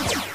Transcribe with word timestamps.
you 0.00 0.33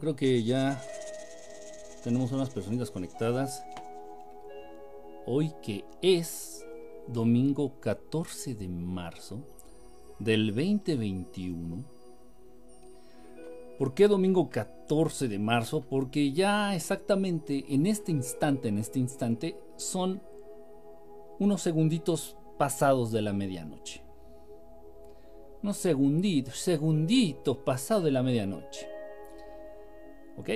Creo 0.00 0.16
que 0.16 0.42
ya 0.42 0.80
tenemos 2.02 2.32
unas 2.32 2.48
personitas 2.48 2.90
conectadas. 2.90 3.62
Hoy 5.26 5.52
que 5.60 5.84
es 6.00 6.66
domingo 7.06 7.78
14 7.80 8.54
de 8.54 8.66
marzo 8.66 9.44
del 10.18 10.54
2021. 10.54 11.84
¿Por 13.78 13.92
qué 13.92 14.08
domingo 14.08 14.48
14 14.48 15.28
de 15.28 15.38
marzo? 15.38 15.82
Porque 15.82 16.32
ya 16.32 16.74
exactamente 16.74 17.66
en 17.68 17.84
este 17.84 18.10
instante, 18.10 18.68
en 18.68 18.78
este 18.78 18.98
instante, 18.98 19.58
son 19.76 20.22
unos 21.38 21.60
segunditos 21.60 22.38
pasados 22.58 23.12
de 23.12 23.20
la 23.20 23.34
medianoche. 23.34 24.02
Unos 25.62 25.76
segunditos, 25.76 26.56
segunditos 26.56 27.58
pasados 27.58 28.04
de 28.04 28.12
la 28.12 28.22
medianoche. 28.22 28.99
¿Ok? 30.36 30.48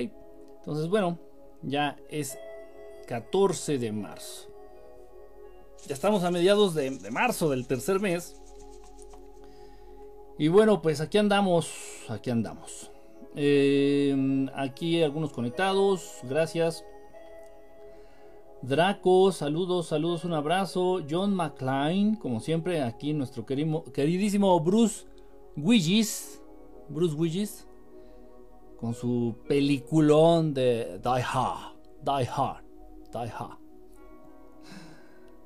Entonces, 0.59 0.89
bueno, 0.89 1.19
ya 1.61 1.97
es 2.09 2.37
14 3.07 3.77
de 3.77 3.91
marzo. 3.91 4.49
Ya 5.87 5.93
estamos 5.93 6.23
a 6.23 6.31
mediados 6.31 6.73
de, 6.73 6.91
marzo 7.11 7.49
del 7.49 7.67
tercer 7.67 7.99
mes. 7.99 8.41
Y 10.37 10.47
bueno, 10.47 10.81
pues 10.81 10.99
aquí 10.99 11.17
andamos, 11.17 11.71
aquí 12.09 12.29
andamos. 12.29 12.91
Eh, 13.35 14.47
aquí 14.55 15.03
algunos 15.03 15.31
conectados, 15.31 16.19
gracias. 16.23 16.83
Draco, 18.61 19.31
saludos, 19.31 19.87
saludos, 19.87 20.25
un 20.25 20.33
abrazo. 20.33 21.01
John 21.07 21.35
McClain, 21.35 22.15
como 22.15 22.39
siempre, 22.39 22.81
aquí 22.81 23.13
nuestro 23.13 23.45
queridísimo 23.45 24.59
Bruce 24.59 25.05
Willis. 25.55 26.41
Bruce 26.89 27.15
Willis 27.15 27.64
con 28.79 28.93
su 28.93 29.35
peliculón 29.47 30.53
de 30.53 30.99
Die 31.03 31.23
Hard, 31.23 31.75
Die 32.01 32.29
Hard, 32.29 32.63
Die 33.11 33.31
Hard. 33.31 33.57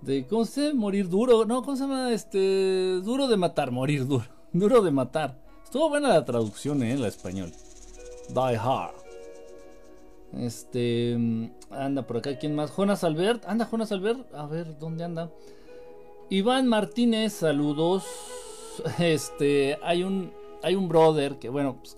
De 0.02 0.26
cómo 0.28 0.46
se 0.46 0.74
morir 0.74 1.10
duro, 1.10 1.46
no, 1.46 1.62
cómo 1.62 1.76
se 1.76 1.84
llama 1.84 2.12
este 2.14 3.02
duro 3.02 3.28
de 3.28 3.38
matar, 3.38 3.72
morir 3.72 4.08
duro, 4.08 4.26
duro 4.54 4.82
de 4.82 4.92
matar. 4.92 5.42
Estuvo 5.64 5.90
buena 5.90 6.10
la 6.10 6.26
traducción 6.26 6.82
eh, 6.84 6.98
la 6.98 7.08
español. 7.08 7.52
Die 8.30 8.58
Hard. 8.58 8.96
Este 10.34 11.18
anda 11.72 12.06
por 12.06 12.18
acá 12.18 12.38
quién 12.38 12.56
más? 12.56 12.72
Jonas 12.72 13.04
Albert, 13.04 13.46
anda 13.48 13.66
Jonas 13.66 13.92
Albert, 13.92 14.34
a 14.34 14.46
ver 14.46 14.78
dónde 14.78 15.04
anda. 15.04 15.32
Iván 16.30 16.68
Martínez, 16.68 17.34
saludos. 17.34 18.06
Este, 18.98 19.78
hay 19.84 20.04
un 20.04 20.32
hay 20.64 20.76
un 20.76 20.88
brother 20.88 21.38
que 21.38 21.50
bueno, 21.50 21.78
pues, 21.80 21.98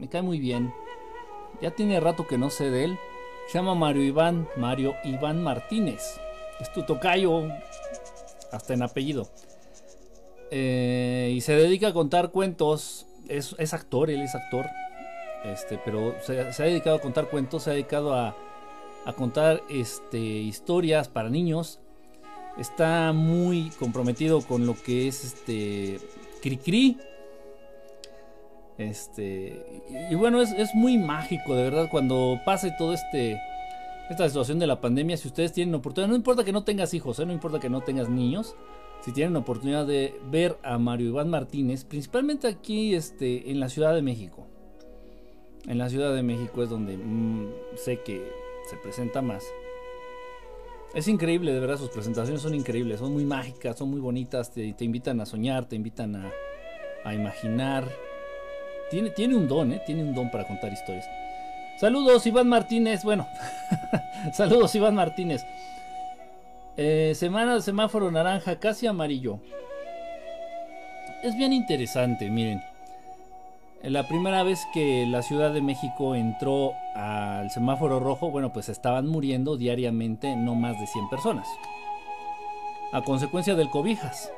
me 0.00 0.08
cae 0.08 0.22
muy 0.22 0.40
bien. 0.40 0.72
Ya 1.60 1.70
tiene 1.72 2.00
rato 2.00 2.26
que 2.26 2.38
no 2.38 2.50
sé 2.50 2.70
de 2.70 2.84
él. 2.84 2.98
Se 3.46 3.58
llama 3.58 3.74
Mario 3.74 4.02
Iván, 4.02 4.48
Mario 4.56 4.94
Iván 5.04 5.42
Martínez. 5.42 6.18
Es 6.58 6.72
tu 6.72 6.84
tocayo, 6.84 7.48
hasta 8.50 8.74
en 8.74 8.82
apellido. 8.82 9.28
Eh, 10.50 11.32
y 11.34 11.40
se 11.42 11.54
dedica 11.54 11.88
a 11.88 11.92
contar 11.92 12.30
cuentos. 12.30 13.06
Es, 13.28 13.74
actor, 13.74 14.10
él 14.10 14.22
es 14.22 14.34
actor. 14.34 14.66
Este, 15.44 15.78
pero 15.84 16.14
se, 16.22 16.40
ha 16.40 16.66
dedicado 16.66 16.96
a 16.96 17.00
contar 17.00 17.28
cuentos, 17.28 17.64
se 17.64 17.70
ha 17.70 17.72
dedicado 17.74 18.14
a, 18.14 18.36
a 19.04 19.12
contar 19.12 19.62
este, 19.68 20.18
historias 20.18 21.08
para 21.08 21.28
niños. 21.28 21.80
Está 22.58 23.12
muy 23.12 23.70
comprometido 23.78 24.40
con 24.42 24.66
lo 24.66 24.74
que 24.74 25.08
es 25.08 25.24
este 25.24 26.00
Cricri, 26.42 26.98
este, 28.80 29.82
y, 30.10 30.14
bueno, 30.14 30.40
es, 30.40 30.74
muy 30.74 30.96
mágico, 30.96 31.54
de 31.54 31.64
verdad, 31.64 31.88
cuando 31.90 32.40
pase 32.46 32.72
todo 32.78 32.94
este 32.94 33.38
esta 34.08 34.26
situación 34.26 34.58
de 34.58 34.66
la 34.66 34.80
pandemia, 34.80 35.16
si 35.18 35.28
ustedes 35.28 35.52
tienen 35.52 35.74
oportunidad, 35.74 36.08
no 36.08 36.16
importa 36.16 36.44
que 36.44 36.50
no 36.50 36.64
tengas 36.64 36.94
hijos, 36.94 37.20
¿eh? 37.20 37.26
no 37.26 37.32
importa 37.32 37.60
que 37.60 37.68
no 37.68 37.82
tengas 37.82 38.08
niños, 38.08 38.56
si 39.02 39.12
tienen 39.12 39.36
oportunidad 39.36 39.86
de 39.86 40.18
ver 40.30 40.58
a 40.62 40.78
Mario 40.78 41.08
Iván 41.08 41.28
Martínez, 41.28 41.84
principalmente 41.84 42.48
aquí 42.48 42.94
este, 42.94 43.50
en 43.50 43.60
la 43.60 43.68
Ciudad 43.68 43.94
de 43.94 44.02
México. 44.02 44.46
En 45.66 45.76
la 45.76 45.90
Ciudad 45.90 46.14
de 46.14 46.22
México 46.22 46.62
es 46.62 46.70
donde 46.70 46.96
mm, 46.96 47.50
sé 47.76 48.00
que 48.00 48.32
se 48.68 48.76
presenta 48.78 49.20
más. 49.20 49.44
Es 50.94 51.06
increíble, 51.06 51.52
de 51.52 51.60
verdad, 51.60 51.76
sus 51.76 51.90
presentaciones 51.90 52.42
son 52.42 52.54
increíbles, 52.54 52.98
son 52.98 53.12
muy 53.12 53.26
mágicas, 53.26 53.78
son 53.78 53.90
muy 53.90 54.00
bonitas, 54.00 54.52
te, 54.52 54.74
invitan 54.80 55.20
a 55.20 55.26
soñar, 55.26 55.68
te 55.68 55.76
invitan 55.76 56.16
a, 56.16 56.32
a 57.04 57.14
imaginar. 57.14 57.86
Tiene, 58.90 59.36
un 59.36 59.46
don, 59.46 59.72
¿eh? 59.72 59.80
Tiene 59.86 60.02
un 60.02 60.14
don 60.14 60.30
para 60.30 60.44
contar 60.44 60.72
historias. 60.72 61.08
Saludos, 61.78 62.26
Iván 62.26 62.48
Martínez. 62.48 63.04
Bueno, 63.04 63.28
saludos, 64.32 64.74
Iván 64.74 64.96
Martínez. 64.96 65.46
Eh, 66.76 67.12
semana 67.14 67.54
de 67.54 67.62
semáforo 67.62 68.10
naranja, 68.10 68.58
casi 68.58 68.88
amarillo. 68.88 69.38
Es 71.22 71.36
bien 71.36 71.52
interesante, 71.52 72.28
miren. 72.30 72.62
La 73.82 74.08
primera 74.08 74.42
vez 74.42 74.66
que 74.74 75.06
la 75.06 75.22
Ciudad 75.22 75.52
de 75.52 75.62
México 75.62 76.14
entró 76.14 76.74
al 76.94 77.50
semáforo 77.50 78.00
rojo, 78.00 78.30
bueno, 78.30 78.52
pues 78.52 78.68
estaban 78.68 79.06
muriendo 79.06 79.56
diariamente 79.56 80.36
no 80.36 80.54
más 80.54 80.78
de 80.78 80.86
100 80.86 81.08
personas. 81.08 81.46
A 82.92 83.02
consecuencia 83.02 83.54
del 83.54 83.70
cobijas. 83.70 84.30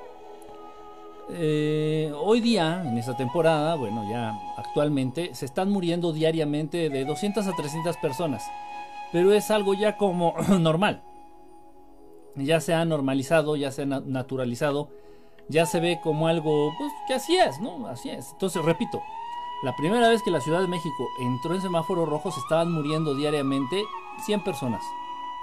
Eh, 1.35 2.13
hoy 2.15 2.41
día, 2.41 2.83
en 2.85 2.99
esta 2.99 3.17
temporada, 3.17 3.75
bueno, 3.75 4.09
ya 4.11 4.39
actualmente, 4.59 5.35
se 5.35 5.47
están 5.47 5.71
muriendo 5.71 6.13
diariamente 6.13 6.91
de 6.91 7.05
200 7.05 7.47
a 7.47 7.53
300 7.53 7.97
personas. 7.97 8.45
Pero 9.13 9.33
es 9.33 9.51
algo 9.51 9.73
ya 9.75 9.97
como 9.97 10.35
normal. 10.61 11.03
Ya 12.37 12.61
se 12.61 12.75
ha 12.75 12.85
normalizado, 12.85 13.57
ya 13.57 13.71
se 13.73 13.83
ha 13.83 13.87
naturalizado, 13.87 14.91
ya 15.49 15.65
se 15.67 15.81
ve 15.81 16.01
como 16.03 16.29
algo, 16.29 16.73
pues 16.79 16.93
que 17.07 17.15
así 17.15 17.37
es, 17.37 17.61
¿no? 17.61 17.87
Así 17.87 18.11
es. 18.11 18.31
Entonces, 18.33 18.63
repito, 18.65 19.03
la 19.63 19.75
primera 19.77 20.09
vez 20.09 20.23
que 20.23 20.31
la 20.31 20.41
Ciudad 20.41 20.61
de 20.61 20.69
México 20.69 21.09
entró 21.21 21.55
en 21.55 21.63
semáforo 21.63 22.05
rojo 22.05 22.31
se 22.31 22.41
estaban 22.41 22.73
muriendo 22.73 23.15
diariamente 23.15 23.83
100 24.25 24.45
personas 24.45 24.83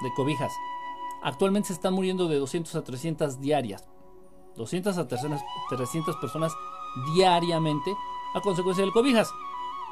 de 0.01 0.13
cobijas. 0.13 0.53
Actualmente 1.23 1.67
se 1.67 1.73
están 1.73 1.93
muriendo 1.93 2.27
de 2.27 2.37
200 2.37 2.75
a 2.75 2.83
300 2.83 3.39
diarias 3.39 3.87
200 4.59 4.97
a 4.97 5.07
300 5.07 6.15
personas 6.17 6.53
diariamente 7.15 7.95
a 8.35 8.41
consecuencia 8.41 8.83
del 8.83 8.93
cobijas. 8.93 9.31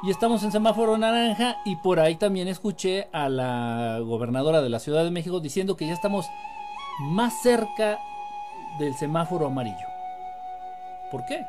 Y 0.04 0.12
estamos 0.12 0.44
en 0.44 0.52
semáforo 0.52 0.98
naranja 0.98 1.58
y 1.66 1.78
por 1.78 2.00
ahí 2.00 2.16
también 2.16 2.48
escuché 2.48 3.08
a 3.12 3.30
la 3.30 4.00
gobernadora 4.04 4.62
de 4.62 4.70
la 4.70 4.80
Ciudad 4.80 5.04
de 5.04 5.10
México 5.10 5.40
diciendo 5.40 5.76
que 5.76 5.88
ya 5.88 5.94
estamos 5.94 6.28
más 7.00 7.42
cerca 7.42 7.98
del 8.78 8.94
semáforo 8.94 9.48
amarillo. 9.48 9.88
¿Por 11.12 11.26
qué? 11.26 11.46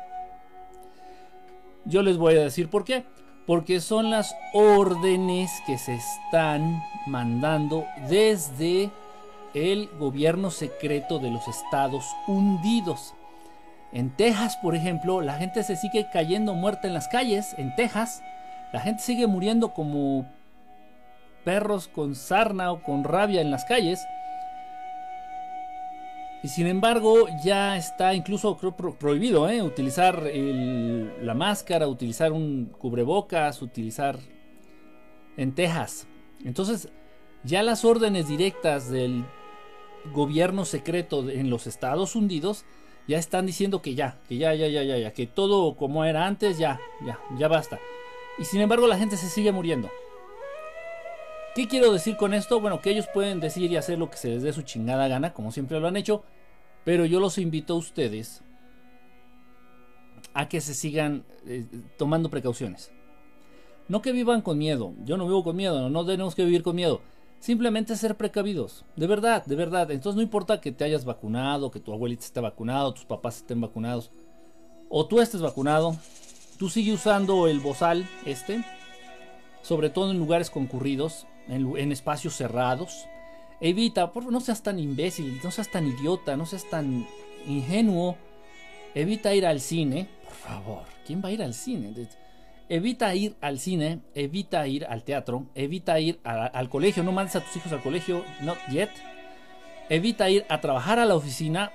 Yo 1.85 2.01
les 2.01 2.17
voy 2.17 2.35
a 2.35 2.41
decir 2.41 2.69
por 2.69 2.85
qué. 2.85 3.05
Porque 3.45 3.81
son 3.81 4.11
las 4.11 4.35
órdenes 4.53 5.51
que 5.65 5.77
se 5.77 5.95
están 5.95 6.83
mandando 7.07 7.85
desde 8.07 8.91
el 9.53 9.89
gobierno 9.99 10.51
secreto 10.51 11.19
de 11.19 11.31
los 11.31 11.47
Estados 11.47 12.05
hundidos. 12.27 13.13
En 13.91 14.15
Texas, 14.15 14.57
por 14.57 14.75
ejemplo, 14.75 15.21
la 15.21 15.33
gente 15.33 15.63
se 15.63 15.75
sigue 15.75 16.07
cayendo 16.11 16.53
muerta 16.53 16.87
en 16.87 16.93
las 16.93 17.07
calles. 17.07 17.55
En 17.57 17.75
Texas, 17.75 18.21
la 18.71 18.81
gente 18.81 19.01
sigue 19.01 19.25
muriendo 19.25 19.73
como 19.73 20.27
perros 21.43 21.87
con 21.87 22.15
sarna 22.15 22.71
o 22.71 22.83
con 22.83 23.03
rabia 23.03 23.41
en 23.41 23.49
las 23.49 23.65
calles. 23.65 23.99
Y 26.43 26.47
sin 26.47 26.67
embargo, 26.67 27.27
ya 27.43 27.75
está 27.75 28.13
incluso 28.13 28.55
prohibido 28.97 29.49
¿eh? 29.49 29.61
utilizar 29.61 30.23
la 30.23 31.33
máscara, 31.33 31.87
utilizar 31.87 32.31
un 32.31 32.71
cubrebocas, 32.77 33.61
utilizar 33.61 34.17
en 35.35 35.53
Texas. 35.53 36.07
Entonces, 36.45 36.89
ya 37.43 37.63
las 37.63 37.83
órdenes 37.83 38.27
directas 38.27 38.89
del 38.89 39.25
gobierno 40.11 40.65
secreto 40.65 41.29
en 41.29 41.49
los 41.49 41.67
Estados 41.67 42.15
Unidos 42.15 42.65
ya 43.07 43.17
están 43.17 43.45
diciendo 43.45 43.81
que 43.81 43.95
ya, 43.95 44.19
que 44.27 44.37
ya, 44.37 44.53
ya, 44.53 44.67
ya, 44.67 44.83
ya, 44.83 44.97
ya, 44.97 45.13
que 45.13 45.25
todo 45.25 45.75
como 45.75 46.05
era 46.05 46.27
antes, 46.27 46.59
ya, 46.59 46.79
ya, 47.05 47.19
ya 47.37 47.47
basta. 47.47 47.79
Y 48.37 48.45
sin 48.45 48.61
embargo 48.61 48.85
la 48.85 48.97
gente 48.97 49.17
se 49.17 49.29
sigue 49.29 49.51
muriendo. 49.51 49.89
¿Qué 51.55 51.67
quiero 51.67 51.91
decir 51.91 52.17
con 52.17 52.35
esto? 52.35 52.59
Bueno, 52.61 52.81
que 52.81 52.91
ellos 52.91 53.07
pueden 53.11 53.39
decir 53.39 53.71
y 53.71 53.77
hacer 53.77 53.97
lo 53.97 54.11
que 54.11 54.17
se 54.17 54.29
les 54.29 54.43
dé 54.43 54.53
su 54.53 54.61
chingada 54.61 55.07
gana, 55.07 55.33
como 55.33 55.51
siempre 55.51 55.79
lo 55.79 55.87
han 55.87 55.97
hecho, 55.97 56.23
pero 56.85 57.05
yo 57.05 57.19
los 57.19 57.39
invito 57.39 57.73
a 57.73 57.77
ustedes 57.77 58.43
a 60.35 60.47
que 60.47 60.61
se 60.61 60.75
sigan 60.75 61.25
eh, 61.47 61.65
tomando 61.97 62.29
precauciones. 62.29 62.91
No 63.87 64.03
que 64.03 64.11
vivan 64.11 64.41
con 64.41 64.59
miedo, 64.59 64.93
yo 65.03 65.17
no 65.17 65.25
vivo 65.25 65.43
con 65.43 65.55
miedo, 65.55 65.89
no 65.89 66.05
tenemos 66.05 66.35
que 66.35 66.45
vivir 66.45 66.61
con 66.61 66.75
miedo 66.75 67.01
Simplemente 67.39 67.95
ser 67.95 68.17
precavidos. 68.17 68.85
De 68.95 69.07
verdad, 69.07 69.45
de 69.45 69.55
verdad. 69.55 69.89
Entonces 69.91 70.15
no 70.17 70.21
importa 70.21 70.59
que 70.59 70.71
te 70.71 70.83
hayas 70.83 71.05
vacunado, 71.05 71.71
que 71.71 71.79
tu 71.79 71.93
abuelita 71.93 72.25
esté 72.25 72.41
vacunado, 72.41 72.93
tus 72.93 73.05
papás 73.05 73.37
estén 73.37 73.61
vacunados. 73.61 74.11
O 74.89 75.05
tú 75.07 75.21
estés 75.21 75.41
vacunado. 75.41 75.95
Tú 76.57 76.69
sigue 76.69 76.91
usando 76.91 77.47
el 77.47 77.61
bozal 77.61 78.05
este. 78.25 78.65
sobre 79.61 79.89
todo 79.89 80.11
en 80.11 80.19
lugares 80.19 80.49
concurridos, 80.49 81.25
en, 81.47 81.91
espacios 81.91 82.35
cerrados. 82.35 83.05
Evita, 83.61 84.11
por, 84.11 84.29
no 84.31 84.41
seas 84.41 84.61
tan 84.61 84.77
imbécil, 84.77 85.39
no 85.43 85.51
seas 85.51 85.71
tan 85.71 85.87
idiota, 85.87 86.35
no 86.35 86.45
seas 86.45 86.69
tan 86.69 87.07
ingenuo. 87.47 88.17
Evita 88.93 89.33
ir 89.33 89.45
al 89.45 89.61
cine, 89.61 90.09
por 90.23 90.33
favor. 90.33 90.83
¿Quién 91.05 91.21
va 91.23 91.29
a 91.29 91.31
ir 91.31 91.41
al 91.41 91.53
cine? 91.53 91.93
Evita 92.69 93.15
ir 93.15 93.35
al 93.41 93.59
cine, 93.59 94.01
evita 94.13 94.67
ir 94.67 94.85
al 94.85 95.03
teatro, 95.03 95.47
evita 95.55 95.99
ir 95.99 96.19
al 96.23 96.69
colegio, 96.69 97.03
no 97.03 97.11
mandes 97.11 97.35
a 97.35 97.43
tus 97.43 97.55
hijos 97.55 97.71
al 97.71 97.81
colegio, 97.81 98.23
not 98.41 98.59
yet. 98.69 98.91
Evita 99.89 100.29
ir 100.29 100.45
a 100.49 100.61
trabajar 100.61 100.99
a 100.99 101.05
la 101.05 101.15
oficina. 101.15 101.71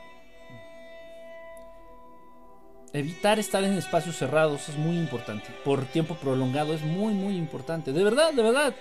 Evitar 2.93 3.41
estar 3.41 3.65
en 3.65 3.73
espacios 3.73 4.17
cerrados 4.17 4.69
es 4.69 4.79
muy 4.79 4.97
importante. 4.97 5.47
Por 5.65 5.85
tiempo 5.87 6.15
prolongado 6.15 6.75
es 6.75 6.83
muy, 6.83 7.13
muy 7.13 7.37
importante. 7.37 7.93
De 7.93 8.05
verdad, 8.05 8.33
de 8.33 8.43
verdad. 8.43 8.75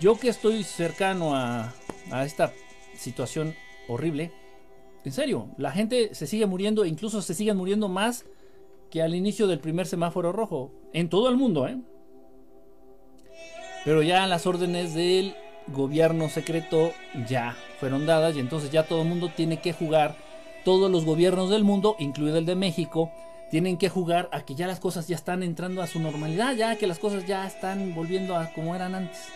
Yo 0.00 0.18
que 0.18 0.30
estoy 0.30 0.64
cercano 0.64 1.36
a, 1.36 1.74
a 2.10 2.24
esta 2.24 2.54
situación 2.96 3.54
horrible, 3.86 4.32
en 5.04 5.12
serio, 5.12 5.48
la 5.58 5.72
gente 5.72 6.14
se 6.14 6.26
sigue 6.26 6.46
muriendo, 6.46 6.84
incluso 6.84 7.20
se 7.20 7.34
siguen 7.34 7.56
muriendo 7.56 7.88
más 7.88 8.24
que 8.90 9.02
al 9.02 9.14
inicio 9.14 9.46
del 9.46 9.60
primer 9.60 9.86
semáforo 9.86 10.32
rojo. 10.32 10.72
En 10.92 11.08
todo 11.08 11.28
el 11.28 11.36
mundo, 11.36 11.66
¿eh? 11.66 11.78
Pero 13.84 14.02
ya 14.02 14.26
las 14.26 14.46
órdenes 14.46 14.94
del 14.94 15.34
gobierno 15.68 16.28
secreto 16.28 16.92
ya 17.28 17.56
fueron 17.78 18.06
dadas 18.06 18.36
y 18.36 18.40
entonces 18.40 18.70
ya 18.70 18.84
todo 18.84 19.02
el 19.02 19.08
mundo 19.08 19.30
tiene 19.34 19.60
que 19.60 19.72
jugar, 19.72 20.16
todos 20.64 20.90
los 20.90 21.04
gobiernos 21.04 21.50
del 21.50 21.64
mundo, 21.64 21.96
incluido 21.98 22.38
el 22.38 22.46
de 22.46 22.56
México, 22.56 23.10
tienen 23.50 23.78
que 23.78 23.88
jugar 23.88 24.28
a 24.32 24.42
que 24.42 24.54
ya 24.54 24.66
las 24.66 24.80
cosas 24.80 25.08
ya 25.08 25.16
están 25.16 25.42
entrando 25.42 25.82
a 25.82 25.86
su 25.86 26.00
normalidad, 26.00 26.54
ya 26.54 26.76
que 26.76 26.86
las 26.86 26.98
cosas 26.98 27.26
ya 27.26 27.46
están 27.46 27.94
volviendo 27.94 28.36
a 28.36 28.52
como 28.52 28.74
eran 28.74 28.94
antes. 28.94 29.28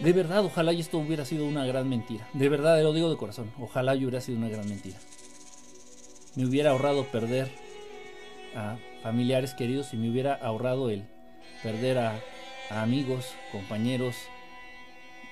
De 0.00 0.12
verdad, 0.12 0.44
ojalá 0.44 0.72
y 0.72 0.80
esto 0.80 0.98
hubiera 0.98 1.24
sido 1.24 1.46
una 1.46 1.66
gran 1.66 1.88
mentira. 1.88 2.28
De 2.32 2.48
verdad, 2.48 2.80
lo 2.82 2.92
digo 2.92 3.10
de 3.10 3.16
corazón. 3.16 3.50
Ojalá 3.60 3.96
y 3.96 4.04
hubiera 4.04 4.20
sido 4.20 4.38
una 4.38 4.48
gran 4.48 4.68
mentira. 4.68 4.96
Me 6.38 6.46
hubiera 6.46 6.70
ahorrado 6.70 7.02
perder 7.02 7.50
a 8.54 8.76
familiares 9.02 9.54
queridos 9.54 9.92
y 9.92 9.96
me 9.96 10.08
hubiera 10.08 10.34
ahorrado 10.34 10.88
el 10.88 11.02
perder 11.64 11.98
a 11.98 12.22
amigos, 12.70 13.26
compañeros 13.50 14.14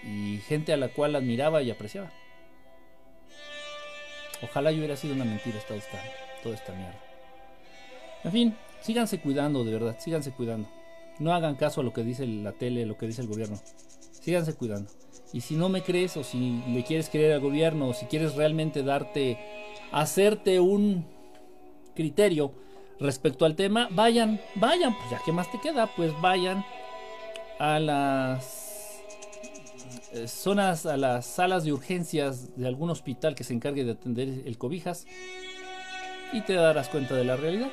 y 0.02 0.38
gente 0.48 0.72
a 0.72 0.76
la 0.76 0.88
cual 0.88 1.14
admiraba 1.14 1.62
y 1.62 1.70
apreciaba. 1.70 2.10
Ojalá 4.42 4.72
yo 4.72 4.78
hubiera 4.78 4.96
sido 4.96 5.14
una 5.14 5.24
mentira 5.24 5.60
toda 5.60 5.78
esta, 5.78 6.02
toda 6.42 6.56
esta 6.56 6.72
mierda. 6.72 6.98
En 8.24 8.32
fin, 8.32 8.56
síganse 8.80 9.20
cuidando, 9.20 9.62
de 9.62 9.74
verdad, 9.74 9.96
síganse 10.00 10.32
cuidando. 10.32 10.68
No 11.20 11.32
hagan 11.32 11.54
caso 11.54 11.82
a 11.82 11.84
lo 11.84 11.92
que 11.92 12.02
dice 12.02 12.26
la 12.26 12.50
tele, 12.50 12.84
lo 12.84 12.98
que 12.98 13.06
dice 13.06 13.22
el 13.22 13.28
gobierno. 13.28 13.60
Síganse 14.10 14.54
cuidando. 14.54 14.90
Y 15.32 15.42
si 15.42 15.54
no 15.54 15.68
me 15.68 15.82
crees 15.82 16.16
o 16.16 16.24
si 16.24 16.64
le 16.66 16.82
quieres 16.82 17.10
creer 17.10 17.34
al 17.34 17.40
gobierno 17.40 17.90
o 17.90 17.94
si 17.94 18.06
quieres 18.06 18.34
realmente 18.34 18.82
darte, 18.82 19.38
hacerte 19.92 20.60
un 20.60 21.06
criterio 21.94 22.52
respecto 23.00 23.44
al 23.44 23.56
tema, 23.56 23.88
vayan, 23.90 24.40
vayan, 24.54 24.94
pues 24.96 25.10
ya 25.10 25.20
que 25.24 25.32
más 25.32 25.50
te 25.50 25.60
queda, 25.60 25.86
pues 25.96 26.12
vayan 26.20 26.64
a 27.58 27.78
las 27.78 29.02
eh, 30.12 30.28
zonas, 30.28 30.86
a 30.86 30.96
las 30.96 31.26
salas 31.26 31.64
de 31.64 31.72
urgencias 31.72 32.56
de 32.56 32.66
algún 32.66 32.90
hospital 32.90 33.34
que 33.34 33.44
se 33.44 33.54
encargue 33.54 33.84
de 33.84 33.92
atender 33.92 34.28
el 34.46 34.58
cobijas 34.58 35.06
y 36.32 36.40
te 36.42 36.54
darás 36.54 36.88
cuenta 36.88 37.14
de 37.14 37.24
la 37.24 37.36
realidad. 37.36 37.70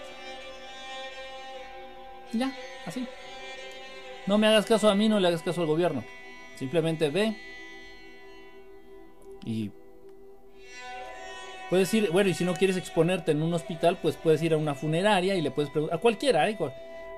Ya, 2.33 2.53
así. 2.85 3.07
No 4.25 4.37
me 4.37 4.47
hagas 4.47 4.65
caso 4.65 4.89
a 4.89 4.95
mí, 4.95 5.09
no 5.09 5.19
le 5.19 5.27
hagas 5.27 5.43
caso 5.43 5.61
al 5.61 5.67
gobierno. 5.67 6.03
Simplemente 6.55 7.09
ve 7.09 7.35
y 9.45 9.71
puedes 11.73 11.91
ir, 11.95 12.11
bueno, 12.11 12.29
y 12.29 12.35
si 12.35 12.43
no 12.43 12.53
quieres 12.53 12.77
exponerte 12.77 13.31
en 13.31 13.41
un 13.41 13.51
hospital, 13.51 13.97
pues 13.99 14.15
puedes 14.15 14.43
ir 14.43 14.53
a 14.53 14.57
una 14.57 14.75
funeraria 14.75 15.33
y 15.33 15.41
le 15.41 15.49
puedes 15.49 15.71
preguntar 15.71 15.97
a 15.97 15.99
cualquiera, 15.99 16.47
¿eh? 16.47 16.55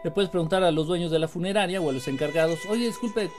Le 0.02 0.12
puedes 0.12 0.30
preguntar 0.30 0.64
a 0.64 0.72
los 0.72 0.88
dueños 0.88 1.12
de 1.12 1.20
la 1.20 1.28
funeraria 1.28 1.82
o 1.82 1.90
a 1.90 1.92
los 1.92 2.08
encargados, 2.08 2.66
oye, 2.70 2.86
disculpe, 2.86 3.30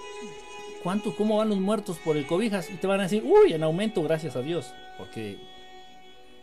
¿cuánto, 0.82 1.16
cómo 1.16 1.38
van 1.38 1.48
los 1.48 1.56
muertos 1.56 1.96
por 2.04 2.18
el 2.18 2.26
cobijas? 2.26 2.68
Y 2.68 2.74
te 2.74 2.86
van 2.86 3.00
a 3.00 3.04
decir, 3.04 3.24
uy, 3.24 3.54
en 3.54 3.62
aumento, 3.62 4.02
gracias 4.02 4.36
a 4.36 4.42
Dios. 4.42 4.74
Porque 4.98 5.38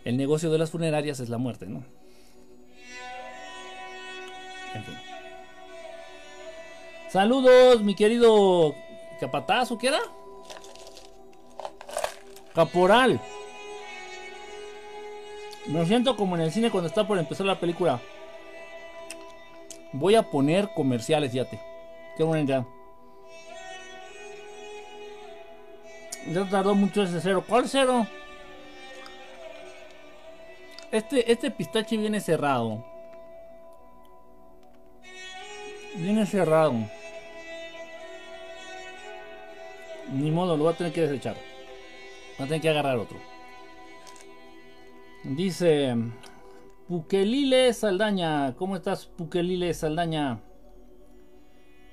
el 0.05 0.17
negocio 0.17 0.49
de 0.49 0.57
las 0.57 0.71
funerarias 0.71 1.19
es 1.19 1.29
la 1.29 1.37
muerte, 1.37 1.67
¿no? 1.67 1.85
En 4.73 4.83
fin. 4.83 4.95
Saludos, 7.09 7.83
mi 7.83 7.93
querido 7.93 8.73
capataz, 9.19 9.69
qué 9.79 9.89
era? 9.89 9.99
Caporal. 12.55 13.21
Me 15.67 15.85
siento 15.85 16.15
como 16.17 16.35
en 16.35 16.41
el 16.41 16.51
cine 16.51 16.69
cuando 16.69 16.89
está 16.89 17.07
por 17.07 17.17
empezar 17.17 17.45
la 17.45 17.59
película. 17.59 17.99
Voy 19.93 20.15
a 20.15 20.23
poner 20.23 20.73
comerciales, 20.73 21.31
fíjate. 21.31 21.59
Qué 22.17 22.23
buena 22.23 22.43
idea. 22.43 22.65
Ya 26.31 26.49
tardó 26.49 26.75
mucho 26.75 27.03
ese 27.03 27.21
cero. 27.21 27.43
¿Cuál 27.47 27.67
cero? 27.69 28.05
Este, 30.91 31.31
este 31.31 31.51
pistache 31.51 31.97
viene 31.97 32.19
cerrado. 32.19 32.83
Viene 35.95 36.25
cerrado. 36.25 36.73
Ni 40.11 40.29
modo, 40.31 40.57
lo 40.57 40.65
voy 40.65 40.73
a 40.73 40.77
tener 40.77 40.93
que 40.93 41.01
desechar. 41.01 41.35
Voy 42.37 42.45
a 42.45 42.47
tener 42.47 42.61
que 42.61 42.69
agarrar 42.69 42.97
otro. 42.97 43.32
Dice 45.23 45.95
Pukelile 46.87 47.73
Saldaña. 47.73 48.55
¿Cómo 48.55 48.75
estás, 48.75 49.05
Pukelile 49.05 49.73
Saldaña? 49.73 50.41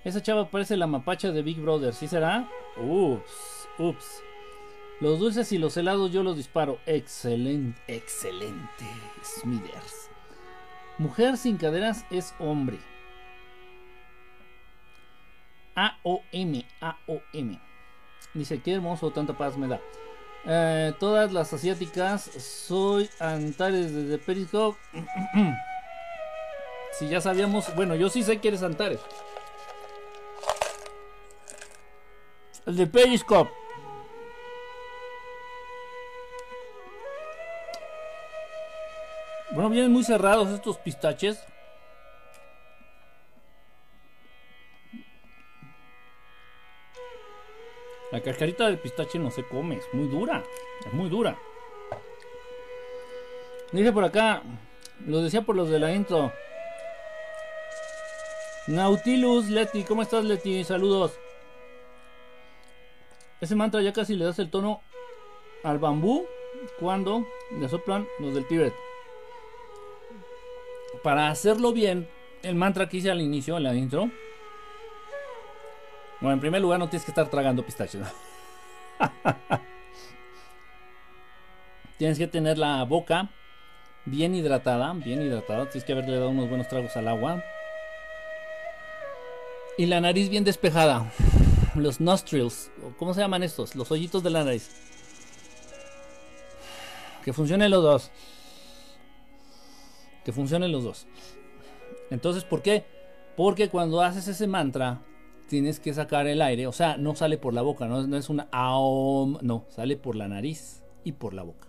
Esa 0.03 0.21
chava 0.21 0.51
parece 0.51 0.77
la 0.77 0.89
mapacha 0.89 1.31
de 1.31 1.43
Big 1.43 1.61
Brother. 1.61 1.95
¿Sí 1.95 2.09
será? 2.09 2.49
Ups, 2.77 3.69
ups. 3.79 4.23
Los 5.01 5.21
dulces 5.21 5.53
y 5.53 5.59
los 5.59 5.77
helados 5.77 6.11
yo 6.11 6.25
los 6.25 6.37
disparo. 6.37 6.79
Excelente, 6.87 7.81
excelente. 7.87 8.85
Smithers. 9.23 10.11
Mujer 10.99 11.37
sin 11.37 11.57
caderas 11.57 12.05
es 12.11 12.35
hombre. 12.41 12.79
A-O-M, 15.77 16.67
A-O-M. 16.81 17.61
Dice, 18.35 18.61
qué 18.61 18.75
hermoso, 18.75 19.11
tanta 19.13 19.39
paz 19.39 19.57
me 19.57 19.69
da. 19.69 19.81
Eh, 20.47 20.95
todas 20.99 21.33
las 21.33 21.53
asiáticas, 21.53 22.23
soy 22.23 23.11
Antares 23.19 23.95
desde 23.95 24.19
Periscope. 24.19 24.79
si 26.99 27.09
ya 27.09 27.21
sabíamos, 27.21 27.75
bueno, 27.75 27.95
yo 27.95 28.09
sí 28.09 28.23
sé 28.23 28.39
que 28.39 28.49
eres 28.49 28.63
Antares. 28.63 29.01
El 32.67 32.77
de 32.77 32.87
Periscope. 32.87 33.51
Bueno, 39.53 39.69
vienen 39.69 39.93
muy 39.93 40.05
cerrados 40.05 40.49
estos 40.51 40.79
pistaches. 40.79 41.45
La 48.21 48.25
cascarita 48.25 48.67
del 48.67 48.79
pistache 48.79 49.19
no 49.19 49.31
se 49.31 49.45
come, 49.45 49.77
es 49.77 49.95
muy 49.95 50.07
dura. 50.07 50.45
Es 50.85 50.93
muy 50.93 51.09
dura. 51.09 51.39
Dice 53.73 53.95
por 53.95 54.05
acá, 54.05 54.43
lo 55.07 55.23
decía 55.23 55.41
por 55.41 55.57
los 55.57 55.71
de 55.71 55.79
la 55.79 55.95
intro. 55.95 56.31
Nautilus, 58.67 59.49
Leti, 59.49 59.85
¿cómo 59.85 60.03
estás 60.03 60.27
Leti? 60.27 60.63
Saludos. 60.65 61.19
Ese 63.41 63.57
mantra 63.57 63.81
ya 63.81 63.95
casi 63.95 64.15
le 64.15 64.27
das 64.27 64.39
el 64.39 64.51
tono 64.51 64.83
al 65.65 65.79
bambú 65.79 66.27
cuando 66.79 67.27
le 67.59 67.71
soplan 67.71 68.07
los 68.19 68.35
del 68.35 68.47
Tíbet. 68.47 68.75
Para 71.03 71.31
hacerlo 71.31 71.73
bien, 71.73 72.07
el 72.43 72.55
mantra 72.55 72.87
que 72.87 72.99
hice 72.99 73.11
al 73.11 73.23
inicio, 73.23 73.57
en 73.57 73.63
la 73.63 73.75
intro, 73.75 74.11
bueno, 76.21 76.35
en 76.35 76.41
primer 76.41 76.61
lugar 76.61 76.79
no 76.79 76.89
tienes 76.89 77.05
que 77.05 77.11
estar 77.11 77.29
tragando 77.29 77.65
pistaches. 77.65 78.07
tienes 81.99 82.19
que 82.19 82.27
tener 82.27 82.59
la 82.59 82.85
boca 82.85 83.31
bien 84.05 84.35
hidratada, 84.35 84.93
bien 84.93 85.23
hidratada. 85.23 85.67
Tienes 85.67 85.85
que 85.85 85.93
haberle 85.93 86.17
dado 86.17 86.31
unos 86.31 86.49
buenos 86.49 86.69
tragos 86.69 86.97
al 86.97 87.09
agua. 87.09 87.43
Y 89.79 89.87
la 89.87 90.01
nariz 90.01 90.29
bien 90.29 90.45
despejada. 90.45 91.11
Los 91.75 92.01
nostrils, 92.01 92.71
¿cómo 92.99 93.15
se 93.15 93.21
llaman 93.21 93.43
estos? 93.43 93.75
Los 93.75 93.91
hoyitos 93.91 94.23
de 94.23 94.31
la 94.31 94.45
nariz. 94.45 94.69
Que 97.25 97.33
funcionen 97.33 97.71
los 97.71 97.83
dos. 97.83 98.11
Que 100.25 100.33
funcionen 100.33 100.73
los 100.73 100.85
dos. 100.85 101.07
Entonces, 102.11 102.45
¿por 102.45 102.61
qué? 102.61 102.85
Porque 103.37 103.69
cuando 103.69 104.03
haces 104.03 104.27
ese 104.29 104.47
mantra, 104.47 105.01
tienes 105.51 105.81
que 105.81 105.93
sacar 105.93 106.29
el 106.29 106.41
aire. 106.41 106.69
O 106.69 106.73
sea, 106.73 106.97
no 106.97 107.17
sale 107.17 107.37
por 107.37 107.53
la 107.53 107.61
boca, 107.61 107.89
no, 107.89 108.17
es 108.17 108.31
una 108.31 108.49
aom, 108.53 109.37
no, 109.43 109.67
sale 109.69 109.97
por 109.97 110.15
la 110.15 110.29
nariz 110.29 110.85
y 111.03 111.13
por 111.13 111.35
la 111.35 111.43
boca. 111.43 111.69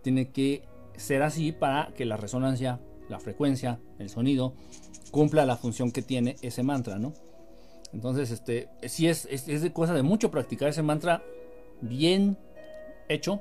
Tiene 0.00 0.30
que 0.30 0.62
ser 0.96 1.22
así 1.22 1.50
para 1.50 1.88
que 1.94 2.04
la 2.04 2.16
resonancia, 2.16 2.80
la 3.08 3.18
frecuencia, 3.18 3.80
el 3.98 4.08
sonido, 4.08 4.54
cumpla 5.10 5.44
la 5.44 5.56
función 5.56 5.90
que 5.90 6.02
tiene 6.02 6.36
ese 6.40 6.62
mantra, 6.62 6.98
¿no? 6.98 7.12
Entonces, 7.92 8.30
este, 8.30 8.68
si 8.84 9.08
es, 9.08 9.26
es, 9.28 9.48
es 9.48 9.60
de 9.60 9.72
cosa 9.72 9.92
de 9.92 10.04
mucho 10.04 10.30
practicar 10.30 10.68
ese 10.68 10.82
mantra 10.82 11.22
bien 11.80 12.38
hecho. 13.08 13.40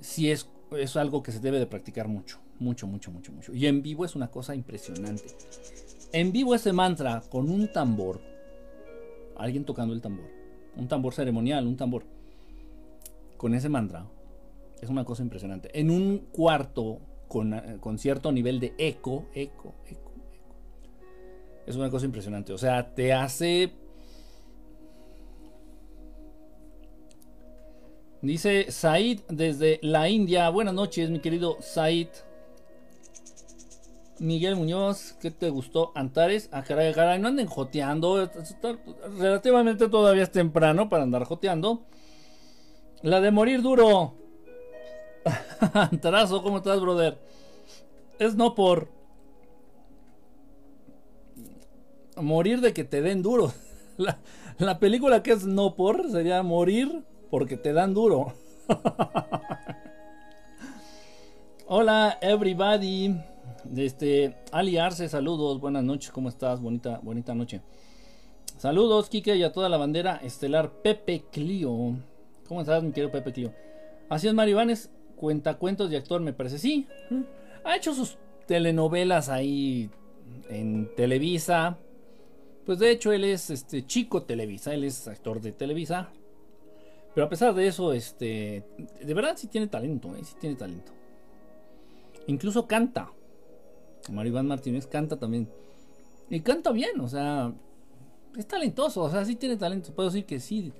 Si 0.00 0.30
es, 0.30 0.50
es 0.76 0.96
algo 0.96 1.22
que 1.22 1.30
se 1.30 1.38
debe 1.38 1.60
de 1.60 1.66
practicar 1.66 2.08
mucho, 2.08 2.40
mucho, 2.58 2.88
mucho, 2.88 3.12
mucho, 3.12 3.32
mucho. 3.32 3.54
Y 3.54 3.68
en 3.68 3.80
vivo 3.80 4.04
es 4.04 4.16
una 4.16 4.28
cosa 4.28 4.56
impresionante. 4.56 5.24
En 6.14 6.30
vivo 6.30 6.54
ese 6.54 6.72
mantra 6.72 7.22
con 7.28 7.50
un 7.50 7.72
tambor, 7.72 8.20
alguien 9.36 9.64
tocando 9.64 9.92
el 9.92 10.00
tambor, 10.00 10.26
un 10.76 10.86
tambor 10.86 11.12
ceremonial, 11.12 11.66
un 11.66 11.76
tambor, 11.76 12.04
con 13.36 13.52
ese 13.52 13.68
mantra, 13.68 14.06
es 14.80 14.88
una 14.88 15.04
cosa 15.04 15.24
impresionante. 15.24 15.76
En 15.76 15.90
un 15.90 16.28
cuarto 16.30 17.00
con, 17.26 17.60
con 17.80 17.98
cierto 17.98 18.30
nivel 18.30 18.60
de 18.60 18.74
eco, 18.78 19.26
eco, 19.34 19.74
eco, 19.88 20.12
eco, 20.14 20.54
es 21.66 21.74
una 21.74 21.90
cosa 21.90 22.06
impresionante. 22.06 22.52
O 22.52 22.58
sea, 22.58 22.94
te 22.94 23.12
hace 23.12 23.72
Dice 28.22 28.70
Said 28.70 29.22
desde 29.28 29.80
la 29.82 30.08
India. 30.08 30.48
Buenas 30.48 30.74
noches, 30.74 31.10
mi 31.10 31.18
querido 31.18 31.56
Said. 31.60 32.06
Miguel 34.20 34.56
Muñoz, 34.56 35.16
¿qué 35.20 35.30
te 35.30 35.50
gustó? 35.50 35.90
Antares, 35.94 36.48
a 36.52 36.62
caray, 36.62 36.92
caray, 36.94 37.18
no 37.18 37.28
anden 37.28 37.46
joteando. 37.46 38.30
relativamente 39.18 39.88
todavía 39.88 40.22
es 40.22 40.30
temprano 40.30 40.88
para 40.88 41.02
andar 41.02 41.24
joteando. 41.24 41.82
La 43.02 43.20
de 43.20 43.30
morir 43.30 43.60
duro. 43.60 44.14
Antarazo, 45.72 46.42
¿cómo 46.42 46.58
estás, 46.58 46.80
brother? 46.80 47.18
Es 48.18 48.36
no 48.36 48.54
por 48.54 48.88
morir 52.16 52.60
de 52.60 52.72
que 52.72 52.84
te 52.84 53.02
den 53.02 53.22
duro. 53.22 53.52
La, 53.96 54.18
la 54.58 54.80
película 54.80 55.22
que 55.22 55.30
es 55.30 55.46
no 55.46 55.76
por 55.76 56.10
sería 56.10 56.42
morir 56.42 57.04
porque 57.30 57.56
te 57.56 57.72
dan 57.72 57.94
duro. 57.94 58.32
Hola, 61.66 62.18
everybody. 62.20 63.14
Este, 63.76 64.36
Ali 64.52 64.76
Arce, 64.76 65.08
saludos, 65.08 65.60
buenas 65.60 65.82
noches, 65.82 66.10
¿cómo 66.10 66.28
estás? 66.28 66.60
Bonita, 66.60 67.00
bonita 67.02 67.34
noche. 67.34 67.62
Saludos, 68.58 69.08
Kike, 69.08 69.36
y 69.36 69.42
a 69.42 69.52
toda 69.52 69.68
la 69.68 69.76
bandera 69.76 70.16
estelar 70.22 70.70
Pepe 70.82 71.24
Clio. 71.32 71.96
¿Cómo 72.46 72.60
estás, 72.60 72.82
mi 72.82 72.92
querido 72.92 73.10
Pepe 73.10 73.32
Clio? 73.32 73.52
Así 74.08 74.28
es, 74.28 74.34
Mario 74.34 74.52
Ivanes, 74.52 74.90
cuentacuentos 75.16 75.90
de 75.90 75.96
actor, 75.96 76.20
me 76.20 76.32
parece. 76.32 76.58
Sí, 76.58 76.86
ha 77.64 77.76
hecho 77.76 77.94
sus 77.94 78.18
telenovelas 78.46 79.28
ahí 79.28 79.90
en 80.50 80.94
Televisa. 80.94 81.78
Pues 82.66 82.78
de 82.78 82.90
hecho, 82.90 83.12
él 83.12 83.24
es 83.24 83.50
este 83.50 83.86
chico 83.86 84.22
Televisa, 84.22 84.72
él 84.74 84.84
es 84.84 85.08
actor 85.08 85.40
de 85.40 85.52
Televisa. 85.52 86.10
Pero 87.14 87.26
a 87.26 87.30
pesar 87.30 87.54
de 87.54 87.66
eso, 87.66 87.92
este, 87.92 88.64
de 89.00 89.14
verdad 89.14 89.36
sí 89.36 89.46
tiene 89.46 89.68
talento, 89.68 90.14
¿eh? 90.16 90.24
sí 90.24 90.34
tiene 90.38 90.56
talento. 90.56 90.92
Incluso 92.26 92.66
canta. 92.66 93.10
Mario 94.10 94.32
Iván 94.32 94.46
Martínez 94.46 94.86
canta 94.86 95.18
también. 95.18 95.48
Y 96.30 96.40
canta 96.40 96.72
bien, 96.72 97.00
o 97.00 97.08
sea, 97.08 97.52
es 98.36 98.46
talentoso, 98.46 99.02
o 99.02 99.10
sea, 99.10 99.24
sí 99.24 99.36
tiene 99.36 99.56
talento. 99.56 99.94
Puedo 99.94 100.10
decir 100.10 100.24
que 100.24 100.40
sí. 100.40 100.72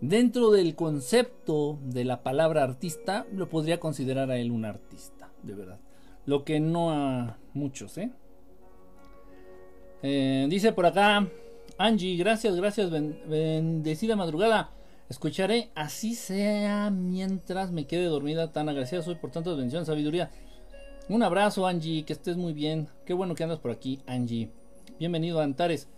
Dentro 0.00 0.50
del 0.50 0.74
concepto 0.74 1.78
de 1.82 2.04
la 2.04 2.22
palabra 2.22 2.62
artista, 2.62 3.26
lo 3.32 3.48
podría 3.48 3.78
considerar 3.78 4.30
a 4.30 4.38
él 4.38 4.50
un 4.50 4.64
artista, 4.64 5.30
de 5.42 5.54
verdad. 5.54 5.78
Lo 6.24 6.44
que 6.44 6.58
no 6.58 6.90
a 6.90 7.38
muchos, 7.52 7.98
¿eh? 7.98 8.10
eh 10.02 10.46
dice 10.48 10.72
por 10.72 10.86
acá, 10.86 11.28
Angie, 11.76 12.16
gracias, 12.16 12.56
gracias, 12.56 12.90
bendecida 12.90 14.16
madrugada. 14.16 14.70
Escucharé 15.10 15.70
así 15.74 16.14
sea 16.14 16.90
mientras 16.90 17.72
me 17.72 17.86
quede 17.86 18.04
dormida. 18.04 18.52
Tan 18.52 18.68
agradecida 18.68 19.02
soy 19.02 19.16
por 19.16 19.30
tantas 19.30 19.56
bendiciones, 19.56 19.88
sabiduría. 19.88 20.30
Un 21.10 21.24
abrazo, 21.24 21.66
Angie, 21.66 22.04
que 22.04 22.12
estés 22.12 22.36
muy 22.36 22.52
bien. 22.52 22.86
Qué 23.04 23.14
bueno 23.14 23.34
que 23.34 23.42
andas 23.42 23.58
por 23.58 23.72
aquí, 23.72 23.98
Angie. 24.06 24.48
Bienvenido 25.00 25.40
a 25.40 25.42
Antares. 25.42 25.88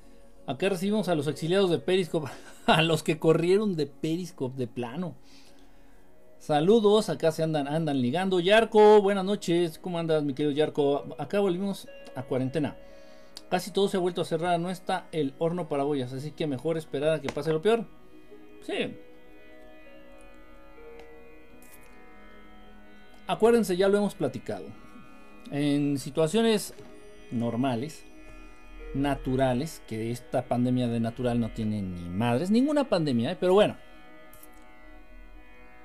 Acá 0.46 0.70
recibimos 0.70 1.06
a 1.08 1.14
los 1.14 1.26
exiliados 1.26 1.68
de 1.68 1.78
Periscope, 1.78 2.30
a 2.66 2.80
los 2.80 3.02
que 3.02 3.18
corrieron 3.18 3.76
de 3.76 3.86
Periscope 3.86 4.56
de 4.56 4.66
plano. 4.66 5.14
Saludos, 6.38 7.10
acá 7.10 7.30
se 7.30 7.42
andan, 7.42 7.68
andan 7.68 8.00
ligando. 8.00 8.40
Yarco, 8.40 9.02
buenas 9.02 9.26
noches. 9.26 9.78
¿Cómo 9.78 9.98
andas, 9.98 10.22
mi 10.22 10.32
querido 10.32 10.54
Yarco? 10.54 11.04
Acá 11.18 11.40
volvimos 11.40 11.88
a 12.16 12.22
cuarentena. 12.22 12.78
Casi 13.50 13.70
todo 13.70 13.88
se 13.88 13.98
ha 13.98 14.00
vuelto 14.00 14.22
a 14.22 14.24
cerrar. 14.24 14.58
No 14.58 14.70
está 14.70 15.08
el 15.12 15.34
horno 15.36 15.68
para 15.68 15.84
bollas, 15.84 16.14
así 16.14 16.30
que 16.30 16.46
mejor 16.46 16.78
esperar 16.78 17.10
a 17.10 17.20
que 17.20 17.28
pase 17.28 17.52
lo 17.52 17.60
peor. 17.60 17.84
Sí. 18.62 18.96
Acuérdense, 23.26 23.76
ya 23.76 23.88
lo 23.88 23.98
hemos 23.98 24.14
platicado. 24.14 24.64
En 25.50 25.98
situaciones 25.98 26.74
normales, 27.30 28.04
naturales, 28.94 29.82
que 29.86 30.10
esta 30.10 30.42
pandemia 30.42 30.88
de 30.88 31.00
natural 31.00 31.40
no 31.40 31.50
tiene 31.50 31.82
ni 31.82 32.08
madres, 32.08 32.50
ninguna 32.50 32.88
pandemia, 32.88 33.32
¿eh? 33.32 33.36
pero 33.38 33.54
bueno. 33.54 33.76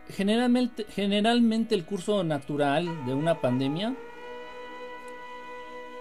Generalmente, 0.09 0.85
generalmente 0.89 1.75
el 1.75 1.85
curso 1.85 2.23
natural 2.23 3.05
de 3.05 3.13
una 3.13 3.41
pandemia 3.41 3.93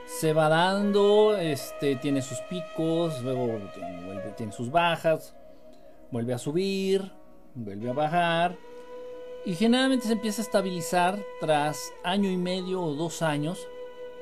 se 0.07 0.33
va 0.33 0.49
dando, 0.49 1.37
este, 1.37 1.97
tiene 1.97 2.23
sus 2.23 2.39
picos, 2.43 3.21
luego 3.25 3.59
tiene 4.37 4.53
sus 4.53 4.71
bajas, 4.71 5.35
vuelve 6.13 6.35
a 6.35 6.39
subir, 6.39 7.11
vuelve 7.55 7.91
a 7.91 7.95
bajar 7.95 8.57
y 9.47 9.55
generalmente 9.55 10.09
se 10.09 10.15
empieza 10.15 10.43
a 10.43 10.45
estabilizar 10.45 11.25
tras 11.41 11.95
año 12.03 12.29
y 12.29 12.37
medio 12.37 12.83
o 12.83 12.95
dos 12.95 13.23
años 13.23 13.69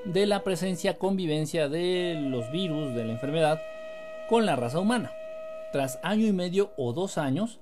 de 0.04 0.26
la 0.26 0.44
presencia, 0.44 0.98
convivencia 0.98 1.70
de 1.70 2.14
los 2.28 2.52
virus, 2.52 2.94
de 2.94 3.06
la 3.06 3.12
enfermedad 3.12 3.58
con 4.28 4.44
la 4.44 4.54
raza 4.54 4.80
humana. 4.80 5.10
Tras 5.72 5.98
año 6.02 6.26
y 6.26 6.32
medio 6.32 6.72
o 6.76 6.92
dos 6.92 7.16
años 7.16 7.58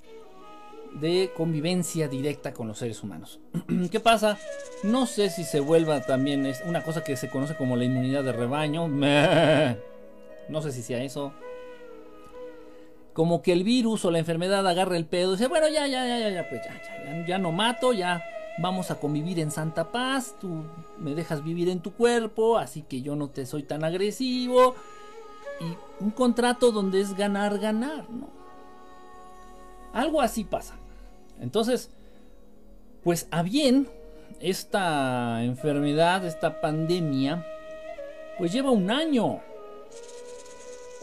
de 0.92 1.30
convivencia 1.36 2.08
directa 2.08 2.52
con 2.52 2.66
los 2.66 2.78
seres 2.78 3.00
humanos. 3.00 3.38
¿Qué 3.92 4.00
pasa? 4.00 4.38
No 4.82 5.06
sé 5.06 5.30
si 5.30 5.44
se 5.44 5.60
vuelva 5.60 6.00
también 6.00 6.44
es 6.46 6.62
una 6.66 6.82
cosa 6.82 7.04
que 7.04 7.16
se 7.16 7.30
conoce 7.30 7.56
como 7.56 7.76
la 7.76 7.84
inmunidad 7.84 8.24
de 8.24 8.32
rebaño. 8.32 8.88
No 10.48 10.60
sé 10.60 10.72
si 10.72 10.82
sea 10.82 11.02
eso 11.04 11.32
como 13.12 13.42
que 13.42 13.52
el 13.52 13.64
virus 13.64 14.04
o 14.04 14.10
la 14.10 14.18
enfermedad 14.18 14.66
agarra 14.66 14.96
el 14.96 15.06
pedo 15.06 15.32
y 15.32 15.36
dice, 15.36 15.48
bueno, 15.48 15.68
ya, 15.68 15.86
ya, 15.86 16.06
ya, 16.06 16.18
ya, 16.18 16.30
ya, 16.30 16.48
pues 16.48 16.62
ya, 16.64 16.80
ya, 17.04 17.26
ya 17.26 17.38
no 17.38 17.52
mato, 17.52 17.92
ya 17.92 18.24
vamos 18.58 18.90
a 18.90 18.96
convivir 18.96 19.38
en 19.38 19.50
santa 19.50 19.90
paz, 19.90 20.36
tú 20.40 20.64
me 20.98 21.14
dejas 21.14 21.42
vivir 21.42 21.68
en 21.68 21.80
tu 21.80 21.92
cuerpo, 21.92 22.58
así 22.58 22.82
que 22.82 23.02
yo 23.02 23.16
no 23.16 23.28
te 23.28 23.46
soy 23.46 23.62
tan 23.62 23.84
agresivo. 23.84 24.74
Y 25.60 25.76
un 26.02 26.10
contrato 26.10 26.72
donde 26.72 27.00
es 27.00 27.16
ganar, 27.16 27.58
ganar, 27.58 28.10
¿no? 28.10 28.28
Algo 29.92 30.20
así 30.20 30.44
pasa. 30.44 30.74
Entonces, 31.40 31.90
pues 33.04 33.28
a 33.30 33.42
bien, 33.42 33.88
esta 34.40 35.42
enfermedad, 35.44 36.24
esta 36.26 36.60
pandemia, 36.60 37.46
pues 38.38 38.52
lleva 38.52 38.70
un 38.70 38.90
año. 38.90 39.40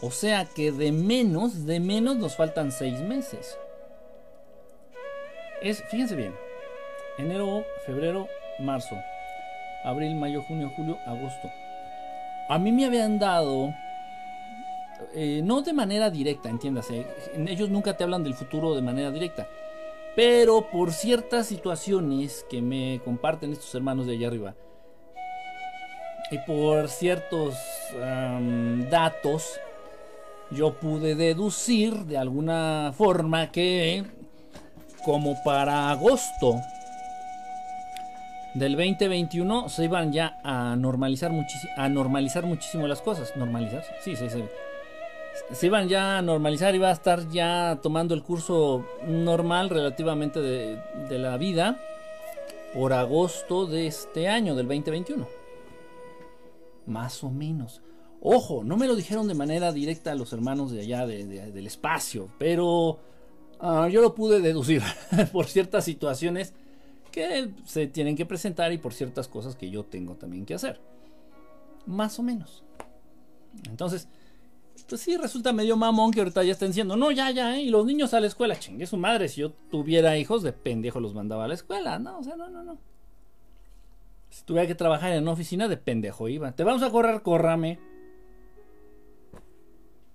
O 0.02 0.10
sea 0.10 0.46
que 0.46 0.72
de 0.72 0.92
menos, 0.92 1.66
de 1.66 1.78
menos 1.78 2.16
nos 2.16 2.36
faltan 2.36 2.72
seis 2.72 3.00
meses. 3.00 3.58
Es, 5.60 5.82
fíjense 5.90 6.16
bien, 6.16 6.34
enero, 7.18 7.64
febrero, 7.84 8.26
marzo, 8.60 8.96
abril, 9.84 10.14
mayo, 10.14 10.42
junio, 10.42 10.72
julio, 10.74 10.98
agosto. 11.06 11.50
A 12.48 12.58
mí 12.58 12.72
me 12.72 12.86
habían 12.86 13.18
dado, 13.18 13.74
eh, 15.14 15.42
no 15.44 15.60
de 15.60 15.74
manera 15.74 16.08
directa, 16.08 16.48
entiéndase, 16.48 17.06
ellos 17.46 17.68
nunca 17.68 17.96
te 17.96 18.04
hablan 18.04 18.24
del 18.24 18.34
futuro 18.34 18.74
de 18.74 18.80
manera 18.80 19.10
directa, 19.10 19.48
pero 20.16 20.70
por 20.70 20.92
ciertas 20.92 21.46
situaciones 21.46 22.44
que 22.48 22.62
me 22.62 23.00
comparten 23.04 23.52
estos 23.52 23.74
hermanos 23.74 24.06
de 24.06 24.14
allá 24.14 24.28
arriba, 24.28 24.54
y 26.30 26.38
por 26.38 26.88
ciertos 26.88 27.54
datos 28.88 29.60
yo 30.50 30.74
pude 30.74 31.14
deducir 31.14 31.94
de 32.06 32.18
alguna 32.18 32.92
forma 32.96 33.50
que 33.52 34.04
como 35.04 35.36
para 35.44 35.90
agosto 35.90 36.60
del 38.54 38.72
2021 38.76 39.68
se 39.68 39.84
iban 39.84 40.12
ya 40.12 40.40
a 40.42 40.74
normalizar, 40.76 41.30
a 41.76 41.88
normalizar 41.88 42.44
muchísimo 42.44 42.86
las 42.86 43.00
cosas. 43.00 43.36
¿Normalizar? 43.36 43.84
Sí, 44.02 44.16
sí, 44.16 44.28
sí. 44.28 44.44
Se 45.52 45.66
iban 45.66 45.88
ya 45.88 46.18
a 46.18 46.22
normalizar, 46.22 46.74
iba 46.74 46.88
a 46.88 46.92
estar 46.92 47.28
ya 47.28 47.78
tomando 47.82 48.14
el 48.14 48.22
curso 48.22 48.84
normal 49.06 49.70
relativamente 49.70 50.40
de, 50.40 50.82
de 51.08 51.18
la 51.18 51.36
vida 51.36 51.78
por 52.74 52.92
agosto 52.92 53.66
de 53.66 53.86
este 53.86 54.28
año, 54.28 54.54
del 54.54 54.66
2021. 54.66 55.26
Más 56.86 57.22
o 57.22 57.30
menos. 57.30 57.80
Ojo, 58.22 58.62
no 58.64 58.76
me 58.76 58.86
lo 58.86 58.96
dijeron 58.96 59.28
de 59.28 59.34
manera 59.34 59.72
directa 59.72 60.12
a 60.12 60.14
los 60.14 60.32
hermanos 60.32 60.70
de 60.70 60.80
allá 60.80 61.06
del 61.06 61.66
espacio, 61.66 62.30
pero 62.38 62.98
ah, 63.60 63.88
yo 63.90 64.02
lo 64.02 64.14
pude 64.14 64.40
deducir 64.40 64.82
por 65.32 65.46
ciertas 65.46 65.84
situaciones 65.84 66.52
que 67.10 67.50
se 67.64 67.86
tienen 67.86 68.16
que 68.16 68.26
presentar 68.26 68.72
y 68.72 68.78
por 68.78 68.92
ciertas 68.92 69.26
cosas 69.26 69.56
que 69.56 69.70
yo 69.70 69.84
tengo 69.84 70.16
también 70.16 70.44
que 70.44 70.54
hacer. 70.54 70.80
Más 71.86 72.18
o 72.18 72.22
menos. 72.22 72.62
Entonces, 73.68 74.06
pues 74.88 75.00
sí, 75.00 75.16
resulta 75.16 75.52
medio 75.52 75.76
mamón 75.76 76.10
que 76.10 76.20
ahorita 76.20 76.44
ya 76.44 76.52
estén 76.52 76.68
diciendo, 76.68 76.96
no, 76.96 77.10
ya, 77.10 77.30
ya, 77.30 77.56
¿eh? 77.56 77.62
y 77.62 77.70
los 77.70 77.86
niños 77.86 78.12
a 78.12 78.20
la 78.20 78.26
escuela, 78.26 78.58
chingue 78.58 78.86
su 78.86 78.98
madre, 78.98 79.28
si 79.28 79.40
yo 79.40 79.52
tuviera 79.70 80.18
hijos, 80.18 80.42
de 80.42 80.52
pendejo 80.52 81.00
los 81.00 81.14
mandaba 81.14 81.44
a 81.44 81.48
la 81.48 81.54
escuela, 81.54 81.98
no, 81.98 82.18
o 82.18 82.22
sea, 82.22 82.36
no, 82.36 82.50
no, 82.50 82.62
no. 82.62 82.78
Si 84.28 84.44
tuviera 84.44 84.66
que 84.66 84.74
trabajar 84.74 85.12
en 85.12 85.22
una 85.22 85.32
oficina, 85.32 85.66
de 85.66 85.76
pendejo 85.76 86.28
iba. 86.28 86.52
Te 86.52 86.62
vamos 86.62 86.82
a 86.82 86.90
correr, 86.90 87.22
córrame. 87.22 87.80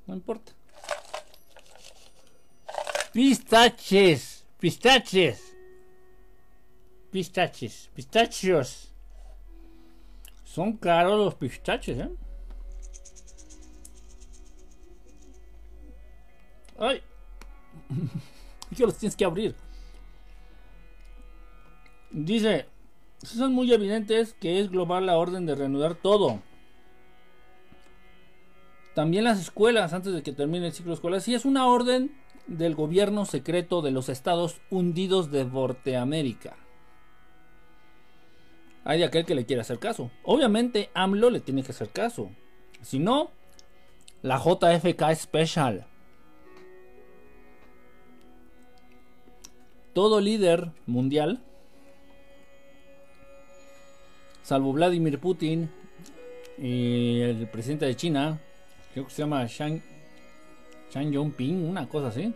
No 0.07 0.13
importa. 0.13 0.53
Pistaches, 3.13 4.45
pistaches. 4.59 5.55
Pistaches, 7.11 7.89
pistachos. 7.93 8.91
Son 10.43 10.75
caros 10.75 11.17
los 11.17 11.35
pistaches, 11.35 11.97
¿eh? 11.97 12.09
¡Ay! 16.77 17.01
que 18.75 18.85
los 18.85 18.97
tienes 18.97 19.15
que 19.15 19.23
abrir. 19.23 19.55
Dice, 22.11 22.65
son 23.23 23.53
muy 23.53 23.71
evidentes 23.71 24.33
que 24.33 24.59
es 24.59 24.69
global 24.69 25.05
la 25.05 25.17
orden 25.17 25.45
de 25.45 25.55
reanudar 25.55 25.95
todo. 25.95 26.41
También 28.95 29.25
las 29.25 29.39
escuelas, 29.39 29.93
antes 29.93 30.13
de 30.13 30.23
que 30.23 30.31
termine 30.31 30.67
el 30.67 30.73
ciclo 30.73 30.93
escolar, 30.93 31.21
sí 31.21 31.35
es 31.35 31.45
una 31.45 31.67
orden 31.67 32.15
del 32.47 32.73
gobierno 32.73 33.25
secreto 33.25 33.81
de 33.83 33.91
los 33.91 34.09
Estados 34.09 34.61
Hundidos 34.71 35.29
de 35.29 35.45
Norteamérica. 35.45 36.57
Hay 38.83 38.99
de 38.99 39.05
aquel 39.05 39.25
que 39.25 39.35
le 39.35 39.45
quiere 39.45 39.61
hacer 39.61 39.79
caso. 39.79 40.09
Obviamente 40.23 40.89
AMLO 40.93 41.29
le 41.29 41.41
tiene 41.41 41.61
que 41.61 41.71
hacer 41.71 41.89
caso. 41.89 42.29
Si 42.81 42.97
no, 42.99 43.31
la 44.21 44.37
JFK 44.37 45.13
Special 45.15 45.85
todo 49.95 50.19
líder 50.19 50.71
mundial, 50.85 51.41
salvo 54.43 54.73
Vladimir 54.73 55.19
Putin 55.19 55.71
y 56.57 57.21
el 57.21 57.47
presidente 57.47 57.85
de 57.85 57.95
China, 57.95 58.41
creo 58.95 59.07
que 59.07 59.11
se 59.11 59.23
llama 59.23 59.45
Shang, 59.45 59.81
Shang 60.89 61.31
Ping, 61.33 61.69
una 61.69 61.85
cosa 61.89 62.07
así. 62.07 62.33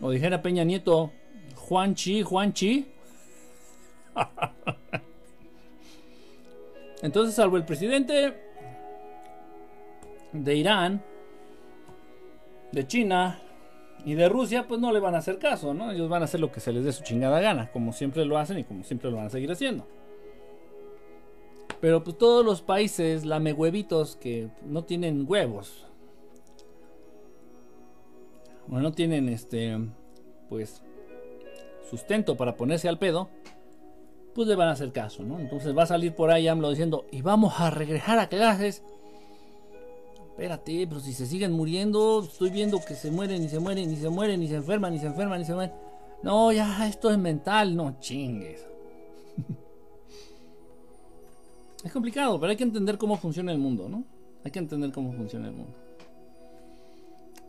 O 0.00 0.12
dijera 0.12 0.40
Peña 0.40 0.62
Nieto, 0.62 1.10
Juan 1.56 1.96
Chi, 1.96 2.22
Juan 2.22 2.52
Chi. 2.52 2.86
Entonces, 7.02 7.34
salvo 7.34 7.56
el 7.56 7.64
presidente 7.64 8.32
de 10.32 10.54
Irán, 10.54 11.02
de 12.70 12.86
China, 12.86 13.40
y 14.04 14.14
de 14.14 14.28
Rusia, 14.28 14.68
pues 14.68 14.80
no 14.80 14.92
le 14.92 15.00
van 15.00 15.16
a 15.16 15.18
hacer 15.18 15.40
caso, 15.40 15.74
¿no? 15.74 15.90
Ellos 15.90 16.08
van 16.08 16.22
a 16.22 16.26
hacer 16.26 16.38
lo 16.38 16.52
que 16.52 16.60
se 16.60 16.72
les 16.72 16.84
dé 16.84 16.92
su 16.92 17.02
chingada 17.02 17.40
gana, 17.40 17.72
como 17.72 17.92
siempre 17.92 18.24
lo 18.24 18.38
hacen 18.38 18.60
y 18.60 18.64
como 18.64 18.84
siempre 18.84 19.10
lo 19.10 19.16
van 19.16 19.26
a 19.26 19.30
seguir 19.30 19.50
haciendo. 19.50 19.84
Pero 21.80 22.04
pues 22.04 22.18
todos 22.18 22.44
los 22.44 22.62
países 22.62 23.24
lame 23.24 23.52
huevitos 23.52 24.16
que 24.16 24.50
no 24.64 24.84
tienen 24.84 25.24
huevos. 25.26 25.86
O 28.70 28.78
no 28.78 28.92
tienen 28.92 29.28
este 29.28 29.78
pues 30.48 30.82
sustento 31.88 32.36
para 32.36 32.56
ponerse 32.56 32.88
al 32.88 32.98
pedo, 32.98 33.30
pues 34.34 34.46
le 34.46 34.56
van 34.56 34.68
a 34.68 34.72
hacer 34.72 34.92
caso, 34.92 35.22
¿no? 35.22 35.40
Entonces 35.40 35.76
va 35.76 35.84
a 35.84 35.86
salir 35.86 36.14
por 36.14 36.30
ahí 36.30 36.46
AMLO 36.46 36.70
diciendo, 36.70 37.06
"Y 37.10 37.22
vamos 37.22 37.58
a 37.58 37.70
regresar 37.70 38.18
a 38.18 38.28
clases." 38.28 38.82
espérate, 40.40 40.86
pero 40.88 41.00
si 41.00 41.12
se 41.12 41.26
siguen 41.26 41.52
muriendo, 41.52 42.22
estoy 42.24 42.48
viendo 42.48 42.80
que 42.80 42.94
se 42.94 43.10
mueren 43.10 43.44
y 43.44 43.48
se 43.50 43.58
mueren 43.58 43.92
y 43.92 43.96
se 43.96 44.08
mueren 44.08 44.42
y 44.42 44.48
se 44.48 44.54
enferman 44.54 44.94
y 44.94 44.98
se 44.98 45.06
enferman 45.06 45.42
y 45.42 45.44
se 45.44 45.52
mueren. 45.52 45.74
No, 46.22 46.50
ya, 46.50 46.88
esto 46.88 47.10
es 47.10 47.18
mental, 47.18 47.76
no 47.76 47.98
chingues. 48.00 48.66
es 51.84 51.92
complicado, 51.92 52.38
pero 52.38 52.50
hay 52.50 52.56
que 52.56 52.64
entender 52.64 52.98
cómo 52.98 53.16
funciona 53.16 53.52
el 53.52 53.58
mundo, 53.58 53.88
¿no? 53.88 54.04
Hay 54.44 54.50
que 54.50 54.58
entender 54.58 54.92
cómo 54.92 55.12
funciona 55.12 55.48
el 55.48 55.54
mundo. 55.54 55.74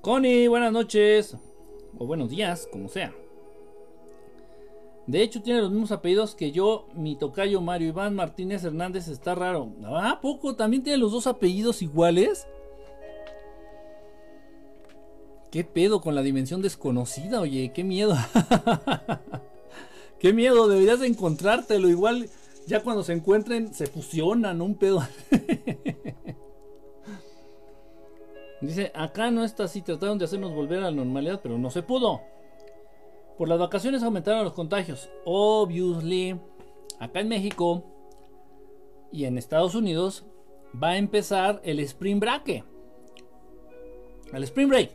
Connie, 0.01 0.47
buenas 0.47 0.71
noches. 0.71 1.35
O 1.97 2.05
buenos 2.05 2.29
días, 2.29 2.67
como 2.71 2.87
sea. 2.87 3.13
De 5.07 5.21
hecho, 5.21 5.41
tiene 5.41 5.61
los 5.61 5.71
mismos 5.71 5.91
apellidos 5.91 6.35
que 6.35 6.51
yo, 6.51 6.87
mi 6.95 7.15
tocayo 7.15 7.59
Mario 7.59 7.89
Iván 7.89 8.15
Martínez 8.15 8.63
Hernández. 8.63 9.07
Está 9.07 9.35
raro. 9.35 9.73
¿Ah, 9.85 10.19
poco? 10.21 10.55
¿También 10.55 10.83
tiene 10.83 10.97
los 10.97 11.11
dos 11.11 11.27
apellidos 11.27 11.81
iguales? 11.81 12.47
¿Qué 15.51 15.65
pedo 15.65 15.99
con 15.99 16.15
la 16.15 16.21
dimensión 16.21 16.61
desconocida? 16.61 17.41
Oye, 17.41 17.73
qué 17.73 17.83
miedo. 17.83 18.15
qué 20.19 20.31
miedo, 20.31 20.69
deberías 20.69 21.01
de 21.01 21.07
encontrártelo. 21.07 21.89
Igual 21.89 22.29
ya 22.71 22.81
cuando 22.81 23.03
se 23.03 23.11
encuentren 23.11 23.73
se 23.73 23.85
fusionan, 23.85 24.61
un 24.61 24.75
pedo. 24.75 25.01
Dice, 28.61 28.93
acá 28.95 29.29
no 29.29 29.43
está 29.43 29.65
así, 29.65 29.81
trataron 29.81 30.17
de 30.17 30.23
hacernos 30.23 30.55
volver 30.55 30.79
a 30.79 30.83
la 30.83 30.91
normalidad, 30.91 31.41
pero 31.43 31.57
no 31.57 31.69
se 31.69 31.83
pudo. 31.83 32.21
Por 33.37 33.49
las 33.49 33.59
vacaciones 33.59 34.03
aumentaron 34.03 34.45
los 34.45 34.53
contagios. 34.53 35.09
Obviously, 35.25 36.39
acá 36.97 37.19
en 37.19 37.27
México 37.27 37.83
y 39.11 39.25
en 39.25 39.37
Estados 39.37 39.75
Unidos 39.75 40.23
va 40.81 40.91
a 40.91 40.97
empezar 40.97 41.59
el 41.65 41.81
Spring 41.81 42.21
Break. 42.21 42.63
El 44.31 44.43
Spring 44.43 44.69
Break 44.69 44.91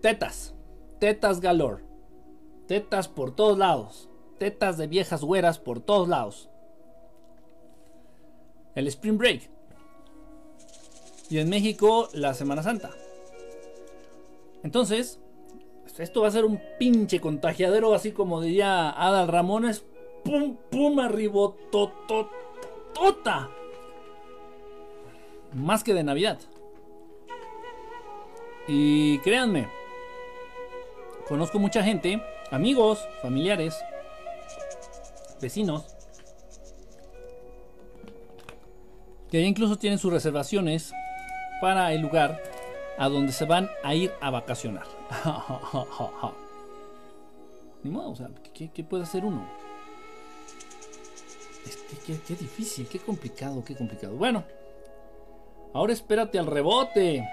tetas, 0.00 0.54
tetas 1.00 1.38
galore, 1.38 1.84
tetas 2.66 3.08
por 3.08 3.36
todos 3.36 3.58
lados, 3.58 4.08
tetas 4.38 4.78
de 4.78 4.86
viejas 4.86 5.22
güeras 5.22 5.58
por 5.58 5.80
todos 5.80 6.08
lados. 6.08 6.48
El 8.74 8.86
Spring 8.88 9.18
Break. 9.18 9.50
Y 11.30 11.38
en 11.38 11.48
México 11.48 12.08
la 12.12 12.34
Semana 12.34 12.62
Santa. 12.62 12.90
Entonces, 14.62 15.18
esto 15.98 16.22
va 16.22 16.28
a 16.28 16.32
ser 16.32 16.44
un 16.44 16.60
pinche 16.78 17.20
contagiadero, 17.20 17.94
así 17.94 18.12
como 18.12 18.40
diría 18.40 18.90
Adal 18.90 19.28
Ramones. 19.28 19.84
Pum, 20.24 20.56
pum, 20.70 21.00
arribo, 21.00 21.56
tota. 21.70 23.50
Más 25.52 25.82
que 25.82 25.94
de 25.94 26.04
Navidad. 26.04 26.38
Y 28.68 29.18
créanme, 29.18 29.68
Conozco 31.32 31.58
mucha 31.58 31.82
gente, 31.82 32.20
amigos, 32.50 33.08
familiares, 33.22 33.82
vecinos, 35.40 35.86
que 39.32 39.40
incluso 39.40 39.78
tienen 39.78 39.98
sus 39.98 40.12
reservaciones 40.12 40.92
para 41.62 41.94
el 41.94 42.02
lugar 42.02 42.42
a 42.98 43.08
donde 43.08 43.32
se 43.32 43.46
van 43.46 43.70
a 43.82 43.94
ir 43.94 44.12
a 44.20 44.28
vacacionar. 44.28 44.84
Ni 47.82 47.90
modo, 47.90 48.10
o 48.10 48.14
sea, 48.14 48.28
¿qué, 48.52 48.84
puede 48.84 49.04
hacer 49.04 49.24
uno? 49.24 49.48
Este, 51.64 51.96
qué, 52.26 52.34
difícil, 52.34 52.86
qué 52.86 52.98
complicado, 52.98 53.64
qué 53.64 53.74
complicado. 53.74 54.14
Bueno, 54.16 54.44
ahora 55.72 55.94
espérate 55.94 56.38
al 56.38 56.46
rebote. 56.46 57.26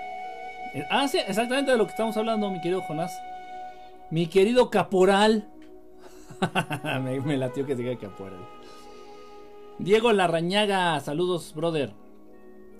Eh, 0.74 0.88
ah, 0.90 1.06
sí, 1.10 1.18
exactamente 1.18 1.72
de 1.72 1.78
lo 1.78 1.84
que 1.84 1.92
estamos 1.92 2.16
hablando, 2.16 2.50
mi 2.50 2.62
querido 2.62 2.82
Jonás. 2.82 3.12
Mi 4.10 4.28
querido 4.28 4.70
caporal. 4.70 5.50
me, 7.26 7.36
latió 7.36 7.66
que 7.66 7.76
diga 7.76 7.98
caporal. 7.98 8.40
Diego 9.80 10.12
Larrañaga, 10.12 11.00
saludos, 11.00 11.54
brother. 11.56 11.94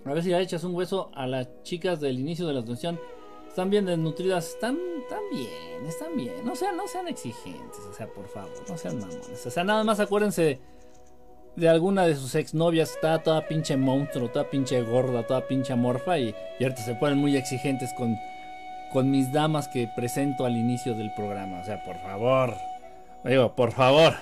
A 0.06 0.14
ver 0.14 0.22
si 0.22 0.30
le 0.30 0.42
echas 0.42 0.66
un 0.66 0.76
hueso 0.76 1.10
a 1.16 1.28
las 1.28 1.48
chicas 1.64 2.02
del 2.02 2.20
inicio 2.20 2.46
de 2.46 2.54
la 2.54 2.60
transmisión. 2.60 3.00
están 3.48 3.70
bien 3.70 3.86
desnutridas, 3.86 4.50
están, 4.50 4.78
están 5.02 5.22
bien, 5.32 5.86
están 5.88 6.18
bien. 6.18 6.34
No 6.44 6.58
sean, 6.58 6.76
no 6.76 6.90
sean 6.90 7.08
exigentes, 7.08 7.80
o 7.90 7.94
sea, 7.94 8.08
por 8.08 8.28
favor, 8.28 8.52
no 8.68 8.78
sean 8.78 9.00
mamones. 9.00 9.46
O 9.46 9.50
sea, 9.50 9.64
nada 9.64 9.86
más 9.86 10.02
acuérdense 10.02 10.60
de 11.56 11.70
alguna 11.70 12.06
de 12.06 12.16
sus 12.16 12.36
exnovias, 12.36 12.92
está 12.92 13.24
toda 13.24 13.48
pinche 13.48 13.78
monstruo, 13.78 14.30
toda 14.30 14.50
pinche 14.50 14.82
gorda, 14.82 15.26
toda 15.26 15.48
pinche 15.48 15.74
morfa 15.76 16.20
y, 16.20 16.36
y 16.60 16.64
ahorita 16.64 16.82
se 16.82 16.96
ponen 16.96 17.18
muy 17.18 17.38
exigentes 17.38 17.94
con, 17.94 18.14
con 18.92 19.10
mis 19.10 19.32
damas 19.32 19.70
que 19.70 19.88
presento 19.96 20.46
al 20.46 20.58
inicio 20.58 20.96
del 20.96 21.14
programa. 21.14 21.62
O 21.62 21.64
sea, 21.64 21.82
por 21.86 21.96
favor. 22.02 22.56
Digo, 23.24 23.56
por 23.56 23.72
favor. 23.72 24.16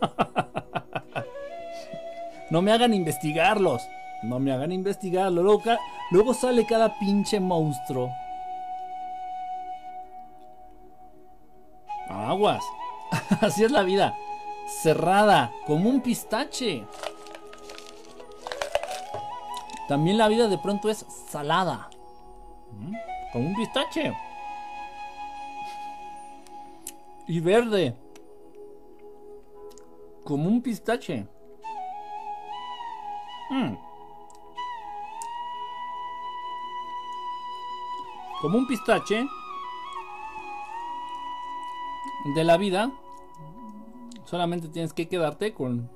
no 2.50 2.62
me 2.62 2.72
hagan 2.72 2.92
investigarlos. 2.92 3.88
No 4.22 4.38
me 4.38 4.52
hagan 4.52 4.72
investigarlo. 4.72 5.42
Luego, 5.42 5.62
luego 6.10 6.34
sale 6.34 6.66
cada 6.66 6.98
pinche 6.98 7.40
monstruo. 7.40 8.10
Aguas. 12.08 12.62
Así 13.40 13.64
es 13.64 13.70
la 13.70 13.82
vida. 13.82 14.16
Cerrada, 14.82 15.52
como 15.66 15.88
un 15.88 16.00
pistache. 16.00 16.84
También 19.88 20.18
la 20.18 20.28
vida 20.28 20.48
de 20.48 20.58
pronto 20.58 20.90
es 20.90 21.06
salada. 21.28 21.88
¿Mm? 22.72 22.94
Como 23.32 23.48
un 23.48 23.54
pistache. 23.54 24.12
Y 27.26 27.40
verde. 27.40 27.96
Como 30.24 30.48
un 30.48 30.60
pistache. 30.60 31.26
Mm. 33.50 33.74
Como 38.40 38.58
un 38.58 38.66
pistache 38.66 39.26
de 42.34 42.44
la 42.44 42.56
vida. 42.56 42.90
Solamente 44.24 44.68
tienes 44.68 44.92
que 44.92 45.08
quedarte 45.08 45.52
con 45.52 45.90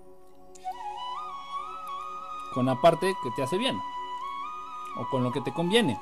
con 2.53 2.67
la 2.67 2.81
parte 2.81 3.15
que 3.23 3.31
te 3.33 3.43
hace 3.43 3.59
bien 3.59 3.81
o 4.97 5.09
con 5.11 5.25
lo 5.25 5.33
que 5.33 5.41
te 5.41 5.53
conviene. 5.53 5.99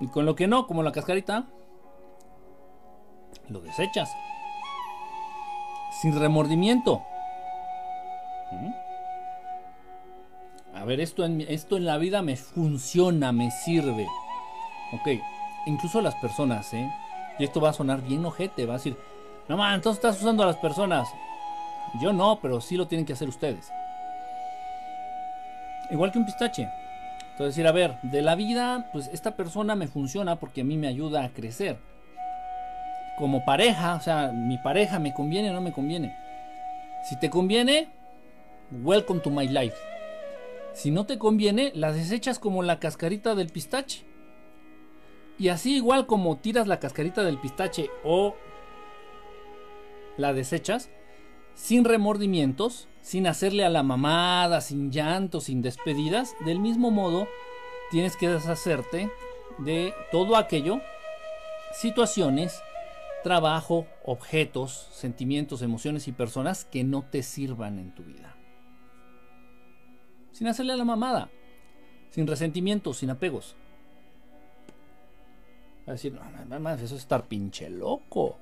Y 0.00 0.08
con 0.08 0.26
lo 0.26 0.34
que 0.34 0.46
no, 0.46 0.66
como 0.66 0.82
la 0.82 0.92
cascarita, 0.92 1.46
lo 3.48 3.60
desechas. 3.60 4.10
Sin 6.00 6.18
remordimiento. 6.18 7.02
¿Mm? 8.52 8.87
Ver, 10.88 11.02
esto 11.02 11.26
en, 11.26 11.42
esto 11.42 11.76
en 11.76 11.84
la 11.84 11.98
vida 11.98 12.22
me 12.22 12.34
funciona, 12.36 13.30
me 13.30 13.50
sirve. 13.50 14.06
Ok, 14.92 15.20
incluso 15.66 16.00
las 16.00 16.14
personas, 16.14 16.72
¿eh? 16.72 16.90
Y 17.38 17.44
esto 17.44 17.60
va 17.60 17.68
a 17.68 17.74
sonar 17.74 18.00
bien 18.00 18.24
ojete, 18.24 18.64
va 18.64 18.72
a 18.72 18.76
decir, 18.78 18.96
no 19.48 19.58
man, 19.58 19.74
entonces 19.74 20.02
estás 20.02 20.18
usando 20.18 20.44
a 20.44 20.46
las 20.46 20.56
personas. 20.56 21.06
Yo 22.00 22.14
no, 22.14 22.38
pero 22.40 22.62
sí 22.62 22.78
lo 22.78 22.88
tienen 22.88 23.04
que 23.04 23.12
hacer 23.12 23.28
ustedes. 23.28 23.70
Igual 25.90 26.10
que 26.10 26.20
un 26.20 26.24
pistache. 26.24 26.66
Entonces 27.32 27.54
decir, 27.54 27.66
a 27.66 27.72
ver, 27.72 28.00
de 28.00 28.22
la 28.22 28.34
vida, 28.34 28.88
pues 28.90 29.10
esta 29.12 29.32
persona 29.32 29.76
me 29.76 29.88
funciona 29.88 30.36
porque 30.36 30.62
a 30.62 30.64
mí 30.64 30.78
me 30.78 30.88
ayuda 30.88 31.22
a 31.22 31.28
crecer. 31.28 31.76
Como 33.18 33.44
pareja, 33.44 33.94
o 33.96 34.00
sea, 34.00 34.32
mi 34.32 34.56
pareja 34.56 34.98
me 34.98 35.12
conviene 35.12 35.50
o 35.50 35.52
no 35.52 35.60
me 35.60 35.72
conviene. 35.72 36.16
Si 37.06 37.20
te 37.20 37.28
conviene, 37.28 37.88
welcome 38.70 39.20
to 39.20 39.28
my 39.28 39.46
life. 39.46 39.76
Si 40.78 40.92
no 40.92 41.06
te 41.06 41.18
conviene, 41.18 41.72
la 41.74 41.90
desechas 41.90 42.38
como 42.38 42.62
la 42.62 42.78
cascarita 42.78 43.34
del 43.34 43.48
pistache. 43.48 44.04
Y 45.36 45.48
así 45.48 45.74
igual 45.74 46.06
como 46.06 46.38
tiras 46.38 46.68
la 46.68 46.78
cascarita 46.78 47.24
del 47.24 47.40
pistache 47.40 47.90
o 48.04 48.36
la 50.16 50.32
desechas, 50.32 50.88
sin 51.54 51.84
remordimientos, 51.84 52.86
sin 53.00 53.26
hacerle 53.26 53.64
a 53.64 53.70
la 53.70 53.82
mamada, 53.82 54.60
sin 54.60 54.92
llanto, 54.92 55.40
sin 55.40 55.62
despedidas, 55.62 56.36
del 56.44 56.60
mismo 56.60 56.92
modo 56.92 57.26
tienes 57.90 58.16
que 58.16 58.28
deshacerte 58.28 59.10
de 59.58 59.92
todo 60.12 60.36
aquello, 60.36 60.80
situaciones, 61.72 62.62
trabajo, 63.24 63.88
objetos, 64.04 64.86
sentimientos, 64.92 65.60
emociones 65.62 66.06
y 66.06 66.12
personas 66.12 66.64
que 66.64 66.84
no 66.84 67.02
te 67.02 67.24
sirvan 67.24 67.80
en 67.80 67.92
tu 67.92 68.04
vida. 68.04 68.37
Sin 70.38 70.46
hacerle 70.46 70.76
la 70.76 70.84
mamada, 70.84 71.28
sin 72.12 72.24
resentimientos, 72.24 72.98
sin 72.98 73.10
apegos. 73.10 73.56
A 75.84 75.90
decir, 75.90 76.12
no, 76.12 76.70
eso 76.74 76.84
es 76.84 76.92
estar 76.92 77.24
pinche 77.24 77.68
loco. 77.68 78.38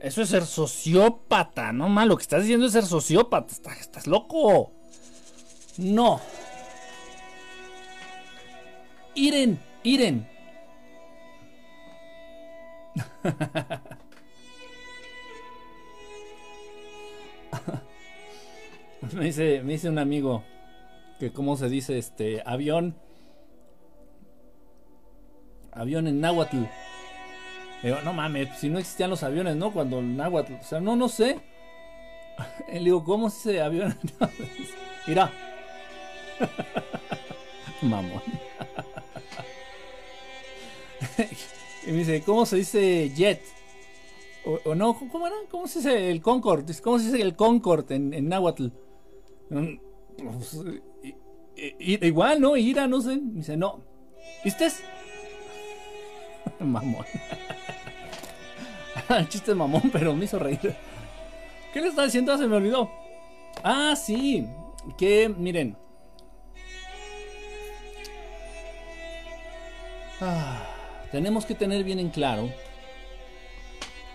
Eso 0.00 0.22
es 0.22 0.28
ser 0.28 0.44
sociópata, 0.44 1.72
no 1.72 1.88
mal, 1.88 2.08
lo 2.08 2.16
que 2.16 2.22
estás 2.22 2.42
diciendo 2.42 2.66
es 2.66 2.72
ser 2.72 2.84
sociópata, 2.84 3.54
estás, 3.78 4.08
loco. 4.08 4.72
No. 5.78 6.20
Iren, 9.14 9.60
Iren. 9.84 10.28
me, 19.14 19.24
dice, 19.26 19.62
me 19.62 19.72
dice 19.72 19.88
un 19.88 19.98
amigo 19.98 20.44
que 21.18 21.32
cómo 21.32 21.56
se 21.56 21.68
dice 21.68 21.98
este 21.98 22.42
avión. 22.44 22.96
Avión 25.72 26.08
en 26.08 26.20
náhuatl 26.20 26.64
no 27.82 28.12
mames, 28.12 28.48
si 28.58 28.68
no 28.68 28.78
existían 28.78 29.10
los 29.10 29.22
aviones, 29.22 29.56
¿no? 29.56 29.72
Cuando 29.72 30.00
el 30.00 30.16
náhuatl, 30.16 30.54
o 30.54 30.64
sea, 30.64 30.80
no, 30.80 30.96
no 30.96 31.08
sé. 31.08 31.40
Le 32.72 32.80
digo, 32.80 33.04
¿cómo 33.04 33.30
se 33.30 33.50
dice 33.50 33.62
avión? 33.62 33.98
Mira. 35.06 35.32
Mamón. 37.82 38.22
y 41.86 41.92
me 41.92 41.98
dice, 41.98 42.22
¿cómo 42.22 42.44
se 42.44 42.56
dice 42.56 43.10
jet? 43.14 43.42
O, 44.64 44.74
no, 44.74 44.98
¿cómo 45.10 45.26
era? 45.26 45.36
¿Cómo 45.50 45.66
se 45.66 45.78
dice 45.80 46.10
el 46.10 46.22
Concorde? 46.22 46.74
¿Cómo 46.82 46.98
se 46.98 47.06
dice 47.06 47.22
el 47.22 47.36
Concorde 47.36 47.94
en, 47.94 48.14
en 48.14 48.28
náhuatl? 48.28 48.68
Mm, 49.50 49.78
pues, 50.16 50.56
igual, 51.78 52.40
¿no? 52.40 52.56
Ira, 52.56 52.86
no 52.86 53.00
sé. 53.00 53.18
Dice, 53.20 53.56
no. 53.56 53.84
¿Viste? 54.44 54.68
Mamón. 56.60 57.04
El 59.08 59.28
chiste 59.28 59.54
mamón, 59.54 59.90
pero 59.92 60.14
me 60.14 60.24
hizo 60.24 60.38
reír. 60.38 60.74
¿Qué 61.72 61.80
le 61.80 61.88
estaba 61.88 62.06
diciendo? 62.06 62.36
Se 62.38 62.46
me 62.46 62.56
olvidó. 62.56 62.90
Ah, 63.62 63.94
sí. 63.96 64.46
Que, 64.96 65.28
miren. 65.28 65.76
Ah, 70.20 70.62
tenemos 71.10 71.46
que 71.46 71.54
tener 71.54 71.82
bien 71.82 71.98
en 71.98 72.10
claro 72.10 72.50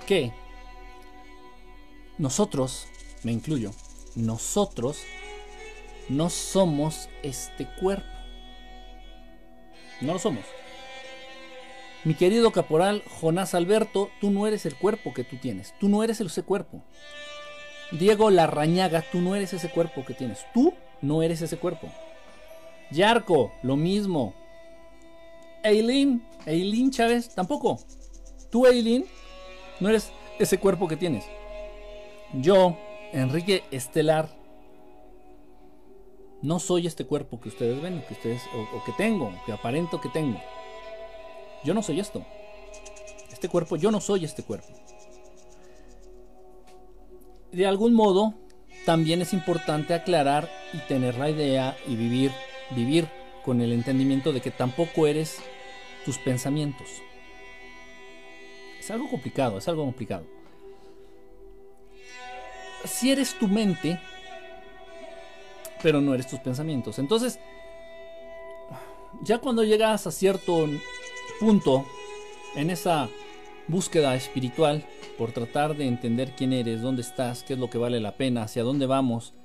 que 0.06 0.32
nosotros, 2.18 2.88
me 3.24 3.32
incluyo, 3.32 3.72
nosotros 4.16 5.00
no 6.10 6.30
somos 6.30 7.10
este 7.24 7.66
cuerpo. 7.80 8.08
No 10.02 10.14
lo 10.14 10.20
somos. 10.20 10.46
Mi 12.04 12.14
querido 12.14 12.52
caporal 12.52 13.04
Jonás 13.20 13.56
Alberto, 13.56 14.12
tú 14.22 14.30
no 14.30 14.46
eres 14.46 14.66
el 14.66 14.76
cuerpo 14.76 15.14
que 15.14 15.24
tú 15.24 15.38
tienes, 15.38 15.74
tú 15.80 15.90
no 15.90 16.04
eres 16.04 16.22
ese 16.22 16.44
cuerpo. 16.44 16.84
Diego 17.92 18.30
Larrañaga, 18.30 19.04
tú 19.12 19.22
no 19.22 19.36
eres 19.36 19.54
ese 19.54 19.70
cuerpo 19.70 20.06
que 20.06 20.14
tienes, 20.14 20.46
tú 20.54 20.74
no 21.02 21.24
eres 21.24 21.42
ese 21.42 21.58
cuerpo. 21.58 21.90
Yarco, 22.92 23.52
lo 23.64 23.76
mismo. 23.76 24.36
Eileen, 25.64 26.24
Eileen 26.46 26.92
Chávez, 26.92 27.34
tampoco. 27.34 27.80
Tú, 28.52 28.68
Eileen, 28.68 29.06
no 29.80 29.90
eres 29.90 30.12
ese 30.38 30.60
cuerpo 30.60 30.88
que 30.88 30.98
tienes. 30.98 31.26
Yo, 32.34 32.78
Enrique 33.14 33.64
Estelar, 33.72 34.30
no 36.46 36.60
soy 36.60 36.86
este 36.86 37.06
cuerpo 37.06 37.42
que 37.42 37.50
ustedes 37.50 37.82
ven, 37.82 38.04
que 38.08 38.14
ustedes, 38.14 38.42
o, 38.54 38.84
que 38.84 38.92
tengo, 38.92 39.34
que 39.46 39.52
aparento 39.52 40.00
que 40.00 40.10
tengo. 40.10 40.40
Yo 41.64 41.74
no 41.74 41.82
soy 41.82 42.00
esto. 42.00 42.24
Este 43.32 43.50
cuerpo, 43.50 43.76
yo 43.76 43.90
no 43.90 44.00
soy 44.00 44.24
este 44.24 44.44
cuerpo. 44.44 44.68
De 47.52 47.66
algún 47.66 47.94
modo, 47.94 48.36
también 48.86 49.22
es 49.22 49.34
importante 49.34 49.94
aclarar 49.94 50.50
y 50.74 50.78
tener 50.88 51.18
la 51.18 51.30
idea 51.30 51.76
y 51.88 51.96
vivir, 51.96 52.32
vivir 52.72 53.08
con 53.44 53.62
el 53.62 53.74
entendimiento 53.74 54.32
de 54.32 54.42
que 54.42 54.52
tampoco 54.52 55.08
eres 55.08 55.40
tus 56.06 56.20
pensamientos. 56.20 56.88
Es 58.80 58.92
algo 58.92 59.10
complicado, 59.10 59.58
es 59.58 59.68
algo 59.68 59.84
complicado. 59.84 60.26
Si 62.84 63.12
eres 63.12 63.34
tu 63.40 63.48
mente, 63.48 64.00
pero 65.86 66.02
no 66.02 66.16
eres 66.16 66.26
tus 66.26 66.40
pensamientos. 66.40 66.98
Entonces, 66.98 67.38
ya 69.22 69.38
cuando 69.38 69.64
llegas 69.64 70.08
a 70.08 70.12
cierto 70.12 70.68
punto 71.40 71.86
en 72.56 72.72
esa 72.72 73.08
búsqueda 73.68 74.16
espiritual 74.16 74.84
por 75.16 75.32
tratar 75.32 75.78
de 75.78 75.86
entender 75.86 76.32
quién 76.36 76.54
eres, 76.54 76.82
dónde 76.82 77.04
estás, 77.04 77.44
qué 77.44 77.54
es 77.54 77.60
lo 77.60 77.70
que 77.70 77.78
vale 77.78 78.00
la 78.00 78.18
pena, 78.18 78.42
hacia 78.42 78.64
dónde 78.64 78.88
vamos 78.88 79.36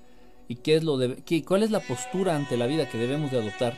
y 0.48 0.54
qué 0.54 0.76
es 0.76 0.82
lo 0.82 0.96
de, 0.96 1.16
qué, 1.26 1.44
cuál 1.44 1.62
es 1.62 1.70
la 1.70 1.80
postura 1.80 2.34
ante 2.34 2.56
la 2.56 2.66
vida 2.66 2.88
que 2.88 2.96
debemos 2.96 3.30
de 3.30 3.40
adoptar, 3.40 3.76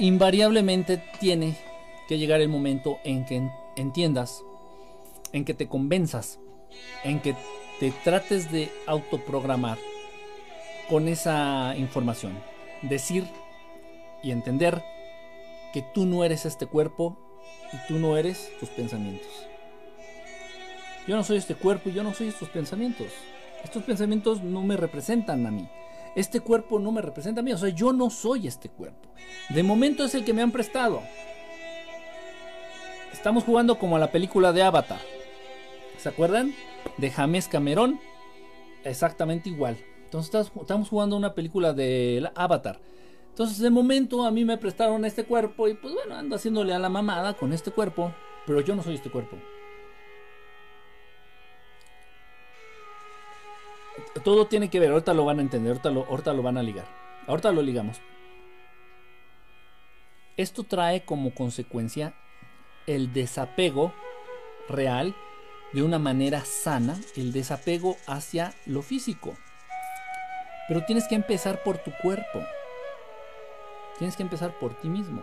invariablemente 0.00 1.00
tiene 1.20 1.56
que 2.08 2.18
llegar 2.18 2.40
el 2.40 2.48
momento 2.48 2.98
en 3.04 3.24
que 3.24 3.48
entiendas, 3.76 4.42
en 5.32 5.44
que 5.44 5.54
te 5.54 5.68
convenzas, 5.68 6.40
en 7.04 7.20
que 7.20 7.36
te 7.78 7.92
trates 8.02 8.50
de 8.50 8.68
autoprogramar 8.88 9.78
con 10.88 11.08
esa 11.08 11.74
información. 11.76 12.38
Decir 12.82 13.24
y 14.22 14.30
entender 14.30 14.82
que 15.72 15.82
tú 15.82 16.06
no 16.06 16.24
eres 16.24 16.44
este 16.44 16.66
cuerpo 16.66 17.18
y 17.72 17.76
tú 17.88 17.98
no 17.98 18.16
eres 18.16 18.50
tus 18.60 18.68
pensamientos. 18.68 19.28
Yo 21.06 21.16
no 21.16 21.24
soy 21.24 21.38
este 21.38 21.54
cuerpo 21.54 21.88
y 21.88 21.92
yo 21.92 22.02
no 22.02 22.14
soy 22.14 22.28
estos 22.28 22.48
pensamientos. 22.48 23.08
Estos 23.64 23.82
pensamientos 23.82 24.42
no 24.42 24.62
me 24.62 24.76
representan 24.76 25.46
a 25.46 25.50
mí. 25.50 25.68
Este 26.14 26.40
cuerpo 26.40 26.78
no 26.78 26.92
me 26.92 27.02
representa 27.02 27.40
a 27.40 27.44
mí. 27.44 27.52
O 27.52 27.58
sea, 27.58 27.70
yo 27.70 27.92
no 27.92 28.10
soy 28.10 28.46
este 28.46 28.68
cuerpo. 28.68 29.08
De 29.48 29.62
momento 29.62 30.04
es 30.04 30.14
el 30.14 30.24
que 30.24 30.32
me 30.32 30.42
han 30.42 30.52
prestado. 30.52 31.02
Estamos 33.12 33.44
jugando 33.44 33.78
como 33.78 33.96
a 33.96 33.98
la 33.98 34.10
película 34.10 34.52
de 34.52 34.62
Avatar. 34.62 35.00
¿Se 35.98 36.08
acuerdan? 36.08 36.54
De 36.98 37.10
James 37.10 37.48
Cameron. 37.48 38.00
Exactamente 38.84 39.48
igual. 39.48 39.78
Entonces 40.12 40.52
estamos 40.60 40.90
jugando 40.90 41.16
una 41.16 41.34
película 41.34 41.72
de 41.72 42.30
Avatar. 42.34 42.78
Entonces 43.30 43.58
de 43.60 43.70
momento 43.70 44.26
a 44.26 44.30
mí 44.30 44.44
me 44.44 44.58
prestaron 44.58 45.06
este 45.06 45.24
cuerpo 45.24 45.68
y 45.68 45.74
pues 45.74 45.94
bueno, 45.94 46.14
ando 46.14 46.36
haciéndole 46.36 46.74
a 46.74 46.78
la 46.78 46.90
mamada 46.90 47.32
con 47.32 47.54
este 47.54 47.70
cuerpo, 47.70 48.12
pero 48.46 48.60
yo 48.60 48.76
no 48.76 48.82
soy 48.82 48.96
este 48.96 49.10
cuerpo. 49.10 49.38
Todo 54.22 54.46
tiene 54.48 54.68
que 54.68 54.80
ver, 54.80 54.90
ahorita 54.90 55.14
lo 55.14 55.24
van 55.24 55.38
a 55.38 55.42
entender, 55.42 55.70
ahorita 55.70 55.90
lo, 55.90 56.04
ahorita 56.04 56.34
lo 56.34 56.42
van 56.42 56.58
a 56.58 56.62
ligar. 56.62 56.84
Ahorita 57.26 57.50
lo 57.50 57.62
ligamos. 57.62 57.98
Esto 60.36 60.62
trae 60.64 61.06
como 61.06 61.34
consecuencia 61.34 62.12
el 62.86 63.14
desapego 63.14 63.94
real 64.68 65.14
de 65.72 65.82
una 65.82 65.98
manera 65.98 66.44
sana, 66.44 67.00
el 67.16 67.32
desapego 67.32 67.96
hacia 68.06 68.52
lo 68.66 68.82
físico. 68.82 69.32
Pero 70.72 70.86
tienes 70.86 71.06
que 71.06 71.14
empezar 71.14 71.62
por 71.62 71.76
tu 71.76 71.92
cuerpo. 72.00 72.42
Tienes 73.98 74.16
que 74.16 74.22
empezar 74.22 74.58
por 74.58 74.72
ti 74.72 74.88
mismo. 74.88 75.22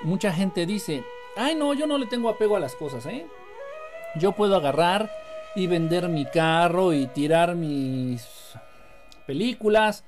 Mucha 0.00 0.32
gente 0.32 0.64
dice, 0.64 1.04
ay 1.36 1.56
no, 1.56 1.74
yo 1.74 1.86
no 1.86 1.98
le 1.98 2.06
tengo 2.06 2.30
apego 2.30 2.56
a 2.56 2.60
las 2.60 2.74
cosas, 2.74 3.04
¿eh? 3.04 3.26
Yo 4.14 4.32
puedo 4.32 4.56
agarrar 4.56 5.10
y 5.54 5.66
vender 5.66 6.08
mi 6.08 6.24
carro 6.24 6.94
y 6.94 7.06
tirar 7.06 7.54
mis 7.54 8.26
películas. 9.26 10.02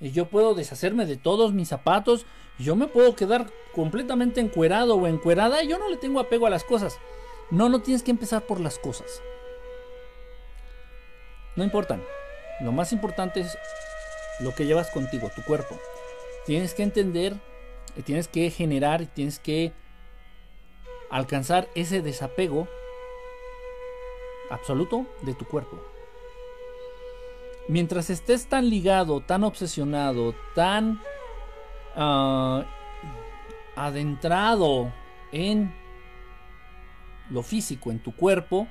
Y 0.00 0.10
yo 0.10 0.26
puedo 0.26 0.56
deshacerme 0.56 1.06
de 1.06 1.16
todos 1.16 1.52
mis 1.52 1.68
zapatos. 1.68 2.26
Yo 2.58 2.74
me 2.74 2.88
puedo 2.88 3.14
quedar 3.14 3.46
completamente 3.76 4.40
encuerado 4.40 4.96
o 4.96 5.06
encuerada 5.06 5.62
y 5.62 5.68
yo 5.68 5.78
no 5.78 5.88
le 5.88 5.98
tengo 5.98 6.18
apego 6.18 6.48
a 6.48 6.50
las 6.50 6.64
cosas. 6.64 6.98
No, 7.52 7.68
no 7.68 7.80
tienes 7.80 8.02
que 8.02 8.10
empezar 8.10 8.42
por 8.42 8.58
las 8.58 8.80
cosas. 8.80 9.22
No 11.56 11.64
importan. 11.64 12.02
Lo 12.60 12.72
más 12.72 12.92
importante 12.92 13.40
es 13.40 13.58
lo 14.40 14.54
que 14.54 14.66
llevas 14.66 14.90
contigo, 14.90 15.30
tu 15.34 15.42
cuerpo. 15.42 15.78
Tienes 16.46 16.74
que 16.74 16.82
entender, 16.82 17.34
tienes 18.04 18.28
que 18.28 18.50
generar, 18.50 19.06
tienes 19.06 19.38
que 19.38 19.72
alcanzar 21.10 21.68
ese 21.74 22.02
desapego 22.02 22.68
absoluto 24.50 25.06
de 25.22 25.34
tu 25.34 25.44
cuerpo. 25.44 25.82
Mientras 27.68 28.10
estés 28.10 28.48
tan 28.48 28.68
ligado, 28.68 29.20
tan 29.20 29.44
obsesionado, 29.44 30.34
tan 30.54 31.00
ah, 31.94 32.64
adentrado 33.76 34.92
en 35.30 35.72
lo 37.30 37.42
físico, 37.42 37.90
en 37.90 38.00
tu 38.00 38.14
cuerpo, 38.14 38.68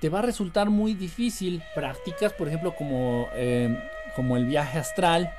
te 0.00 0.08
va 0.08 0.20
a 0.20 0.22
resultar 0.22 0.70
muy 0.70 0.94
difícil 0.94 1.62
prácticas, 1.74 2.32
por 2.32 2.48
ejemplo, 2.48 2.74
como, 2.76 3.28
eh, 3.34 3.76
como 4.14 4.36
el 4.36 4.46
viaje 4.46 4.78
astral 4.78 5.32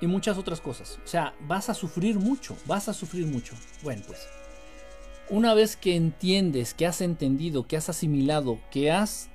y 0.00 0.06
muchas 0.06 0.36
otras 0.38 0.60
cosas. 0.60 0.98
O 1.04 1.06
sea, 1.06 1.34
vas 1.40 1.70
a 1.70 1.74
sufrir 1.74 2.16
mucho, 2.18 2.56
vas 2.66 2.88
a 2.88 2.94
sufrir 2.94 3.26
mucho. 3.26 3.54
Bueno, 3.82 4.02
pues, 4.06 4.28
una 5.30 5.54
vez 5.54 5.76
que 5.76 5.96
entiendes, 5.96 6.74
que 6.74 6.86
has 6.86 7.00
entendido, 7.00 7.66
que 7.66 7.76
has 7.76 7.88
asimilado, 7.88 8.58
que 8.70 8.90
has, 8.90 9.30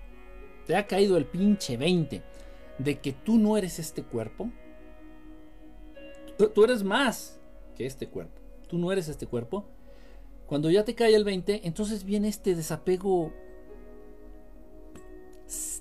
te 0.68 0.76
ha 0.76 0.88
caído 0.88 1.18
el 1.18 1.26
pinche 1.26 1.78
20 1.78 2.22
de 2.78 3.00
que 3.00 3.14
tú 3.14 3.38
no 3.38 3.58
eres 3.58 3.80
este 3.80 4.04
cuerpo, 4.04 4.52
tú 6.54 6.64
eres 6.64 6.84
más 6.84 7.40
que 7.76 7.86
este 7.86 8.08
cuerpo. 8.08 8.42
Tú 8.68 8.78
no 8.78 8.92
eres 8.92 9.08
este 9.08 9.28
cuerpo 9.28 9.68
cuando 10.48 10.70
ya 10.70 10.86
te 10.86 10.96
cae 10.96 11.16
el 11.16 11.24
20, 11.24 11.62
entonces 11.68 12.04
viene 12.04 12.28
este 12.28 12.56
desapego 12.56 13.32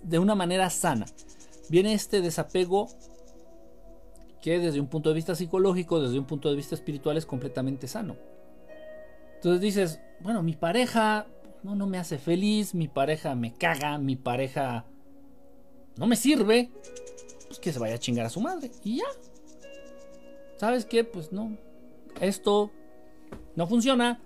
de 0.03 0.19
una 0.19 0.35
manera 0.35 0.71
sana. 0.71 1.07
Viene 1.69 1.95
este 1.95 2.21
desapego 2.21 2.89
que 4.41 4.59
desde 4.59 4.81
un 4.81 4.89
punto 4.89 5.09
de 5.09 5.15
vista 5.15 5.35
psicológico, 5.35 6.01
desde 6.01 6.19
un 6.19 6.27
punto 6.27 6.51
de 6.51 6.57
vista 6.57 6.75
espiritual 6.75 7.17
es 7.17 7.27
completamente 7.27 7.89
sano. 7.89 8.17
Entonces 9.37 9.61
dices, 9.61 10.01
bueno, 10.21 10.43
mi 10.43 10.55
pareja 10.55 11.27
no, 11.63 11.75
no 11.75 11.87
me 11.87 11.99
hace 11.99 12.19
feliz, 12.19 12.75
mi 12.75 12.89
pareja 12.89 13.35
me 13.35 13.55
caga, 13.55 13.99
mi 13.99 14.17
pareja 14.17 14.85
no 15.97 16.07
me 16.07 16.17
sirve, 16.17 16.71
pues 17.47 17.59
que 17.59 17.73
se 17.73 17.79
vaya 17.79 17.95
a 17.95 17.99
chingar 17.99 18.27
a 18.27 18.31
su 18.31 18.41
madre 18.41 18.71
y 18.83 18.99
ya. 18.99 19.07
¿Sabes 20.57 20.85
qué? 20.85 21.05
Pues 21.05 21.33
no, 21.33 21.57
esto 22.21 22.71
no 23.57 23.67
funciona 23.67 24.21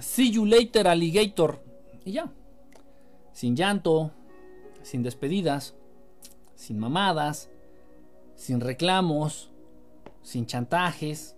See 0.00 0.30
you 0.30 0.44
later, 0.44 0.88
alligator. 0.88 1.62
Y 2.04 2.12
ya. 2.12 2.32
Sin 3.32 3.56
llanto, 3.56 4.12
sin 4.82 5.02
despedidas, 5.02 5.74
sin 6.54 6.78
mamadas, 6.78 7.50
sin 8.34 8.60
reclamos, 8.60 9.50
sin 10.22 10.46
chantajes. 10.46 11.36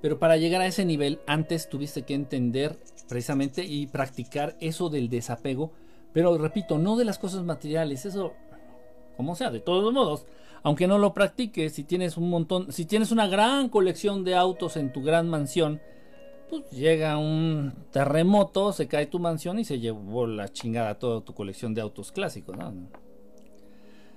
Pero 0.00 0.18
para 0.18 0.36
llegar 0.36 0.60
a 0.60 0.66
ese 0.66 0.84
nivel, 0.84 1.20
antes 1.26 1.68
tuviste 1.68 2.02
que 2.02 2.14
entender 2.14 2.78
precisamente 3.08 3.64
y 3.64 3.86
practicar 3.86 4.56
eso 4.60 4.88
del 4.88 5.08
desapego. 5.08 5.72
Pero 6.12 6.36
repito, 6.38 6.78
no 6.78 6.96
de 6.96 7.04
las 7.04 7.18
cosas 7.18 7.44
materiales, 7.44 8.06
eso, 8.06 8.32
como 9.16 9.34
sea, 9.34 9.50
de 9.50 9.60
todos 9.60 9.92
modos, 9.92 10.26
aunque 10.62 10.86
no 10.86 10.98
lo 10.98 11.14
practiques, 11.14 11.72
si 11.72 11.84
tienes 11.84 12.16
un 12.16 12.30
montón, 12.30 12.72
si 12.72 12.84
tienes 12.84 13.12
una 13.12 13.26
gran 13.26 13.68
colección 13.68 14.24
de 14.24 14.34
autos 14.34 14.76
en 14.76 14.92
tu 14.92 15.02
gran 15.02 15.28
mansión, 15.28 15.80
pues 16.48 16.70
llega 16.70 17.18
un 17.18 17.72
terremoto, 17.90 18.72
se 18.72 18.86
cae 18.86 19.06
tu 19.06 19.18
mansión 19.18 19.58
y 19.58 19.64
se 19.64 19.80
llevó 19.80 20.26
la 20.26 20.48
chingada 20.48 20.98
toda 20.98 21.20
tu 21.20 21.34
colección 21.34 21.74
de 21.74 21.80
autos 21.80 22.12
clásicos. 22.12 22.56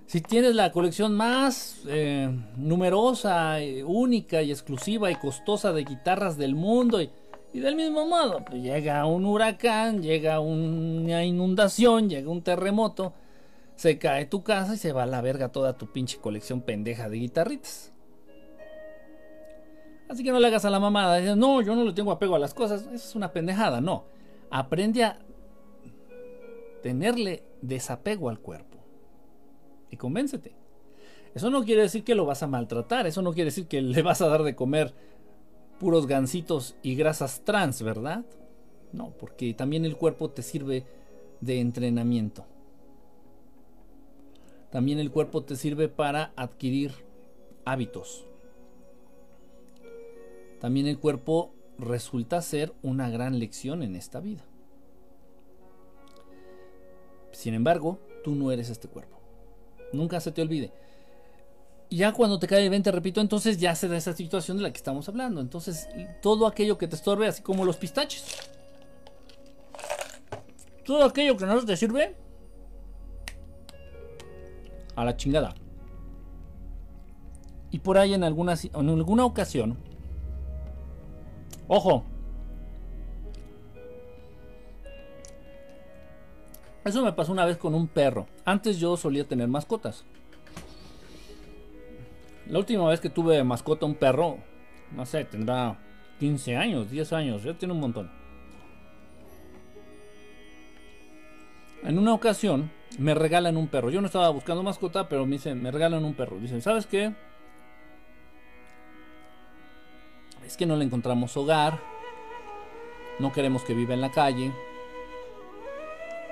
Si 0.05 0.21
tienes 0.21 0.55
la 0.55 0.71
colección 0.71 1.15
más 1.15 1.83
eh, 1.87 2.29
numerosa, 2.57 3.57
única 3.85 4.41
y 4.41 4.51
exclusiva 4.51 5.11
y 5.11 5.15
costosa 5.15 5.71
de 5.71 5.83
guitarras 5.83 6.37
del 6.37 6.55
mundo, 6.55 7.01
y, 7.01 7.11
y 7.53 7.59
del 7.59 7.75
mismo 7.75 8.07
modo, 8.07 8.43
pues 8.43 8.61
llega 8.61 9.05
un 9.05 9.25
huracán, 9.25 10.01
llega 10.01 10.39
una 10.39 11.23
inundación, 11.23 12.09
llega 12.09 12.29
un 12.29 12.41
terremoto, 12.41 13.13
se 13.79 13.97
cae 13.97 14.25
tu 14.25 14.43
casa 14.43 14.73
y 14.73 14.77
se 14.77 14.91
va 14.91 15.03
a 15.03 15.05
la 15.05 15.21
verga 15.21 15.53
toda 15.53 15.77
tu 15.77 15.87
pinche 15.87 16.17
colección 16.17 16.59
pendeja 16.59 17.07
de 17.07 17.15
guitarritas. 17.15 17.93
Así 20.09 20.21
que 20.21 20.33
no 20.33 20.39
le 20.41 20.47
hagas 20.47 20.65
a 20.65 20.69
la 20.69 20.81
mamada. 20.81 21.33
no, 21.37 21.61
yo 21.61 21.75
no 21.75 21.85
le 21.85 21.93
tengo 21.93 22.11
apego 22.11 22.35
a 22.35 22.39
las 22.39 22.53
cosas. 22.53 22.81
Eso 22.81 22.93
es 22.93 23.15
una 23.15 23.31
pendejada. 23.31 23.79
No. 23.79 24.03
Aprende 24.51 25.05
a 25.05 25.19
tenerle 26.83 27.43
desapego 27.61 28.27
al 28.27 28.41
cuerpo. 28.41 28.79
Y 29.89 29.95
convéncete. 29.95 30.57
Eso 31.33 31.49
no 31.49 31.63
quiere 31.63 31.83
decir 31.83 32.03
que 32.03 32.15
lo 32.15 32.25
vas 32.25 32.43
a 32.43 32.47
maltratar. 32.47 33.07
Eso 33.07 33.21
no 33.21 33.31
quiere 33.31 33.45
decir 33.45 33.67
que 33.67 33.81
le 33.81 34.01
vas 34.01 34.21
a 34.21 34.27
dar 34.27 34.43
de 34.43 34.57
comer 34.57 34.93
puros 35.79 36.05
gansitos 36.05 36.75
y 36.83 36.95
grasas 36.95 37.45
trans, 37.45 37.81
¿verdad? 37.81 38.25
No, 38.91 39.11
porque 39.11 39.53
también 39.53 39.85
el 39.85 39.95
cuerpo 39.95 40.31
te 40.31 40.41
sirve 40.41 40.85
de 41.39 41.61
entrenamiento. 41.61 42.45
También 44.71 44.99
el 44.99 45.11
cuerpo 45.11 45.43
te 45.43 45.55
sirve 45.55 45.89
para 45.89 46.31
adquirir 46.35 46.93
hábitos. 47.65 48.25
También 50.59 50.87
el 50.87 50.99
cuerpo 50.99 51.53
resulta 51.77 52.41
ser 52.41 52.73
una 52.83 53.09
gran 53.09 53.39
lección 53.39 53.81
en 53.81 53.95
esta 53.95 54.19
vida. 54.19 54.43
Sin 57.31 57.53
embargo, 57.53 57.99
tú 58.23 58.35
no 58.35 58.51
eres 58.51 58.69
este 58.69 58.87
cuerpo. 58.87 59.17
Nunca 59.93 60.19
se 60.19 60.31
te 60.31 60.41
olvide. 60.41 60.71
Ya 61.89 62.11
cuando 62.11 62.37
te 62.37 62.47
cae 62.47 62.63
el 62.63 62.69
20, 62.69 62.91
repito, 62.91 63.21
entonces 63.21 63.57
ya 63.57 63.73
se 63.73 63.87
da 63.87 63.97
esa 63.97 64.13
situación 64.13 64.57
de 64.57 64.63
la 64.63 64.71
que 64.71 64.77
estamos 64.77 65.09
hablando. 65.09 65.41
Entonces, 65.41 65.87
todo 66.21 66.45
aquello 66.45 66.77
que 66.77 66.87
te 66.87 66.95
estorbe, 66.95 67.27
así 67.27 67.41
como 67.41 67.65
los 67.65 67.77
pistaches. 67.77 68.25
Todo 70.85 71.05
aquello 71.05 71.37
que 71.37 71.45
no 71.45 71.65
te 71.65 71.77
sirve, 71.77 72.15
a 74.99 75.05
la 75.05 75.15
chingada. 75.15 75.53
Y 77.71 77.79
por 77.79 77.97
ahí 77.97 78.13
en 78.13 78.23
alguna, 78.23 78.55
en 78.73 78.89
alguna 78.89 79.25
ocasión, 79.25 79.77
ojo, 81.67 82.03
eso 86.83 87.03
me 87.03 87.13
pasó 87.13 87.31
una 87.31 87.45
vez 87.45 87.57
con 87.57 87.75
un 87.75 87.87
perro. 87.87 88.27
Antes 88.43 88.79
yo 88.79 88.97
solía 88.97 89.27
tener 89.27 89.47
mascotas. 89.47 90.03
La 92.47 92.57
última 92.57 92.87
vez 92.89 92.99
que 92.99 93.09
tuve 93.09 93.43
mascota 93.43 93.85
un 93.85 93.93
perro, 93.93 94.37
no 94.95 95.05
sé, 95.05 95.23
tendrá 95.23 95.77
15 96.19 96.57
años, 96.57 96.89
10 96.89 97.13
años, 97.13 97.43
ya 97.43 97.53
tiene 97.53 97.75
un 97.75 97.79
montón. 97.79 98.11
En 101.83 101.97
una 101.97 102.13
ocasión 102.13 102.71
me 102.97 103.13
regalan 103.13 103.57
un 103.57 103.67
perro. 103.67 103.89
Yo 103.89 104.01
no 104.01 104.07
estaba 104.07 104.29
buscando 104.29 104.63
mascota, 104.63 105.07
pero 105.07 105.25
me 105.25 105.33
dicen, 105.33 105.61
me 105.61 105.71
regalan 105.71 106.03
un 106.03 106.13
perro. 106.13 106.37
Dicen, 106.39 106.61
¿sabes 106.61 106.85
qué? 106.85 107.13
Es 110.45 110.57
que 110.57 110.65
no 110.65 110.75
le 110.75 110.85
encontramos 110.85 111.35
hogar. 111.37 111.79
No 113.19 113.31
queremos 113.31 113.63
que 113.63 113.73
viva 113.73 113.93
en 113.93 114.01
la 114.01 114.11
calle. 114.11 114.51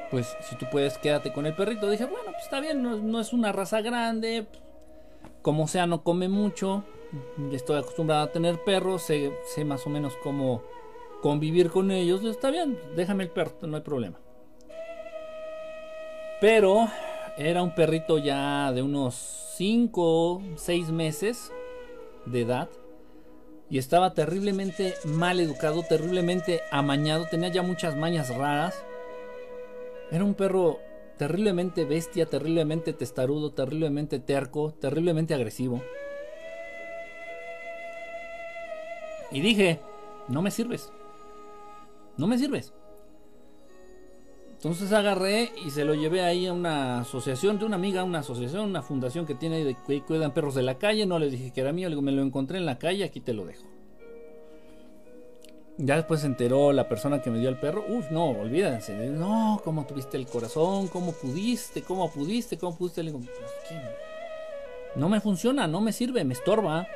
Pues 0.10 0.36
si 0.42 0.56
tú 0.56 0.66
puedes, 0.72 0.98
quédate 0.98 1.34
con 1.34 1.46
el 1.46 1.54
perrito. 1.54 1.90
Dije, 1.90 2.06
bueno, 2.06 2.32
pues 2.32 2.44
está 2.44 2.60
bien, 2.60 2.82
no, 2.82 2.96
no 2.96 3.20
es 3.20 3.34
una 3.34 3.52
raza 3.52 3.82
grande 3.82 4.48
como 5.48 5.68
sea, 5.68 5.88
no 5.88 6.04
come 6.04 6.28
mucho. 6.28 6.84
Estoy 7.54 7.80
acostumbrado 7.80 8.24
a 8.24 8.32
tener 8.34 8.62
perros, 8.66 9.04
sé, 9.04 9.32
más 9.64 9.88
o 9.88 9.90
menos 9.90 10.14
cómo 10.22 10.62
convivir 11.22 11.70
con 11.70 11.90
ellos. 11.90 12.22
Está 12.26 12.52
bien, 12.52 12.78
déjame 12.98 13.24
el 13.24 13.30
perro, 13.30 13.54
no 13.62 13.78
hay 13.78 13.84
problema. 13.84 14.18
Pero 16.40 16.88
era 17.38 17.64
un 17.64 17.74
perrito 17.74 18.18
ya 18.20 18.72
de 18.72 18.84
unos 18.84 19.16
5, 19.56 20.42
6 20.56 20.90
meses 20.90 21.52
de 22.26 22.42
edad. 22.42 22.70
Y 23.70 23.80
estaba 23.80 24.14
terriblemente 24.14 24.94
mal 25.04 25.40
educado, 25.40 25.84
terriblemente 25.84 26.62
amañado. 26.72 27.26
Tenía 27.26 27.50
ya 27.50 27.64
muchas 27.64 27.96
mañas 27.96 28.30
raras. 28.36 28.82
Era 30.12 30.24
un 30.24 30.36
perro 30.36 30.80
terriblemente 31.18 31.84
bestia, 31.84 32.28
terriblemente 32.28 32.94
testarudo, 32.94 33.52
terriblemente 33.52 34.20
terco, 34.20 34.74
terriblemente 34.80 35.34
agresivo. 35.34 35.82
Y 39.32 39.42
dije, 39.42 39.82
no 40.28 40.42
me 40.42 40.52
sirves. 40.52 40.94
No 42.16 42.28
me 42.28 42.38
sirves. 42.38 42.74
Entonces 44.58 44.92
agarré 44.92 45.52
y 45.64 45.70
se 45.70 45.86
lo 45.86 45.94
llevé 45.94 46.24
ahí 46.24 46.48
a 46.48 46.54
una 46.54 47.02
asociación 47.02 47.60
de 47.60 47.66
una 47.66 47.76
amiga, 47.76 48.04
una 48.04 48.20
asociación, 48.20 48.70
una 48.70 48.82
fundación 48.82 49.28
que 49.28 49.36
tiene 49.36 49.64
de 49.64 49.76
que 49.76 50.02
cuidan 50.02 50.34
perros 50.34 50.56
de 50.56 50.64
la 50.64 50.80
calle. 50.80 51.06
No 51.06 51.20
le 51.20 51.30
dije 51.30 51.54
que 51.54 51.62
era 51.62 51.72
mío, 51.72 51.90
me 52.02 52.12
lo 52.12 52.24
encontré 52.24 52.58
en 52.58 52.66
la 52.66 52.80
calle, 52.80 53.04
aquí 53.04 53.20
te 53.20 53.34
lo 53.34 53.46
dejo. 53.46 53.64
Ya 55.78 55.96
después 55.96 56.22
se 56.22 56.26
enteró 56.26 56.74
la 56.74 56.90
persona 56.90 57.22
que 57.22 57.30
me 57.30 57.38
dio 57.38 57.50
el 57.50 57.60
perro. 57.60 57.86
Uf, 57.88 58.10
no, 58.10 58.32
olvídense. 58.32 58.96
No, 59.10 59.62
¿cómo 59.64 59.86
tuviste 59.86 60.18
el 60.18 60.26
corazón? 60.26 60.88
¿Cómo 60.88 61.12
pudiste? 61.12 61.84
¿Cómo 61.84 62.12
pudiste? 62.12 62.58
¿Cómo 62.58 62.76
pudiste? 62.76 63.04
Le 63.04 63.12
digo, 63.12 63.24
no 64.96 65.08
me 65.08 65.22
funciona, 65.22 65.68
no 65.68 65.80
me 65.80 65.94
sirve, 65.94 66.24
me 66.24 66.34
estorba. 66.34 66.88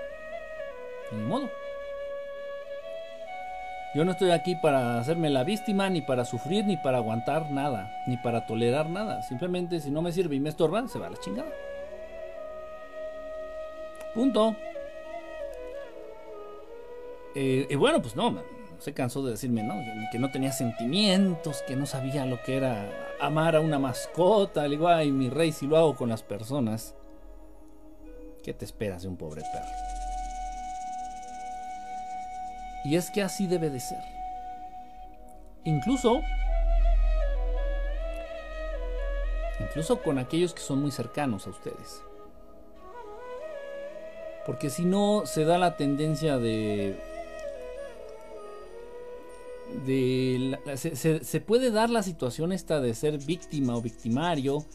Ni 1.11 1.21
modo. 1.21 1.47
Yo 3.93 4.05
no 4.05 4.11
estoy 4.11 4.31
aquí 4.31 4.55
para 4.55 4.99
hacerme 4.99 5.29
la 5.29 5.43
víctima, 5.43 5.89
ni 5.89 6.01
para 6.01 6.23
sufrir, 6.23 6.65
ni 6.65 6.77
para 6.77 6.97
aguantar 6.99 7.51
nada, 7.51 7.91
ni 8.07 8.15
para 8.15 8.45
tolerar 8.45 8.89
nada. 8.89 9.21
Simplemente 9.21 9.81
si 9.81 9.91
no 9.91 10.01
me 10.01 10.13
sirve 10.13 10.37
y 10.37 10.39
me 10.39 10.49
estorba, 10.49 10.87
se 10.87 10.97
va 10.97 11.07
a 11.07 11.09
la 11.09 11.17
chingada. 11.17 11.51
Punto. 14.13 14.55
Eh, 17.35 17.67
y 17.69 17.75
bueno, 17.75 18.01
pues 18.01 18.15
no, 18.15 18.41
se 18.79 18.93
cansó 18.93 19.23
de 19.23 19.31
decirme, 19.31 19.61
¿no? 19.63 19.75
Que, 20.11 20.19
no 20.19 20.31
tenía 20.31 20.51
sentimientos, 20.51 21.61
que 21.67 21.75
no 21.75 21.85
sabía 21.85 22.25
lo 22.25 22.41
que 22.41 22.57
era 22.57 22.89
amar 23.19 23.55
a 23.55 23.59
una 23.59 23.77
mascota. 23.77 24.63
al 24.63 24.73
igual 24.73 24.99
ay, 24.99 25.11
mi 25.11 25.29
rey, 25.29 25.51
si 25.51 25.67
lo 25.67 25.77
hago 25.77 25.95
con 25.95 26.09
las 26.09 26.23
personas, 26.23 26.95
¿qué 28.41 28.53
te 28.53 28.65
esperas 28.65 29.03
de 29.03 29.09
un 29.09 29.17
pobre 29.17 29.41
perro? 29.53 30.00
Y 32.83 32.95
es 32.95 33.11
que 33.11 33.21
así 33.21 33.47
debe 33.47 33.69
de 33.69 33.79
ser. 33.79 34.01
Incluso, 35.63 36.21
incluso 39.59 40.01
con 40.01 40.17
aquellos 40.17 40.53
que 40.53 40.61
son 40.61 40.81
muy 40.81 40.91
cercanos 40.91 41.45
a 41.47 41.51
ustedes. 41.51 42.01
Porque 44.45 44.69
si 44.69 44.85
no, 44.85 45.23
se 45.25 45.45
da 45.45 45.57
la 45.57 45.77
tendencia 45.77 46.37
de 46.37 46.99
se, 50.75 51.41
puede 51.41 51.71
dar 51.71 51.89
la 51.89 52.03
situación 52.03 52.51
esta 52.51 52.79
de 52.79 52.93
ser 52.93 53.17
víctima 53.17 53.75
o 53.75 53.81
victimario, 53.81 54.65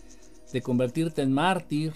de 0.52 0.62
convertirte 0.62 1.22
en 1.22 1.32
mártir, 1.32 1.92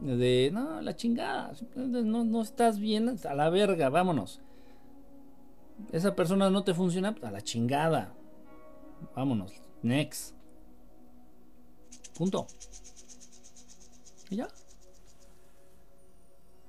de 0.00 0.50
no, 0.52 0.80
la 0.80 0.96
chingada, 0.96 1.52
no, 1.74 2.24
no 2.24 2.42
estás 2.42 2.78
bien, 2.78 3.16
a 3.28 3.34
la 3.34 3.50
verga, 3.50 3.88
vámonos. 3.88 4.40
Esa 5.92 6.14
persona 6.14 6.50
no 6.50 6.64
te 6.64 6.74
funciona, 6.74 7.14
a 7.22 7.30
la 7.30 7.42
chingada. 7.42 8.12
Vámonos, 9.14 9.52
next. 9.82 10.34
Punto. 12.16 12.46
Y 14.30 14.36
ya. 14.36 14.48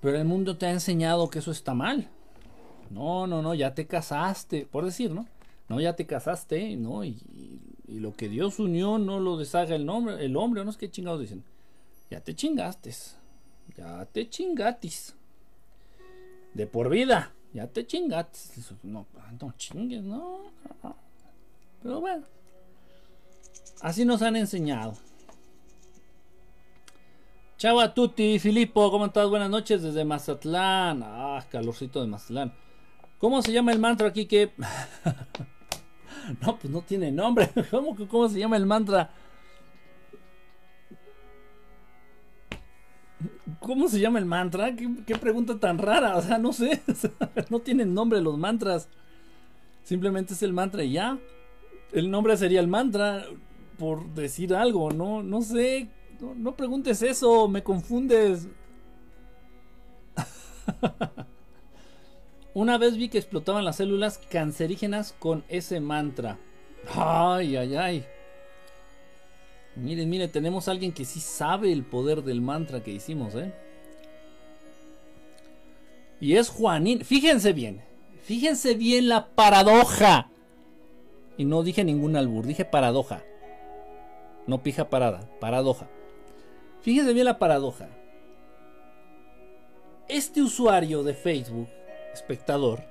Pero 0.02 0.18
el 0.18 0.26
mundo 0.26 0.58
te 0.58 0.66
ha 0.66 0.72
enseñado 0.72 1.30
que 1.30 1.40
eso 1.40 1.52
está 1.52 1.74
mal. 1.74 2.10
No, 2.90 3.28
no, 3.28 3.42
no, 3.42 3.54
ya 3.54 3.74
te 3.74 3.88
casaste, 3.88 4.66
por 4.66 4.86
decir, 4.86 5.12
¿no? 5.12 5.26
No, 5.68 5.82
ya 5.82 5.96
te 5.96 6.06
casaste, 6.06 6.76
¿no? 6.76 7.04
Y, 7.04 7.62
lo 7.88 8.14
que 8.14 8.30
Dios 8.30 8.60
unió 8.60 8.98
no 8.98 9.20
lo 9.20 9.38
deshaga 9.38 9.76
el, 9.76 9.86
nombre, 9.86 10.26
el 10.26 10.36
hombre, 10.38 10.64
¿no 10.64 10.72
es 10.72 10.78
que 10.78 10.90
chingados 10.90 11.22
dicen? 11.22 11.44
Ya 12.10 12.20
te 12.20 12.36
chingaste. 12.36 12.92
Ya 13.78 14.06
te 14.06 14.28
chingatis. 14.28 15.16
De 16.54 16.66
por 16.66 16.90
vida. 16.90 17.35
Ya 17.56 17.68
te 17.68 17.88
chingatis. 17.88 18.74
No, 18.84 19.08
no 19.40 19.54
chingues, 19.58 20.04
no. 20.04 20.40
Pero 21.82 22.02
bueno. 22.02 22.26
Así 23.80 24.04
nos 24.04 24.22
han 24.22 24.36
enseñado. 24.36 24.98
Chava 27.58 27.94
Tuti, 27.94 28.40
Filipo, 28.40 28.92
¿cómo 28.92 29.06
estás? 29.06 29.30
Buenas 29.30 29.50
noches 29.50 29.82
desde 29.82 30.04
Mazatlán. 30.04 31.02
Ah, 31.02 31.46
calorcito 31.50 32.02
de 32.02 32.08
Mazatlán. 32.08 32.54
¿Cómo 33.20 33.42
se 33.42 33.54
llama 33.54 33.72
el 33.72 33.80
mantra 33.80 34.10
aquí 34.10 34.26
que... 34.26 34.52
No, 36.42 36.58
pues 36.58 36.74
no 36.74 36.82
tiene 36.82 37.12
nombre. 37.12 37.52
¿Cómo, 37.72 37.96
cómo 38.10 38.28
se 38.28 38.40
llama 38.40 38.58
el 38.58 38.66
mantra? 38.66 39.12
¿Cómo 43.66 43.90
se 43.90 44.00
llama 44.00 44.20
el 44.20 44.26
mantra? 44.26 44.76
¿Qué, 44.76 45.16
pregunta 45.16 45.60
tan 45.60 45.80
rara. 45.80 46.18
O 46.18 46.22
sea, 46.22 46.38
no 46.38 46.54
sé. 46.54 46.84
no 47.50 47.62
tienen 47.62 47.96
nombre 47.96 48.22
los 48.22 48.38
mantras. 48.38 48.88
Simplemente 49.84 50.36
es 50.36 50.44
el 50.44 50.54
mantra 50.54 50.84
y 50.84 50.92
ya. 50.92 51.18
El 51.92 52.12
nombre 52.12 52.38
sería 52.38 52.60
el 52.60 52.68
mantra. 52.68 53.26
Por 53.80 54.14
decir 54.14 54.54
algo, 54.54 54.92
¿no? 54.92 55.24
No 55.24 55.42
sé. 55.42 55.90
No, 56.22 56.36
no 56.36 56.56
preguntes 56.56 57.02
eso. 57.02 57.48
Me 57.48 57.64
confundes. 57.64 58.48
Una 62.54 62.78
vez 62.78 62.98
vi 62.98 63.10
que 63.10 63.18
explotaban 63.18 63.66
las 63.66 63.78
células 63.78 64.20
cancerígenas 64.30 65.16
con 65.18 65.44
ese 65.50 65.80
mantra. 65.80 66.38
Ay, 66.94 67.56
ay, 67.56 67.76
ay. 67.76 68.06
Miren, 69.76 70.10
miren, 70.10 70.32
tenemos 70.32 70.68
a 70.68 70.72
alguien 70.72 70.94
que 70.94 71.06
sí 71.06 71.20
sabe 71.20 71.72
el 71.72 71.84
poder 71.84 72.24
del 72.24 72.42
mantra 72.42 72.82
que 72.82 72.92
hicimos, 72.92 73.36
¿eh? 73.36 73.54
Y 76.20 76.38
es 76.38 76.50
Juanín. 76.50 77.04
Fíjense 77.04 77.54
bien. 77.54 77.82
Fíjense 78.24 78.74
bien 78.74 79.10
la 79.10 79.28
paradoja. 79.28 80.30
Y 81.38 81.46
no 81.46 81.64
dije 81.64 81.84
ningún 81.84 82.16
albur, 82.16 82.46
dije 82.46 82.66
paradoja. 82.66 83.24
No 84.48 84.64
pija 84.64 84.90
parada, 84.90 85.30
paradoja. 85.40 85.90
Fíjense 86.82 87.14
bien 87.14 87.26
la 87.26 87.38
paradoja. 87.38 87.90
Este 90.08 90.42
usuario 90.42 91.04
de 91.04 91.14
Facebook 91.14 91.68
espectador, 92.14 92.84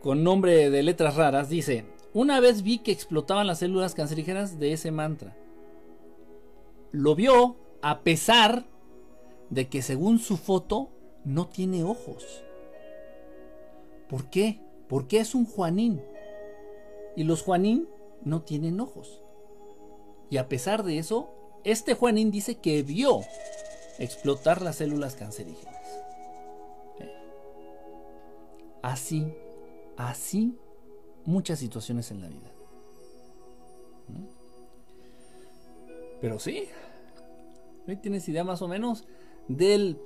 con 0.00 0.22
nombre 0.22 0.70
de 0.70 0.82
letras 0.82 1.16
raras, 1.16 1.48
dice, 1.48 1.86
una 2.12 2.38
vez 2.38 2.62
vi 2.62 2.78
que 2.78 2.92
explotaban 2.92 3.46
las 3.46 3.58
células 3.58 3.94
cancerígenas 3.94 4.58
de 4.58 4.72
ese 4.72 4.90
mantra. 4.90 5.36
Lo 6.96 7.14
vio 7.14 7.56
A 7.82 8.00
pesar 8.00 8.64
de 9.50 9.68
que 9.68 9.82
según 9.82 10.18
su 10.18 10.38
foto 10.38 10.88
no 11.24 11.46
tiene 11.46 11.84
ojos. 11.84 12.42
¿Por 14.08 14.30
qué? 14.30 14.62
Porque 14.88 15.20
es 15.20 15.34
un 15.34 15.44
Juanín. 15.44 16.02
Y 17.14 17.24
los 17.24 17.42
Juanín 17.42 17.86
no 18.24 18.42
tienen 18.42 18.80
ojos. 18.80 19.22
Y 20.30 20.38
a 20.38 20.48
pesar 20.48 20.84
de 20.84 20.98
eso, 20.98 21.28
este 21.64 21.92
Juanín 21.92 22.30
dice 22.30 22.56
que 22.56 22.82
vio 22.82 23.20
explotar 23.98 24.62
las 24.62 24.76
células 24.76 25.16
cancerígenas. 25.16 25.76
Así, 28.80 29.32
así, 29.98 30.58
muchas 31.26 31.58
situaciones 31.58 32.10
en 32.10 32.22
la 32.22 32.28
vida. 32.28 32.50
Pero 36.20 36.38
sí, 36.38 36.68
ahí 37.88 37.96
tienes 37.96 38.28
idea 38.28 38.44
más 38.44 38.62
o 38.62 38.68
menos 38.68 39.06
del 39.48 39.98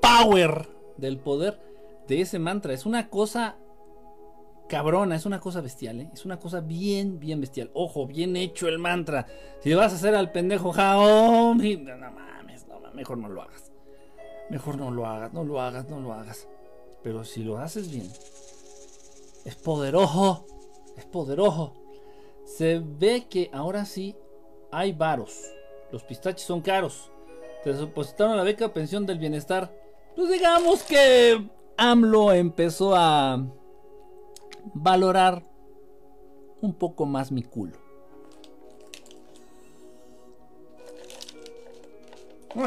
power, 0.00 0.68
del 0.96 1.18
poder 1.18 1.60
de 2.06 2.20
ese 2.20 2.38
mantra. 2.38 2.72
Es 2.72 2.86
una 2.86 3.08
cosa 3.08 3.56
cabrona, 4.68 5.16
es 5.16 5.26
una 5.26 5.40
cosa 5.40 5.60
bestial, 5.60 6.00
¿eh? 6.00 6.10
es 6.12 6.24
una 6.24 6.38
cosa 6.38 6.60
bien, 6.60 7.18
bien 7.18 7.40
bestial. 7.40 7.70
Ojo, 7.74 8.06
bien 8.06 8.36
hecho 8.36 8.68
el 8.68 8.78
mantra. 8.78 9.26
Si 9.60 9.72
vas 9.74 9.92
a 9.92 9.96
hacer 9.96 10.14
al 10.14 10.32
pendejo 10.32 10.72
no 11.98 12.10
mames, 12.10 12.66
no, 12.66 12.80
mejor 12.94 13.18
no 13.18 13.28
lo 13.28 13.42
hagas. 13.42 13.72
Mejor 14.50 14.78
no 14.78 14.90
lo 14.90 15.06
hagas, 15.06 15.32
no 15.32 15.44
lo 15.44 15.60
hagas, 15.60 15.88
no 15.88 16.00
lo 16.00 16.12
hagas. 16.12 16.48
Pero 17.02 17.24
si 17.24 17.42
lo 17.44 17.58
haces 17.58 17.90
bien, 17.90 18.10
es 19.44 19.56
poderoso, 19.56 20.46
es 20.96 21.04
poderoso. 21.06 21.74
Se 22.44 22.80
ve 22.82 23.26
que 23.28 23.50
ahora 23.52 23.84
sí 23.84 24.16
hay 24.72 24.92
varos. 24.92 25.38
Los 25.90 26.02
pistaches 26.02 26.46
son 26.46 26.60
caros. 26.60 27.10
Te 27.64 27.72
depositaron 27.72 28.36
la 28.36 28.42
beca 28.42 28.72
pensión 28.72 29.06
del 29.06 29.18
bienestar. 29.18 29.72
Pues 30.14 30.30
digamos 30.30 30.82
que 30.82 31.48
AMLO 31.76 32.32
empezó 32.32 32.94
a 32.94 33.44
valorar 34.74 35.42
un 36.60 36.74
poco 36.74 37.06
más 37.06 37.32
mi 37.32 37.42
culo. 37.42 37.76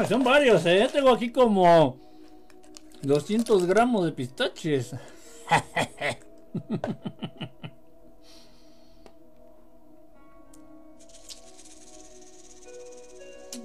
son 0.08 0.24
varios, 0.24 0.64
¿eh? 0.64 0.88
Tengo 0.90 1.10
aquí 1.10 1.30
como 1.30 1.98
200 3.02 3.66
gramos 3.66 4.06
de 4.06 4.12
pistaches. 4.12 4.96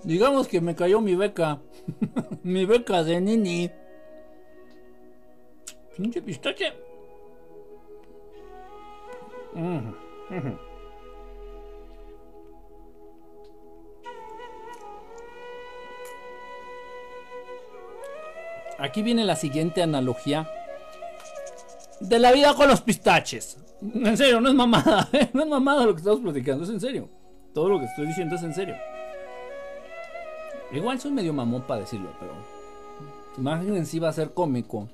Digamos 0.08 0.48
que 0.48 0.62
me 0.62 0.74
cayó 0.74 1.02
mi 1.02 1.16
beca. 1.16 1.60
mi 2.44 2.66
beca 2.66 3.04
de 3.04 3.20
Nini. 3.20 3.70
Pinche 5.98 6.22
pistache. 6.22 6.72
Aquí 18.80 19.02
viene 19.02 19.26
la 19.26 19.36
siguiente 19.36 19.84
analogía 19.84 20.50
de 22.00 22.20
la 22.20 22.32
vida 22.32 22.54
con 22.54 22.70
los 22.70 22.80
pistaches. 22.80 23.58
En 23.82 24.16
serio, 24.16 24.40
no 24.40 24.48
es 24.48 24.56
mamada, 24.56 25.10
¿eh? 25.12 25.30
no 25.34 25.44
es 25.44 25.50
mamada 25.50 25.86
lo 25.86 25.94
que 25.94 26.00
estamos 26.00 26.22
platicando, 26.22 26.64
es 26.64 26.70
en 26.70 26.80
serio. 26.80 27.10
Todo 27.54 27.68
lo 27.68 27.80
que 27.80 27.86
estoy 27.88 28.08
diciendo 28.08 28.36
es 28.36 28.44
en 28.44 28.54
serio. 28.54 28.76
Igual 30.72 31.00
soy 31.00 31.12
medio 31.12 31.34
mamón 31.34 31.62
para 31.62 31.82
decirlo, 31.82 32.10
pero 32.20 32.34
imagínense 33.38 34.00
va 34.00 34.10
a 34.10 34.14
ser 34.14 34.34
cómico. 34.34 34.90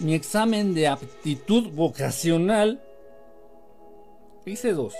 Mi 0.00 0.14
examen 0.14 0.74
de 0.74 0.88
aptitud 0.88 1.70
vocacional 1.72 2.80
hice 4.44 4.72
dos. 4.72 4.94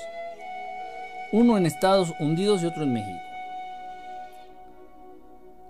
Uno 1.33 1.57
en 1.57 1.67
Estados 1.67 2.12
Unidos 2.21 2.62
y 2.62 2.67
otro 2.67 2.83
en 2.83 2.95
México. 2.95 3.19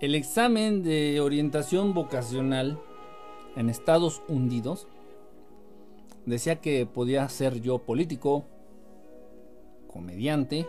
El 0.01 0.14
examen 0.14 0.82
de 0.82 1.20
orientación 1.20 1.95
vocacional 1.95 2.78
en 3.57 3.70
Estados 3.70 4.22
Unidos 4.28 4.86
decía 6.26 6.57
que 6.57 6.84
podía 6.84 7.26
ser 7.28 7.61
yo 7.61 7.78
político, 7.78 8.45
comediante, 9.90 10.66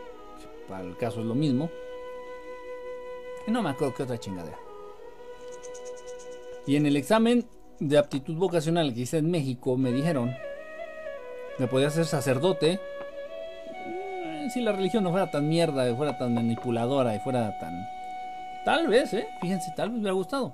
para 0.67 0.83
el 0.83 0.97
caso 0.97 1.19
es 1.21 1.25
lo 1.25 1.35
mismo. 1.35 1.69
Y 3.47 3.51
no 3.51 3.61
me 3.61 3.69
acuerdo 3.69 3.93
qué 3.93 4.03
otra 4.03 4.17
chingadera. 4.17 4.57
Y 6.65 6.75
en 6.75 6.85
el 6.85 6.97
examen 6.97 7.47
de 7.79 7.97
aptitud 7.97 8.35
vocacional 8.35 8.93
que 8.93 9.01
hice 9.01 9.17
en 9.17 9.29
México 9.29 9.77
me 9.77 9.91
dijeron 9.91 10.33
me 11.57 11.67
podía 11.67 11.89
ser 11.89 12.05
sacerdote 12.05 12.79
eh, 13.85 14.47
si 14.53 14.61
la 14.61 14.73
religión 14.73 15.03
no 15.03 15.11
fuera 15.11 15.31
tan 15.31 15.47
mierda, 15.47 15.93
fuera 15.95 16.17
tan 16.17 16.33
manipuladora 16.33 17.15
y 17.15 17.19
fuera 17.19 17.57
tan... 17.59 17.73
Tal 18.65 18.87
vez, 18.87 19.13
¿eh? 19.13 19.27
Fíjense, 19.41 19.71
tal 19.75 19.89
vez 19.89 19.95
me 19.95 20.01
hubiera 20.01 20.15
gustado. 20.15 20.53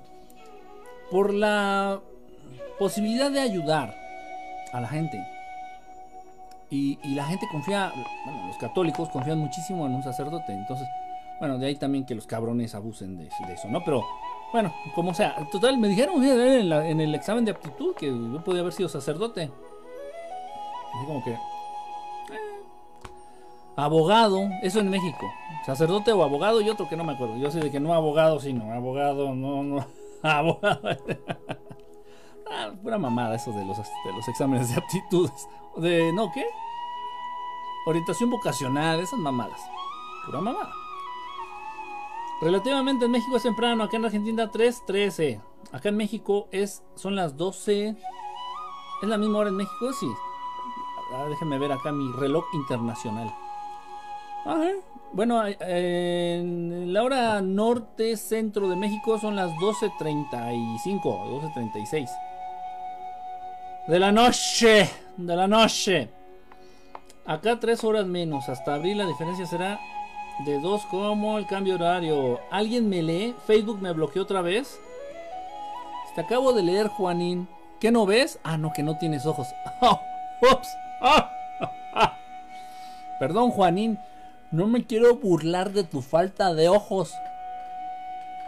Por 1.10 1.32
la 1.32 2.00
posibilidad 2.78 3.30
de 3.30 3.40
ayudar 3.40 3.96
a 4.72 4.80
la 4.80 4.88
gente. 4.88 5.18
Y, 6.72 6.98
la 7.14 7.26
gente 7.26 7.46
confía, 7.52 7.92
bueno, 8.24 8.46
los 8.46 8.56
católicos 8.56 9.10
confían 9.10 9.38
muchísimo 9.38 9.84
en 9.84 9.94
un 9.94 10.02
sacerdote. 10.02 10.54
Entonces, 10.54 10.88
bueno, 11.38 11.58
de 11.58 11.66
ahí 11.66 11.76
también 11.76 12.06
que 12.06 12.14
los 12.14 12.26
cabrones 12.26 12.74
abusen 12.74 13.18
de, 13.18 13.26
eso, 13.26 13.68
¿no? 13.68 13.84
Pero, 13.84 14.02
bueno, 14.52 14.72
como 14.94 15.12
sea, 15.12 15.36
total, 15.52 15.76
me 15.76 15.88
dijeron 15.88 16.24
en, 16.24 16.72
en 16.72 17.00
el 17.02 17.14
examen 17.14 17.44
de 17.44 17.50
aptitud 17.50 17.94
que 17.94 18.06
yo 18.06 18.42
podía 18.42 18.62
haber 18.62 18.72
sido 18.72 18.88
sacerdote. 18.88 19.50
Así 20.94 21.06
como 21.06 21.22
que... 21.22 21.32
Eh, 21.32 21.38
abogado, 23.76 24.48
eso 24.62 24.80
en 24.80 24.88
México. 24.88 25.30
Sacerdote 25.66 26.12
o 26.12 26.22
abogado 26.22 26.62
y 26.62 26.70
otro 26.70 26.88
que 26.88 26.96
no 26.96 27.04
me 27.04 27.12
acuerdo. 27.12 27.36
Yo 27.36 27.50
sé 27.50 27.60
de 27.60 27.70
que 27.70 27.80
no 27.80 27.92
abogado, 27.92 28.40
sino 28.40 28.72
abogado, 28.72 29.34
no, 29.34 29.62
no. 29.62 29.86
Abogado. 30.22 30.80
Ah, 32.52 32.72
pura 32.82 32.98
mamada 32.98 33.34
eso 33.34 33.52
de 33.52 33.64
los, 33.64 33.76
de 33.78 34.12
los 34.14 34.28
exámenes 34.28 34.68
de 34.70 34.76
aptitudes. 34.76 35.48
De, 35.76 36.12
¿no 36.12 36.30
qué? 36.32 36.44
Orientación 37.86 38.30
vocacional, 38.30 39.00
esas 39.00 39.18
mamadas. 39.18 39.60
Pura 40.26 40.40
mamada. 40.40 40.72
Relativamente 42.40 43.04
en 43.04 43.12
México 43.12 43.36
es 43.36 43.42
temprano, 43.42 43.84
acá 43.84 43.96
en 43.96 44.04
Argentina 44.04 44.50
3.13. 44.50 45.40
Acá 45.72 45.88
en 45.88 45.96
México 45.96 46.48
es, 46.50 46.82
son 46.94 47.16
las 47.16 47.36
12. 47.36 47.96
¿Es 49.02 49.08
la 49.08 49.16
misma 49.16 49.38
hora 49.38 49.48
en 49.50 49.56
México? 49.56 49.92
Sí. 49.92 50.06
Ah, 51.14 51.26
déjenme 51.28 51.58
ver 51.58 51.72
acá 51.72 51.92
mi 51.92 52.10
reloj 52.12 52.44
internacional. 52.52 53.32
Bueno, 55.12 55.42
en 55.46 56.92
la 56.92 57.02
hora 57.02 57.40
norte 57.42 58.16
centro 58.16 58.68
de 58.68 58.76
México 58.76 59.18
son 59.18 59.36
las 59.36 59.50
12.35, 59.52 61.02
12.36. 61.02 62.08
De 63.88 63.98
la 63.98 64.12
noche, 64.12 64.88
de 65.16 65.36
la 65.36 65.48
noche. 65.48 66.08
Acá 67.26 67.58
tres 67.58 67.82
horas 67.82 68.06
menos. 68.06 68.48
Hasta 68.48 68.74
abril 68.74 68.98
la 68.98 69.06
diferencia 69.06 69.44
será 69.44 69.80
de 70.46 70.60
dos 70.60 70.86
como 70.86 71.36
el 71.36 71.48
cambio 71.48 71.74
horario. 71.74 72.38
¿Alguien 72.52 72.88
me 72.88 73.02
lee? 73.02 73.34
Facebook 73.44 73.82
me 73.82 73.92
bloqueó 73.92 74.22
otra 74.22 74.40
vez. 74.40 74.78
Te 76.14 76.20
acabo 76.20 76.52
de 76.52 76.62
leer, 76.62 76.86
Juanín. 76.86 77.48
¿Qué 77.80 77.90
no 77.90 78.06
ves? 78.06 78.38
Ah, 78.44 78.56
no, 78.56 78.72
que 78.72 78.84
no 78.84 78.98
tienes 78.98 79.26
ojos. 79.26 79.48
Perdón, 83.18 83.50
Juanín. 83.50 83.98
No 84.52 84.68
me 84.68 84.84
quiero 84.84 85.16
burlar 85.16 85.72
de 85.72 85.82
tu 85.82 86.02
falta 86.02 86.54
de 86.54 86.68
ojos. 86.68 87.12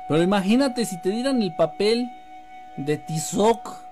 Pero 0.06 0.22
imagínate 0.22 0.84
si 0.84 1.00
te 1.00 1.10
dieran 1.10 1.42
el 1.42 1.56
papel 1.56 2.08
de 2.76 2.98
Tizoc 2.98 3.83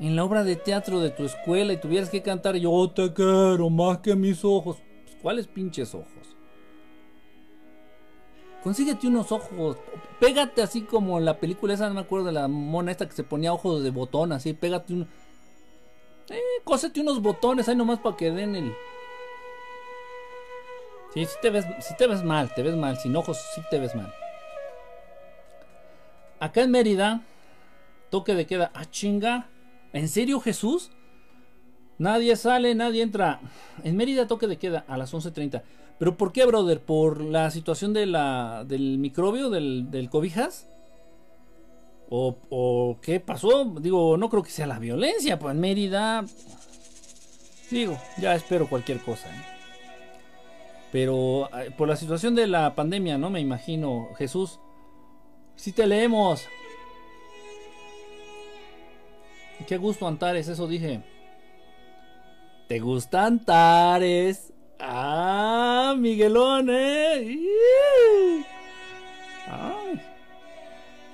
en 0.00 0.16
la 0.16 0.24
obra 0.24 0.44
de 0.44 0.56
teatro 0.56 1.00
de 1.00 1.10
tu 1.10 1.24
escuela 1.24 1.72
y 1.72 1.80
tuvieras 1.80 2.10
que 2.10 2.22
cantar 2.22 2.56
Yo 2.56 2.90
te 2.90 3.12
quiero 3.12 3.70
más 3.70 3.98
que 3.98 4.14
mis 4.16 4.44
ojos. 4.44 4.78
Pues, 5.04 5.16
¿Cuáles 5.22 5.46
pinches 5.46 5.94
ojos? 5.94 6.34
Consíguete 8.62 9.06
unos 9.06 9.30
ojos. 9.30 9.76
Pégate 10.18 10.62
así 10.62 10.82
como 10.82 11.20
la 11.20 11.38
película 11.38 11.74
esa, 11.74 11.88
no 11.88 11.94
me 11.94 12.00
acuerdo 12.00 12.26
de 12.26 12.32
la 12.32 12.48
mona 12.48 12.92
esta 12.92 13.06
que 13.06 13.14
se 13.14 13.22
ponía 13.22 13.52
ojos 13.52 13.82
de 13.82 13.90
botón, 13.90 14.32
así. 14.32 14.54
Pégate 14.54 14.94
un. 14.94 15.02
Eh, 16.30 16.40
cósete 16.64 17.02
unos 17.02 17.20
botones 17.20 17.68
ahí 17.68 17.76
nomás 17.76 17.98
para 18.00 18.16
que 18.16 18.30
den 18.30 18.56
el. 18.56 18.74
Sí, 21.12 21.26
te 21.42 21.50
ves, 21.50 21.66
si 21.80 21.94
te 21.96 22.06
ves 22.06 22.24
mal, 22.24 22.52
te 22.54 22.62
ves 22.62 22.74
mal. 22.74 22.96
Sin 22.96 23.14
ojos, 23.14 23.38
sí 23.54 23.60
te 23.70 23.78
ves 23.78 23.94
mal. 23.94 24.12
Acá 26.40 26.62
en 26.62 26.70
Mérida, 26.70 27.22
toque 28.10 28.34
de 28.34 28.46
queda. 28.46 28.70
Ah, 28.74 28.86
chinga. 28.86 29.50
¿En 29.94 30.08
serio, 30.08 30.40
Jesús? 30.40 30.90
Nadie 31.98 32.34
sale, 32.36 32.74
nadie 32.74 33.02
entra. 33.02 33.40
En 33.84 33.96
Mérida 33.96 34.26
toque 34.26 34.48
de 34.48 34.58
queda 34.58 34.84
a 34.88 34.98
las 34.98 35.14
11.30. 35.14 35.62
¿Pero 35.98 36.16
por 36.16 36.32
qué, 36.32 36.44
brother? 36.44 36.80
¿Por 36.80 37.20
la 37.22 37.50
situación 37.52 37.92
de 37.92 38.06
la, 38.06 38.64
del 38.66 38.98
microbio, 38.98 39.48
del, 39.50 39.90
del 39.92 40.10
cobijas? 40.10 40.68
¿O, 42.10 42.36
¿O 42.50 42.98
qué 43.00 43.20
pasó? 43.20 43.64
Digo, 43.80 44.16
no 44.16 44.28
creo 44.28 44.42
que 44.42 44.50
sea 44.50 44.66
la 44.66 44.78
violencia, 44.78 45.38
pues 45.38 45.54
en 45.54 45.60
Mérida... 45.60 46.24
Digo, 47.70 47.96
ya 48.18 48.34
espero 48.34 48.68
cualquier 48.68 49.00
cosa. 49.00 49.28
¿eh? 49.28 49.42
Pero 50.92 51.48
eh, 51.56 51.70
por 51.76 51.88
la 51.88 51.96
situación 51.96 52.34
de 52.34 52.46
la 52.46 52.74
pandemia, 52.74 53.16
¿no? 53.16 53.30
Me 53.30 53.40
imagino, 53.40 54.10
Jesús. 54.16 54.58
Si 55.56 55.72
te 55.72 55.86
leemos. 55.86 56.46
Qué 59.66 59.76
gusto 59.76 60.06
Antares, 60.06 60.48
eso 60.48 60.66
dije. 60.66 61.00
¿Te 62.68 62.80
gusta 62.80 63.26
Antares? 63.26 64.52
Ah, 64.78 65.94
Miguelón, 65.96 66.68
eh. 66.70 68.44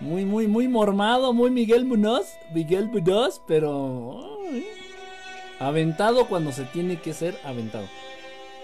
Muy, 0.01 0.25
muy, 0.25 0.49
muy 0.49 0.67
mormado, 0.67 1.33
muy 1.33 1.51
Miguel 1.51 1.85
Munoz. 1.85 2.27
Miguel 2.55 2.89
Munoz, 2.89 3.43
pero... 3.47 4.39
Aventado 5.59 6.27
cuando 6.27 6.53
se 6.53 6.65
tiene 6.65 7.01
que 7.01 7.13
ser 7.13 7.39
aventado. 7.45 7.87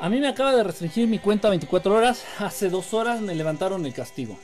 A 0.00 0.08
mí 0.08 0.18
me 0.18 0.28
acaba 0.28 0.54
de 0.54 0.64
restringir 0.64 1.06
mi 1.06 1.18
cuenta 1.18 1.50
24 1.50 1.94
horas. 1.94 2.24
Hace 2.38 2.70
dos 2.70 2.94
horas 2.94 3.20
me 3.20 3.34
levantaron 3.34 3.84
el 3.84 3.92
castigo. 3.92 4.38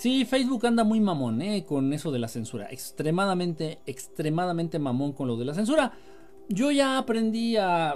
Sí, 0.00 0.24
Facebook 0.24 0.64
anda 0.64 0.82
muy 0.82 0.98
mamón, 0.98 1.42
¿eh? 1.42 1.66
Con 1.66 1.92
eso 1.92 2.10
de 2.10 2.18
la 2.18 2.28
censura. 2.28 2.68
Extremadamente, 2.70 3.80
extremadamente 3.84 4.78
mamón 4.78 5.12
con 5.12 5.28
lo 5.28 5.36
de 5.36 5.44
la 5.44 5.52
censura. 5.52 5.92
Yo 6.48 6.70
ya 6.70 6.96
aprendí 6.96 7.58
a... 7.58 7.90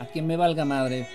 A 0.00 0.06
que 0.12 0.20
me 0.20 0.36
valga 0.36 0.66
madre. 0.66 1.08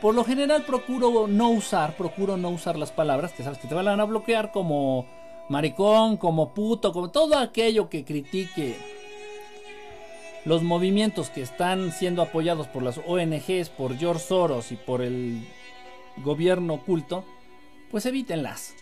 Por 0.00 0.14
lo 0.14 0.24
general 0.24 0.64
procuro 0.64 1.26
no 1.26 1.50
usar, 1.50 1.94
procuro 1.94 2.38
no 2.38 2.48
usar 2.48 2.78
las 2.78 2.90
palabras 2.90 3.34
que 3.34 3.42
sabes 3.42 3.58
que 3.58 3.68
te 3.68 3.74
van 3.74 3.86
a 3.86 4.04
bloquear 4.04 4.50
como 4.50 5.04
maricón, 5.50 6.16
como 6.16 6.54
puto, 6.54 6.94
como 6.94 7.10
todo 7.10 7.36
aquello 7.36 7.90
que 7.90 8.06
critique 8.06 8.78
los 10.46 10.62
movimientos 10.62 11.28
que 11.28 11.42
están 11.42 11.92
siendo 11.92 12.22
apoyados 12.22 12.66
por 12.66 12.82
las 12.82 12.96
ONGs, 13.06 13.68
por 13.68 13.94
George 13.98 14.24
Soros 14.24 14.72
y 14.72 14.76
por 14.76 15.02
el 15.02 15.46
gobierno 16.22 16.74
oculto, 16.74 17.24
pues 17.90 18.06
evítenlas. 18.06 18.74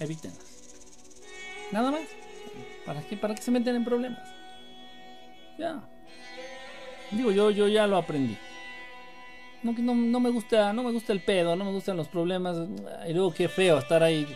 Evítenlas. 0.00 0.46
Nada 1.72 1.90
más. 1.90 2.02
¿Para 2.86 3.02
qué? 3.02 3.16
¿Para 3.16 3.34
qué 3.34 3.42
se 3.42 3.50
meten 3.50 3.76
en 3.76 3.84
problemas? 3.84 4.26
Ya. 5.58 5.82
Digo, 7.10 7.32
yo, 7.32 7.50
yo 7.50 7.68
ya 7.68 7.86
lo 7.86 7.96
aprendí. 7.96 8.36
No, 9.62 9.72
no, 9.72 9.94
no 9.94 10.20
me 10.20 10.30
gusta, 10.30 10.72
no 10.72 10.82
me 10.82 10.92
gusta 10.92 11.12
el 11.12 11.20
pedo, 11.20 11.56
no 11.56 11.64
me 11.64 11.72
gustan 11.72 11.96
los 11.96 12.08
problemas. 12.08 12.56
Y 13.08 13.12
luego 13.12 13.34
qué 13.34 13.48
feo 13.48 13.78
estar 13.78 14.02
ahí 14.02 14.26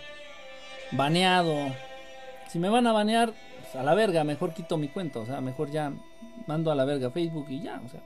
baneado. 0.90 1.74
Si 2.48 2.58
me 2.58 2.68
van 2.68 2.86
a 2.86 2.92
banear, 2.92 3.32
pues, 3.60 3.76
a 3.76 3.82
la 3.82 3.94
verga, 3.94 4.24
mejor 4.24 4.52
quito 4.52 4.76
mi 4.76 4.88
cuenta. 4.88 5.20
O 5.20 5.26
sea, 5.26 5.40
mejor 5.40 5.70
ya 5.70 5.92
mando 6.46 6.70
a 6.70 6.74
la 6.74 6.84
verga 6.84 7.10
Facebook 7.10 7.46
y 7.48 7.62
ya. 7.62 7.80
O 7.84 7.88
sea. 7.88 8.00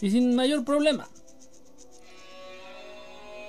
Y 0.00 0.10
sin 0.10 0.34
mayor 0.34 0.64
problema. 0.64 1.08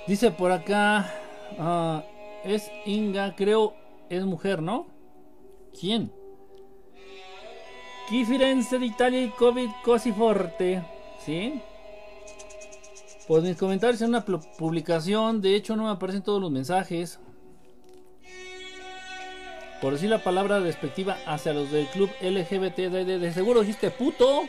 Dice 0.08 0.32
por 0.32 0.50
acá. 0.50 1.14
Ah, 1.58 2.02
es 2.44 2.70
Inga, 2.86 3.36
creo, 3.36 3.74
es 4.08 4.24
mujer, 4.24 4.60
¿no? 4.62 4.86
¿Quién? 5.78 6.10
Chi 8.08 8.24
Firenze 8.24 8.78
de 8.78 8.86
Italia 8.86 9.22
y 9.22 9.28
Covid 9.28 9.68
Cosi 9.84 10.10
Forte. 10.12 10.82
¿Sí? 11.24 11.60
Pues 13.28 13.44
mis 13.44 13.56
comentarios 13.56 14.00
en 14.02 14.08
una 14.08 14.24
publicación. 14.24 15.40
De 15.40 15.54
hecho, 15.54 15.76
no 15.76 15.84
me 15.84 15.90
aparecen 15.90 16.22
todos 16.22 16.40
los 16.40 16.50
mensajes 16.50 17.20
por 19.80 19.92
decir 19.92 20.10
la 20.10 20.18
palabra 20.18 20.60
despectiva 20.60 21.18
hacia 21.26 21.52
los 21.52 21.70
del 21.70 21.86
club 21.86 22.10
LGBT, 22.20 22.76
de, 22.76 23.32
seguro 23.32 23.60
dijiste 23.60 23.90
puto. 23.90 24.42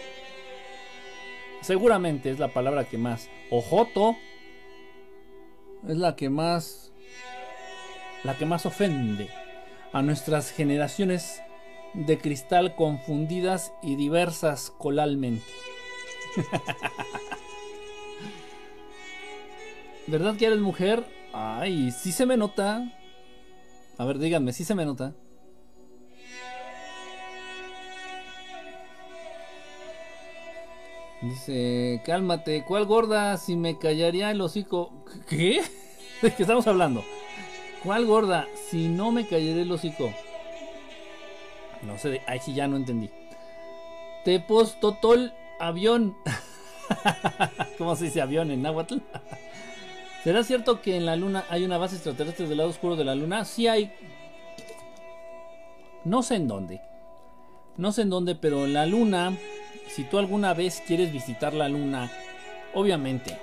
Seguramente 1.61 2.31
es 2.31 2.39
la 2.39 2.47
palabra 2.47 2.85
que 2.85 2.97
más. 2.97 3.29
Ojoto. 3.51 4.15
Es 5.87 5.97
la 5.97 6.15
que 6.15 6.29
más. 6.29 6.91
La 8.23 8.37
que 8.37 8.45
más 8.45 8.65
ofende 8.65 9.29
a 9.93 10.01
nuestras 10.01 10.51
generaciones 10.51 11.41
de 11.93 12.17
cristal 12.17 12.75
confundidas 12.75 13.71
y 13.81 13.95
diversas 13.95 14.71
colalmente. 14.77 15.45
¿Verdad 20.07 20.35
que 20.35 20.47
eres 20.47 20.59
mujer? 20.59 21.05
Ay, 21.33 21.91
sí 21.91 22.11
se 22.11 22.25
me 22.25 22.35
nota. 22.35 22.91
A 23.97 24.05
ver, 24.05 24.19
díganme, 24.19 24.53
¿sí 24.53 24.65
se 24.65 24.75
me 24.75 24.85
nota? 24.85 25.13
Dice, 31.21 32.01
cálmate, 32.05 32.63
¿cuál 32.63 32.85
gorda? 32.85 33.37
Si 33.37 33.55
me 33.55 33.77
callaría 33.77 34.31
el 34.31 34.39
hocico. 34.41 34.91
¿Qué? 35.27 35.61
¿De 36.21 36.33
qué 36.33 36.43
estamos 36.43 36.65
hablando? 36.67 37.03
¿Cuál 37.83 38.05
gorda? 38.05 38.47
Si 38.69 38.87
no 38.87 39.11
me 39.11 39.27
callaría 39.27 39.61
el 39.61 39.71
hocico. 39.71 40.13
No 41.81 41.97
sé, 41.97 42.21
ahí 42.27 42.39
sí 42.39 42.53
ya 42.53 42.67
no 42.67 42.77
entendí. 42.77 43.09
Tepos 44.23 44.79
Totol 44.79 45.33
Avión. 45.59 46.15
¿Cómo 47.77 47.95
se 47.95 48.05
dice 48.05 48.21
avión 48.21 48.51
en 48.51 48.61
náhuatl? 48.61 48.97
¿Será 50.23 50.43
cierto 50.43 50.81
que 50.81 50.97
en 50.97 51.05
la 51.05 51.15
Luna 51.15 51.45
hay 51.49 51.63
una 51.63 51.77
base 51.77 51.95
extraterrestre 51.95 52.47
del 52.47 52.57
lado 52.57 52.69
oscuro 52.69 52.95
de 52.95 53.05
la 53.05 53.15
Luna? 53.15 53.45
Sí 53.45 53.67
hay. 53.67 53.93
No 56.03 56.23
sé 56.23 56.35
en 56.35 56.47
dónde. 56.47 56.81
No 57.77 57.91
sé 57.91 58.01
en 58.01 58.09
dónde, 58.09 58.35
pero 58.35 58.65
en 58.65 58.73
la 58.73 58.85
Luna, 58.85 59.37
si 59.89 60.03
tú 60.03 60.17
alguna 60.19 60.53
vez 60.53 60.81
quieres 60.85 61.11
visitar 61.11 61.53
la 61.53 61.67
Luna, 61.67 62.11
obviamente, 62.73 63.37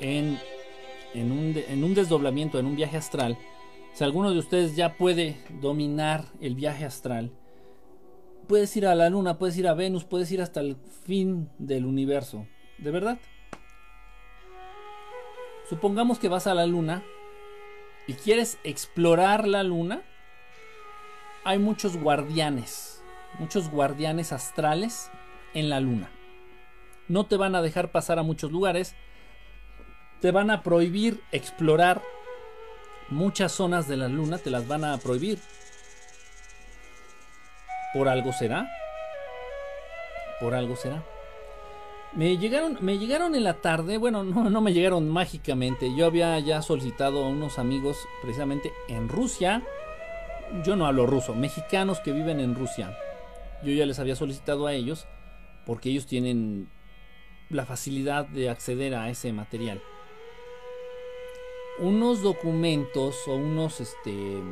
en, 0.00 0.38
en, 1.14 1.30
un, 1.30 1.54
en 1.56 1.84
un 1.84 1.94
desdoblamiento, 1.94 2.58
en 2.58 2.66
un 2.66 2.76
viaje 2.76 2.96
astral, 2.96 3.36
si 3.92 4.04
alguno 4.04 4.32
de 4.32 4.38
ustedes 4.38 4.76
ya 4.76 4.96
puede 4.96 5.36
dominar 5.60 6.24
el 6.40 6.54
viaje 6.54 6.84
astral, 6.84 7.32
puedes 8.48 8.74
ir 8.76 8.86
a 8.86 8.94
la 8.94 9.10
Luna, 9.10 9.38
puedes 9.38 9.56
ir 9.58 9.68
a 9.68 9.74
Venus, 9.74 10.04
puedes 10.04 10.32
ir 10.32 10.40
hasta 10.40 10.60
el 10.60 10.76
fin 11.04 11.50
del 11.58 11.84
universo. 11.84 12.46
¿De 12.78 12.90
verdad? 12.90 13.18
Supongamos 15.68 16.18
que 16.18 16.28
vas 16.28 16.46
a 16.46 16.54
la 16.54 16.66
luna 16.66 17.04
y 18.08 18.14
quieres 18.14 18.58
explorar 18.64 19.46
la 19.46 19.62
luna. 19.62 20.02
Hay 21.44 21.58
muchos 21.58 21.96
guardianes, 21.96 23.04
muchos 23.38 23.70
guardianes 23.70 24.32
astrales 24.32 25.12
en 25.54 25.68
la 25.68 25.80
luna. 25.80 26.10
No 27.08 27.26
te 27.26 27.36
van 27.36 27.54
a 27.54 27.62
dejar 27.62 27.90
pasar 27.90 28.18
a 28.18 28.22
muchos 28.22 28.52
lugares. 28.52 28.94
Te 30.20 30.30
van 30.30 30.50
a 30.50 30.62
prohibir 30.62 31.20
explorar 31.32 32.02
muchas 33.08 33.52
zonas 33.52 33.88
de 33.88 33.96
la 33.96 34.08
luna, 34.08 34.38
te 34.38 34.50
las 34.50 34.68
van 34.68 34.84
a 34.84 34.96
prohibir. 34.98 35.38
¿Por 37.92 38.08
algo 38.08 38.32
será? 38.32 38.70
¿Por 40.40 40.54
algo 40.54 40.76
será? 40.76 41.04
Me 42.12 42.38
llegaron, 42.38 42.78
me 42.80 42.98
llegaron 42.98 43.34
en 43.34 43.44
la 43.44 43.54
tarde, 43.54 43.98
bueno, 43.98 44.24
no, 44.24 44.48
no 44.48 44.60
me 44.60 44.72
llegaron 44.72 45.08
mágicamente. 45.08 45.94
Yo 45.96 46.06
había 46.06 46.38
ya 46.38 46.62
solicitado 46.62 47.24
a 47.24 47.28
unos 47.28 47.58
amigos 47.58 47.98
precisamente 48.22 48.72
en 48.88 49.08
Rusia. 49.08 49.62
Yo 50.64 50.76
no 50.76 50.86
hablo 50.86 51.06
ruso, 51.06 51.34
mexicanos 51.34 52.00
que 52.00 52.12
viven 52.12 52.40
en 52.40 52.54
Rusia. 52.54 52.96
Yo 53.62 53.72
ya 53.72 53.86
les 53.86 53.98
había 53.98 54.16
solicitado 54.16 54.66
a 54.66 54.72
ellos 54.72 55.06
porque 55.66 55.90
ellos 55.90 56.06
tienen 56.06 56.68
la 57.48 57.66
facilidad 57.66 58.26
de 58.26 58.48
acceder 58.48 58.94
a 58.94 59.10
ese 59.10 59.32
material. 59.32 59.82
Unos 61.78 62.22
documentos 62.22 63.16
o 63.26 63.34
unos, 63.34 63.80
este, 63.80 64.42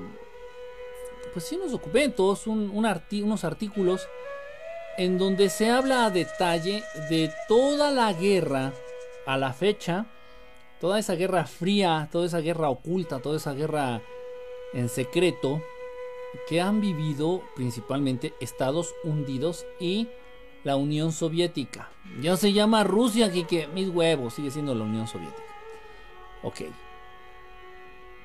pues 1.33 1.45
sí, 1.45 1.57
unos 1.57 1.73
documentos, 1.73 2.47
un, 2.47 2.71
unos 2.71 3.45
artículos 3.45 4.09
en 4.97 5.17
donde 5.17 5.49
se 5.49 5.71
habla 5.71 6.07
a 6.07 6.11
detalle 6.11 6.83
de 7.09 7.31
toda 7.47 7.91
la 7.91 8.13
guerra 8.13 8.73
a 9.27 9.37
la 9.37 9.53
fecha, 9.53 10.07
toda 10.81 10.99
esa 10.99 11.15
guerra 11.15 11.47
fría, 11.47 12.09
toda 12.11 12.27
esa 12.27 12.41
guerra 12.41 12.71
oculta, 12.71 13.21
toda 13.21 13.37
esa 13.37 13.53
guerra 13.53 14.03
en 14.73 14.89
secreto 14.89 15.63
que 16.49 16.61
han 16.61 16.81
vivido 16.81 17.43
principalmente 17.55 18.35
Estados 18.41 18.95
Unidos 19.05 19.67
y 19.79 20.09
la 20.69 20.77
Unión 20.77 21.13
Soviética. 21.13 21.89
Ya 22.21 22.37
se 22.37 22.53
llama 22.53 22.85
Rusia, 22.85 23.33
que 23.33 23.67
mis 23.69 23.89
huevos, 23.89 24.35
sigue 24.35 24.51
siendo 24.51 24.75
la 24.75 24.85
Unión 24.85 25.09
Soviética. 25.09 25.43
Ok. 26.43 26.61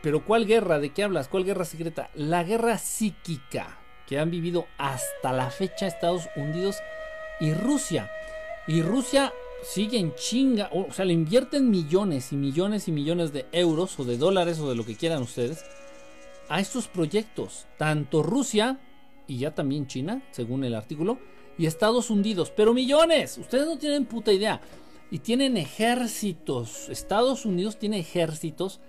Pero 0.01 0.25
¿cuál 0.25 0.45
guerra? 0.45 0.77
¿De 0.77 0.89
qué 0.89 1.03
hablas? 1.03 1.29
¿Cuál 1.29 1.45
guerra 1.45 1.63
secreta? 1.63 2.09
La 2.15 2.43
guerra 2.43 2.77
psíquica 2.77 3.77
que 4.05 4.19
han 4.19 4.29
vivido 4.29 4.67
hasta 4.77 5.31
la 5.31 5.51
fecha 5.51 5.87
Estados 5.87 6.27
Unidos 6.35 6.79
y 7.39 7.53
Rusia. 7.53 8.11
Y 8.67 8.81
Rusia 8.81 9.31
sigue 9.63 9.97
en 9.97 10.13
chinga, 10.15 10.69
o 10.73 10.91
sea, 10.91 11.05
le 11.05 11.13
invierten 11.13 11.69
millones 11.69 12.33
y 12.33 12.35
millones 12.35 12.89
y 12.89 12.91
millones 12.91 13.31
de 13.31 13.45
euros 13.53 13.97
o 14.01 14.03
de 14.03 14.17
dólares 14.17 14.59
o 14.59 14.69
de 14.69 14.75
lo 14.75 14.85
que 14.85 14.97
quieran 14.97 15.21
ustedes 15.21 15.63
a 16.49 16.59
estos 16.59 16.89
proyectos. 16.89 17.67
Tanto 17.77 18.21
Rusia 18.21 18.81
y 19.27 19.37
ya 19.37 19.55
también 19.55 19.87
China, 19.87 20.21
según 20.31 20.65
el 20.65 20.75
artículo, 20.75 21.19
y 21.57 21.65
Estados 21.65 22.09
Unidos, 22.09 22.51
pero 22.55 22.73
millones. 22.73 23.37
Ustedes 23.37 23.65
no 23.67 23.77
tienen 23.77 24.05
puta 24.05 24.31
idea. 24.31 24.61
Y 25.11 25.19
tienen 25.19 25.57
ejércitos. 25.57 26.89
Estados 26.89 27.45
Unidos 27.45 27.77
tiene 27.77 27.99
ejércitos 27.99 28.79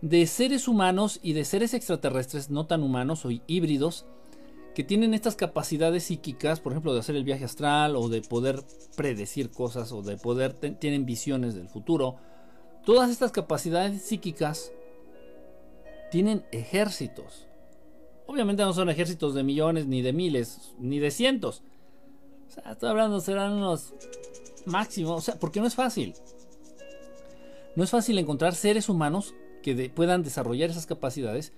de 0.00 0.26
seres 0.26 0.66
humanos 0.66 1.20
y 1.22 1.34
de 1.34 1.44
seres 1.44 1.74
extraterrestres 1.74 2.50
no 2.50 2.66
tan 2.66 2.82
humanos 2.82 3.24
o 3.24 3.30
híbridos 3.46 4.06
que 4.74 4.84
tienen 4.84 5.14
estas 5.14 5.36
capacidades 5.36 6.04
psíquicas, 6.04 6.60
por 6.60 6.72
ejemplo, 6.72 6.94
de 6.94 7.00
hacer 7.00 7.16
el 7.16 7.24
viaje 7.24 7.44
astral 7.44 7.96
o 7.96 8.08
de 8.08 8.22
poder 8.22 8.62
predecir 8.96 9.50
cosas 9.50 9.92
o 9.92 10.02
de 10.02 10.16
poder 10.16 10.54
tienen 10.54 11.06
visiones 11.06 11.54
del 11.54 11.68
futuro. 11.68 12.16
Todas 12.84 13.10
estas 13.10 13.32
capacidades 13.32 14.02
psíquicas 14.02 14.72
tienen 16.10 16.44
ejércitos. 16.52 17.46
Obviamente 18.26 18.62
no 18.62 18.72
son 18.72 18.88
ejércitos 18.90 19.34
de 19.34 19.42
millones, 19.42 19.86
ni 19.86 20.02
de 20.02 20.12
miles, 20.12 20.72
ni 20.78 20.98
de 21.00 21.10
cientos. 21.10 21.62
O 22.50 22.52
sea, 22.52 22.72
estoy 22.72 22.90
hablando, 22.90 23.20
serán 23.20 23.52
unos 23.52 23.94
máximos. 24.66 25.18
O 25.18 25.20
sea, 25.20 25.38
porque 25.38 25.60
no 25.60 25.66
es 25.66 25.74
fácil. 25.74 26.14
No 27.76 27.84
es 27.84 27.90
fácil 27.90 28.18
encontrar 28.18 28.54
seres 28.54 28.88
humanos 28.88 29.34
que 29.62 29.90
puedan 29.94 30.22
desarrollar 30.24 30.70
esas 30.70 30.86
capacidades. 30.86 31.52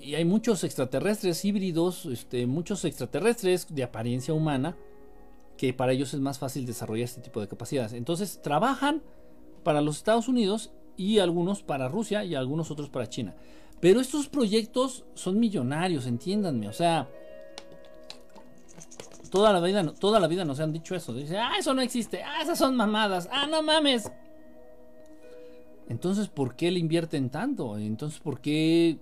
Y, 0.00 0.14
hay 0.14 0.24
muchos 0.24 0.64
extraterrestres 0.64 1.44
híbridos, 1.44 2.06
este, 2.06 2.46
muchos 2.46 2.84
extraterrestres 2.84 3.72
de 3.72 3.84
apariencia 3.84 4.34
humana, 4.34 4.76
que 5.56 5.72
para 5.72 5.92
ellos 5.92 6.14
es 6.14 6.20
más 6.20 6.38
fácil 6.38 6.66
desarrollar 6.66 7.04
este 7.04 7.20
tipo 7.20 7.40
de 7.40 7.48
capacidades. 7.48 7.92
Entonces 7.92 8.42
trabajan 8.42 9.02
para 9.62 9.80
los 9.80 9.98
Estados 9.98 10.28
Unidos 10.28 10.72
y 10.96 11.20
algunos 11.20 11.62
para 11.62 11.88
Rusia 11.88 12.24
y 12.24 12.34
algunos 12.34 12.70
otros 12.70 12.90
para 12.90 13.08
China. 13.08 13.36
Pero 13.80 14.00
estos 14.00 14.28
proyectos 14.28 15.04
son 15.14 15.38
millonarios, 15.38 16.06
entiéndanme. 16.06 16.68
O 16.68 16.72
sea, 16.72 17.08
toda 19.30 19.52
la 19.52 19.60
vida, 19.60 19.94
toda 19.94 20.20
la 20.20 20.26
vida 20.26 20.44
nos 20.44 20.60
han 20.60 20.72
dicho 20.72 20.94
eso. 20.94 21.12
Dice, 21.14 21.38
ah, 21.38 21.52
eso 21.58 21.74
no 21.74 21.82
existe. 21.82 22.22
Ah, 22.22 22.42
esas 22.42 22.58
son 22.58 22.76
mamadas. 22.76 23.28
Ah, 23.32 23.46
no 23.46 23.62
mames. 23.62 24.10
Entonces, 25.88 26.28
¿por 26.28 26.54
qué 26.54 26.70
le 26.70 26.78
invierten 26.78 27.30
tanto? 27.30 27.78
Entonces, 27.78 28.20
¿por 28.20 28.40
qué 28.40 28.98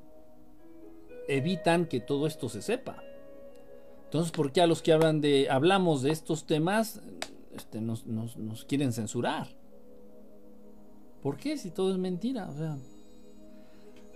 evitan 1.29 1.87
que 1.87 2.01
todo 2.01 2.27
esto 2.27 2.49
se 2.49 2.62
sepa? 2.62 3.03
Entonces, 4.05 4.31
¿por 4.31 4.53
qué 4.53 4.61
a 4.61 4.66
los 4.68 4.83
que 4.83 4.93
hablan 4.93 5.20
de, 5.20 5.51
hablamos 5.51 6.03
de 6.03 6.12
estos 6.12 6.47
temas, 6.47 7.01
este, 7.55 7.81
nos, 7.81 8.05
quieren 8.68 8.93
censurar? 8.93 9.49
¿Por 11.22 11.37
qué? 11.37 11.59
Si 11.59 11.72
todo 11.72 11.91
es 11.91 11.99
mentira. 11.99 12.49
O 12.49 12.57
sea, 12.57 12.77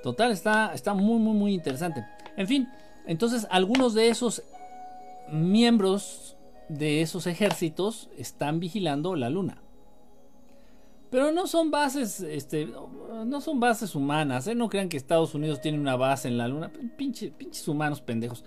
total, 0.04 0.30
está, 0.30 0.72
está 0.72 0.94
muy, 0.94 1.18
muy, 1.18 1.34
muy 1.34 1.54
interesante. 1.54 2.04
En 2.36 2.46
fin, 2.46 2.68
entonces 3.06 3.48
algunos 3.50 3.94
de 3.94 4.08
esos 4.08 4.44
miembros 5.32 6.36
de 6.68 7.02
esos 7.02 7.26
ejércitos 7.26 8.10
están 8.16 8.60
vigilando 8.60 9.16
la 9.16 9.30
luna. 9.30 9.62
Pero 11.10 11.32
no 11.32 11.48
son 11.48 11.72
bases, 11.72 12.20
este, 12.20 12.66
no 13.26 13.40
son 13.40 13.58
bases 13.58 13.96
humanas, 13.96 14.46
¿eh? 14.46 14.54
No 14.54 14.68
crean 14.68 14.88
que 14.88 14.96
Estados 14.96 15.34
Unidos 15.34 15.60
tiene 15.60 15.80
una 15.80 15.96
base 15.96 16.28
en 16.28 16.38
la 16.38 16.46
Luna. 16.46 16.70
Pinche, 16.96 17.32
pinches 17.32 17.66
humanos 17.66 18.00
pendejos. 18.00 18.44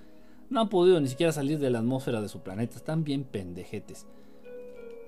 No 0.50 0.62
han 0.62 0.70
podido 0.70 1.00
ni 1.02 1.10
siquiera 1.10 1.34
salir 1.34 1.60
de 1.60 1.70
la 1.70 1.80
atmósfera 1.80 2.22
de 2.22 2.30
su 2.30 2.40
planeta. 2.40 2.78
Están 2.78 3.04
bien 3.04 3.26
pendejetes. 3.26 4.06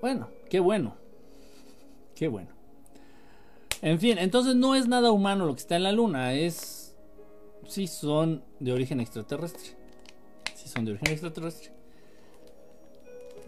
Bueno, 0.02 0.28
qué 0.50 0.60
bueno. 0.60 0.96
Qué 2.14 2.28
bueno. 2.28 2.50
En 3.80 4.00
fin, 4.00 4.18
entonces 4.18 4.54
no 4.54 4.74
es 4.74 4.86
nada 4.86 5.10
humano 5.10 5.46
lo 5.46 5.54
que 5.54 5.60
está 5.60 5.76
en 5.76 5.84
la 5.84 5.92
Luna. 5.92 6.34
Es... 6.34 6.94
Sí 7.66 7.86
son 7.86 8.44
de 8.60 8.72
origen 8.72 9.00
extraterrestre. 9.00 9.76
De 10.80 10.90
origen 10.90 11.10
extraterrestre. 11.10 11.72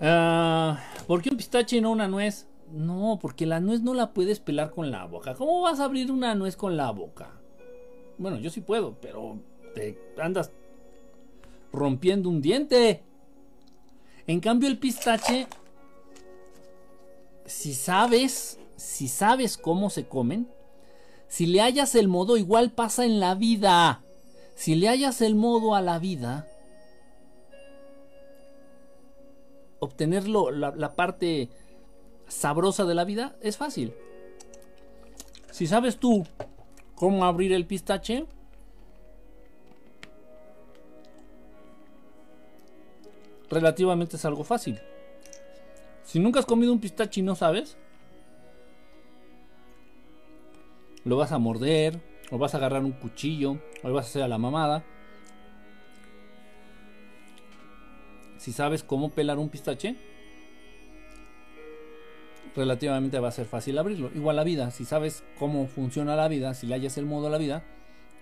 Ah, 0.00 0.80
¿Por 1.06 1.22
qué 1.22 1.30
un 1.30 1.36
pistache 1.36 1.76
y 1.76 1.80
no 1.80 1.90
una 1.90 2.08
nuez? 2.08 2.46
No, 2.72 3.18
porque 3.20 3.46
la 3.46 3.60
nuez 3.60 3.80
no 3.82 3.94
la 3.94 4.12
puedes 4.12 4.40
pelar 4.40 4.70
con 4.70 4.90
la 4.90 5.04
boca. 5.04 5.34
¿Cómo 5.34 5.62
vas 5.62 5.80
a 5.80 5.84
abrir 5.84 6.10
una 6.10 6.34
nuez 6.34 6.56
con 6.56 6.76
la 6.76 6.90
boca? 6.90 7.30
Bueno, 8.16 8.38
yo 8.38 8.50
sí 8.50 8.60
puedo, 8.60 8.96
pero 9.00 9.38
te 9.74 9.98
andas 10.20 10.50
rompiendo 11.72 12.28
un 12.28 12.40
diente. 12.40 13.02
En 14.26 14.40
cambio, 14.40 14.68
el 14.68 14.78
pistache, 14.78 15.46
si 17.46 17.74
sabes, 17.74 18.58
si 18.76 19.08
sabes 19.08 19.56
cómo 19.56 19.90
se 19.90 20.06
comen, 20.06 20.48
si 21.28 21.46
le 21.46 21.60
hallas 21.60 21.94
el 21.94 22.08
modo, 22.08 22.36
igual 22.36 22.72
pasa 22.72 23.04
en 23.04 23.20
la 23.20 23.34
vida. 23.34 24.02
Si 24.54 24.74
le 24.74 24.88
hallas 24.88 25.20
el 25.20 25.34
modo 25.34 25.74
a 25.74 25.82
la 25.82 25.98
vida, 25.98 26.46
obtenerlo, 29.80 30.50
la 30.50 30.94
parte 30.94 31.48
sabrosa 32.26 32.84
de 32.84 32.94
la 32.94 33.04
vida 33.04 33.36
es 33.40 33.56
fácil. 33.56 33.94
Si 35.50 35.66
sabes 35.66 35.98
tú 35.98 36.26
cómo 36.94 37.24
abrir 37.24 37.52
el 37.52 37.66
pistache, 37.66 38.26
relativamente 43.50 44.16
es 44.16 44.24
algo 44.24 44.44
fácil. 44.44 44.80
Si 46.04 46.18
nunca 46.18 46.40
has 46.40 46.46
comido 46.46 46.72
un 46.72 46.80
pistache 46.80 47.20
y 47.20 47.22
no 47.22 47.34
sabes, 47.34 47.76
lo 51.04 51.16
vas 51.16 51.32
a 51.32 51.38
morder, 51.38 52.00
o 52.30 52.38
vas 52.38 52.54
a 52.54 52.58
agarrar 52.58 52.84
un 52.84 52.92
cuchillo, 52.92 53.58
o 53.82 53.88
lo 53.88 53.94
vas 53.94 54.06
a 54.06 54.08
hacer 54.08 54.22
a 54.22 54.28
la 54.28 54.38
mamada. 54.38 54.84
Si 58.38 58.52
sabes 58.52 58.82
cómo 58.84 59.10
pelar 59.10 59.38
un 59.38 59.48
pistache, 59.48 59.96
relativamente 62.54 63.18
va 63.18 63.28
a 63.28 63.32
ser 63.32 63.46
fácil 63.46 63.78
abrirlo. 63.78 64.10
Igual 64.14 64.36
la 64.36 64.44
vida, 64.44 64.70
si 64.70 64.84
sabes 64.84 65.24
cómo 65.38 65.66
funciona 65.66 66.16
la 66.16 66.28
vida, 66.28 66.54
si 66.54 66.66
le 66.66 66.74
hayas 66.74 66.98
el 66.98 67.06
modo 67.06 67.26
a 67.26 67.30
la 67.30 67.38
vida, 67.38 67.64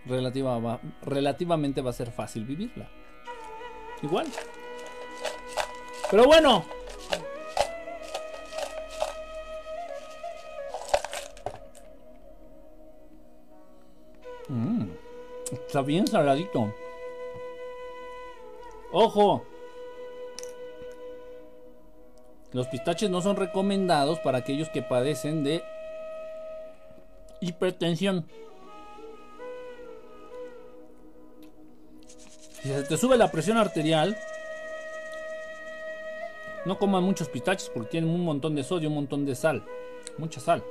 relativa 0.06 0.58
va, 0.58 0.80
relativamente 1.02 1.82
va 1.82 1.90
a 1.90 1.94
ser 1.94 2.10
fácil 2.10 2.44
vivirla. 2.44 2.88
Igual. 4.02 4.26
Pero 6.10 6.24
bueno. 6.24 6.64
Mm, 14.48 14.90
está 15.52 15.82
bien 15.82 16.06
saladito. 16.06 16.72
Ojo, 18.92 19.44
los 22.56 22.68
pistaches 22.68 23.10
no 23.10 23.20
son 23.20 23.36
recomendados 23.36 24.18
para 24.20 24.38
aquellos 24.38 24.70
que 24.70 24.80
padecen 24.80 25.44
de 25.44 25.62
hipertensión. 27.40 28.26
Si 32.62 32.70
se 32.70 32.82
te 32.84 32.96
sube 32.96 33.18
la 33.18 33.30
presión 33.30 33.58
arterial, 33.58 34.16
no 36.64 36.78
coman 36.78 37.04
muchos 37.04 37.28
pistaches 37.28 37.68
porque 37.68 37.90
tienen 37.90 38.08
un 38.08 38.24
montón 38.24 38.54
de 38.54 38.64
sodio, 38.64 38.88
un 38.88 38.94
montón 38.94 39.26
de 39.26 39.34
sal, 39.34 39.62
mucha 40.16 40.40
sal. 40.40 40.64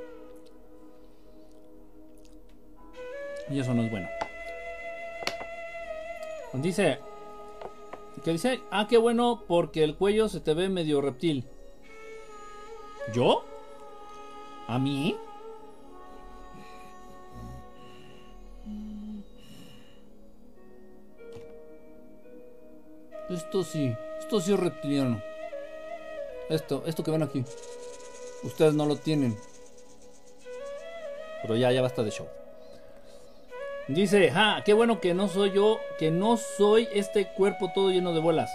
Y 3.48 3.60
eso 3.60 3.76
no 3.76 3.84
es 3.84 3.92
bueno. 3.92 4.10
Dice, 6.54 6.98
¿qué 8.24 8.32
dice? 8.32 8.62
Ah, 8.72 8.88
qué 8.90 8.98
bueno 8.98 9.44
porque 9.48 9.84
el 9.84 9.96
cuello 9.96 10.30
se 10.30 10.40
te 10.40 10.56
ve 10.56 10.68
medio 10.68 11.00
reptil. 11.00 11.46
¿Yo? 13.14 13.44
¿A 14.68 14.80
mí? 14.80 15.16
Esto 23.30 23.64
sí, 23.64 23.96
esto 24.20 24.40
sí 24.40 24.54
es 24.54 24.60
reptiliano. 24.60 25.22
Esto, 26.50 26.84
esto 26.86 27.04
que 27.04 27.12
ven 27.12 27.24
aquí. 27.24 27.44
Ustedes 28.44 28.74
no 28.74 28.86
lo 28.86 28.96
tienen. 28.98 29.38
Pero 31.42 31.56
ya, 31.56 31.72
ya 31.72 31.82
basta 31.82 32.04
de 32.04 32.12
show. 32.12 32.28
Dice, 33.88 34.32
ah, 34.34 34.62
qué 34.66 34.74
bueno 34.74 35.00
que 35.00 35.14
no 35.14 35.28
soy 35.28 35.52
yo, 35.52 35.80
que 36.00 36.10
no 36.10 36.38
soy 36.38 36.88
este 36.94 37.28
cuerpo 37.34 37.72
todo 37.74 37.92
lleno 37.92 38.14
de 38.14 38.20
bolas. 38.20 38.52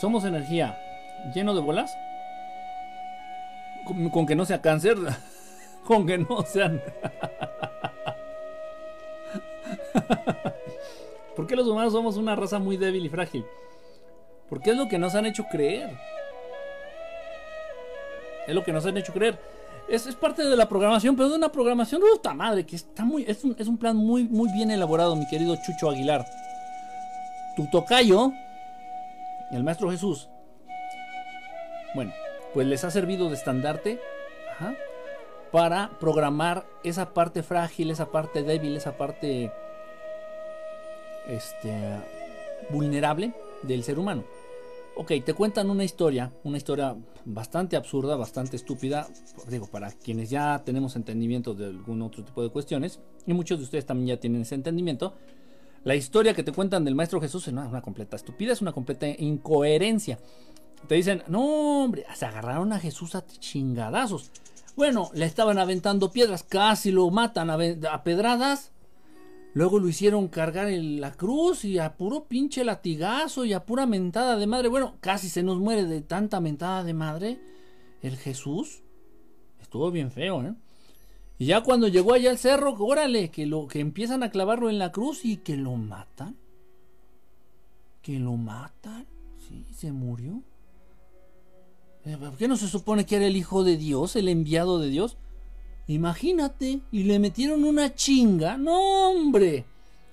Somos 0.00 0.24
energía. 0.24 0.78
¿Lleno 1.32 1.54
de 1.54 1.60
bolas? 1.60 1.96
Con, 3.84 4.26
que 4.26 4.34
no 4.34 4.44
sea 4.44 4.60
cáncer, 4.60 4.96
con 5.84 6.06
que 6.06 6.18
no 6.18 6.42
sean... 6.42 6.82
¿Por 11.36 11.46
qué 11.46 11.56
los 11.56 11.66
humanos 11.66 11.92
somos 11.92 12.16
una 12.16 12.36
raza 12.36 12.58
muy 12.58 12.76
débil 12.76 13.06
y 13.06 13.08
frágil? 13.08 13.44
Porque 14.48 14.70
es 14.70 14.76
lo 14.76 14.88
que 14.88 14.98
nos 14.98 15.14
han 15.14 15.26
hecho 15.26 15.44
creer. 15.50 15.90
Es 18.46 18.54
lo 18.54 18.62
que 18.62 18.72
nos 18.72 18.86
han 18.86 18.96
hecho 18.96 19.12
creer. 19.12 19.36
Es, 19.88 20.06
es 20.06 20.14
parte 20.14 20.44
de 20.44 20.56
la 20.56 20.68
programación, 20.68 21.16
pero 21.16 21.28
de 21.28 21.36
una 21.36 21.50
programación 21.50 22.00
puta 22.00 22.32
madre, 22.34 22.64
que 22.64 22.76
está 22.76 23.04
muy, 23.04 23.24
es 23.26 23.42
un, 23.44 23.56
es 23.58 23.66
un 23.66 23.76
plan 23.76 23.96
muy, 23.96 24.24
muy 24.24 24.50
bien 24.52 24.70
elaborado, 24.70 25.16
mi 25.16 25.26
querido 25.26 25.56
Chucho 25.56 25.90
Aguilar. 25.90 26.24
Tu 27.56 27.66
tocayo, 27.70 28.32
el 29.50 29.64
maestro 29.64 29.90
Jesús, 29.90 30.28
bueno, 31.94 32.12
pues 32.54 32.66
les 32.66 32.84
ha 32.84 32.90
servido 32.90 33.28
de 33.28 33.34
estandarte 33.34 34.00
para 35.50 35.90
programar 36.00 36.66
esa 36.84 37.12
parte 37.12 37.42
frágil, 37.42 37.90
esa 37.90 38.10
parte 38.10 38.42
débil, 38.42 38.76
esa 38.76 38.96
parte 38.96 39.52
este, 41.28 41.72
vulnerable 42.70 43.34
del 43.62 43.82
ser 43.82 43.98
humano. 43.98 44.24
Ok, 44.96 45.12
te 45.24 45.34
cuentan 45.34 45.70
una 45.70 45.82
historia, 45.82 46.32
una 46.44 46.56
historia 46.56 46.96
bastante 47.24 47.76
absurda, 47.76 48.14
bastante 48.14 48.54
estúpida, 48.54 49.08
digo, 49.48 49.66
para 49.66 49.90
quienes 49.90 50.30
ya 50.30 50.62
tenemos 50.64 50.94
entendimiento 50.94 51.52
de 51.54 51.66
algún 51.66 52.00
otro 52.02 52.22
tipo 52.24 52.42
de 52.44 52.50
cuestiones, 52.50 53.00
y 53.26 53.34
muchos 53.34 53.58
de 53.58 53.64
ustedes 53.64 53.86
también 53.86 54.08
ya 54.08 54.20
tienen 54.20 54.42
ese 54.42 54.54
entendimiento, 54.54 55.14
la 55.82 55.96
historia 55.96 56.32
que 56.32 56.44
te 56.44 56.52
cuentan 56.52 56.84
del 56.84 56.94
Maestro 56.94 57.20
Jesús 57.20 57.46
es 57.48 57.52
una, 57.52 57.66
una 57.66 57.82
completa 57.82 58.16
estupidez, 58.16 58.54
es 58.54 58.62
una 58.62 58.72
completa 58.72 59.06
incoherencia. 59.06 60.18
Te 60.88 60.96
dicen, 60.96 61.22
no 61.28 61.82
hombre, 61.82 62.04
se 62.14 62.26
agarraron 62.26 62.72
a 62.72 62.78
Jesús 62.78 63.14
a 63.14 63.24
chingadazos. 63.26 64.30
Bueno, 64.76 65.10
le 65.14 65.24
estaban 65.24 65.58
aventando 65.58 66.10
piedras, 66.10 66.42
casi 66.42 66.90
lo 66.90 67.10
matan 67.10 67.48
a, 67.50 68.02
pedradas. 68.02 68.72
Luego 69.54 69.78
lo 69.78 69.88
hicieron 69.88 70.28
cargar 70.28 70.68
en 70.68 71.00
la 71.00 71.12
cruz 71.12 71.64
y 71.64 71.78
a 71.78 71.96
puro 71.96 72.24
pinche 72.24 72.64
latigazo 72.64 73.44
y 73.44 73.52
a 73.52 73.64
pura 73.64 73.86
mentada 73.86 74.36
de 74.36 74.46
madre. 74.46 74.68
Bueno, 74.68 74.96
casi 75.00 75.28
se 75.28 75.44
nos 75.44 75.58
muere 75.58 75.84
de 75.84 76.02
tanta 76.02 76.40
mentada 76.40 76.82
de 76.82 76.92
madre. 76.92 77.40
El 78.02 78.16
Jesús 78.16 78.82
estuvo 79.62 79.90
bien 79.90 80.10
feo, 80.10 80.42
¿eh? 80.42 80.54
Y 81.38 81.46
ya 81.46 81.62
cuando 81.62 81.88
llegó 81.88 82.14
allá 82.14 82.30
al 82.30 82.38
cerro, 82.38 82.74
órale, 82.78 83.30
que 83.30 83.46
lo 83.46 83.66
que 83.66 83.80
empiezan 83.80 84.22
a 84.22 84.30
clavarlo 84.30 84.70
en 84.70 84.78
la 84.78 84.92
cruz 84.92 85.24
y 85.24 85.38
que 85.38 85.56
lo 85.56 85.76
matan. 85.76 86.36
Que 88.02 88.18
lo 88.18 88.36
matan. 88.36 89.06
Sí, 89.48 89.64
se 89.72 89.90
murió. 89.90 90.42
Eh, 92.06 92.16
¿Por 92.18 92.36
qué 92.36 92.48
no 92.48 92.56
se 92.56 92.68
supone 92.68 93.06
que 93.06 93.16
era 93.16 93.26
el 93.26 93.36
hijo 93.36 93.64
de 93.64 93.76
Dios, 93.76 94.16
el 94.16 94.28
enviado 94.28 94.78
de 94.78 94.88
Dios? 94.88 95.16
Imagínate, 95.86 96.80
y 96.90 97.04
le 97.04 97.18
metieron 97.18 97.64
una 97.64 97.94
chinga. 97.94 98.56
No, 98.56 99.10
hombre. 99.10 99.66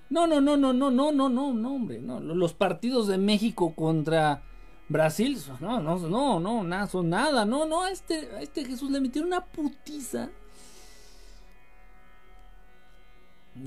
No, 0.10 0.28
no, 0.28 0.42
no, 0.42 0.58
no, 0.58 0.74
no, 0.74 0.92
no, 0.92 1.12
no, 1.12 1.30
no, 1.30 1.54
no, 1.54 1.74
hombre. 1.74 2.02
Los 2.02 2.54
partidos 2.54 3.08
de 3.08 3.18
México 3.18 3.74
contra 3.76 4.44
Brasil, 4.90 5.38
no, 5.62 5.80
no, 5.80 5.98
no, 5.98 6.40
no, 6.40 6.64
nada, 6.64 6.88
son 6.88 7.10
nada. 7.10 7.46
No, 7.46 7.66
no, 7.66 7.84
a 7.84 7.92
este, 7.92 8.30
a 8.36 8.42
este 8.42 8.66
Jesús 8.66 8.92
le 8.92 9.00
metieron 9.00 9.28
una 9.28 9.46
putiza. 9.46 10.30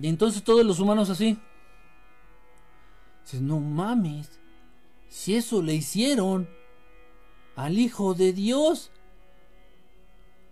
Y 0.00 0.06
entonces 0.06 0.42
todos 0.42 0.64
los 0.64 0.80
humanos 0.80 1.08
así. 1.10 1.38
Dices, 3.22 3.40
no 3.40 3.60
mames. 3.60 4.38
Si 5.08 5.34
eso 5.34 5.62
le 5.62 5.74
hicieron 5.74 6.48
al 7.56 7.78
Hijo 7.78 8.14
de 8.14 8.32
Dios. 8.32 8.90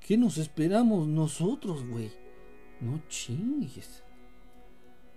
¿Qué 0.01 0.17
nos 0.17 0.39
esperamos 0.39 1.07
nosotros, 1.07 1.87
güey? 1.87 2.11
No 2.81 3.01
chingues. 3.09 4.03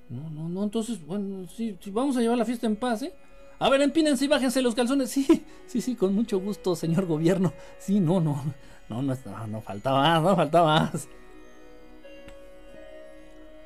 No, 0.09 0.29
no, 0.29 0.47
no, 0.47 0.63
entonces, 0.63 1.03
bueno, 1.05 1.47
sí, 1.47 1.77
vamos 1.87 2.15
a 2.17 2.21
llevar 2.21 2.37
la 2.37 2.45
fiesta 2.45 2.67
en 2.67 2.75
paz, 2.75 3.01
¿eh? 3.01 3.13
A 3.57 3.69
ver, 3.69 3.81
empínense 3.81 4.25
y 4.25 4.27
bájense 4.27 4.61
los 4.61 4.75
calzones. 4.75 5.09
Sí, 5.15 5.25
sí, 5.65 5.81
sí, 5.81 5.95
con 5.95 6.13
mucho 6.13 6.39
gusto, 6.39 6.75
señor 6.75 7.05
gobierno. 7.05 7.53
Sí, 7.79 7.99
no, 7.99 8.19
no, 8.19 8.43
no, 8.89 9.01
no, 9.01 9.15
no, 9.15 9.47
no 9.47 9.61
faltaba 9.61 10.01
más, 10.01 10.21
no 10.21 10.35
faltaba 10.35 10.79
más. 10.79 11.07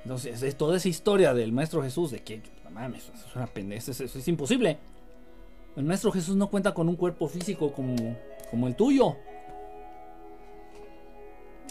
Entonces, 0.03 0.41
es 0.41 0.55
toda 0.55 0.77
esa 0.77 0.87
historia 0.87 1.33
del 1.33 1.51
Maestro 1.51 1.83
Jesús, 1.83 2.11
de 2.11 2.23
que, 2.23 2.41
mames, 2.71 3.11
es 3.13 3.35
una 3.35 3.47
pendeja, 3.47 3.91
es, 3.91 3.99
es, 3.99 4.15
es, 4.15 4.27
imposible. 4.27 4.77
El 5.79 5.85
Maestro 5.85 6.11
Jesús 6.11 6.35
no 6.35 6.49
cuenta 6.49 6.73
con 6.73 6.89
un 6.89 6.97
cuerpo 6.97 7.29
físico 7.29 7.71
como, 7.71 7.95
como 8.51 8.67
el 8.67 8.75
tuyo. 8.75 9.15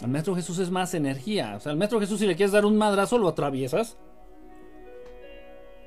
El 0.01 0.07
Maestro 0.07 0.33
Jesús 0.33 0.57
es 0.57 0.71
más 0.71 0.95
energía. 0.95 1.53
O 1.55 1.59
sea, 1.59 1.73
el 1.73 1.77
Maestro 1.77 1.99
Jesús 1.99 2.17
si 2.17 2.25
le 2.25 2.35
quieres 2.35 2.51
dar 2.51 2.65
un 2.65 2.75
madrazo 2.75 3.19
lo 3.19 3.27
atraviesas. 3.27 3.99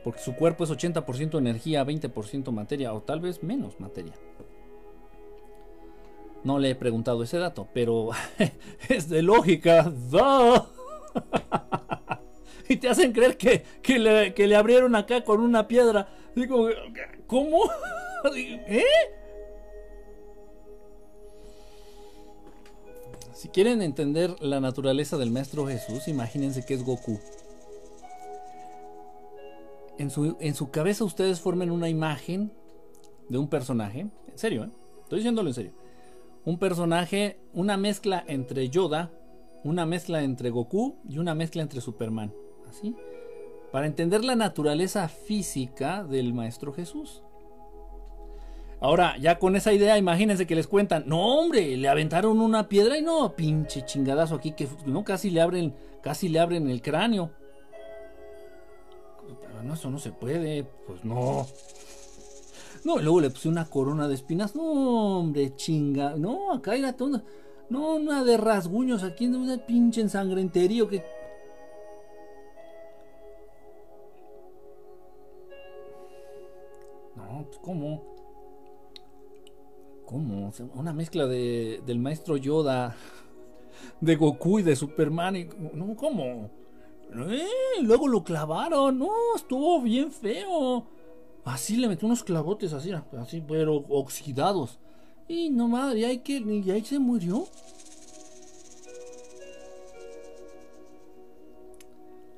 Porque 0.05 0.21
su 0.21 0.37
cuerpo 0.37 0.63
es 0.63 0.71
80% 0.71 1.37
energía, 1.37 1.85
20% 1.85 2.53
materia 2.53 2.95
o 2.95 3.03
tal 3.03 3.19
vez 3.19 3.43
menos 3.43 3.81
materia. 3.81 4.13
No 6.45 6.61
le 6.61 6.71
he 6.71 6.75
preguntado 6.77 7.25
ese 7.25 7.39
dato, 7.39 7.67
pero 7.75 8.11
es 8.89 9.09
de 9.09 9.23
lógica. 9.23 9.93
y 12.69 12.77
te 12.77 12.89
hacen 12.89 13.13
creer 13.13 13.37
que, 13.37 13.65
que, 13.83 13.99
le, 13.99 14.33
que, 14.33 14.47
le, 14.47 14.55
abrieron 14.55 14.95
acá 14.95 15.25
con 15.25 15.41
una 15.41 15.67
piedra. 15.67 16.07
Digo, 16.37 16.69
¿cómo? 17.27 17.69
¿Eh? 18.35 18.83
Si 23.35 23.49
quieren 23.49 23.83
entender 23.83 24.37
la 24.41 24.61
naturaleza 24.61 25.17
del 25.17 25.31
Maestro 25.31 25.67
Jesús, 25.67 26.07
imagínense 26.07 26.65
que 26.65 26.75
es 26.75 26.85
Goku. 26.85 27.19
En 29.99 30.11
su, 30.11 30.37
en 30.41 30.55
su 30.55 30.71
cabeza 30.71 31.05
ustedes 31.05 31.41
formen 31.41 31.71
una 31.71 31.89
imagen 31.89 32.53
de 33.29 33.39
un 33.39 33.49
personaje. 33.49 34.01
En 34.01 34.39
serio, 34.39 34.65
¿eh? 34.65 34.71
estoy 35.03 35.19
diciéndolo 35.19 35.49
en 35.49 35.55
serio. 35.55 35.73
Un 36.45 36.59
personaje, 36.59 37.39
una 37.53 37.77
mezcla 37.77 38.25
entre 38.27 38.69
Yoda, 38.69 39.11
una 39.65 39.87
mezcla 39.87 40.23
entre 40.23 40.51
Goku 40.51 40.97
y 41.09 41.19
una 41.19 41.35
mezcla 41.35 41.63
entre 41.63 41.81
Superman. 41.81 42.33
Así. 42.69 42.95
Para 43.71 43.87
entender 43.87 44.25
la 44.25 44.37
naturaleza 44.37 45.09
física 45.09 46.05
del 46.05 46.35
Maestro 46.35 46.73
Jesús. 46.73 47.23
Ahora, 48.83 49.17
ya 49.19 49.39
con 49.39 49.55
esa 49.55 49.73
idea, 49.73 49.97
imagínense 49.97 50.45
que 50.45 50.57
les 50.57 50.67
cuentan, 50.67 51.05
no 51.07 51.39
hombre, 51.39 51.77
le 51.77 51.89
aventaron 51.89 52.41
una 52.41 52.69
piedra 52.69 52.99
y 52.99 53.03
no, 53.03 53.37
pinche 53.37 53.85
chingadazo 53.85 54.35
aquí 54.35 54.53
que 54.53 54.69
no 54.87 55.05
casi 55.05 55.31
le 55.31 55.41
abren, 55.41 55.73
casi 56.03 56.29
le 56.29 56.41
abren 56.41 56.69
el 56.69 56.83
cráneo. 56.83 57.31
Pero 59.41 59.63
no, 59.63 59.75
eso 59.75 59.89
no 59.89 60.01
se 60.01 60.11
puede, 60.11 60.65
pues 60.87 61.05
no. 61.05 61.47
No, 62.85 62.99
y 62.99 63.03
luego 63.05 63.21
le 63.21 63.31
puse 63.31 63.49
una 63.49 63.67
corona 63.67 64.09
de 64.09 64.17
espinas, 64.17 64.57
no 64.57 65.19
hombre, 65.21 65.55
chinga, 65.55 66.17
no, 66.17 66.53
acá 66.53 66.75
era 66.75 66.93
toda, 66.93 67.23
no, 67.71 67.95
una 67.95 68.25
de 68.25 68.37
rasguños 68.37 69.05
aquí, 69.05 69.27
una 69.27 69.65
pinche 69.65 70.01
ensangrenterío 70.01 70.89
que 70.89 71.05
pues 77.45 77.59
cómo. 77.59 78.12
¿Cómo? 80.13 80.53
Una 80.75 80.93
mezcla 80.93 81.27
de, 81.27 81.81
del 81.87 81.99
maestro 81.99 82.37
Yoda, 82.37 82.95
de 83.99 84.15
Goku 84.15 84.59
y 84.59 84.63
de 84.63 84.77
Superman. 84.77 85.37
Y, 85.37 85.49
no, 85.73 85.97
¿cómo? 85.97 86.51
Eh, 87.31 87.81
luego 87.81 88.09
lo 88.09 88.23
clavaron. 88.23 88.99
No, 88.99 89.11
estuvo 89.35 89.81
bien 89.81 90.13
feo. 90.13 90.87
Así 91.45 91.77
le 91.77 91.89
metió 91.89 92.07
unos 92.07 92.23
clavotes 92.23 92.75
así, 92.75 92.93
así, 93.19 93.41
pero 93.41 93.87
oxidados. 93.89 94.79
Y 95.29 95.49
no 95.49 95.67
madre, 95.67 96.01
y 96.01 96.05
ahí, 96.05 96.19
que, 96.19 96.35
y 96.35 96.71
ahí 96.71 96.85
se 96.85 96.99
murió. 96.99 97.47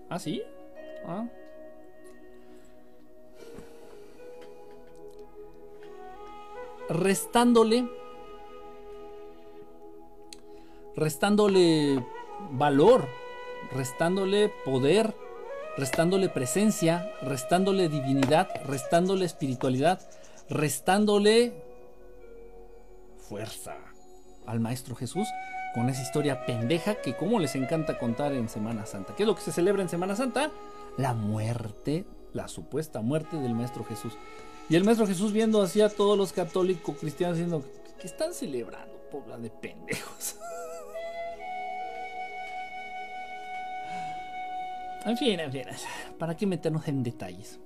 ¿Ah, 0.09 0.21
sí? 0.21 0.43
Ah. 1.05 1.27
Restándole 6.89 7.89
restándole 10.97 12.05
valor, 12.53 13.09
restándole 13.73 14.51
poder, 14.65 15.15
restándole 15.77 16.29
presencia, 16.29 17.11
restándole 17.23 17.89
divinidad, 17.89 18.49
restándole 18.65 19.25
espiritualidad, 19.25 20.01
restándole 20.49 21.53
fuerza 23.29 23.77
al 24.47 24.61
Maestro 24.61 24.95
Jesús 24.95 25.27
con 25.75 25.89
esa 25.89 26.03
historia 26.03 26.47
pendeja 26.47 26.95
que 26.97 27.17
como 27.17 27.41
les 27.41 27.57
encanta 27.57 27.99
contar 27.99 28.33
en 28.33 28.49
Semana 28.49 28.87
Santa. 28.87 29.17
¿Qué 29.17 29.25
es 29.25 29.27
lo 29.27 29.35
que 29.35 29.43
se 29.43 29.51
celebra 29.51 29.83
en 29.83 29.89
Semana 29.89 30.15
Santa? 30.15 30.51
La 30.97 31.15
muerte, 31.15 32.05
la 32.33 32.47
supuesta 32.47 33.01
muerte 33.01 33.37
del 33.37 33.55
Maestro 33.55 33.85
Jesús. 33.85 34.13
Y 34.69 34.77
el 34.77 34.85
Maestro 34.85 35.07
Jesús 35.07 35.33
viendo 35.33 35.61
así 35.61 35.81
a 35.81 35.89
todos 35.89 36.17
los 36.17 36.33
católicos 36.33 36.97
cristianos 36.99 37.37
diciendo, 37.37 37.65
¿qué 38.01 38.07
están 38.07 38.33
celebrando, 38.33 38.95
pobla 39.11 39.37
de 39.37 39.51
pendejos? 39.51 40.37
en 45.05 45.19
fin, 45.19 45.41
en 45.41 45.53
fin, 45.53 45.65
¿para 46.19 46.37
qué 46.37 46.47
meternos 46.47 46.89
en 46.89 47.03
detalles? 47.03 47.61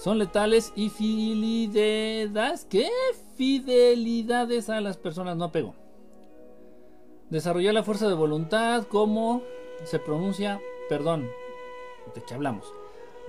Son 0.00 0.18
letales 0.18 0.72
y 0.76 0.88
fidelidades. 0.88 2.64
¿Qué? 2.64 2.88
Fidelidades 3.36 4.70
a 4.70 4.80
las 4.80 4.96
personas. 4.96 5.36
No 5.36 5.52
pegó. 5.52 5.74
Desarrollar 7.28 7.74
la 7.74 7.82
fuerza 7.82 8.08
de 8.08 8.14
voluntad, 8.14 8.86
¿cómo 8.88 9.42
se 9.84 9.98
pronuncia? 9.98 10.58
Perdón, 10.88 11.28
¿de 12.14 12.22
qué 12.22 12.32
hablamos? 12.32 12.72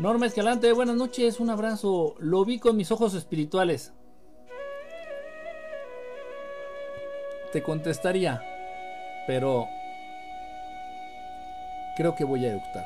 Norma 0.02 0.26
Escalante, 0.26 0.74
buenas 0.74 0.96
noches, 0.96 1.40
un 1.40 1.52
abrazo. 1.52 2.16
Lo 2.18 2.44
vi 2.44 2.58
con 2.58 2.76
mis 2.76 2.92
ojos 2.92 3.14
espirituales. 3.14 3.94
Te 7.54 7.62
contestaría, 7.62 8.42
pero 9.28 9.68
creo 11.96 12.16
que 12.16 12.24
voy 12.24 12.44
a 12.48 12.50
eructar. 12.50 12.84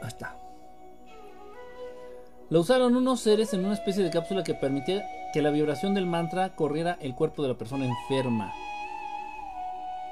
Ahí 0.00 0.08
está. 0.08 0.34
Lo 2.48 2.60
usaron 2.60 2.96
unos 2.96 3.20
seres 3.20 3.52
en 3.52 3.66
una 3.66 3.74
especie 3.74 4.02
de 4.02 4.08
cápsula 4.08 4.44
que 4.44 4.54
permitía 4.54 5.06
que 5.34 5.42
la 5.42 5.50
vibración 5.50 5.92
del 5.92 6.06
mantra 6.06 6.56
corriera 6.56 6.96
el 6.98 7.14
cuerpo 7.14 7.42
de 7.42 7.48
la 7.48 7.58
persona 7.58 7.84
enferma. 7.84 8.54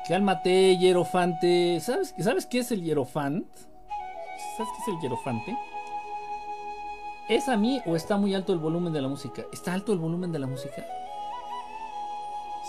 Cálmate, 0.06 0.76
hierofante. 0.76 1.80
¿Sabes, 1.80 2.14
¿Sabes 2.18 2.44
qué 2.44 2.58
es 2.58 2.72
el 2.72 2.82
hierofante? 2.82 3.69
¿Sabes 4.56 4.72
qué 4.76 4.82
es 4.82 4.88
el 4.88 5.00
hierofante? 5.00 5.56
¿Es 7.28 7.48
a 7.48 7.56
mí 7.56 7.80
o 7.86 7.94
está 7.94 8.16
muy 8.16 8.34
alto 8.34 8.52
el 8.52 8.58
volumen 8.58 8.92
de 8.92 9.00
la 9.00 9.08
música? 9.08 9.44
¿Está 9.52 9.72
alto 9.72 9.92
el 9.92 9.98
volumen 9.98 10.32
de 10.32 10.40
la 10.40 10.46
música? 10.46 10.84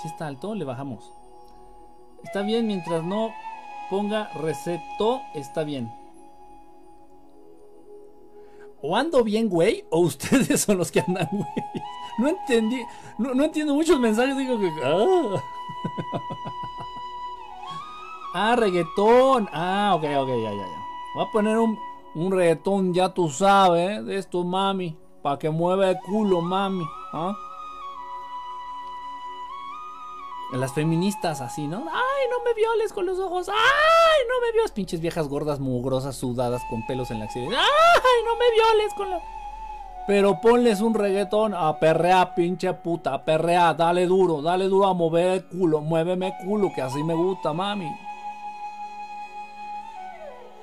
Si 0.02 0.08
está 0.08 0.28
alto, 0.28 0.54
le 0.54 0.66
bajamos. 0.66 1.14
Está 2.24 2.44
bien 2.44 2.68
mientras 2.68 3.04
no 3.04 3.34
ponga 3.90 4.30
recepto, 4.36 5.22
está 5.34 5.64
bien. 5.64 5.92
O 8.82 8.96
ando 8.96 9.24
bien, 9.24 9.50
güey, 9.50 9.86
o 9.90 10.00
ustedes 10.00 10.62
son 10.66 10.78
los 10.78 10.92
que 10.92 11.02
andan, 11.02 11.28
güey. 11.32 11.84
No 12.18 12.28
entendí, 12.30 12.82
no, 13.18 13.44
entiendo 13.44 13.74
muchos 13.74 14.00
mensajes, 14.00 14.38
digo 14.38 14.60
que... 14.60 14.72
Ah. 14.84 15.44
ah, 18.34 18.56
reggaetón. 18.56 19.50
Ah, 19.52 19.94
ok, 19.96 20.04
ok, 20.04 20.30
ya, 20.30 20.52
ya, 20.52 20.68
ya. 20.68 20.81
Voy 21.14 21.26
a 21.26 21.32
poner 21.32 21.58
un, 21.58 21.78
un 22.16 22.32
reggaetón, 22.32 22.94
ya 22.94 23.14
tú 23.14 23.30
sabes, 23.30 24.06
de 24.06 24.18
esto, 24.18 24.44
mami. 24.44 24.98
Para 25.22 25.38
que 25.38 25.50
mueva 25.50 25.90
el 25.90 25.98
culo, 26.00 26.42
mami. 26.42 26.86
¿Ah? 27.14 27.34
Las 30.54 30.74
feministas 30.74 31.40
así, 31.40 31.68
¿no? 31.68 31.78
¡Ay, 31.78 32.28
no 32.30 32.44
me 32.44 32.54
violes 32.54 32.92
con 32.92 33.06
los 33.06 33.20
ojos! 33.20 33.48
¡Ay, 33.48 34.26
no 34.28 34.46
me 34.46 34.52
violes! 34.52 34.72
Pinches 34.72 35.00
viejas 35.00 35.30
gordas, 35.30 35.62
mugrosas, 35.62 36.18
sudadas, 36.18 36.62
con 36.70 36.86
pelos 36.88 37.10
en 37.12 37.20
la 37.20 37.26
axila. 37.26 37.58
¡Ay, 37.58 38.24
no 38.26 38.36
me 38.36 38.52
violes 38.52 38.94
con 38.96 39.10
la... 39.10 39.20
Pero 40.08 40.42
ponles 40.42 40.82
un 40.82 40.94
reggaetón 40.94 41.54
a 41.54 41.80
perrea, 41.80 42.36
pinche 42.36 42.74
puta, 42.74 43.14
a 43.14 43.24
perrea, 43.24 43.74
dale 43.74 44.08
duro, 44.08 44.42
dale 44.42 44.68
duro 44.68 44.88
a 44.88 44.94
mover 44.94 45.28
el 45.28 45.46
culo, 45.46 45.80
muéveme 45.80 46.28
el 46.28 46.46
culo, 46.46 46.72
que 46.76 46.82
así 46.82 47.02
me 47.04 47.14
gusta, 47.14 47.54
mami. 47.54 47.90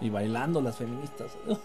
Y 0.01 0.11
bailando 0.11 0.61
las 0.61 0.76
feministas. 0.76 1.36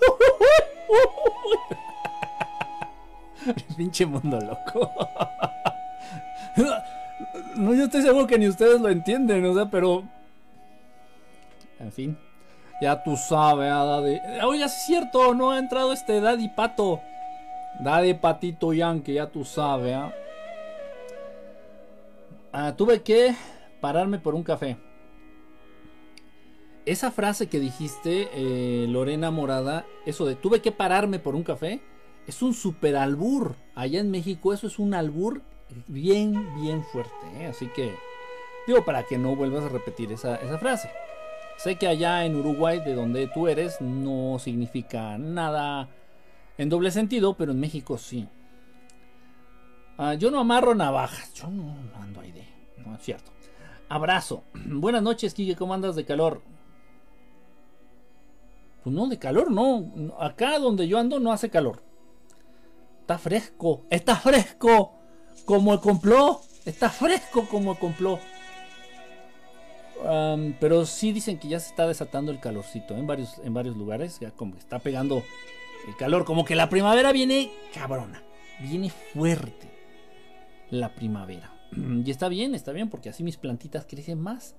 pinche 3.77 4.05
mundo 4.05 4.39
loco. 4.39 4.89
No, 7.55 7.73
yo 7.73 7.85
estoy 7.85 8.01
seguro 8.01 8.27
que 8.27 8.37
ni 8.37 8.47
ustedes 8.47 8.81
lo 8.81 8.89
entienden, 8.89 9.45
o 9.45 9.53
sea, 9.53 9.65
pero. 9.65 10.03
En 11.79 11.91
fin. 11.91 12.17
Ya 12.81 13.01
tú 13.01 13.15
sabes, 13.15 13.71
ah, 13.71 13.85
Daddy. 13.85 14.19
Oye, 14.43 14.65
es 14.65 14.85
cierto, 14.85 15.33
no 15.33 15.51
ha 15.51 15.59
entrado 15.59 15.93
este 15.93 16.19
Daddy 16.19 16.49
Pato. 16.49 16.99
Daddy 17.79 18.13
Patito 18.15 18.73
Yankee, 18.73 19.13
ya 19.13 19.27
tú 19.27 19.45
sabes, 19.45 19.95
¿ah? 19.95 20.13
¿ah? 22.51 22.73
tuve 22.75 23.01
que 23.01 23.35
pararme 23.81 24.19
por 24.19 24.35
un 24.35 24.43
café. 24.43 24.77
Esa 26.85 27.11
frase 27.11 27.47
que 27.47 27.61
dijiste, 27.61 28.29
eh, 28.33 28.87
Lorena 28.89 29.31
Morada, 29.31 29.85
eso 30.05 30.25
de 30.25 30.35
tuve 30.35 30.61
que 30.61 30.73
pararme 30.73 31.17
por 31.17 31.33
un 31.33 31.43
café, 31.43 31.81
es 32.27 32.41
un 32.41 32.53
super 32.53 32.97
albur. 32.97 33.55
Allá 33.73 34.01
en 34.01 34.11
México 34.11 34.53
eso 34.53 34.67
es 34.67 34.79
un 34.79 34.93
albur 34.93 35.41
bien, 35.87 36.53
bien 36.61 36.83
fuerte. 36.83 37.13
¿eh? 37.37 37.47
Así 37.47 37.67
que, 37.67 37.95
digo, 38.67 38.83
para 38.83 39.03
que 39.03 39.17
no 39.17 39.35
vuelvas 39.35 39.63
a 39.63 39.69
repetir 39.69 40.11
esa, 40.11 40.37
frase. 40.57 40.89
Sé 41.57 41.77
que 41.77 41.87
allá 41.87 42.25
en 42.25 42.35
Uruguay, 42.35 42.81
de 42.83 42.95
donde 42.95 43.27
tú 43.27 43.47
eres, 43.47 43.79
no 43.79 44.37
significa 44.39 45.17
nada 45.17 45.89
en 46.57 46.67
doble 46.67 46.91
sentido, 46.91 47.37
pero 47.37 47.53
en 47.53 47.61
México 47.61 47.97
sí. 47.97 48.27
Ah, 49.97 50.15
yo 50.15 50.31
no 50.31 50.39
amarro 50.39 50.75
navajas. 50.75 51.33
Yo 51.33 51.47
no 51.47 51.77
ando 51.95 52.19
ahí 52.19 52.31
de. 52.33 52.45
No 52.85 52.95
es 52.95 53.01
cierto. 53.01 53.31
Abrazo. 53.87 54.43
Buenas 54.65 55.01
noches, 55.03 55.33
Kike. 55.33 55.55
¿Cómo 55.55 55.73
andas 55.73 55.95
de 55.95 56.03
calor? 56.03 56.41
Pues 58.83 58.93
no, 58.93 59.07
de 59.07 59.17
calor 59.17 59.49
no. 59.49 60.13
Acá 60.19 60.59
donde 60.59 60.87
yo 60.87 60.99
ando 60.99 61.19
no 61.19 61.31
hace 61.31 61.49
calor. 61.49 61.81
Está 63.01 63.17
fresco. 63.17 63.85
Está 63.89 64.15
fresco 64.17 64.93
como 65.45 65.73
el 65.73 65.79
complot. 65.79 66.41
Está 66.65 66.89
fresco 66.89 67.47
como 67.49 67.71
el 67.71 67.77
complot. 67.77 68.19
pero 70.59 70.85
sí 70.85 71.13
dicen 71.13 71.39
que 71.39 71.47
ya 71.47 71.59
se 71.59 71.69
está 71.69 71.87
desatando 71.87 72.31
el 72.31 72.39
calorcito 72.39 72.95
en 72.95 73.07
varios, 73.07 73.39
en 73.43 73.53
varios 73.53 73.77
lugares. 73.77 74.19
Ya 74.19 74.31
como 74.31 74.57
está 74.57 74.79
pegando 74.79 75.23
el 75.87 75.95
calor. 75.95 76.25
Como 76.25 76.43
que 76.43 76.55
la 76.55 76.69
primavera 76.69 77.13
viene 77.13 77.51
cabrona. 77.73 78.21
Viene 78.59 78.89
fuerte. 78.89 79.69
La 80.69 80.93
primavera. 80.93 81.51
Y 82.05 82.11
está 82.11 82.27
bien, 82.27 82.53
está 82.53 82.71
bien, 82.71 82.89
porque 82.89 83.09
así 83.09 83.23
mis 83.23 83.37
plantitas 83.37 83.85
crecen 83.85 84.19
más. 84.19 84.55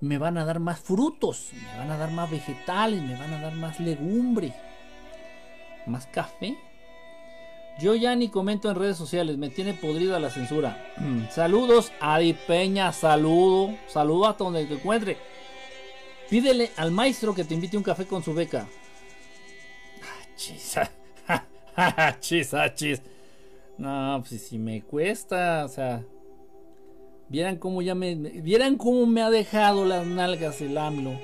Me 0.00 0.18
van 0.18 0.38
a 0.38 0.44
dar 0.44 0.60
más 0.60 0.80
frutos. 0.80 1.50
Me 1.52 1.78
van 1.78 1.90
a 1.90 1.96
dar 1.96 2.10
más 2.10 2.30
vegetales. 2.30 3.02
Me 3.02 3.16
van 3.16 3.32
a 3.32 3.40
dar 3.40 3.54
más 3.54 3.80
legumbre. 3.80 4.52
Más 5.86 6.06
café. 6.06 6.56
Yo 7.78 7.94
ya 7.94 8.14
ni 8.14 8.30
comento 8.30 8.70
en 8.70 8.76
redes 8.76 8.96
sociales, 8.96 9.36
me 9.36 9.50
tiene 9.50 9.74
podrida 9.74 10.18
la 10.18 10.30
censura. 10.30 10.82
Saludos 11.30 11.92
a 12.00 12.18
Di 12.18 12.32
Peña, 12.32 12.90
saludo, 12.92 13.76
saludo 13.86 14.28
hasta 14.28 14.44
donde 14.44 14.64
te 14.64 14.74
encuentre. 14.74 15.18
Pídele 16.30 16.70
al 16.76 16.90
maestro 16.90 17.34
que 17.34 17.44
te 17.44 17.54
invite 17.54 17.76
un 17.76 17.82
café 17.82 18.06
con 18.06 18.22
su 18.22 18.32
beca. 18.34 18.66
Chis, 20.36 20.78
chis, 22.20 22.54
chis. 22.74 23.02
No, 23.78 24.22
pues 24.26 24.48
si 24.48 24.58
me 24.58 24.82
cuesta, 24.82 25.64
o 25.66 25.68
sea. 25.68 26.02
Vieran 27.28 27.56
cómo 27.56 27.82
ya 27.82 27.94
me. 27.94 28.14
Vieran 28.14 28.76
cómo 28.76 29.06
me 29.06 29.22
ha 29.22 29.30
dejado 29.30 29.84
las 29.84 30.06
nalgas 30.06 30.60
el 30.60 30.78
AMLO. 30.78 31.18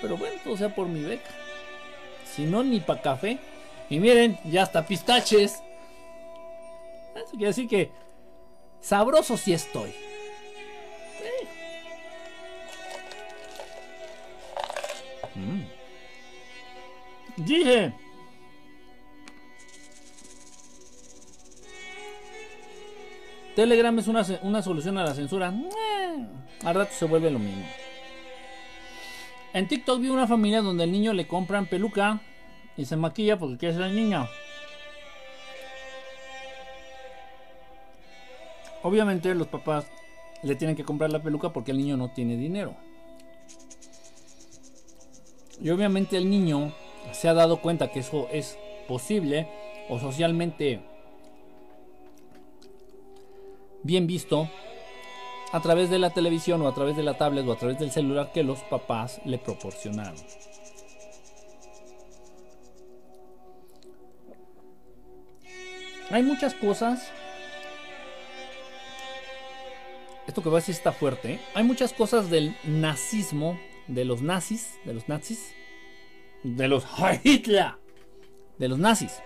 Pero 0.00 0.16
bueno, 0.16 0.36
todo 0.42 0.56
sea 0.56 0.74
por 0.74 0.88
mi 0.88 1.00
beca. 1.00 1.30
Si 2.24 2.44
no, 2.44 2.64
ni 2.64 2.80
para 2.80 3.02
café. 3.02 3.38
Y 3.88 4.00
miren, 4.00 4.38
ya 4.44 4.62
hasta 4.62 4.86
pistaches. 4.86 5.62
Eso 7.14 7.30
quiere 7.30 7.46
decir 7.46 7.68
que 7.68 7.90
sabroso 8.80 9.36
sí 9.36 9.52
estoy. 9.52 9.92
Mm. 15.34 15.62
Dije. 17.44 17.92
Telegram 23.58 23.98
es 23.98 24.06
una, 24.06 24.24
una 24.42 24.62
solución 24.62 24.98
a 24.98 25.04
la 25.04 25.14
censura. 25.14 25.52
Eh, 25.52 26.26
al 26.62 26.74
rato 26.76 26.92
se 26.96 27.06
vuelve 27.06 27.28
lo 27.28 27.40
mismo. 27.40 27.64
En 29.52 29.66
TikTok 29.66 30.00
vi 30.00 30.10
una 30.10 30.28
familia 30.28 30.62
donde 30.62 30.84
al 30.84 30.92
niño 30.92 31.12
le 31.12 31.26
compran 31.26 31.66
peluca 31.66 32.20
y 32.76 32.84
se 32.84 32.94
maquilla 32.94 33.36
porque 33.36 33.58
quiere 33.58 33.74
ser 33.74 33.86
el 33.86 33.96
niño. 33.96 34.28
Obviamente 38.84 39.34
los 39.34 39.48
papás 39.48 39.88
le 40.44 40.54
tienen 40.54 40.76
que 40.76 40.84
comprar 40.84 41.10
la 41.10 41.20
peluca 41.20 41.52
porque 41.52 41.72
el 41.72 41.78
niño 41.78 41.96
no 41.96 42.12
tiene 42.12 42.36
dinero. 42.36 42.76
Y 45.60 45.70
obviamente 45.70 46.16
el 46.16 46.30
niño 46.30 46.72
se 47.10 47.28
ha 47.28 47.34
dado 47.34 47.60
cuenta 47.60 47.90
que 47.90 47.98
eso 47.98 48.28
es 48.30 48.56
posible 48.86 49.48
o 49.88 49.98
socialmente 49.98 50.80
bien 53.82 54.06
visto 54.06 54.48
a 55.52 55.60
través 55.60 55.90
de 55.90 55.98
la 55.98 56.10
televisión 56.10 56.62
o 56.62 56.68
a 56.68 56.74
través 56.74 56.96
de 56.96 57.02
la 57.02 57.16
tablet 57.16 57.46
o 57.46 57.52
a 57.52 57.58
través 57.58 57.78
del 57.78 57.90
celular 57.90 58.32
que 58.32 58.42
los 58.42 58.60
papás 58.60 59.20
le 59.24 59.38
proporcionaron. 59.38 60.16
Hay 66.10 66.22
muchas 66.22 66.54
cosas. 66.54 67.10
Esto 70.26 70.42
que 70.42 70.48
voy 70.48 70.56
a 70.56 70.60
decir 70.60 70.74
está 70.74 70.92
fuerte. 70.92 71.34
¿eh? 71.34 71.40
Hay 71.54 71.64
muchas 71.64 71.92
cosas 71.92 72.30
del 72.30 72.56
nazismo, 72.64 73.58
de 73.88 74.04
los 74.04 74.22
nazis, 74.22 74.78
de 74.84 74.94
los 74.94 75.08
nazis, 75.08 75.52
de 76.42 76.68
los 76.68 76.86
Hitler, 77.24 77.72
de 78.58 78.68
los 78.68 78.78
nazis, 78.78 79.20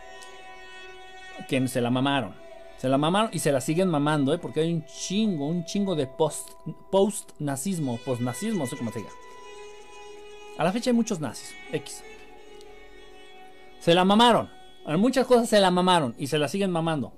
que 1.49 1.67
se 1.69 1.81
la 1.81 1.91
mamaron. 1.91 2.42
Se 2.83 2.89
la 2.89 2.99
mamaron 2.99 3.31
y 3.33 3.39
se 3.39 3.53
la 3.53 3.61
siguen 3.61 3.89
mamando, 3.89 4.35
¿eh? 4.35 4.39
Porque 4.39 4.59
hay 4.59 4.73
un 4.73 4.85
chingo, 4.87 5.47
un 5.47 5.65
chingo 5.65 5.95
de 5.95 6.09
post, 6.09 6.51
post-nazismo, 6.91 7.97
post-nazismo, 8.05 8.65
no 8.65 8.67
sé 8.67 8.77
cómo 8.77 8.91
se 8.91 8.99
diga. 8.99 9.13
A 10.59 10.65
la 10.65 10.73
fecha 10.73 10.91
hay 10.91 10.97
muchos 10.97 11.21
nazis, 11.21 11.55
X. 11.71 12.03
Se 13.79 13.95
la 13.95 14.05
mamaron. 14.05 14.51
Muchas 14.99 15.29
cosas 15.29 15.49
se 15.49 15.61
la 15.61 15.71
mamaron 15.71 16.17
y 16.19 16.27
se 16.27 16.39
la 16.39 16.49
siguen 16.49 16.73
mamando. 16.73 17.13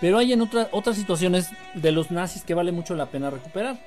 Pero 0.00 0.18
hay 0.18 0.32
en 0.32 0.40
otras 0.40 0.96
situaciones 0.96 1.50
de 1.74 1.92
los 1.92 2.10
nazis 2.10 2.42
que 2.42 2.54
vale 2.54 2.72
mucho 2.72 2.96
la 2.96 3.06
pena 3.06 3.30
recuperar. 3.30 3.78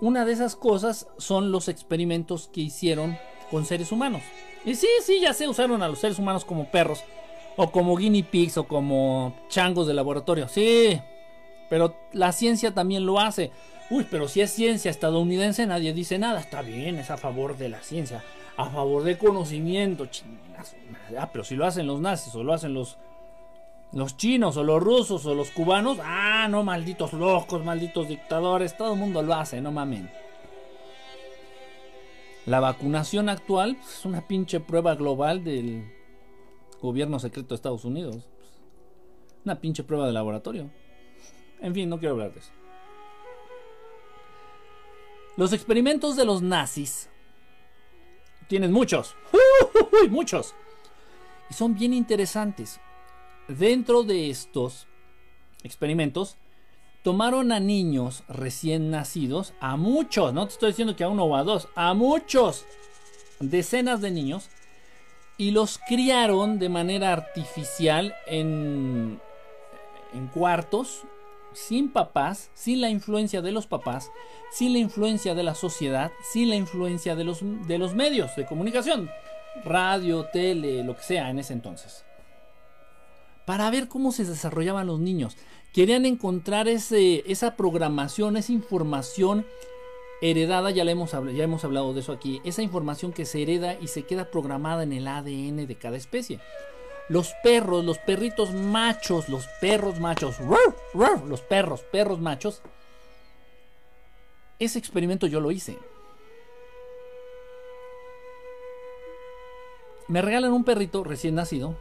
Una 0.00 0.24
de 0.24 0.32
esas 0.32 0.56
cosas 0.56 1.06
son 1.18 1.52
los 1.52 1.68
experimentos 1.68 2.48
que 2.52 2.62
hicieron 2.62 3.16
con 3.52 3.66
seres 3.66 3.92
humanos. 3.92 4.22
Y 4.64 4.74
sí, 4.74 4.88
sí, 5.04 5.20
ya 5.20 5.34
se 5.34 5.46
usaron 5.46 5.82
a 5.82 5.88
los 5.88 5.98
seres 6.00 6.18
humanos 6.18 6.44
como 6.44 6.64
perros, 6.64 7.04
o 7.54 7.70
como 7.70 7.94
guinea 7.96 8.24
pigs, 8.28 8.56
o 8.56 8.64
como 8.64 9.34
changos 9.48 9.86
de 9.86 9.92
laboratorio. 9.92 10.48
Sí, 10.48 10.98
pero 11.68 11.94
la 12.12 12.32
ciencia 12.32 12.72
también 12.72 13.04
lo 13.04 13.20
hace. 13.20 13.52
Uy, 13.90 14.06
pero 14.10 14.26
si 14.26 14.40
es 14.40 14.50
ciencia 14.50 14.90
estadounidense, 14.90 15.66
nadie 15.66 15.92
dice 15.92 16.18
nada. 16.18 16.40
Está 16.40 16.62
bien, 16.62 16.98
es 16.98 17.10
a 17.10 17.18
favor 17.18 17.58
de 17.58 17.68
la 17.68 17.82
ciencia, 17.82 18.24
a 18.56 18.70
favor 18.70 19.02
del 19.02 19.18
conocimiento. 19.18 20.08
Ah, 21.18 21.28
pero 21.30 21.44
si 21.44 21.54
lo 21.54 21.66
hacen 21.66 21.86
los 21.86 22.00
nazis 22.00 22.34
o 22.34 22.42
lo 22.42 22.54
hacen 22.54 22.72
los, 22.72 22.96
los 23.92 24.16
chinos 24.16 24.56
o 24.56 24.64
los 24.64 24.82
rusos 24.82 25.26
o 25.26 25.34
los 25.34 25.50
cubanos, 25.50 25.98
ah, 26.02 26.46
no, 26.48 26.64
malditos 26.64 27.12
locos, 27.12 27.62
malditos 27.62 28.08
dictadores, 28.08 28.78
todo 28.78 28.94
el 28.94 28.98
mundo 28.98 29.20
lo 29.20 29.34
hace, 29.34 29.60
no 29.60 29.72
mamen. 29.72 30.10
La 32.44 32.58
vacunación 32.58 33.28
actual 33.28 33.78
es 33.80 34.04
una 34.04 34.26
pinche 34.26 34.58
prueba 34.58 34.96
global 34.96 35.44
del 35.44 35.92
gobierno 36.80 37.20
secreto 37.20 37.50
de 37.50 37.54
Estados 37.54 37.84
Unidos. 37.84 38.26
Una 39.44 39.60
pinche 39.60 39.84
prueba 39.84 40.06
de 40.06 40.12
laboratorio. 40.12 40.68
En 41.60 41.72
fin, 41.72 41.88
no 41.88 42.00
quiero 42.00 42.14
hablar 42.14 42.32
de 42.32 42.40
eso. 42.40 42.50
Los 45.36 45.52
experimentos 45.52 46.16
de 46.16 46.24
los 46.24 46.42
nazis 46.42 47.08
tienen 48.48 48.72
muchos. 48.72 49.14
muchos. 50.10 50.52
Y 51.48 51.54
son 51.54 51.74
bien 51.74 51.94
interesantes. 51.94 52.80
Dentro 53.46 54.02
de 54.02 54.30
estos 54.30 54.88
experimentos 55.62 56.36
tomaron 57.02 57.52
a 57.52 57.60
niños 57.60 58.22
recién 58.28 58.90
nacidos, 58.90 59.54
a 59.60 59.76
muchos, 59.76 60.32
no 60.32 60.46
te 60.46 60.52
estoy 60.52 60.70
diciendo 60.70 60.96
que 60.96 61.04
a 61.04 61.08
uno 61.08 61.24
o 61.24 61.36
a 61.36 61.42
dos, 61.42 61.68
a 61.74 61.94
muchos, 61.94 62.64
decenas 63.40 64.00
de 64.00 64.10
niños, 64.10 64.48
y 65.36 65.50
los 65.50 65.78
criaron 65.78 66.58
de 66.58 66.68
manera 66.68 67.12
artificial 67.12 68.14
en, 68.26 69.20
en 70.14 70.26
cuartos, 70.28 71.02
sin 71.52 71.90
papás, 71.90 72.50
sin 72.54 72.80
la 72.80 72.88
influencia 72.88 73.42
de 73.42 73.52
los 73.52 73.66
papás, 73.66 74.10
sin 74.52 74.72
la 74.72 74.78
influencia 74.78 75.34
de 75.34 75.42
la 75.42 75.54
sociedad, 75.54 76.12
sin 76.32 76.48
la 76.48 76.56
influencia 76.56 77.16
de 77.16 77.24
los, 77.24 77.40
de 77.66 77.78
los 77.78 77.94
medios 77.94 78.34
de 78.36 78.46
comunicación, 78.46 79.10
radio, 79.64 80.26
tele, 80.32 80.84
lo 80.84 80.96
que 80.96 81.02
sea 81.02 81.30
en 81.30 81.40
ese 81.40 81.52
entonces. 81.52 82.04
Para 83.44 83.70
ver 83.70 83.88
cómo 83.88 84.12
se 84.12 84.24
desarrollaban 84.24 84.86
los 84.86 85.00
niños 85.00 85.36
querían 85.72 86.04
encontrar 86.04 86.68
ese, 86.68 87.24
esa 87.30 87.56
programación, 87.56 88.36
esa 88.36 88.52
información 88.52 89.46
heredada, 90.20 90.70
ya, 90.70 90.84
hemos, 90.84 91.12
ya 91.12 91.44
hemos 91.44 91.64
hablado 91.64 91.92
de 91.94 92.00
eso 92.00 92.12
aquí, 92.12 92.40
esa 92.44 92.62
información 92.62 93.12
que 93.12 93.24
se 93.24 93.42
hereda 93.42 93.76
y 93.80 93.88
se 93.88 94.04
queda 94.04 94.30
programada 94.30 94.84
en 94.84 94.92
el 94.92 95.08
ADN 95.08 95.66
de 95.66 95.76
cada 95.76 95.96
especie. 95.96 96.38
Los 97.08 97.32
perros, 97.42 97.84
los 97.84 97.98
perritos 97.98 98.54
machos, 98.54 99.28
los 99.28 99.46
perros 99.60 99.98
machos, 99.98 100.36
los 100.94 101.40
perros, 101.40 101.82
perros 101.90 102.20
machos, 102.20 102.62
ese 104.60 104.78
experimento 104.78 105.26
yo 105.26 105.40
lo 105.40 105.50
hice. 105.50 105.76
Me 110.06 110.22
regalan 110.22 110.52
un 110.52 110.64
perrito 110.64 111.02
recién 111.02 111.34
nacido, 111.34 111.76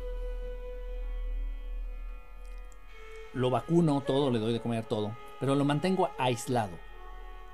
lo 3.33 3.49
vacuno 3.49 4.01
todo, 4.01 4.31
le 4.31 4.39
doy 4.39 4.53
de 4.53 4.59
comer 4.59 4.85
todo, 4.85 5.15
pero 5.39 5.55
lo 5.55 5.65
mantengo 5.65 6.09
aislado. 6.17 6.77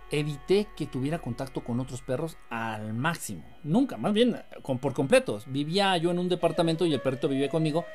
Evité 0.09 0.67
que 0.75 0.85
tuviera 0.85 1.19
contacto 1.19 1.63
con 1.63 1.79
otros 1.79 2.01
perros 2.01 2.37
al 2.49 2.93
máximo. 2.93 3.43
Nunca, 3.63 3.97
más 3.97 4.13
bien 4.13 4.41
por 4.63 4.93
completo. 4.93 5.39
Vivía 5.47 5.97
yo 5.97 6.11
en 6.11 6.19
un 6.19 6.29
departamento 6.29 6.85
y 6.85 6.93
el 6.93 7.01
perrito 7.01 7.27
vivía 7.27 7.49
conmigo. 7.49 7.85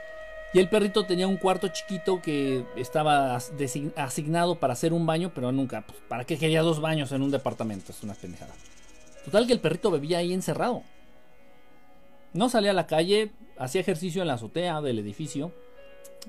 Y 0.52 0.58
el 0.58 0.68
perrito 0.68 1.06
tenía 1.06 1.26
un 1.26 1.38
cuarto 1.38 1.68
chiquito 1.68 2.20
que 2.20 2.66
estaba 2.76 3.34
asignado 3.34 4.56
para 4.56 4.74
hacer 4.74 4.92
un 4.92 5.06
baño, 5.06 5.32
pero 5.34 5.50
nunca. 5.52 5.86
Pues, 5.86 5.98
¿Para 6.06 6.24
qué 6.24 6.36
quería 6.36 6.60
dos 6.60 6.82
baños 6.82 7.10
en 7.12 7.22
un 7.22 7.30
departamento? 7.30 7.92
Es 7.92 8.02
una 8.02 8.12
pendejada. 8.12 8.52
Total 9.24 9.46
que 9.46 9.54
el 9.54 9.60
perrito 9.60 9.90
vivía 9.90 10.18
ahí 10.18 10.34
encerrado. 10.34 10.82
No 12.34 12.50
salía 12.50 12.72
a 12.72 12.74
la 12.74 12.86
calle, 12.86 13.32
hacía 13.56 13.80
ejercicio 13.80 14.20
en 14.20 14.28
la 14.28 14.34
azotea 14.34 14.82
del 14.82 14.98
edificio. 14.98 15.52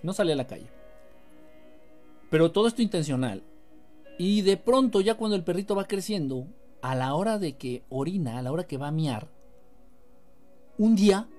No 0.01 0.13
salía 0.13 0.35
a 0.35 0.37
la 0.37 0.47
calle. 0.47 0.67
Pero 2.33 2.51
todo 2.51 2.67
esto 2.67 2.81
intencional. 2.81 3.43
Y 4.17 4.41
de 4.41 4.57
pronto, 4.57 5.01
ya 5.01 5.13
cuando 5.13 5.35
el 5.35 5.43
perrito 5.43 5.75
va 5.75 5.85
creciendo, 5.85 6.47
a 6.81 6.95
la 6.95 7.13
hora 7.13 7.37
de 7.37 7.57
que 7.57 7.83
orina, 7.89 8.39
a 8.39 8.41
la 8.41 8.51
hora 8.51 8.63
que 8.63 8.79
va 8.79 8.87
a 8.87 8.91
miar, 8.91 9.29
un 10.79 10.95
día 10.95 11.29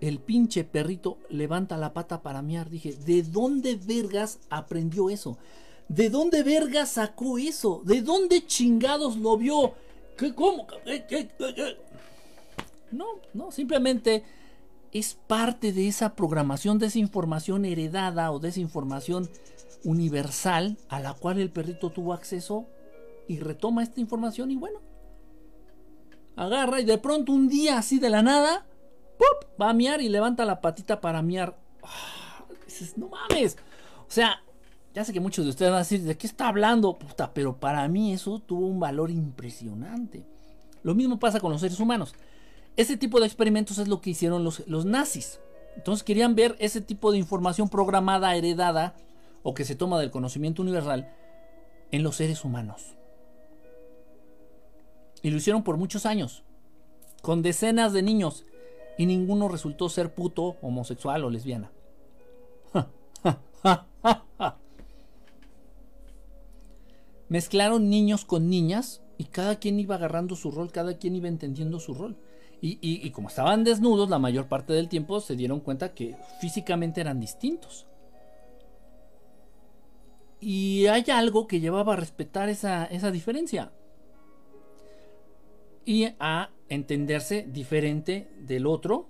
el 0.00 0.20
pinche 0.20 0.64
perrito 0.64 1.18
levanta 1.28 1.76
la 1.76 1.92
pata 1.92 2.22
para 2.22 2.40
miar. 2.40 2.70
Dije, 2.70 2.94
¿de 2.94 3.24
dónde 3.24 3.76
vergas 3.76 4.38
aprendió 4.48 5.10
eso? 5.10 5.36
¿De 5.86 6.08
dónde 6.08 6.42
vergas 6.42 6.92
sacó 6.92 7.36
eso? 7.36 7.82
¿De 7.84 8.00
dónde 8.00 8.46
chingados 8.46 9.18
lo 9.18 9.36
vio? 9.36 9.74
¿Qué, 10.16 10.34
¿Cómo? 10.34 10.66
No, 12.90 13.04
no, 13.34 13.50
simplemente 13.52 14.24
es 14.92 15.12
parte 15.26 15.74
de 15.74 15.88
esa 15.88 16.14
programación, 16.14 16.78
de 16.78 16.86
esa 16.86 17.00
información 17.00 17.66
heredada 17.66 18.32
o 18.32 18.38
de 18.38 18.48
esa 18.48 18.60
información 18.60 19.28
universal 19.84 20.78
a 20.88 21.00
la 21.00 21.14
cual 21.14 21.38
el 21.38 21.50
perrito 21.50 21.90
tuvo 21.90 22.12
acceso 22.12 22.66
y 23.26 23.38
retoma 23.38 23.82
esta 23.82 24.00
información 24.00 24.50
y 24.50 24.56
bueno, 24.56 24.80
agarra 26.36 26.80
y 26.80 26.84
de 26.84 26.98
pronto 26.98 27.32
un 27.32 27.48
día 27.48 27.78
así 27.78 27.98
de 27.98 28.10
la 28.10 28.22
nada, 28.22 28.66
va 29.60 29.70
a 29.70 29.74
miar 29.74 30.00
y 30.00 30.08
levanta 30.08 30.44
la 30.44 30.60
patita 30.60 31.00
para 31.00 31.22
miar. 31.22 31.58
Ah, 31.82 32.44
dices, 32.64 32.96
no 32.96 33.08
mames. 33.08 33.56
O 34.00 34.10
sea, 34.10 34.42
ya 34.94 35.04
sé 35.04 35.12
que 35.12 35.20
muchos 35.20 35.44
de 35.44 35.50
ustedes 35.50 35.70
van 35.70 35.76
a 35.76 35.82
decir, 35.82 36.02
¿de 36.02 36.16
qué 36.16 36.26
está 36.26 36.48
hablando? 36.48 36.98
Pero 37.34 37.58
para 37.58 37.86
mí 37.88 38.12
eso 38.12 38.38
tuvo 38.40 38.66
un 38.66 38.80
valor 38.80 39.10
impresionante. 39.10 40.24
Lo 40.82 40.94
mismo 40.94 41.18
pasa 41.18 41.40
con 41.40 41.52
los 41.52 41.60
seres 41.60 41.80
humanos. 41.80 42.14
Ese 42.76 42.96
tipo 42.96 43.18
de 43.18 43.26
experimentos 43.26 43.78
es 43.78 43.88
lo 43.88 44.00
que 44.00 44.10
hicieron 44.10 44.44
los, 44.44 44.66
los 44.68 44.84
nazis. 44.84 45.40
Entonces 45.76 46.04
querían 46.04 46.34
ver 46.34 46.56
ese 46.60 46.80
tipo 46.80 47.10
de 47.12 47.18
información 47.18 47.68
programada, 47.68 48.34
heredada, 48.36 48.94
o 49.42 49.54
que 49.54 49.64
se 49.64 49.74
toma 49.74 50.00
del 50.00 50.10
conocimiento 50.10 50.62
universal 50.62 51.14
en 51.90 52.02
los 52.02 52.16
seres 52.16 52.44
humanos. 52.44 52.96
Y 55.22 55.30
lo 55.30 55.36
hicieron 55.38 55.62
por 55.62 55.76
muchos 55.76 56.06
años, 56.06 56.44
con 57.22 57.42
decenas 57.42 57.92
de 57.92 58.02
niños, 58.02 58.46
y 58.96 59.06
ninguno 59.06 59.48
resultó 59.48 59.88
ser 59.88 60.14
puto, 60.14 60.56
homosexual 60.60 61.24
o 61.24 61.30
lesbiana. 61.30 61.70
Mezclaron 67.28 67.90
niños 67.90 68.24
con 68.24 68.48
niñas 68.48 69.02
y 69.18 69.24
cada 69.24 69.56
quien 69.56 69.78
iba 69.80 69.96
agarrando 69.96 70.36
su 70.36 70.50
rol, 70.50 70.72
cada 70.72 70.96
quien 70.96 71.14
iba 71.16 71.28
entendiendo 71.28 71.80
su 71.80 71.94
rol. 71.94 72.16
Y, 72.60 72.78
y, 72.80 73.10
como 73.10 73.28
estaban 73.28 73.62
desnudos 73.62 74.10
la 74.10 74.18
mayor 74.18 74.48
parte 74.48 74.72
del 74.72 74.88
tiempo, 74.88 75.20
se 75.20 75.36
dieron 75.36 75.60
cuenta 75.60 75.94
que 75.94 76.16
físicamente 76.40 77.00
eran 77.00 77.20
distintos. 77.20 77.87
Y 80.40 80.86
hay 80.86 81.04
algo 81.10 81.46
que 81.46 81.60
llevaba 81.60 81.94
a 81.94 81.96
respetar 81.96 82.48
esa, 82.48 82.84
esa 82.86 83.10
diferencia. 83.10 83.72
Y 85.84 86.08
a 86.20 86.50
entenderse 86.68 87.46
diferente 87.48 88.28
del 88.40 88.66
otro 88.66 89.08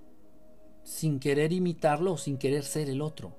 sin 0.83 1.19
querer 1.19 1.51
imitarlo 1.53 2.13
o 2.13 2.17
sin 2.17 2.37
querer 2.37 2.63
ser 2.63 2.89
el 2.89 3.01
otro. 3.01 3.35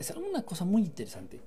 Es 0.00 0.10
una 0.10 0.42
cosa 0.42 0.64
muy 0.64 0.82
interesante. 0.82 1.40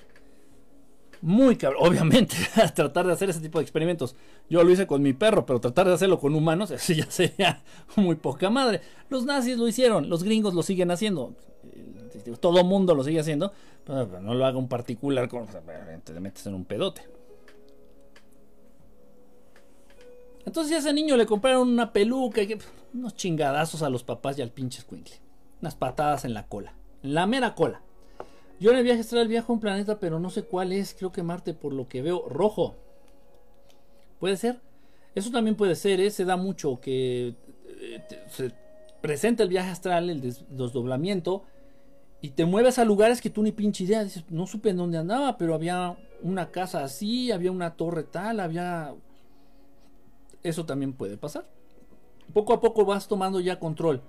Muy 1.21 1.55
cabrón. 1.55 1.87
Obviamente, 1.87 2.35
tratar 2.75 3.07
de 3.07 3.13
hacer 3.13 3.29
ese 3.29 3.41
tipo 3.41 3.59
de 3.59 3.63
experimentos. 3.63 4.15
Yo 4.49 4.63
lo 4.63 4.71
hice 4.71 4.87
con 4.87 5.01
mi 5.01 5.13
perro, 5.13 5.45
pero 5.45 5.59
tratar 5.59 5.87
de 5.87 5.93
hacerlo 5.93 6.19
con 6.19 6.35
humanos, 6.35 6.71
eso 6.71 6.93
ya 6.93 7.09
sería 7.09 7.63
muy 7.95 8.15
poca 8.15 8.49
madre. 8.49 8.81
Los 9.09 9.25
nazis 9.25 9.57
lo 9.57 9.67
hicieron, 9.67 10.09
los 10.09 10.23
gringos 10.23 10.53
lo 10.53 10.63
siguen 10.63 10.91
haciendo. 10.91 11.35
Todo 12.39 12.63
mundo 12.63 12.95
lo 12.95 13.03
sigue 13.03 13.19
haciendo. 13.19 13.51
No 13.87 14.33
lo 14.33 14.45
haga 14.45 14.57
un 14.57 14.67
particular, 14.67 15.27
con, 15.27 15.47
te 16.03 16.19
metes 16.19 16.45
en 16.47 16.55
un 16.55 16.65
pedote. 16.65 17.01
Entonces 20.45 20.75
a 20.75 20.79
ese 20.79 20.93
niño 20.93 21.17
le 21.17 21.25
compraron 21.25 21.67
una 21.67 21.91
peluca 21.91 22.41
y 22.41 22.57
unos 22.93 23.15
chingadazos 23.15 23.81
a 23.81 23.89
los 23.89 24.03
papás 24.03 24.37
y 24.37 24.41
al 24.41 24.51
pinche 24.51 24.81
squinkle. 24.81 25.15
unas 25.61 25.75
patadas 25.75 26.23
en 26.25 26.33
la 26.33 26.47
cola, 26.47 26.73
en 27.03 27.13
la 27.13 27.25
mera 27.25 27.55
cola. 27.55 27.81
Yo 28.59 28.71
en 28.71 28.77
el 28.77 28.83
viaje 28.83 29.01
astral 29.01 29.27
viajo 29.27 29.51
a 29.51 29.55
un 29.55 29.59
planeta, 29.59 29.99
pero 29.99 30.19
no 30.19 30.29
sé 30.29 30.43
cuál 30.43 30.71
es, 30.71 30.93
creo 30.93 31.11
que 31.11 31.23
Marte 31.23 31.53
por 31.53 31.73
lo 31.73 31.87
que 31.87 32.01
veo, 32.01 32.27
rojo. 32.29 32.75
¿Puede 34.19 34.37
ser? 34.37 34.61
Eso 35.13 35.31
también 35.31 35.55
puede 35.55 35.75
ser, 35.75 35.99
¿eh? 35.99 36.11
se 36.11 36.25
da 36.25 36.37
mucho 36.37 36.79
que 36.79 37.35
eh, 37.67 38.01
se 38.29 38.51
presenta 39.01 39.43
el 39.43 39.49
viaje 39.49 39.71
astral, 39.71 40.09
el 40.09 40.21
desdoblamiento, 40.21 41.43
y 42.25 42.31
te 42.31 42.45
mueves 42.45 42.79
a 42.79 42.85
lugares 42.85 43.21
que 43.21 43.29
tú 43.29 43.43
ni 43.43 43.51
pinche 43.51 43.83
idea, 43.83 44.03
dices, 44.03 44.23
no 44.31 44.47
supe 44.47 44.71
en 44.71 44.77
dónde 44.77 44.97
andaba, 44.97 45.37
pero 45.37 45.53
había 45.53 45.95
una 46.23 46.49
casa 46.49 46.83
así, 46.83 47.31
había 47.31 47.51
una 47.51 47.75
torre 47.75 48.01
tal, 48.01 48.39
había... 48.39 48.95
Eso 50.41 50.65
también 50.65 50.93
puede 50.93 51.17
pasar. 51.17 51.45
Poco 52.33 52.53
a 52.53 52.61
poco 52.61 52.83
vas 52.83 53.07
tomando 53.07 53.39
ya 53.41 53.59
control 53.59 54.01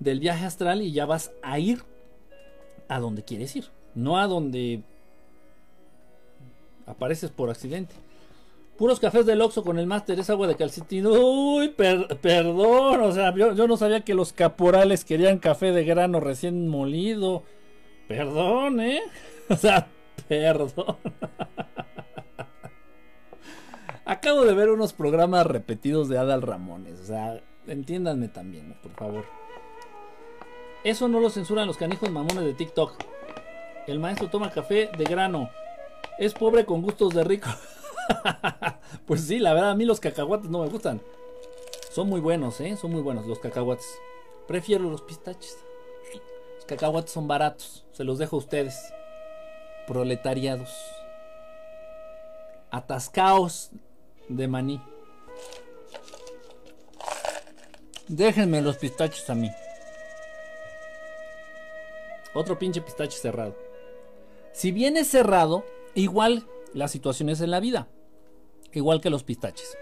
del 0.00 0.18
viaje 0.18 0.44
astral 0.44 0.82
y 0.82 0.90
ya 0.90 1.06
vas 1.06 1.30
a 1.44 1.60
ir 1.60 1.84
a 2.88 2.98
donde 2.98 3.22
quieres 3.22 3.54
ir, 3.54 3.66
no 3.94 4.18
a 4.18 4.26
donde 4.26 4.82
apareces 6.86 7.30
por 7.30 7.50
accidente. 7.50 7.94
Puros 8.76 8.98
cafés 8.98 9.24
del 9.24 9.40
Oxxo 9.40 9.62
con 9.62 9.78
el 9.78 9.86
máster 9.86 10.18
es 10.18 10.30
agua 10.30 10.48
de 10.48 10.56
calcetín. 10.56 11.06
Uy, 11.06 11.68
perdón, 11.68 13.00
o 13.02 13.12
sea, 13.12 13.32
yo, 13.34 13.54
yo, 13.54 13.68
no 13.68 13.76
sabía 13.76 14.00
que 14.00 14.14
los 14.14 14.32
caporales 14.32 15.04
querían 15.04 15.38
café 15.38 15.70
de 15.70 15.84
grano 15.84 16.18
recién 16.18 16.68
molido. 16.68 17.44
Perdón, 18.08 18.80
¿eh? 18.80 19.00
O 19.48 19.56
sea, 19.56 19.88
perdón. 20.26 20.96
Acabo 24.06 24.44
de 24.44 24.54
ver 24.54 24.70
unos 24.70 24.92
programas 24.92 25.46
repetidos 25.46 26.08
de 26.08 26.18
Adal 26.18 26.42
Ramones. 26.42 27.00
O 27.00 27.04
sea, 27.04 27.40
entiéndanme 27.66 28.28
también, 28.28 28.76
por 28.82 28.92
favor. 28.92 29.24
Eso 30.82 31.08
no 31.08 31.20
lo 31.20 31.30
censuran 31.30 31.66
los 31.66 31.76
canijos 31.76 32.10
mamones 32.10 32.44
de 32.44 32.54
TikTok. 32.54 33.02
El 33.86 33.98
maestro 33.98 34.28
toma 34.28 34.50
café 34.50 34.90
de 34.96 35.04
grano. 35.04 35.48
Es 36.18 36.34
pobre 36.34 36.64
con 36.66 36.82
gustos 36.82 37.14
de 37.14 37.24
rico. 37.24 37.48
pues 39.06 39.22
sí, 39.22 39.38
la 39.38 39.54
verdad, 39.54 39.70
a 39.70 39.74
mí 39.74 39.84
los 39.84 40.00
cacahuates 40.00 40.50
no 40.50 40.62
me 40.62 40.68
gustan. 40.68 41.00
Son 41.90 42.08
muy 42.08 42.20
buenos, 42.20 42.60
¿eh? 42.60 42.76
Son 42.76 42.90
muy 42.90 43.02
buenos 43.02 43.26
los 43.26 43.38
cacahuates. 43.38 43.86
Prefiero 44.46 44.90
los 44.90 45.02
pistaches. 45.02 45.58
Los 46.56 46.64
cacahuates 46.66 47.12
son 47.12 47.28
baratos. 47.28 47.84
Se 47.92 48.04
los 48.04 48.18
dejo 48.18 48.36
a 48.36 48.40
ustedes. 48.40 48.92
Proletariados. 49.86 50.70
Atascaos 52.70 53.70
de 54.28 54.48
maní. 54.48 54.82
Déjenme 58.08 58.60
los 58.60 58.76
pistachos 58.76 59.28
a 59.30 59.34
mí. 59.34 59.50
Otro 62.34 62.58
pinche 62.58 62.80
pistache 62.80 63.16
cerrado. 63.16 63.56
Si 64.52 64.72
viene 64.72 65.04
cerrado, 65.04 65.64
igual 65.94 66.46
la 66.72 66.88
situación 66.88 67.28
es 67.28 67.40
en 67.40 67.52
la 67.52 67.60
vida 67.60 67.86
igual 68.78 69.00
que 69.00 69.10
los 69.10 69.24
pistaches. 69.24 69.76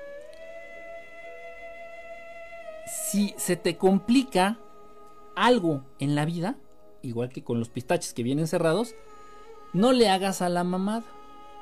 Si 2.86 3.34
se 3.36 3.56
te 3.56 3.76
complica 3.76 4.58
algo 5.34 5.84
en 5.98 6.14
la 6.14 6.24
vida, 6.24 6.56
igual 7.02 7.28
que 7.28 7.44
con 7.44 7.58
los 7.58 7.68
pistaches 7.68 8.14
que 8.14 8.22
vienen 8.22 8.46
cerrados, 8.46 8.94
no 9.72 9.92
le 9.92 10.08
hagas 10.08 10.42
a 10.42 10.48
la 10.48 10.64
mamada. 10.64 11.04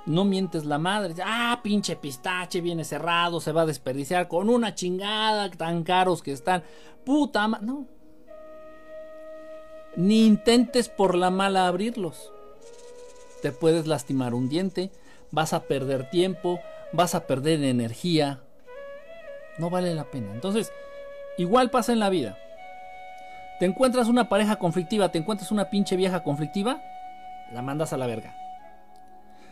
No 0.07 0.25
mientes 0.25 0.65
la 0.65 0.79
madre. 0.79 1.15
Ah, 1.25 1.61
pinche 1.63 1.95
pistache 1.95 2.61
viene 2.61 2.85
cerrado, 2.85 3.41
se 3.41 3.53
va 3.53 3.63
a 3.63 3.67
desperdiciar 3.67 4.29
con 4.29 4.49
una 4.49 4.75
chingada 4.75 5.51
tan 5.51 5.85
caros 5.85 6.23
que 6.23 6.33
están. 6.33 6.65
Puta 7.05 7.47
madre. 7.47 7.67
No. 7.67 7.87
Ni 9.97 10.27
intentes 10.27 10.89
por 10.89 11.15
la 11.15 11.31
mala 11.31 11.67
abrirlos. 11.67 12.33
Te 13.43 13.53
puedes 13.53 13.87
lastimar 13.87 14.35
un 14.35 14.49
diente, 14.49 14.91
vas 15.31 15.53
a 15.53 15.65
perder 15.65 16.11
tiempo, 16.11 16.61
vas 16.93 17.15
a 17.15 17.27
perder 17.27 17.63
energía. 17.65 18.41
No 19.59 19.71
vale 19.71 19.95
la 19.95 20.05
pena. 20.05 20.33
Entonces, 20.33 20.73
igual 21.37 21.71
pasa 21.71 21.93
en 21.93 22.01
la 22.01 22.11
vida. 22.11 22.39
Te 23.59 23.67
encuentras 23.67 24.09
una 24.09 24.29
pareja 24.29 24.57
conflictiva, 24.57 25.11
te 25.11 25.19
encuentras 25.19 25.51
una 25.51 25.69
pinche 25.69 25.97
vieja 25.97 26.23
conflictiva, 26.23 26.83
la 27.53 27.61
mandas 27.61 27.93
a 27.93 27.99
la 27.99 28.07
verga. 28.07 28.35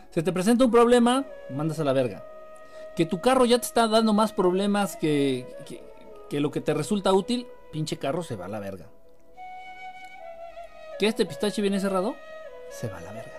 Se 0.09 0.23
te 0.23 0.33
presenta 0.33 0.65
un 0.65 0.71
problema, 0.71 1.25
mandas 1.51 1.79
a 1.79 1.83
la 1.83 1.93
verga. 1.93 2.23
Que 2.95 3.05
tu 3.05 3.21
carro 3.21 3.45
ya 3.45 3.59
te 3.59 3.67
está 3.67 3.87
dando 3.87 4.13
más 4.13 4.33
problemas 4.33 4.97
que, 4.97 5.55
que, 5.67 5.83
que 6.27 6.39
lo 6.39 6.49
que 6.49 6.59
te 6.59 6.73
resulta 6.73 7.13
útil, 7.13 7.47
pinche 7.71 7.97
carro 7.97 8.23
se 8.23 8.35
va 8.35 8.45
a 8.45 8.49
la 8.49 8.59
verga. 8.59 8.87
Que 10.97 11.07
este 11.07 11.27
pistache 11.27 11.61
viene 11.61 11.79
cerrado, 11.79 12.15
se 12.71 12.87
va 12.87 12.97
a 12.97 13.01
la 13.01 13.11
verga. 13.11 13.38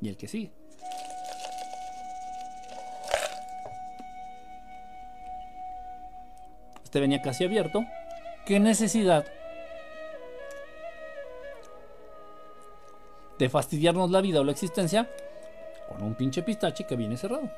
Y 0.00 0.08
el 0.08 0.16
que 0.16 0.28
sigue. 0.28 0.52
Este 6.84 6.98
venía 6.98 7.22
casi 7.22 7.44
abierto. 7.44 7.84
¿Qué 8.46 8.58
necesidad 8.58 9.24
de 13.38 13.48
fastidiarnos 13.48 14.10
la 14.10 14.20
vida 14.20 14.40
o 14.40 14.44
la 14.44 14.52
existencia 14.52 15.08
con 15.88 16.02
un 16.02 16.14
pinche 16.14 16.42
pistache 16.42 16.84
que 16.86 16.96
viene 16.96 17.16
cerrado? 17.16 17.48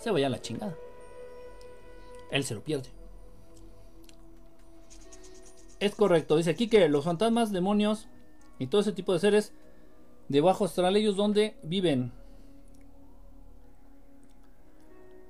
Se 0.00 0.10
vaya 0.10 0.28
a 0.28 0.30
la 0.30 0.40
chingada. 0.40 0.74
Él 2.30 2.44
se 2.44 2.54
lo 2.54 2.62
pierde. 2.62 2.88
Es 5.78 5.94
correcto, 5.94 6.36
dice 6.36 6.50
aquí 6.50 6.68
que 6.68 6.88
los 6.88 7.04
fantasmas, 7.04 7.52
demonios 7.52 8.06
y 8.58 8.66
todo 8.66 8.80
ese 8.80 8.92
tipo 8.92 9.12
de 9.12 9.18
seres 9.18 9.52
Debajo 10.30 10.64
astral 10.64 10.94
ellos 10.94 11.16
donde 11.16 11.56
viven. 11.64 12.12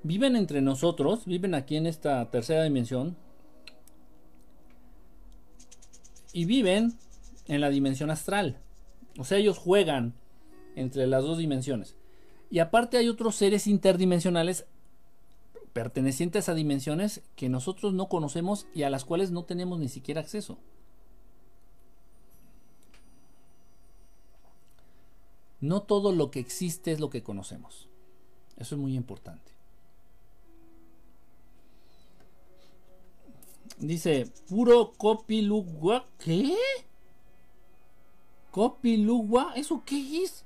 Viven 0.03 0.37
entre 0.37 0.61
nosotros, 0.61 1.25
viven 1.25 1.55
aquí 1.55 1.77
en 1.77 1.87
esta 1.87 2.31
tercera 2.31 2.65
dimensión. 2.65 3.17
Y 6.35 6.45
viven 6.45 6.99
en 7.49 7.63
la 7.63 7.71
dimensión 7.71 8.11
astral. 8.11 8.59
O 9.19 9.25
sea, 9.25 9.39
ellos 9.39 9.57
juegan 9.57 10.13
entre 10.77 11.07
las 11.07 11.25
dos 11.25 11.39
dimensiones. 11.39 11.97
Y 12.51 12.59
aparte 12.59 12.99
hay 12.99 13.09
otros 13.09 13.37
seres 13.37 13.67
interdimensionales 13.67 14.67
pertenecientes 15.73 16.51
a 16.51 16.55
dimensiones 16.55 17.23
que 17.37 17.49
nosotros 17.49 17.95
no 17.95 18.11
conocemos 18.11 18.67
y 18.75 18.83
a 18.83 18.91
las 18.91 19.07
cuales 19.07 19.31
no 19.31 19.45
tenemos 19.45 19.79
ni 19.79 19.89
siquiera 19.89 20.21
acceso. 20.21 20.59
No 25.61 25.83
todo 25.83 26.13
lo 26.13 26.31
que 26.31 26.41
existe 26.41 26.93
es 26.93 27.01
lo 27.01 27.11
que 27.11 27.23
conocemos. 27.23 27.89
Eso 28.57 28.75
es 28.75 28.81
muy 28.81 28.95
importante. 28.95 29.53
Dice, 33.79 34.31
puro 34.49 34.93
copilugua. 34.97 36.07
¿Qué? 36.19 36.55
¿Copilugua? 38.51 39.53
¿Eso 39.57 39.83
qué 39.85 40.23
es? 40.23 40.45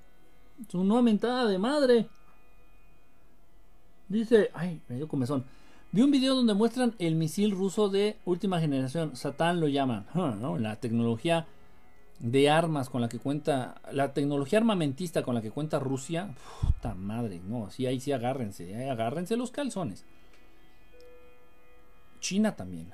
Es 0.69 0.75
una 0.75 1.03
mentada 1.03 1.47
de 1.47 1.59
madre. 1.59 2.09
Dice, 4.09 4.51
ay, 4.55 4.81
me 4.89 4.97
dio 4.97 5.09
comezón. 5.09 5.45
Vi 5.91 6.03
un 6.03 6.11
video 6.11 6.35
donde 6.35 6.55
muestran 6.55 6.95
el 6.99 7.15
misil 7.15 7.53
ruso 7.53 7.89
de 7.89 8.17
última 8.25 8.61
generación. 8.61 9.17
Satán 9.17 9.61
lo 9.61 9.69
llaman. 9.69 10.07
La 10.61 10.77
tecnología 10.77 11.47
de 12.21 12.49
armas 12.49 12.89
con 12.89 13.01
la 13.01 13.09
que 13.09 13.19
cuenta, 13.19 13.81
la 13.93 14.13
tecnología 14.15 14.59
armamentista 14.59 15.23
con 15.23 15.35
la 15.35 15.43
que 15.43 15.51
cuenta 15.51 15.79
Rusia, 15.79 16.35
puta 16.61 16.95
madre, 16.95 17.41
no, 17.45 17.71
sí, 17.71 17.87
ahí 17.87 18.01
sí 18.01 18.13
agárrense, 18.13 18.75
ahí 18.75 18.89
agárrense 18.89 19.37
los 19.37 19.51
calzones. 19.51 20.05
China 22.21 22.57
también. 22.57 22.93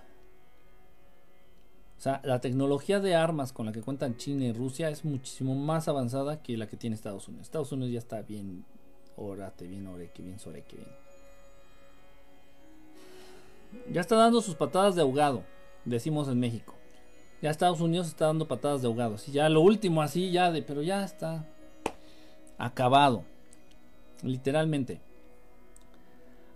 O 1.99 2.03
sea, 2.03 2.21
la 2.25 2.41
tecnología 2.41 2.99
de 2.99 3.15
armas 3.15 3.53
con 3.53 3.67
la 3.67 3.73
que 3.73 3.83
cuentan 3.83 4.17
China 4.17 4.47
y 4.47 4.53
Rusia 4.53 4.89
es 4.89 5.05
muchísimo 5.05 5.55
más 5.55 5.87
avanzada 5.87 6.43
que 6.43 6.57
la 6.57 6.67
que 6.67 6.79
tiene 6.79 6.97
Estados 6.97 7.29
Unidos. 7.29 7.47
Estados 7.47 7.71
Unidos 7.73 7.93
ya 7.93 7.99
está 7.99 8.23
bien 8.23 8.65
orate, 9.17 9.67
bien 9.67 9.87
oreque, 9.87 10.23
bien 10.23 10.39
soreque, 10.39 10.77
bien. 10.77 10.89
Ya 13.93 14.01
está 14.01 14.17
dando 14.17 14.41
sus 14.41 14.57
patadas 14.57 14.97
de 14.97 15.03
ahogado, 15.03 15.45
decimos 15.85 16.27
en 16.29 16.41
México. 16.41 16.80
Ya 17.43 17.51
Estados 17.51 17.81
Unidos 17.81 18.09
está 18.09 18.27
dando 18.27 18.47
patadas 18.47 18.83
de 18.83 18.89
ahogados. 18.89 19.29
Y 19.29 19.33
ya 19.33 19.49
lo 19.49 19.63
último 19.63 20.03
así, 20.03 20.31
ya 20.31 20.51
de, 20.53 20.63
pero 20.63 20.83
ya 20.83 21.05
está 21.05 21.47
acabado. 22.59 23.25
Literalmente. 24.23 25.01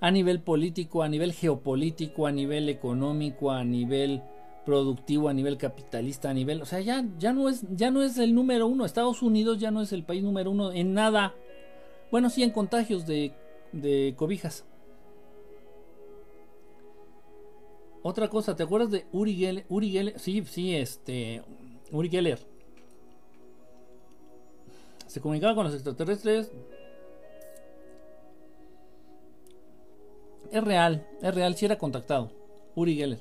A 0.01 0.11
nivel 0.11 0.41
político, 0.41 1.03
a 1.03 1.09
nivel 1.09 1.33
geopolítico, 1.33 2.27
a 2.27 2.33
nivel 2.33 2.69
económico, 2.69 3.51
a 3.51 3.65
nivel 3.65 4.23
productivo, 4.67 5.29
a 5.29 5.35
nivel 5.35 5.57
capitalista, 5.57 6.31
a 6.31 6.35
nivel, 6.35 6.63
o 6.63 6.67
sea, 6.67 6.81
ya, 6.81 7.05
ya 7.19 7.33
no 7.33 7.49
es, 7.49 7.65
ya 7.71 7.91
no 7.91 8.03
es 8.03 8.19
el 8.19 8.35
número 8.35 8.67
uno. 8.67 8.85
Estados 8.85 9.23
Unidos 9.23 9.59
ya 9.59 9.71
no 9.71 9.81
es 9.81 9.93
el 9.93 10.05
país 10.05 10.23
número 10.23 10.51
uno 10.51 10.73
en 10.73 10.93
nada. 10.93 11.35
Bueno, 12.11 12.29
sí 12.29 12.43
en 12.43 12.51
contagios 12.51 13.07
de, 13.07 13.33
de 13.73 14.15
cobijas. 14.17 14.65
Otra 18.07 18.29
cosa, 18.29 18.55
¿te 18.55 18.63
acuerdas 18.63 18.91
de 18.91 19.07
Uri 19.13 19.35
Geller? 19.35 19.65
Uri 19.71 19.91
Geller, 19.91 20.21
sí, 20.21 20.45
sí, 20.45 20.77
este. 20.77 21.43
Uri 21.91 22.11
Geller. 22.11 22.39
Se 25.07 25.23
comunicaba 25.23 25.55
con 25.55 25.65
los 25.65 25.73
extraterrestres. 25.73 26.53
Es 30.53 30.63
real, 30.63 31.07
es 31.23 31.35
real, 31.35 31.57
si 31.57 31.65
era 31.65 31.79
contactado. 31.79 32.31
Uri 32.75 32.95
Geller. 32.95 33.21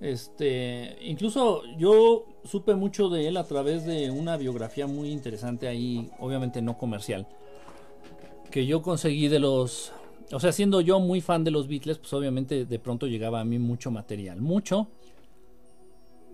Este, 0.00 0.96
incluso 1.02 1.62
yo 1.76 2.24
supe 2.44 2.74
mucho 2.74 3.10
de 3.10 3.28
él 3.28 3.36
a 3.36 3.44
través 3.44 3.84
de 3.84 4.10
una 4.10 4.38
biografía 4.38 4.86
muy 4.86 5.10
interesante 5.10 5.68
ahí, 5.68 6.10
obviamente 6.18 6.62
no 6.62 6.78
comercial, 6.78 7.26
que 8.50 8.64
yo 8.64 8.80
conseguí 8.80 9.28
de 9.28 9.40
los, 9.40 9.92
o 10.32 10.40
sea, 10.40 10.52
siendo 10.52 10.80
yo 10.80 11.00
muy 11.00 11.20
fan 11.20 11.44
de 11.44 11.50
los 11.50 11.68
Beatles, 11.68 11.98
pues 11.98 12.12
obviamente 12.12 12.64
de 12.64 12.78
pronto 12.78 13.06
llegaba 13.06 13.40
a 13.40 13.44
mí 13.44 13.58
mucho 13.58 13.90
material, 13.90 14.40
mucho 14.40 14.88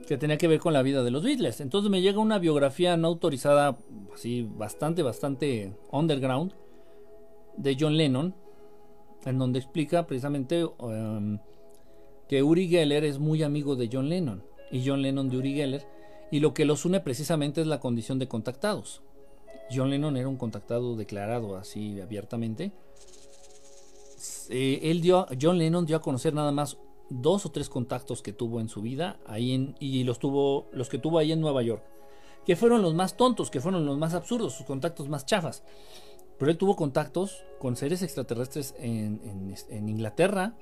que 0.06 0.16
tenía 0.16 0.38
que 0.38 0.48
ver 0.48 0.60
con 0.60 0.72
la 0.72 0.82
vida 0.82 1.02
de 1.02 1.10
los 1.10 1.24
Beatles. 1.24 1.60
Entonces 1.60 1.90
me 1.90 2.00
llega 2.00 2.20
una 2.20 2.38
biografía 2.38 2.96
no 2.96 3.08
autorizada, 3.08 3.76
así 4.14 4.42
bastante, 4.42 5.02
bastante 5.02 5.74
underground, 5.90 6.52
de 7.56 7.76
John 7.78 7.96
Lennon, 7.96 8.34
en 9.24 9.38
donde 9.38 9.58
explica 9.58 10.06
precisamente 10.06 10.64
um, 10.64 11.38
que 12.28 12.42
Uri 12.42 12.68
Geller 12.68 13.04
es 13.04 13.18
muy 13.18 13.42
amigo 13.42 13.76
de 13.76 13.88
John 13.92 14.08
Lennon 14.08 14.44
y 14.70 14.86
John 14.86 15.02
Lennon 15.02 15.28
de 15.28 15.38
Uri 15.38 15.54
Geller 15.54 15.86
y 16.30 16.40
lo 16.40 16.54
que 16.54 16.64
los 16.64 16.84
une 16.84 17.00
precisamente 17.00 17.60
es 17.60 17.66
la 17.66 17.80
condición 17.80 18.18
de 18.18 18.28
contactados. 18.28 19.02
John 19.74 19.90
Lennon 19.90 20.16
era 20.16 20.28
un 20.28 20.36
contactado 20.36 20.96
declarado 20.96 21.56
así 21.56 22.00
abiertamente. 22.00 22.72
Eh, 24.50 24.80
él 24.84 25.00
dio, 25.00 25.26
John 25.40 25.58
Lennon 25.58 25.86
dio 25.86 25.96
a 25.96 26.02
conocer 26.02 26.34
nada 26.34 26.52
más 26.52 26.78
dos 27.08 27.46
o 27.46 27.50
tres 27.50 27.68
contactos 27.68 28.22
que 28.22 28.32
tuvo 28.32 28.60
en 28.60 28.68
su 28.68 28.82
vida 28.82 29.18
ahí 29.26 29.52
en, 29.52 29.76
y 29.78 30.04
los 30.04 30.18
tuvo 30.18 30.68
los 30.72 30.88
que 30.88 30.98
tuvo 30.98 31.18
ahí 31.18 31.32
en 31.32 31.40
Nueva 31.40 31.62
York, 31.62 31.84
que 32.44 32.56
fueron 32.56 32.82
los 32.82 32.94
más 32.94 33.16
tontos, 33.16 33.50
que 33.50 33.60
fueron 33.60 33.86
los 33.86 33.98
más 33.98 34.14
absurdos, 34.14 34.54
sus 34.54 34.66
contactos 34.66 35.08
más 35.08 35.26
chafas. 35.26 35.64
Pero 36.38 36.50
él 36.50 36.58
tuvo 36.58 36.76
contactos 36.76 37.44
con 37.58 37.76
seres 37.76 38.02
extraterrestres 38.02 38.74
en, 38.78 39.54
en 39.70 39.88
Inglaterra, 39.88 40.54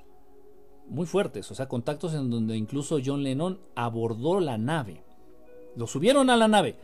muy 0.87 1.05
fuertes, 1.05 1.51
o 1.51 1.55
sea, 1.55 1.67
contactos 1.67 2.13
en 2.13 2.29
donde 2.29 2.55
incluso 2.55 2.99
John 3.03 3.23
Lennon 3.23 3.59
abordó 3.75 4.39
la 4.39 4.57
nave. 4.57 5.03
Lo 5.75 5.87
subieron 5.87 6.29
a 6.29 6.37
la 6.37 6.47
nave. 6.47 6.77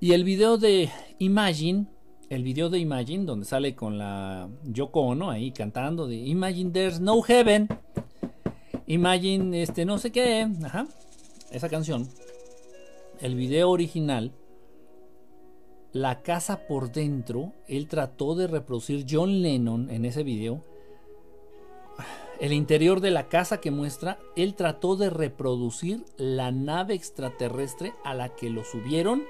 Y 0.00 0.12
el 0.12 0.24
video 0.24 0.58
de 0.58 0.90
Imagine, 1.18 1.86
el 2.30 2.42
video 2.42 2.70
de 2.70 2.78
Imagine, 2.78 3.24
donde 3.24 3.46
sale 3.46 3.74
con 3.74 3.98
la 3.98 4.48
Yoko 4.64 5.00
Ono 5.00 5.30
ahí 5.30 5.52
cantando 5.52 6.06
de 6.06 6.16
Imagine 6.16 6.70
There's 6.70 7.00
No 7.00 7.22
Heaven. 7.22 7.68
Imagine 8.86 9.62
este 9.62 9.84
no 9.84 9.98
sé 9.98 10.12
qué, 10.12 10.48
ajá, 10.64 10.86
esa 11.50 11.68
canción. 11.68 12.08
El 13.20 13.34
video 13.34 13.70
original 13.70 14.32
la 15.92 16.22
casa 16.22 16.66
por 16.66 16.90
dentro, 16.90 17.52
él 17.68 17.86
trató 17.86 18.34
de 18.34 18.48
reproducir 18.48 19.06
John 19.08 19.42
Lennon 19.42 19.90
en 19.90 20.04
ese 20.04 20.24
video 20.24 20.60
el 22.40 22.52
interior 22.52 23.00
de 23.00 23.10
la 23.10 23.28
casa 23.28 23.60
que 23.60 23.70
muestra, 23.70 24.18
él 24.36 24.54
trató 24.54 24.96
de 24.96 25.10
reproducir 25.10 26.04
la 26.16 26.50
nave 26.50 26.94
extraterrestre 26.94 27.94
a 28.04 28.14
la 28.14 28.30
que 28.30 28.50
lo 28.50 28.64
subieron 28.64 29.24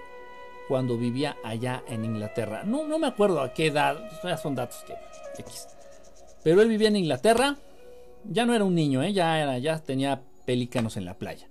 cuando 0.68 0.96
vivía 0.96 1.36
allá 1.44 1.82
en 1.88 2.04
Inglaterra. 2.04 2.62
No, 2.64 2.86
no 2.86 2.98
me 2.98 3.06
acuerdo 3.06 3.40
a 3.40 3.52
qué 3.52 3.66
edad, 3.66 3.98
son 4.42 4.54
datos 4.54 4.84
que 4.86 4.94
X. 5.40 5.68
Pero 6.42 6.62
él 6.62 6.68
vivía 6.68 6.88
en 6.88 6.96
Inglaterra, 6.96 7.56
ya 8.24 8.46
no 8.46 8.54
era 8.54 8.64
un 8.64 8.74
niño, 8.74 9.02
¿eh? 9.02 9.12
ya, 9.12 9.40
era, 9.40 9.58
ya 9.58 9.78
tenía 9.78 10.20
pelícanos 10.44 10.96
en 10.96 11.04
la 11.04 11.14
playa. 11.14 11.48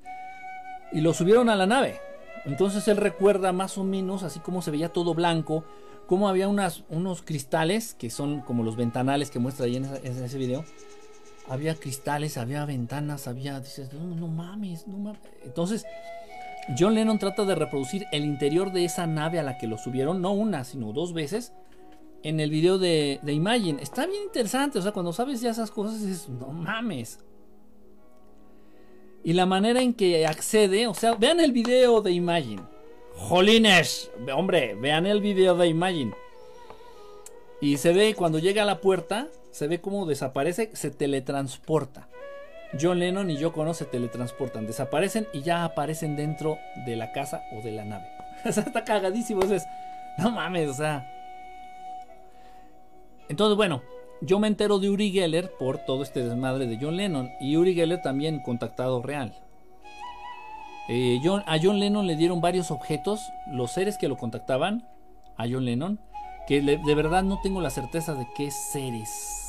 Y 0.91 1.01
lo 1.01 1.13
subieron 1.13 1.49
a 1.49 1.55
la 1.55 1.65
nave. 1.65 1.99
Entonces 2.45 2.87
él 2.87 2.97
recuerda 2.97 3.51
más 3.51 3.77
o 3.77 3.83
menos 3.83 4.23
así 4.23 4.39
como 4.39 4.61
se 4.61 4.71
veía 4.71 4.89
todo 4.89 5.13
blanco, 5.13 5.63
como 6.07 6.27
había 6.27 6.47
unas, 6.47 6.83
unos 6.89 7.21
cristales 7.21 7.93
que 7.93 8.09
son 8.09 8.41
como 8.41 8.63
los 8.63 8.75
ventanales 8.75 9.31
que 9.31 9.39
muestra 9.39 9.65
ahí 9.65 9.77
en, 9.77 9.85
en 9.85 10.23
ese 10.23 10.37
video 10.37 10.65
había 11.47 11.75
cristales, 11.75 12.37
había 12.37 12.65
ventanas, 12.65 13.27
había, 13.27 13.59
dices, 13.59 13.91
no, 13.93 14.27
mames, 14.27 14.87
no 14.87 14.97
mames. 14.97 15.21
Entonces, 15.43 15.85
John 16.77 16.95
Lennon 16.95 17.19
trata 17.19 17.45
de 17.45 17.55
reproducir 17.55 18.05
el 18.11 18.23
interior 18.23 18.71
de 18.71 18.85
esa 18.85 19.07
nave 19.07 19.39
a 19.39 19.43
la 19.43 19.57
que 19.57 19.67
lo 19.67 19.77
subieron, 19.77 20.21
no 20.21 20.31
una, 20.31 20.63
sino 20.63 20.93
dos 20.93 21.13
veces, 21.13 21.53
en 22.23 22.39
el 22.39 22.49
video 22.49 22.77
de, 22.77 23.19
de 23.21 23.33
Imagine. 23.33 23.81
Está 23.81 24.05
bien 24.05 24.23
interesante, 24.23 24.79
o 24.79 24.81
sea, 24.81 24.91
cuando 24.91 25.13
sabes 25.13 25.41
ya 25.41 25.51
esas 25.51 25.71
cosas, 25.71 26.01
dices, 26.01 26.29
no 26.29 26.47
mames. 26.47 27.19
Y 29.23 29.33
la 29.33 29.45
manera 29.45 29.81
en 29.81 29.93
que 29.93 30.25
accede, 30.25 30.87
o 30.87 30.93
sea, 30.93 31.15
vean 31.15 31.39
el 31.39 31.51
video 31.51 32.01
de 32.01 32.11
Imagine. 32.11 32.63
Jolines, 33.15 34.11
hombre, 34.35 34.75
vean 34.75 35.05
el 35.05 35.21
video 35.21 35.55
de 35.55 35.67
Imagine. 35.67 36.13
Y 37.61 37.77
se 37.77 37.93
ve 37.93 38.15
cuando 38.15 38.39
llega 38.39 38.63
a 38.63 38.65
la 38.65 38.81
puerta, 38.81 39.29
se 39.51 39.67
ve 39.67 39.79
cómo 39.79 40.05
desaparece, 40.05 40.71
se 40.73 40.91
teletransporta. 40.91 42.09
John 42.79 42.99
Lennon 42.99 43.29
y 43.29 43.37
Yoko 43.37 43.73
se 43.73 43.85
teletransportan, 43.85 44.65
desaparecen 44.65 45.27
y 45.33 45.41
ya 45.41 45.63
aparecen 45.63 46.15
dentro 46.15 46.57
de 46.85 46.95
la 46.95 47.11
casa 47.11 47.43
o 47.51 47.61
de 47.61 47.71
la 47.71 47.85
nave. 47.85 48.07
o 48.45 48.51
sea, 48.51 48.63
está 48.63 48.83
cagadísimo. 48.83 49.43
es, 49.43 49.67
no 50.17 50.31
mames, 50.31 50.69
o 50.69 50.73
sea. 50.73 51.09
Entonces, 53.29 53.55
bueno, 53.55 53.81
yo 54.21 54.39
me 54.39 54.47
entero 54.47 54.79
de 54.79 54.89
Uri 54.89 55.11
Geller 55.11 55.51
por 55.57 55.79
todo 55.79 56.03
este 56.03 56.23
desmadre 56.23 56.67
de 56.67 56.77
John 56.81 56.97
Lennon. 56.97 57.31
Y 57.39 57.57
Uri 57.57 57.75
Geller 57.75 58.01
también 58.01 58.39
contactado 58.39 59.01
real. 59.01 59.33
Eh, 60.89 61.19
a 61.45 61.57
John 61.61 61.79
Lennon 61.79 62.07
le 62.07 62.15
dieron 62.15 62.41
varios 62.41 62.69
objetos, 62.69 63.21
los 63.47 63.71
seres 63.71 63.97
que 63.97 64.09
lo 64.09 64.17
contactaban 64.17 64.85
a 65.37 65.45
John 65.49 65.63
Lennon, 65.63 65.99
que 66.45 66.61
de 66.61 66.95
verdad 66.95 67.23
no 67.23 67.39
tengo 67.41 67.61
la 67.61 67.69
certeza 67.69 68.13
de 68.15 68.27
qué 68.35 68.51
seres 68.51 69.42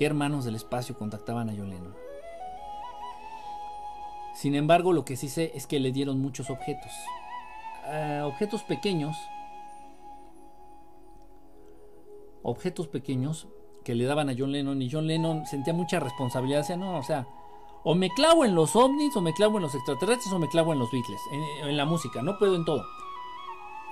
qué 0.00 0.06
hermanos 0.06 0.46
del 0.46 0.54
espacio 0.54 0.96
contactaban 0.96 1.50
a 1.50 1.52
John 1.54 1.68
Lennon. 1.68 1.94
Sin 4.34 4.54
embargo, 4.54 4.94
lo 4.94 5.04
que 5.04 5.14
sí 5.14 5.28
sé 5.28 5.52
es 5.54 5.66
que 5.66 5.78
le 5.78 5.92
dieron 5.92 6.22
muchos 6.22 6.48
objetos. 6.48 6.90
Eh, 7.86 8.22
objetos 8.24 8.62
pequeños. 8.62 9.14
Objetos 12.42 12.88
pequeños 12.88 13.46
que 13.84 13.94
le 13.94 14.06
daban 14.06 14.30
a 14.30 14.34
John 14.38 14.52
Lennon 14.52 14.80
y 14.80 14.90
John 14.90 15.06
Lennon 15.06 15.44
sentía 15.44 15.74
mucha 15.74 16.00
responsabilidad. 16.00 16.60
Decía, 16.60 16.78
o 16.78 17.02
sea, 17.02 17.26
o 17.84 17.94
me 17.94 18.08
clavo 18.08 18.46
en 18.46 18.54
los 18.54 18.74
ovnis, 18.76 19.14
o 19.16 19.20
me 19.20 19.34
clavo 19.34 19.58
en 19.58 19.64
los 19.64 19.74
extraterrestres, 19.74 20.32
o 20.32 20.38
me 20.38 20.48
clavo 20.48 20.72
en 20.72 20.78
los 20.78 20.90
Beatles, 20.90 21.20
en, 21.30 21.68
en 21.68 21.76
la 21.76 21.84
música, 21.84 22.22
no 22.22 22.38
puedo 22.38 22.56
en 22.56 22.64
todo. 22.64 22.86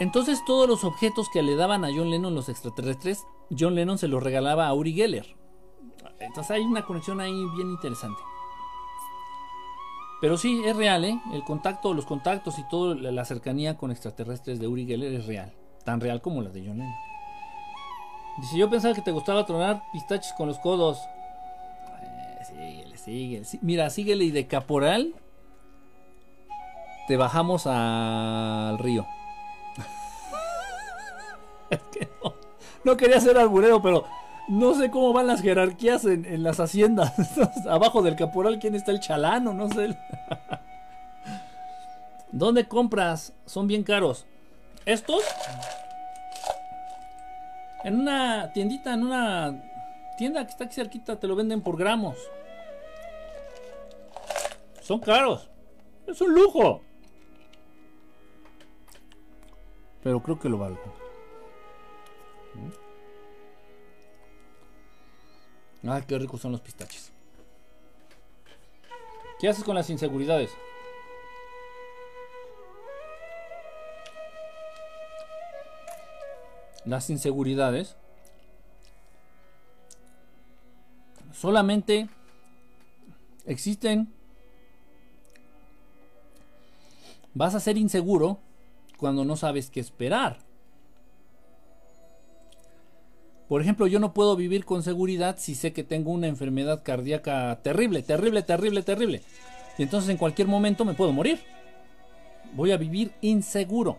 Entonces 0.00 0.42
todos 0.46 0.66
los 0.66 0.84
objetos 0.84 1.28
que 1.28 1.42
le 1.42 1.54
daban 1.54 1.84
a 1.84 1.88
John 1.94 2.08
Lennon 2.08 2.34
los 2.34 2.48
extraterrestres, 2.48 3.26
John 3.50 3.74
Lennon 3.74 3.98
se 3.98 4.08
los 4.08 4.22
regalaba 4.22 4.68
a 4.68 4.72
Uri 4.72 4.94
Geller. 4.94 5.36
Entonces 6.20 6.50
hay 6.50 6.62
una 6.62 6.84
conexión 6.84 7.20
ahí 7.20 7.44
bien 7.54 7.70
interesante. 7.70 8.20
Pero 10.20 10.36
sí, 10.36 10.62
es 10.64 10.76
real, 10.76 11.04
¿eh? 11.04 11.20
El 11.32 11.44
contacto, 11.44 11.94
los 11.94 12.04
contactos 12.04 12.58
y 12.58 12.64
toda 12.68 12.96
la 12.96 13.24
cercanía 13.24 13.76
con 13.76 13.90
extraterrestres 13.90 14.58
de 14.58 14.66
Uri 14.66 14.84
Geller 14.84 15.12
es 15.14 15.26
real. 15.26 15.52
Tan 15.84 16.00
real 16.00 16.20
como 16.20 16.42
la 16.42 16.50
de 16.50 16.60
John 16.60 16.78
Lennon. 16.78 16.94
Dice, 18.38 18.56
yo 18.56 18.68
pensaba 18.68 18.94
que 18.94 19.02
te 19.02 19.12
gustaba 19.12 19.46
tronar 19.46 19.82
pistaches 19.92 20.32
con 20.36 20.48
los 20.48 20.58
codos. 20.58 20.98
Eh, 22.02 22.44
síguele, 22.44 22.96
síguele. 22.98 23.46
mira, 23.62 23.90
síguele 23.90 24.24
y 24.24 24.30
de 24.30 24.46
caporal 24.46 25.14
te 27.06 27.16
bajamos 27.16 27.66
al 27.66 28.78
río. 28.78 29.06
es 31.70 31.80
que 31.92 32.08
no, 32.22 32.34
no 32.84 32.96
quería 32.96 33.20
ser 33.20 33.38
alburero, 33.38 33.80
pero 33.80 34.04
no 34.48 34.74
sé 34.74 34.90
cómo 34.90 35.12
van 35.12 35.26
las 35.26 35.42
jerarquías 35.42 36.04
en, 36.04 36.42
las 36.42 36.58
haciendas. 36.58 37.12
Abajo 37.68 38.02
del 38.02 38.16
caporal, 38.16 38.58
¿quién 38.58 38.74
está 38.74 38.90
el 38.90 39.00
chalano? 39.00 39.52
No 39.52 39.68
sé. 39.68 39.96
¿Dónde 42.32 42.66
compras? 42.66 43.34
Son 43.46 43.66
bien 43.66 43.84
caros. 43.84 44.26
¿Estos? 44.86 45.22
En 47.84 48.00
una 48.00 48.52
tiendita, 48.52 48.94
en 48.94 49.04
una 49.04 49.62
tienda 50.16 50.44
que 50.44 50.50
está 50.50 50.64
aquí 50.64 50.74
cerquita, 50.74 51.20
te 51.20 51.26
lo 51.26 51.36
venden 51.36 51.60
por 51.60 51.76
gramos. 51.76 52.16
Son 54.80 54.98
caros. 55.00 55.50
Es 56.06 56.20
un 56.22 56.34
lujo. 56.34 56.80
Pero 60.02 60.22
creo 60.22 60.38
que 60.38 60.48
lo 60.48 60.58
valgo. 60.58 60.80
Ah, 65.86 66.02
qué 66.06 66.18
ricos 66.18 66.40
son 66.40 66.52
los 66.52 66.60
pistaches. 66.60 67.12
¿Qué 69.40 69.48
haces 69.48 69.64
con 69.64 69.74
las 69.74 69.88
inseguridades? 69.90 70.50
Las 76.84 77.10
inseguridades 77.10 77.96
solamente 81.32 82.08
Existen. 83.48 84.12
Vas 87.32 87.54
a 87.54 87.60
ser 87.60 87.78
inseguro 87.78 88.38
cuando 88.98 89.24
no 89.24 89.36
sabes 89.36 89.70
qué 89.70 89.80
esperar. 89.80 90.38
Por 93.48 93.62
ejemplo, 93.62 93.86
yo 93.86 93.98
no 93.98 94.12
puedo 94.12 94.36
vivir 94.36 94.66
con 94.66 94.82
seguridad 94.82 95.36
si 95.38 95.54
sé 95.54 95.72
que 95.72 95.82
tengo 95.82 96.10
una 96.10 96.26
enfermedad 96.26 96.82
cardíaca 96.82 97.60
terrible, 97.62 98.02
terrible, 98.02 98.42
terrible, 98.42 98.82
terrible. 98.82 99.22
Y 99.78 99.84
entonces 99.84 100.10
en 100.10 100.18
cualquier 100.18 100.48
momento 100.48 100.84
me 100.84 100.94
puedo 100.94 101.12
morir. 101.12 101.40
Voy 102.52 102.72
a 102.72 102.76
vivir 102.76 103.12
inseguro. 103.22 103.98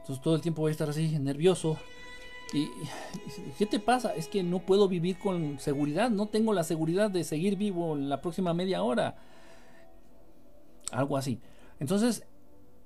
Entonces 0.00 0.22
todo 0.22 0.36
el 0.36 0.42
tiempo 0.42 0.62
voy 0.62 0.70
a 0.70 0.72
estar 0.72 0.88
así, 0.88 1.18
nervioso. 1.18 1.76
¿Y 2.52 2.68
qué 3.58 3.66
te 3.66 3.80
pasa? 3.80 4.14
Es 4.14 4.28
que 4.28 4.44
no 4.44 4.60
puedo 4.60 4.86
vivir 4.86 5.18
con 5.18 5.58
seguridad. 5.58 6.08
No 6.10 6.26
tengo 6.26 6.52
la 6.52 6.62
seguridad 6.62 7.10
de 7.10 7.24
seguir 7.24 7.56
vivo 7.56 7.96
en 7.96 8.08
la 8.08 8.20
próxima 8.20 8.54
media 8.54 8.84
hora. 8.84 9.16
Algo 10.92 11.16
así. 11.16 11.40
Entonces, 11.80 12.22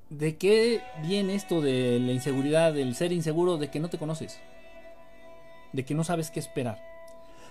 ¿de 0.08 0.38
qué 0.38 0.80
viene 1.02 1.34
esto 1.34 1.60
de 1.60 2.00
la 2.00 2.12
inseguridad, 2.12 2.72
del 2.72 2.94
ser 2.94 3.12
inseguro, 3.12 3.58
de 3.58 3.70
que 3.70 3.80
no 3.80 3.90
te 3.90 3.98
conoces? 3.98 4.40
De 5.72 5.84
que 5.84 5.94
no 5.94 6.04
sabes 6.04 6.30
qué 6.30 6.40
esperar. 6.40 6.78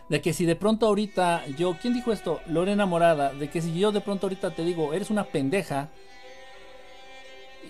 De 0.09 0.21
que 0.21 0.33
si 0.33 0.45
de 0.45 0.55
pronto 0.55 0.87
ahorita 0.87 1.45
yo, 1.57 1.77
¿quién 1.79 1.93
dijo 1.93 2.11
esto? 2.11 2.41
Lorena 2.47 2.85
Morada, 2.85 3.33
de 3.33 3.49
que 3.49 3.61
si 3.61 3.77
yo 3.77 3.91
de 3.91 4.01
pronto 4.01 4.25
ahorita 4.25 4.55
te 4.55 4.63
digo, 4.63 4.93
eres 4.93 5.09
una 5.09 5.25
pendeja, 5.25 5.89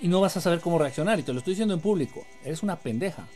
y 0.01 0.07
no 0.07 0.21
vas 0.21 0.37
a 0.37 0.41
saber 0.41 0.61
cómo 0.61 0.79
reaccionar, 0.79 1.19
y 1.19 1.23
te 1.23 1.33
lo 1.33 1.39
estoy 1.39 1.53
diciendo 1.53 1.73
en 1.73 1.81
público, 1.81 2.25
eres 2.43 2.63
una 2.63 2.77
pendeja. 2.77 3.27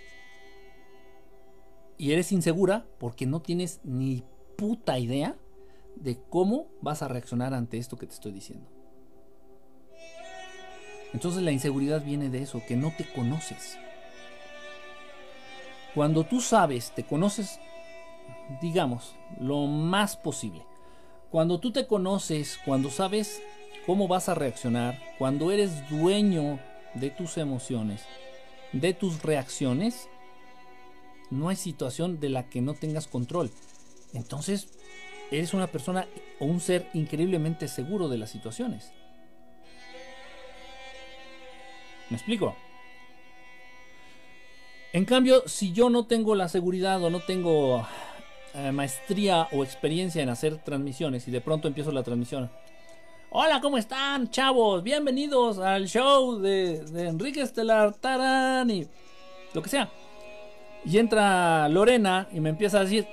Y 1.98 2.11
eres 2.11 2.31
insegura 2.31 2.85
porque 2.98 3.26
no 3.26 3.41
tienes 3.41 3.81
ni 3.84 4.23
puta 4.57 4.98
idea 4.99 5.35
de 5.95 6.18
cómo 6.30 6.68
vas 6.81 7.02
a 7.02 7.07
reaccionar 7.07 7.53
ante 7.53 7.77
esto 7.77 7.98
que 7.98 8.07
te 8.07 8.14
estoy 8.14 8.31
diciendo. 8.31 8.69
Entonces 11.14 11.44
la 11.44 11.52
inseguridad 11.52 12.03
viene 12.03 12.30
de 12.30 12.41
eso, 12.41 12.61
que 12.68 12.76
no 12.76 12.91
te 12.98 13.06
conoces. 13.14 13.77
Cuando 15.95 16.24
tú 16.24 16.41
sabes, 16.41 16.91
te 16.95 17.03
conoces, 17.03 17.60
digamos, 18.61 19.15
lo 19.40 19.68
más 19.68 20.18
posible. 20.18 20.65
Cuando 21.30 21.60
tú 21.60 21.72
te 21.72 21.88
conoces, 21.88 22.60
cuando 22.65 22.90
sabes 22.90 23.41
cómo 23.86 24.07
vas 24.07 24.30
a 24.30 24.36
reaccionar, 24.36 24.99
cuando 25.18 25.52
eres 25.52 25.88
dueño 25.90 26.60
de 26.95 27.10
tus 27.10 27.38
emociones, 27.38 28.06
de 28.72 28.94
tus 28.94 29.22
reacciones, 29.22 30.10
no 31.30 31.49
hay 31.49 31.56
situación 31.56 32.20
de 32.20 32.30
la 32.30 32.49
que 32.49 32.61
no 32.61 32.74
tengas 32.74 33.07
control. 33.07 33.52
Entonces, 34.14 34.68
eres 35.32 35.53
una 35.53 35.68
persona 35.68 36.07
o 36.40 36.45
un 36.45 36.60
ser 36.60 36.90
increíblemente 36.94 37.68
seguro 37.68 38.10
de 38.10 38.18
las 38.18 38.30
situaciones. 38.30 38.91
¿Me 42.10 42.18
explico? 42.18 42.56
En 44.94 45.06
cambio, 45.06 45.41
si 45.48 45.72
yo 45.72 45.90
no 45.90 46.06
tengo 46.06 46.36
la 46.36 46.48
seguridad 46.48 47.03
o 47.03 47.10
no 47.10 47.20
tengo 47.20 47.84
eh, 48.53 48.72
maestría 48.72 49.48
o 49.52 49.64
experiencia 49.64 50.22
en 50.22 50.30
hacer 50.30 50.64
transmisiones 50.64 51.28
y 51.28 51.32
de 51.32 51.41
pronto 51.41 51.68
empiezo 51.68 51.91
la 51.91 52.03
transmisión. 52.03 52.52
Hola, 53.32 53.60
¿cómo 53.60 53.80
están, 53.80 54.30
chavos? 54.30 54.84
Bienvenidos 54.84 55.57
al 55.57 55.88
show 55.88 56.38
de, 56.38 56.86
Enrique 57.07 57.41
Estelar 57.41 57.95
Tarán 57.95 58.70
y 58.70 58.86
lo 59.56 59.64
que 59.64 59.70
sea. 59.70 59.90
Y 60.86 60.99
entra 60.99 61.68
Lorena 61.70 62.28
y 62.32 62.40
me 62.40 62.49
empieza 62.49 62.78
a 62.78 62.84
decir, 62.84 63.07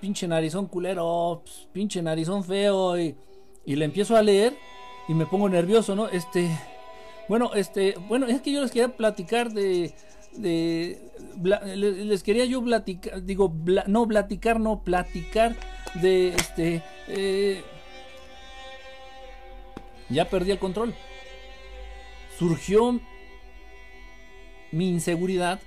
pinche 0.00 0.28
narizón 0.28 0.66
culero, 0.66 1.42
pinche 1.72 2.00
narizón 2.00 2.44
feo. 2.44 2.96
Y, 2.96 3.16
y 3.64 3.74
le 3.74 3.86
empiezo 3.86 4.16
a 4.16 4.22
leer 4.22 4.56
y 5.08 5.14
me 5.14 5.26
pongo 5.26 5.48
nervioso, 5.48 5.96
¿no? 5.96 6.06
Este, 6.06 6.48
bueno, 7.28 7.50
este, 7.54 7.96
bueno, 8.06 8.26
es 8.26 8.40
que 8.40 8.52
yo 8.52 8.60
les 8.60 8.70
quería 8.70 8.96
platicar 8.96 9.50
de, 9.52 9.92
de, 10.36 11.10
les 11.76 12.22
quería 12.22 12.44
yo 12.44 12.62
platicar, 12.62 13.22
digo, 13.24 13.52
no 13.86 14.06
platicar, 14.06 14.60
no 14.60 14.82
platicar 14.82 15.56
de, 15.94 16.28
este, 16.28 16.82
eh, 17.08 17.62
ya 20.08 20.28
perdí 20.28 20.50
el 20.50 20.58
control. 20.58 20.94
Surgió 22.38 23.00
mi 24.72 24.88
inseguridad. 24.88 25.60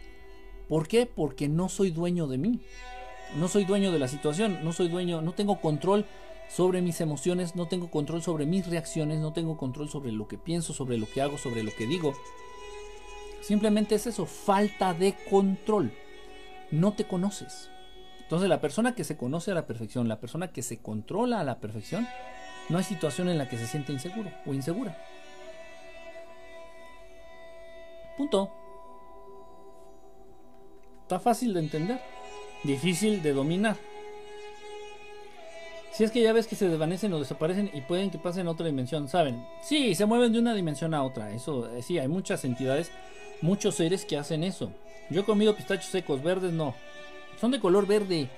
¿Por 0.68 0.88
qué? 0.88 1.06
Porque 1.06 1.48
no 1.48 1.69
soy 1.69 1.91
dueño 1.91 2.27
de 2.27 2.38
mí. 2.38 2.60
No 3.38 3.48
soy 3.48 3.65
dueño 3.65 3.91
de 3.91 3.99
la 3.99 4.07
situación. 4.07 4.60
No 4.64 4.73
soy 4.73 4.89
dueño, 4.89 5.22
no 5.22 5.34
tengo 5.34 5.61
control 5.61 6.06
sobre 6.49 6.81
mis 6.81 7.02
emociones, 7.02 7.56
no 7.56 7.68
tengo 7.68 7.89
control 7.91 8.22
sobre 8.22 8.45
mis 8.45 8.68
reacciones, 8.68 9.19
no 9.19 9.34
tengo 9.34 9.57
control 9.57 9.89
sobre 9.89 10.11
lo 10.11 10.27
que 10.27 10.38
pienso, 10.38 10.73
sobre 10.73 10.98
lo 10.98 11.07
que 11.10 11.22
hago, 11.22 11.38
sobre 11.38 11.64
lo 11.64 11.72
que 11.72 11.88
digo. 11.88 12.14
Simplemente 13.48 13.95
es 13.95 14.06
eso, 14.06 14.26
falta 14.26 14.94
de 14.94 15.15
control. 15.30 15.94
No 16.69 16.91
te 16.91 17.06
conoces. 17.06 17.69
Entonces 18.19 18.49
la 18.49 18.60
persona 18.60 18.94
que 18.94 19.06
se 19.06 19.15
conoce 19.15 19.52
a 19.52 19.53
la 19.53 19.65
perfección, 19.65 20.10
la 20.10 20.19
persona 20.19 20.49
que 20.49 20.61
se 20.61 20.80
controla 20.80 21.40
a 21.40 21.45
la 21.45 21.61
perfección, 21.61 22.06
no 22.68 22.78
hay 22.78 22.84
situación 22.84 23.30
en 23.30 23.38
la 23.38 23.48
que 23.48 23.57
se 23.57 23.65
siente 23.65 23.94
inseguro 23.94 24.30
o 24.45 24.53
insegura. 24.53 24.98
Punto. 28.18 28.52
Está 31.03 31.18
fácil 31.22 31.53
de 31.53 31.61
entender, 31.61 32.02
difícil 32.65 33.24
de 33.24 33.32
dominar. 33.32 33.78
Si 35.94 36.03
es 36.03 36.11
que 36.11 36.22
ya 36.22 36.34
ves 36.34 36.48
que 36.48 36.57
se 36.57 36.68
desvanecen 36.68 37.14
o 37.14 37.19
desaparecen 37.19 37.72
y 37.74 37.80
pueden 37.80 38.11
que 38.11 38.18
pasen 38.18 38.45
a 38.48 38.52
otra 38.52 38.65
dimensión, 38.65 39.07
¿saben? 39.07 39.41
Sí, 39.61 39.95
se 39.95 40.06
mueven 40.06 40.34
de 40.34 40.40
una 40.40 40.53
dimensión 40.53 40.94
a 40.94 41.02
otra. 41.02 41.32
Eso, 41.32 41.74
eh, 41.74 41.82
sí, 41.82 41.98
hay 41.98 42.10
muchas 42.10 42.44
entidades, 42.44 42.91
muchos 43.41 43.76
seres 43.76 44.05
que 44.05 44.18
hacen 44.18 44.43
eso. 44.43 44.72
Yo 45.09 45.22
he 45.22 45.26
comido 45.26 45.55
pistachos 45.55 45.89
secos, 45.89 46.22
verdes 46.22 46.53
no. 46.53 46.76
Son 47.39 47.51
de 47.51 47.59
color 47.59 47.85
verde. 47.88 48.30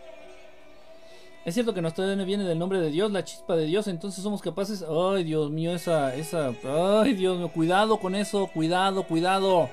Es 1.45 1.53
cierto 1.53 1.73
que 1.73 1.81
nuestro 1.81 2.03
ADN 2.03 2.26
viene 2.26 2.43
del 2.43 2.59
nombre 2.59 2.80
de 2.80 2.91
Dios, 2.91 3.11
la 3.11 3.23
chispa 3.23 3.55
de 3.55 3.65
Dios, 3.65 3.88
entonces 3.88 4.21
somos 4.21 4.41
capaces. 4.41 4.84
Ay, 4.88 5.23
Dios 5.23 5.49
mío, 5.49 5.73
esa, 5.73 6.13
esa. 6.15 6.53
Ay, 7.01 7.13
Dios 7.13 7.38
mío, 7.38 7.49
cuidado 7.49 7.97
con 7.99 8.13
eso, 8.13 8.47
cuidado, 8.47 9.03
cuidado. 9.03 9.69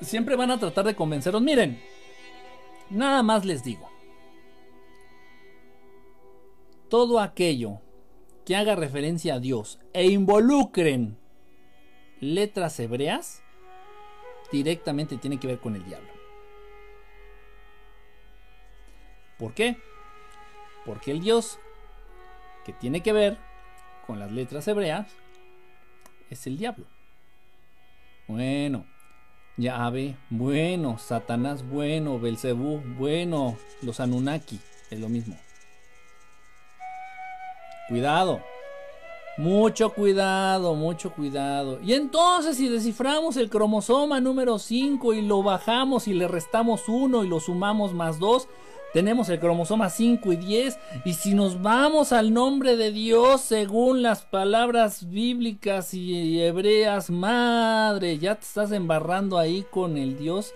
Siempre 0.00 0.34
van 0.34 0.50
a 0.50 0.58
tratar 0.58 0.86
de 0.86 0.96
convenceros. 0.96 1.42
Miren, 1.42 1.80
nada 2.90 3.22
más 3.22 3.44
les 3.44 3.62
digo. 3.62 3.88
Todo 6.88 7.20
aquello 7.20 7.80
que 8.44 8.56
haga 8.56 8.76
referencia 8.76 9.34
a 9.34 9.40
Dios 9.40 9.78
e 9.92 10.06
involucren 10.06 11.18
letras 12.20 12.78
hebreas, 12.80 13.42
directamente 14.50 15.16
tiene 15.16 15.38
que 15.38 15.46
ver 15.46 15.58
con 15.58 15.74
el 15.76 15.84
diablo. 15.84 16.08
¿Por 19.38 19.54
qué? 19.54 19.76
Porque 20.84 21.10
el 21.10 21.20
Dios 21.20 21.58
que 22.64 22.72
tiene 22.72 23.02
que 23.02 23.12
ver 23.12 23.38
con 24.06 24.18
las 24.18 24.32
letras 24.32 24.66
hebreas 24.68 25.12
es 26.30 26.46
el 26.46 26.56
diablo. 26.56 26.86
Bueno, 28.28 28.86
Yahvé, 29.56 30.16
bueno, 30.30 30.98
Satanás, 30.98 31.68
bueno, 31.68 32.18
Belcebú, 32.18 32.80
bueno, 32.98 33.56
los 33.82 34.00
Anunnaki, 34.00 34.60
es 34.90 35.00
lo 35.00 35.08
mismo. 35.08 35.38
Cuidado, 37.88 38.42
mucho 39.36 39.90
cuidado, 39.90 40.74
mucho 40.74 41.10
cuidado. 41.12 41.78
Y 41.82 41.92
entonces 41.92 42.56
si 42.56 42.68
desciframos 42.68 43.36
el 43.36 43.50
cromosoma 43.50 44.20
número 44.20 44.58
5 44.58 45.14
y 45.14 45.22
lo 45.22 45.42
bajamos 45.42 46.08
y 46.08 46.14
le 46.14 46.26
restamos 46.26 46.88
1 46.88 47.24
y 47.24 47.28
lo 47.28 47.40
sumamos 47.40 47.92
más 47.92 48.18
2, 48.18 48.48
tenemos 48.94 49.28
el 49.28 49.38
cromosoma 49.38 49.90
5 49.90 50.32
y 50.32 50.36
10. 50.36 50.78
Y 51.04 51.12
si 51.12 51.34
nos 51.34 51.60
vamos 51.60 52.12
al 52.12 52.32
nombre 52.32 52.78
de 52.78 52.92
Dios 52.92 53.42
según 53.42 54.00
las 54.00 54.22
palabras 54.22 55.10
bíblicas 55.10 55.92
y 55.92 56.40
hebreas, 56.40 57.10
madre, 57.10 58.16
ya 58.18 58.36
te 58.36 58.42
estás 58.42 58.72
embarrando 58.72 59.36
ahí 59.36 59.66
con 59.70 59.98
el 59.98 60.16
Dios, 60.16 60.54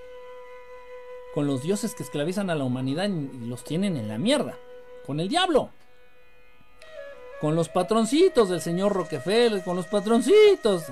con 1.34 1.46
los 1.46 1.62
dioses 1.62 1.94
que 1.94 2.02
esclavizan 2.02 2.48
a 2.48 2.54
la 2.54 2.64
humanidad 2.64 3.10
y 3.10 3.46
los 3.46 3.62
tienen 3.62 3.98
en 3.98 4.08
la 4.08 4.16
mierda, 4.16 4.56
con 5.06 5.20
el 5.20 5.28
diablo. 5.28 5.68
Con 7.40 7.54
los 7.54 7.68
patroncitos 7.68 8.48
del 8.48 8.60
señor 8.60 8.92
Rockefeller, 8.92 9.62
con 9.64 9.76
los 9.76 9.86
patroncitos 9.86 10.84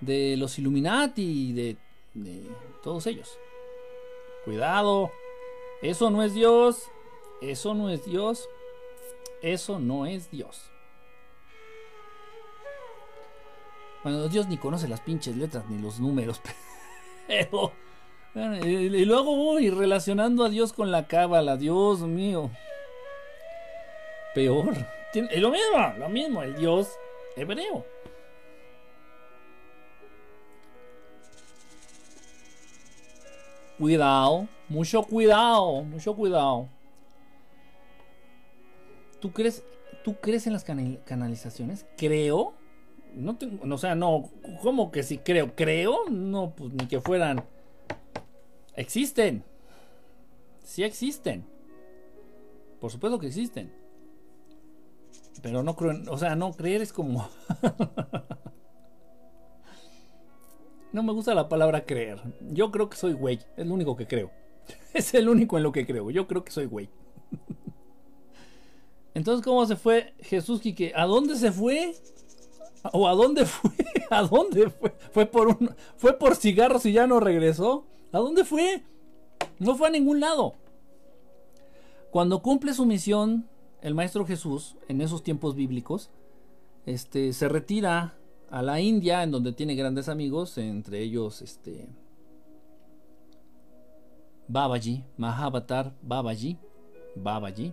de 0.00 0.36
los 0.36 0.58
Illuminati 0.58 1.50
y 1.50 1.52
de, 1.52 1.76
de 2.14 2.50
todos 2.82 3.06
ellos. 3.06 3.38
Cuidado. 4.44 5.10
Eso 5.82 6.10
no 6.10 6.22
es 6.22 6.34
Dios. 6.34 6.84
Eso 7.40 7.74
no 7.74 7.90
es 7.90 8.04
Dios. 8.04 8.48
Eso 9.42 9.78
no 9.78 10.06
es 10.06 10.30
Dios. 10.30 10.70
Bueno, 14.02 14.28
Dios 14.28 14.46
ni 14.46 14.56
conoce 14.56 14.86
las 14.86 15.00
pinches 15.00 15.36
letras 15.36 15.68
ni 15.68 15.82
los 15.82 15.98
números. 15.98 16.40
Pero. 17.26 17.72
y, 18.64 19.04
luego 19.04 19.36
voy 19.36 19.68
relacionando 19.70 20.44
a 20.44 20.48
Dios 20.48 20.72
con 20.72 20.92
la 20.92 21.08
cábala. 21.08 21.56
Dios 21.56 22.00
mío. 22.02 22.50
Peor. 24.36 24.74
Tiene, 25.14 25.34
lo 25.38 25.50
mismo, 25.50 25.94
lo 25.98 26.08
mismo, 26.10 26.42
el 26.42 26.54
Dios 26.56 26.90
hebreo. 27.36 27.86
Cuidado, 33.78 34.46
mucho 34.68 35.02
cuidado, 35.04 35.82
mucho 35.84 36.14
cuidado. 36.14 36.68
¿Tú 39.20 39.32
crees, 39.32 39.64
tú 40.04 40.16
crees 40.16 40.46
en 40.46 40.52
las 40.52 40.64
canalizaciones? 40.64 41.86
Creo. 41.96 42.52
No 43.14 43.36
tengo, 43.36 43.74
o 43.74 43.78
sea, 43.78 43.94
no, 43.94 44.30
¿cómo 44.62 44.90
que 44.90 45.02
si 45.02 45.16
creo? 45.16 45.54
Creo, 45.56 46.10
no, 46.10 46.52
pues 46.54 46.74
ni 46.74 46.86
que 46.86 47.00
fueran. 47.00 47.42
Existen. 48.74 49.42
Sí 50.62 50.84
existen. 50.84 51.46
Por 52.80 52.90
supuesto 52.90 53.18
que 53.18 53.28
existen. 53.28 53.85
Pero 55.46 55.62
no 55.62 55.76
creo, 55.76 55.94
o 56.08 56.18
sea, 56.18 56.34
no 56.34 56.52
creer 56.54 56.82
es 56.82 56.92
como... 56.92 57.28
no 60.92 61.04
me 61.04 61.12
gusta 61.12 61.36
la 61.36 61.48
palabra 61.48 61.84
creer. 61.84 62.20
Yo 62.50 62.72
creo 62.72 62.90
que 62.90 62.96
soy 62.96 63.12
güey, 63.12 63.38
es 63.56 63.64
lo 63.64 63.74
único 63.74 63.96
que 63.96 64.08
creo. 64.08 64.32
Es 64.92 65.14
el 65.14 65.28
único 65.28 65.56
en 65.56 65.62
lo 65.62 65.70
que 65.70 65.86
creo. 65.86 66.10
Yo 66.10 66.26
creo 66.26 66.42
que 66.42 66.50
soy 66.50 66.66
güey. 66.66 66.90
Entonces, 69.14 69.44
¿cómo 69.44 69.64
se 69.66 69.76
fue 69.76 70.14
Jesús 70.18 70.60
Quique? 70.60 70.92
¿A 70.96 71.04
dónde 71.04 71.36
se 71.36 71.52
fue? 71.52 71.94
¿O 72.92 73.06
a 73.06 73.14
dónde 73.14 73.46
fue? 73.46 73.70
¿A 74.10 74.22
dónde 74.22 74.68
fue? 74.68 74.96
¿Fue 75.12 75.26
por, 75.26 75.56
fue 75.96 76.18
por 76.18 76.34
cigarros 76.34 76.84
y 76.86 76.92
ya 76.92 77.06
no 77.06 77.20
regresó? 77.20 77.86
¿A 78.10 78.18
dónde 78.18 78.44
fue? 78.44 78.82
No 79.60 79.76
fue 79.76 79.86
a 79.86 79.92
ningún 79.92 80.18
lado. 80.18 80.54
Cuando 82.10 82.42
cumple 82.42 82.74
su 82.74 82.84
misión, 82.84 83.48
el 83.82 83.94
Maestro 83.94 84.26
Jesús, 84.26 84.76
en 84.88 85.00
esos 85.00 85.22
tiempos 85.22 85.54
bíblicos, 85.54 86.10
este, 86.86 87.32
se 87.32 87.48
retira 87.48 88.16
a 88.50 88.62
la 88.62 88.80
India, 88.80 89.22
en 89.22 89.30
donde 89.30 89.52
tiene 89.52 89.74
grandes 89.74 90.08
amigos, 90.08 90.56
entre 90.58 91.00
ellos 91.00 91.42
este, 91.42 91.88
Babaji, 94.48 95.04
Mahavatar 95.16 95.94
Babaji, 96.02 96.58
Babaji, 97.16 97.72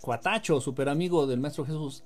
Cuatacho, 0.00 0.60
super 0.60 0.88
amigo 0.88 1.26
del 1.26 1.40
Maestro 1.40 1.64
Jesús. 1.64 2.04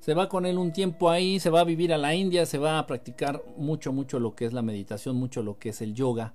Se 0.00 0.14
va 0.14 0.28
con 0.28 0.44
él 0.44 0.58
un 0.58 0.72
tiempo 0.72 1.10
ahí, 1.10 1.40
se 1.40 1.50
va 1.50 1.60
a 1.60 1.64
vivir 1.64 1.92
a 1.92 1.98
la 1.98 2.14
India, 2.14 2.44
se 2.46 2.58
va 2.58 2.78
a 2.78 2.86
practicar 2.86 3.42
mucho, 3.56 3.92
mucho 3.92 4.18
lo 4.18 4.34
que 4.34 4.44
es 4.44 4.52
la 4.52 4.62
meditación, 4.62 5.16
mucho 5.16 5.42
lo 5.42 5.58
que 5.58 5.70
es 5.70 5.80
el 5.80 5.94
yoga 5.94 6.34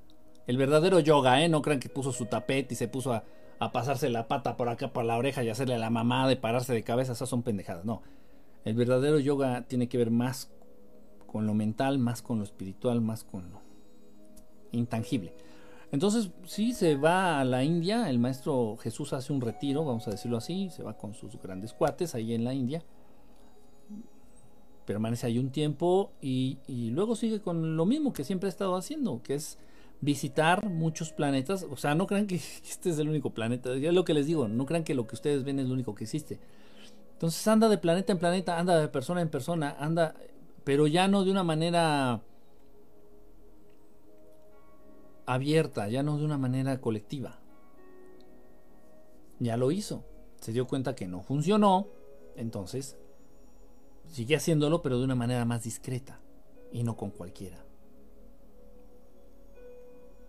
el 0.50 0.58
verdadero 0.58 1.00
yoga, 1.00 1.44
¿eh? 1.44 1.48
No 1.48 1.62
crean 1.62 1.80
que 1.80 1.90
puso 1.90 2.12
su 2.12 2.26
tapete 2.26 2.74
y 2.74 2.76
se 2.76 2.88
puso 2.88 3.14
a, 3.14 3.24
pasarse 3.60 4.10
la 4.10 4.28
pata 4.28 4.56
por 4.56 4.70
acá 4.70 4.92
por 4.94 5.06
la 5.06 5.18
oreja 5.18 5.44
y 5.44 5.50
hacerle 5.50 5.78
la 5.78 5.90
mamá 5.90 6.28
de 6.28 6.38
pararse 6.38 6.74
de 6.74 6.84
cabeza. 6.84 7.12
Esas 7.12 7.30
son 7.30 7.44
pendejadas. 7.44 7.86
No. 7.86 8.02
El 8.66 8.76
verdadero 8.76 9.20
yoga 9.20 9.64
tiene 9.68 9.88
que 9.90 9.98
ver 9.98 10.12
más 10.12 10.50
con 11.28 11.46
lo 11.46 11.54
mental, 11.54 12.00
más 12.00 12.22
con 12.22 12.40
lo 12.40 12.44
espiritual, 12.44 13.02
más 13.02 13.24
con 13.24 13.52
lo 13.52 13.62
intangible. 14.72 15.34
Entonces, 15.92 16.30
sí, 16.46 16.74
se 16.74 16.96
va 16.96 17.40
a 17.40 17.46
la 17.46 17.64
India. 17.64 18.10
El 18.10 18.20
maestro 18.20 18.78
Jesús 18.78 19.14
hace 19.14 19.34
un 19.34 19.42
retiro, 19.42 19.84
vamos 19.84 20.08
a 20.08 20.12
decirlo 20.12 20.38
así. 20.38 20.70
Se 20.70 20.84
va 20.84 20.98
con 20.98 21.14
sus 21.14 21.40
grandes 21.42 21.74
cuates 21.74 22.16
ahí 22.16 22.34
en 22.34 22.44
la 22.44 22.54
India. 22.54 22.84
Permanece 24.86 25.28
ahí 25.28 25.38
un 25.38 25.50
tiempo 25.50 26.12
y, 26.22 26.60
y 26.68 26.92
luego 26.92 27.16
sigue 27.16 27.42
con 27.42 27.76
lo 27.76 27.86
mismo 27.86 28.14
que 28.14 28.24
siempre 28.24 28.48
ha 28.48 28.50
estado 28.50 28.76
haciendo, 28.76 29.22
que 29.22 29.36
es 29.36 29.60
visitar 30.02 30.66
muchos 30.70 31.12
planetas. 31.12 31.66
O 31.70 31.78
sea, 31.78 31.96
no 31.96 32.08
crean 32.08 32.28
que 32.28 32.36
este 32.70 32.90
es 32.90 33.00
el 33.00 33.10
único 33.10 33.32
planeta. 33.32 33.74
Es 33.74 33.94
lo 33.94 34.06
que 34.06 34.14
les 34.14 34.26
digo, 34.26 34.48
no 34.48 34.66
crean 34.66 34.84
que 34.84 34.96
lo 34.96 35.08
que 35.08 35.16
ustedes 35.16 35.44
ven 35.44 35.60
es 35.60 35.68
lo 35.68 35.74
único 35.74 35.96
que 35.96 36.06
existe. 36.06 36.40
Entonces 37.14 37.46
anda 37.48 37.68
de 37.68 37.78
planeta 37.78 38.14
en 38.14 38.20
planeta, 38.20 38.58
anda 38.58 38.80
de 38.80 38.88
persona 38.88 39.22
en 39.22 39.30
persona, 39.30 39.76
anda, 39.78 40.16
pero 40.64 40.88
ya 40.88 41.08
no 41.08 41.26
de 41.26 41.32
una 41.32 41.44
manera 41.44 42.22
abierta, 45.26 45.90
ya 45.90 46.02
no 46.02 46.18
de 46.18 46.26
una 46.26 46.38
manera 46.38 46.80
colectiva. 46.80 47.40
Ya 49.40 49.58
lo 49.58 49.72
hizo. 49.72 50.06
Se 50.40 50.54
dio 50.54 50.66
cuenta 50.66 50.96
que 50.96 51.08
no 51.08 51.22
funcionó, 51.22 51.88
entonces 52.38 52.98
sigue 54.08 54.38
haciéndolo, 54.38 54.82
pero 54.82 54.98
de 54.98 55.04
una 55.04 55.16
manera 55.16 55.44
más 55.44 55.64
discreta 55.64 56.22
y 56.72 56.84
no 56.84 56.96
con 56.96 57.12
cualquiera 57.12 57.69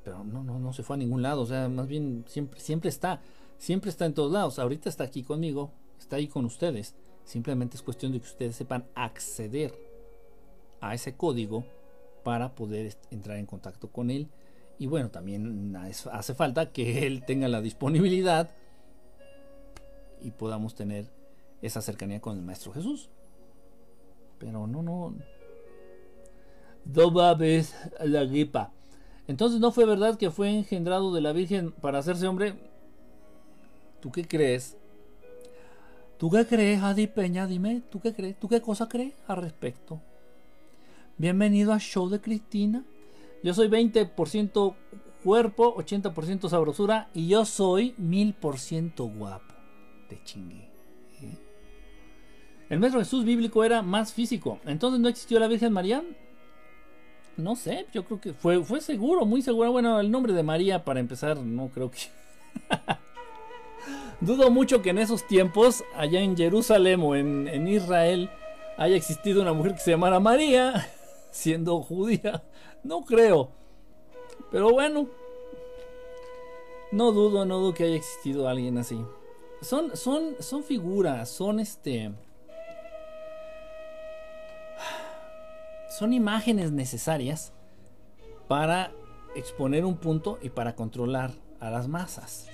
pero 0.04 0.24
no, 0.24 0.42
no, 0.42 0.58
no 0.58 0.72
se 0.72 0.82
fue 0.82 0.96
a 0.96 0.98
ningún 0.98 1.22
lado, 1.22 1.42
o 1.42 1.46
sea, 1.46 1.68
más 1.68 1.86
bien 1.86 2.24
siempre, 2.26 2.60
siempre 2.60 2.88
está, 2.88 3.20
siempre 3.58 3.90
está 3.90 4.06
en 4.06 4.14
todos 4.14 4.32
lados, 4.32 4.58
ahorita 4.58 4.88
está 4.88 5.04
aquí 5.04 5.22
conmigo, 5.22 5.70
está 5.98 6.16
ahí 6.16 6.28
con 6.28 6.44
ustedes, 6.44 6.94
simplemente 7.24 7.76
es 7.76 7.82
cuestión 7.82 8.12
de 8.12 8.20
que 8.20 8.26
ustedes 8.26 8.56
sepan 8.56 8.86
acceder 8.94 9.74
a 10.80 10.94
ese 10.94 11.14
código 11.14 11.64
para 12.24 12.54
poder 12.54 12.96
entrar 13.10 13.36
en 13.36 13.46
contacto 13.46 13.88
con 13.88 14.10
él 14.10 14.28
y 14.80 14.86
bueno, 14.86 15.10
también 15.10 15.76
hace 15.76 16.34
falta 16.34 16.72
que 16.72 17.06
él 17.06 17.22
tenga 17.26 17.48
la 17.48 17.60
disponibilidad 17.60 18.50
y 20.22 20.30
podamos 20.30 20.74
tener 20.74 21.04
esa 21.60 21.82
cercanía 21.82 22.20
con 22.20 22.38
el 22.38 22.42
Maestro 22.42 22.72
Jesús. 22.72 23.10
Pero 24.38 24.66
no, 24.66 24.82
no. 24.82 25.14
Dos 26.86 27.38
vez 27.38 27.74
la 28.02 28.24
gripa. 28.24 28.72
Entonces 29.30 29.60
no 29.60 29.70
fue 29.70 29.84
verdad 29.84 30.18
que 30.18 30.32
fue 30.32 30.50
engendrado 30.50 31.14
de 31.14 31.20
la 31.20 31.32
Virgen 31.32 31.70
para 31.70 32.00
hacerse 32.00 32.26
hombre. 32.26 32.54
¿Tú 34.00 34.10
qué 34.10 34.26
crees? 34.26 34.76
¿Tú 36.18 36.28
qué 36.30 36.44
crees, 36.44 36.82
Adi 36.82 37.06
Peña? 37.06 37.46
Dime, 37.46 37.80
¿tú 37.92 38.00
qué 38.00 38.12
crees? 38.12 38.40
¿Tú 38.40 38.48
qué 38.48 38.60
cosa 38.60 38.88
crees 38.88 39.14
al 39.28 39.36
respecto? 39.36 40.00
Bienvenido 41.16 41.72
a 41.72 41.78
Show 41.78 42.08
de 42.08 42.20
Cristina. 42.20 42.84
Yo 43.44 43.54
soy 43.54 43.68
20% 43.68 44.74
cuerpo, 45.22 45.76
80% 45.76 46.48
sabrosura 46.48 47.08
y 47.14 47.28
yo 47.28 47.44
soy 47.44 47.94
1000% 48.00 49.16
guapo. 49.16 49.54
Te 50.08 50.20
chingue. 50.24 50.68
¿eh? 51.22 51.38
El 52.68 52.80
maestro 52.80 53.00
Jesús 53.00 53.24
bíblico 53.24 53.62
era 53.62 53.80
más 53.80 54.12
físico. 54.12 54.58
Entonces 54.64 54.98
no 54.98 55.08
existió 55.08 55.38
la 55.38 55.46
Virgen 55.46 55.72
María. 55.72 56.02
No 57.40 57.56
sé, 57.56 57.86
yo 57.92 58.04
creo 58.04 58.20
que 58.20 58.32
fue, 58.32 58.62
fue 58.62 58.80
seguro, 58.80 59.24
muy 59.24 59.42
seguro. 59.42 59.72
Bueno, 59.72 60.00
el 60.00 60.10
nombre 60.10 60.32
de 60.32 60.42
María, 60.42 60.84
para 60.84 61.00
empezar, 61.00 61.38
no 61.38 61.68
creo 61.68 61.90
que. 61.90 61.98
Dudo 64.20 64.50
mucho 64.50 64.82
que 64.82 64.90
en 64.90 64.98
esos 64.98 65.26
tiempos, 65.26 65.82
allá 65.96 66.20
en 66.20 66.36
Jerusalén 66.36 67.00
o 67.02 67.16
en, 67.16 67.48
en 67.48 67.66
Israel, 67.66 68.30
haya 68.76 68.96
existido 68.96 69.40
una 69.40 69.52
mujer 69.52 69.72
que 69.72 69.80
se 69.80 69.90
llamara 69.92 70.20
María, 70.20 70.88
siendo 71.30 71.80
judía. 71.80 72.42
No 72.82 73.02
creo. 73.02 73.50
Pero 74.50 74.70
bueno, 74.70 75.08
no 76.92 77.12
dudo, 77.12 77.44
no 77.44 77.58
dudo 77.58 77.74
que 77.74 77.84
haya 77.84 77.96
existido 77.96 78.48
alguien 78.48 78.78
así. 78.78 79.04
Son, 79.62 79.96
son, 79.96 80.36
son 80.40 80.64
figuras, 80.64 81.28
son 81.28 81.60
este. 81.60 82.12
Son 86.00 86.14
imágenes 86.14 86.72
necesarias 86.72 87.52
para 88.48 88.90
exponer 89.34 89.84
un 89.84 89.98
punto 89.98 90.38
y 90.40 90.48
para 90.48 90.74
controlar 90.74 91.30
a 91.60 91.68
las 91.68 91.88
masas. 91.88 92.48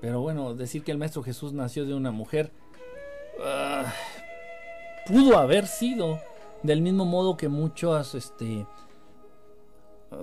Pero 0.00 0.20
bueno, 0.20 0.56
decir 0.56 0.82
que 0.82 0.90
el 0.90 0.98
Maestro 0.98 1.22
Jesús 1.22 1.52
nació 1.52 1.86
de 1.86 1.94
una 1.94 2.10
mujer 2.10 2.50
ah, 3.44 3.94
pudo 5.06 5.38
haber 5.38 5.68
sido 5.68 6.18
del 6.64 6.82
mismo 6.82 7.04
modo 7.04 7.36
que 7.36 7.48
muchos, 7.48 8.16
este, 8.16 8.66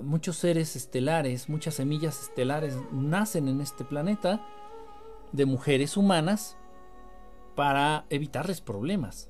muchos 0.02 0.36
seres 0.36 0.76
estelares, 0.76 1.48
muchas 1.48 1.76
semillas 1.76 2.24
estelares 2.24 2.76
nacen 2.92 3.48
en 3.48 3.62
este 3.62 3.82
planeta 3.86 4.46
de 5.32 5.44
mujeres 5.46 5.96
humanas 5.96 6.56
para 7.54 8.04
evitarles 8.10 8.60
problemas. 8.60 9.28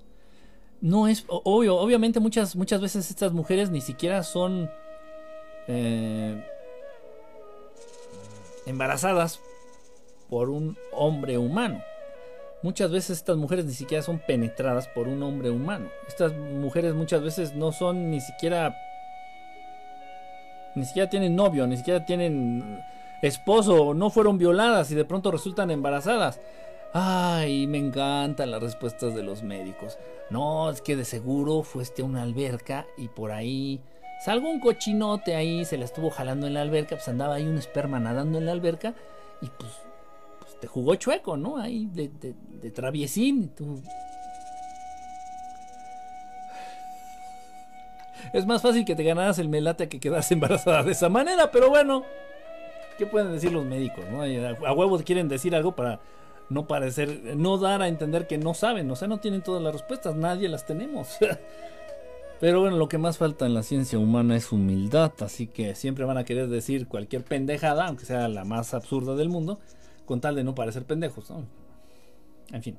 No 0.81 1.09
es 1.09 1.25
obvio, 1.29 1.77
obviamente 1.77 2.21
muchas, 2.21 2.57
muchas 2.57 2.81
veces 2.81 3.11
estas 3.11 3.33
mujeres 3.33 3.71
ni 3.71 3.81
siquiera 3.81 4.23
son 4.23 4.71
eh, 5.69 6.43
embarazadas 8.67 9.41
por 10.29 10.49
un 10.49 10.79
hombre 10.93 11.37
humano. 11.37 11.83
Muchas 12.63 12.91
veces 12.91 13.19
estas 13.19 13.37
mujeres 13.37 13.65
ni 13.65 13.73
siquiera 13.73 14.03
son 14.03 14.21
penetradas 14.27 14.87
por 14.89 15.09
un 15.09 15.23
hombre 15.23 15.51
humano. 15.51 15.89
Estas 16.07 16.35
mujeres 16.35 16.95
muchas 16.95 17.23
veces 17.23 17.55
no 17.55 17.73
son 17.73 18.11
ni 18.11 18.21
siquiera 18.21 18.77
ni 20.75 20.85
siquiera 20.85 21.11
tienen 21.11 21.35
novio, 21.35 21.67
ni 21.67 21.77
siquiera 21.77 22.05
tienen 22.05 22.83
esposo 23.23 23.95
no 23.95 24.11
fueron 24.11 24.39
violadas 24.39 24.91
y 24.91 24.95
de 24.95 25.05
pronto 25.05 25.31
resultan 25.31 25.71
embarazadas. 25.71 26.41
Ay, 26.93 27.67
me 27.67 27.79
encantan 27.79 28.51
las 28.51 28.63
respuestas 28.63 29.15
de 29.15 29.23
los 29.23 29.43
médicos. 29.43 29.99
No, 30.31 30.71
es 30.71 30.81
que 30.81 30.97
de 30.97 31.05
seguro 31.05 31.63
fuiste 31.63 32.03
a 32.03 32.05
una 32.05 32.23
alberca 32.23 32.87
y 32.97 33.09
por 33.09 33.31
ahí 33.31 33.81
Salgo 34.21 34.51
un 34.51 34.61
cochinote 34.61 35.35
ahí, 35.35 35.65
se 35.65 35.79
la 35.79 35.87
estuvo 35.87 36.11
jalando 36.11 36.47
en 36.47 36.53
la 36.53 36.61
alberca, 36.61 36.97
pues 36.97 37.09
andaba 37.09 37.37
ahí 37.37 37.47
un 37.47 37.57
esperma 37.57 37.99
nadando 37.99 38.37
en 38.37 38.45
la 38.45 38.53
alberca 38.53 38.93
y 39.41 39.47
pues, 39.47 39.73
pues 40.39 40.61
te 40.61 40.67
jugó 40.67 40.95
chueco, 40.97 41.39
¿no? 41.39 41.57
Ahí 41.57 41.87
de, 41.87 42.09
de, 42.09 42.35
de 42.61 42.71
traviesín. 42.71 43.45
Y 43.45 43.47
tú... 43.47 43.83
Es 48.35 48.45
más 48.45 48.61
fácil 48.61 48.85
que 48.85 48.95
te 48.95 49.03
ganaras 49.03 49.39
el 49.39 49.49
melate 49.49 49.89
que 49.89 50.01
quedas 50.01 50.31
embarazada 50.33 50.83
de 50.83 50.93
esa 50.93 51.09
manera, 51.09 51.51
pero 51.51 51.71
bueno, 51.71 52.05
¿qué 53.01 53.07
pueden 53.07 53.33
decir 53.33 53.51
los 53.51 53.65
médicos? 53.65 54.05
¿no? 54.13 54.21
A 54.23 54.73
huevos 54.73 55.03
quieren 55.05 55.27
decir 55.27 55.55
algo 55.57 55.75
para 55.75 56.01
no 56.51 56.67
parecer, 56.67 57.35
no 57.35 57.57
dar 57.57 57.81
a 57.81 57.89
entender 57.89 58.27
que 58.27 58.37
no 58.37 58.53
saben, 58.53 58.91
o 58.91 58.97
sea, 58.97 59.09
no 59.09 59.21
tienen 59.21 59.41
todas 59.43 59.63
las 59.63 59.73
respuestas, 59.73 60.17
nadie 60.17 60.51
las 60.51 60.67
tenemos. 60.67 61.17
Pero 62.41 62.61
bueno, 62.61 62.77
lo 62.77 62.89
que 62.89 62.99
más 62.99 63.17
falta 63.17 63.47
en 63.47 63.55
la 63.55 63.63
ciencia 63.63 63.99
humana 63.99 64.37
es 64.37 64.53
humildad, 64.53 65.13
así 65.21 65.47
que 65.47 65.75
siempre 65.75 66.05
van 66.05 66.19
a 66.19 66.25
querer 66.25 66.49
decir 66.49 66.89
cualquier 66.89 67.25
pendejada, 67.25 67.87
aunque 67.87 68.05
sea 68.05 68.29
la 68.29 68.45
más 68.45 68.75
absurda 68.75 69.15
del 69.15 69.31
mundo, 69.31 69.61
con 70.05 70.21
tal 70.21 70.35
de 70.35 70.45
no 70.45 70.55
parecer 70.55 70.85
pendejos, 70.85 71.31
¿no? 71.31 71.47
En 72.53 72.63
fin. 72.63 72.79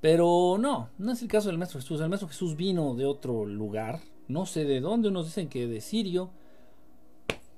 Pero 0.00 0.56
no, 0.58 0.90
no 0.98 1.12
es 1.12 1.22
el 1.22 1.28
caso 1.28 1.48
del 1.48 1.58
Maestro 1.58 1.80
Jesús. 1.80 2.00
El 2.00 2.08
Maestro 2.08 2.28
Jesús 2.28 2.56
vino 2.56 2.96
de 2.96 3.04
otro 3.04 3.46
lugar, 3.46 4.00
no 4.26 4.44
sé 4.44 4.64
de 4.64 4.80
dónde, 4.80 5.08
unos 5.08 5.26
dicen 5.26 5.48
que 5.48 5.68
de 5.68 5.80
Sirio, 5.80 6.30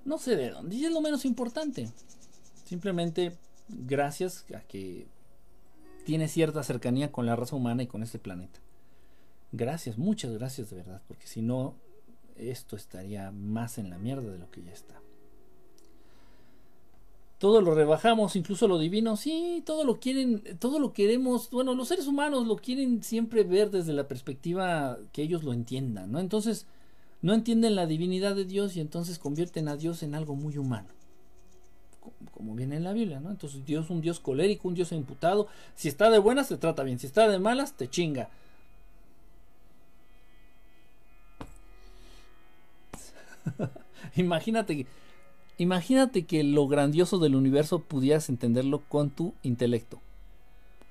no 0.05 0.19
sé 0.19 0.37
de 0.37 0.51
dónde, 0.51 0.77
y 0.77 0.85
es 0.85 0.93
lo 0.93 1.01
menos 1.01 1.25
importante. 1.25 1.91
Simplemente 2.65 3.37
gracias 3.69 4.45
a 4.55 4.61
que 4.61 5.07
tiene 6.05 6.29
cierta 6.29 6.63
cercanía 6.63 7.13
con 7.13 7.27
la 7.27 7.37
raza 7.37 7.57
humana 7.57 7.83
y 7.83 7.87
con 7.87 8.03
este 8.03 8.19
planeta. 8.19 8.61
Gracias, 9.53 9.99
muchas 9.99 10.33
gracias 10.33 10.71
de 10.71 10.77
verdad, 10.77 11.03
porque 11.07 11.27
si 11.27 11.43
no, 11.43 11.75
esto 12.37 12.77
estaría 12.77 13.31
más 13.31 13.79
en 13.79 13.91
la 13.91 13.99
mierda 13.99 14.31
de 14.31 14.39
lo 14.39 14.51
que 14.51 14.63
ya 14.63 14.73
está. 14.73 15.01
Todo 17.39 17.61
lo 17.61 17.75
rebajamos, 17.75 18.37
incluso 18.37 18.67
lo 18.67 18.79
divino, 18.79 19.17
sí, 19.17 19.63
todo 19.65 19.85
lo 19.85 20.01
quieren, 20.01 20.43
todo 20.59 20.81
lo 20.81 20.93
queremos, 20.93 21.51
bueno, 21.51 21.75
los 21.75 21.89
seres 21.89 22.07
humanos 22.07 22.47
lo 22.47 22.57
quieren 22.57 23.03
siempre 23.03 23.45
ver 23.45 23.71
desde 23.71 23.93
la 23.93 24.09
perspectiva 24.09 24.99
que 25.13 25.23
ellos 25.23 25.45
lo 25.45 25.53
entiendan, 25.53 26.11
¿no? 26.11 26.19
Entonces, 26.19 26.67
no 27.23 27.35
entienden 27.35 27.75
la 27.75 27.87
divinidad 27.87 28.37
de 28.37 28.45
Dios 28.45 28.77
y 28.77 28.81
entonces 28.81 29.19
convierten 29.19 29.69
a 29.69 29.77
Dios 29.77 30.03
en 30.03 30.15
algo 30.15 30.35
muy 30.35 30.59
humano 30.59 30.89
como 32.33 32.55
viene 32.55 32.77
en 32.77 32.85
la 32.85 32.93
Biblia, 32.93 33.21
¿no? 33.21 33.31
Entonces 33.31 33.65
Dios 33.65 33.87
es 33.87 33.91
un 33.91 34.01
Dios 34.01 34.21
colérico, 34.21 34.69
un 34.69 34.75
Dios 34.75 34.93
imputado. 34.93 35.49
Si 35.75 35.89
está 35.89 36.11
de 36.11 36.19
buenas, 36.19 36.49
te 36.49 36.57
trata 36.57 36.83
bien. 36.83 36.99
Si 36.99 37.07
está 37.07 37.29
de 37.29 37.39
malas, 37.39 37.77
te 37.77 37.89
chinga. 37.89 38.31
imagínate, 44.17 44.87
imagínate 45.57 46.27
que 46.27 46.45
lo 46.45 46.69
grandioso 46.69 47.19
del 47.19 47.35
universo 47.35 47.81
pudieras 47.81 48.29
entenderlo 48.29 48.83
con 48.89 49.11
tu 49.11 49.35
intelecto. 49.43 50.01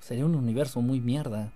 Sería 0.00 0.26
un 0.26 0.34
universo 0.34 0.80
muy 0.80 1.00
mierda. 1.00 1.52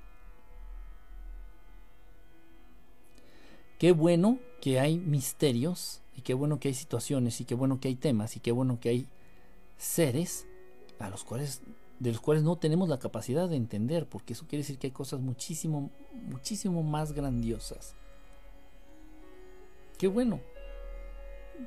Qué 3.79 3.93
bueno 3.93 4.39
que 4.63 4.79
hay 4.79 4.97
misterios 4.97 6.03
y 6.17 6.21
qué 6.21 6.35
bueno 6.35 6.61
que 6.61 6.69
hay 6.69 6.75
situaciones 6.75 7.41
y 7.41 7.45
qué 7.45 7.57
bueno 7.57 7.81
que 7.81 7.89
hay 7.89 7.97
temas 7.97 8.37
y 8.37 8.41
qué 8.41 8.53
bueno 8.53 8.79
que 8.79 8.91
hay 8.91 9.09
seres 9.77 10.47
a 11.01 11.11
los 11.11 11.25
cuales 11.25 11.63
de 11.99 12.13
los 12.13 12.21
cuales 12.21 12.45
no 12.45 12.55
tenemos 12.57 12.89
la 12.89 13.01
capacidad 13.01 13.49
de 13.49 13.57
entender, 13.57 14.09
porque 14.09 14.35
eso 14.35 14.47
quiere 14.47 14.63
decir 14.63 14.79
que 14.79 14.87
hay 14.87 14.93
cosas 14.93 15.19
muchísimo 15.19 15.91
muchísimo 16.13 16.85
más 16.85 17.13
grandiosas. 17.13 17.97
Qué 19.99 20.07
bueno. 20.07 20.41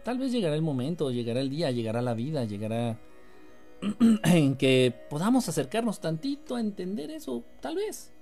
Tal 0.06 0.18
vez 0.18 0.32
llegará 0.32 0.56
el 0.56 0.62
momento, 0.62 1.12
llegará 1.12 1.42
el 1.42 1.50
día, 1.50 1.72
llegará 1.72 2.02
la 2.02 2.14
vida, 2.14 2.46
llegará 2.46 2.98
en 4.24 4.56
que 4.56 4.96
podamos 5.10 5.50
acercarnos 5.50 6.00
tantito 6.00 6.56
a 6.56 6.62
entender 6.62 7.12
eso, 7.12 7.44
tal 7.62 7.76
vez. 7.76 8.14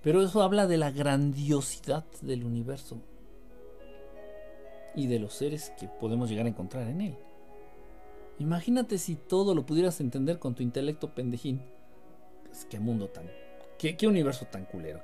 Pero 0.00 0.22
eso 0.22 0.42
habla 0.42 0.68
de 0.68 0.78
la 0.78 0.92
grandiosidad 0.92 2.04
del 2.22 2.44
universo 2.44 3.02
y 4.98 5.06
de 5.06 5.20
los 5.20 5.32
seres 5.32 5.72
que 5.78 5.86
podemos 5.86 6.28
llegar 6.28 6.46
a 6.46 6.48
encontrar 6.48 6.88
en 6.88 7.00
él. 7.00 7.16
Imagínate 8.40 8.98
si 8.98 9.14
todo 9.14 9.54
lo 9.54 9.64
pudieras 9.64 10.00
entender 10.00 10.40
con 10.40 10.56
tu 10.56 10.64
intelecto 10.64 11.14
pendejín. 11.14 11.62
Pues, 12.44 12.64
qué 12.64 12.80
mundo 12.80 13.08
tan. 13.08 13.30
Qué, 13.78 13.96
universo 14.08 14.46
tan 14.46 14.64
culero. 14.64 15.00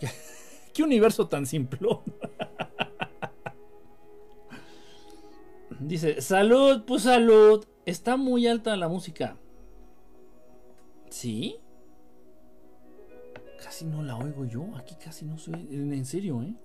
Qué, 0.72 0.82
universo 0.82 1.28
tan 1.28 1.46
simplón. 1.46 2.00
Dice, 5.78 6.20
salud, 6.20 6.82
pues 6.84 7.02
salud. 7.02 7.64
Está 7.86 8.16
muy 8.16 8.48
alta 8.48 8.76
la 8.76 8.88
música. 8.88 9.36
¿Sí? 11.08 11.60
Casi 13.62 13.84
no 13.84 14.02
la 14.02 14.16
oigo 14.16 14.44
yo. 14.44 14.76
Aquí 14.76 14.96
casi 14.96 15.24
no 15.24 15.38
soy. 15.38 15.68
En 15.70 16.04
serio, 16.04 16.42
¿eh? 16.42 16.56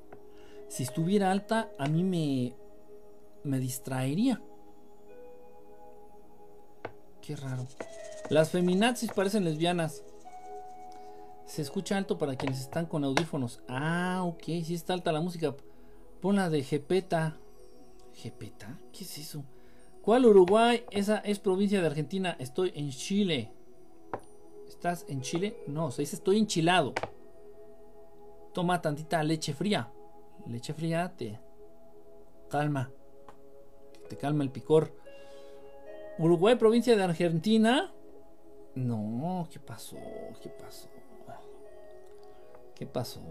Si 0.68 0.82
estuviera 0.82 1.32
alta, 1.32 1.70
a 1.78 1.88
mí 1.88 2.04
me. 2.04 2.56
Me 3.44 3.60
distraería. 3.60 4.42
Qué 7.22 7.36
raro. 7.36 7.68
Las 8.30 8.50
feminazis 8.52 9.12
parecen 9.12 9.44
lesbianas. 9.44 10.04
Se 11.46 11.62
escucha 11.62 11.98
alto 11.98 12.18
para 12.18 12.36
quienes 12.36 12.60
están 12.60 12.86
con 12.86 13.04
audífonos. 13.04 13.62
Ah, 13.68 14.22
ok, 14.24 14.44
sí 14.64 14.76
está 14.76 14.94
alta 14.94 15.12
la 15.12 15.22
música. 15.22 15.56
Pon 16.22 16.36
la 16.36 16.50
de 16.50 16.64
Jepeta. 16.64 17.38
¿Jepeta? 18.14 18.78
¿Qué 18.92 19.04
es 19.04 19.18
eso? 19.18 19.44
¿Cuál 20.02 20.26
Uruguay? 20.26 20.86
Esa 20.92 21.18
es 21.20 21.40
provincia 21.40 21.82
de 21.82 21.88
Argentina. 21.88 22.36
Estoy 22.40 22.72
en 22.76 22.90
Chile. 22.90 23.52
¿Estás 24.68 25.06
en 25.08 25.22
Chile? 25.22 25.58
No, 25.68 25.92
se 25.92 26.04
dice 26.04 26.16
estoy 26.16 26.38
enchilado. 26.38 26.94
Toma 28.54 28.82
tantita 28.82 29.24
leche 29.24 29.54
fría. 29.54 29.92
Leche 30.48 30.74
fría 30.74 31.14
te 31.16 31.40
calma. 32.50 32.92
Te 34.10 34.18
calma 34.18 34.44
el 34.44 34.52
picor. 34.52 34.92
Uruguay, 36.18 36.56
provincia 36.56 36.96
de 36.96 37.04
Argentina. 37.04 37.94
No, 38.76 39.48
¿qué 39.52 39.60
pasó? 39.60 39.98
¿Qué 40.42 40.50
pasó? 40.50 40.90
¿Qué 42.76 42.86
pasó? 42.86 43.22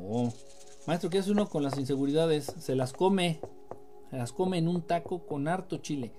Maestro, 0.87 1.11
¿qué 1.11 1.19
hace 1.19 1.33
uno 1.33 1.49
con 1.49 1.63
las 1.63 1.79
inseguridades? 1.79 2.45
Se 2.59 2.75
las 2.75 2.93
come. 2.93 3.41
Se 4.11 4.17
las 4.17 4.33
come 4.33 4.59
en 4.59 4.69
un 4.69 4.83
taco 4.83 5.27
con 5.27 5.49
harto 5.49 5.79
chile. 5.79 6.13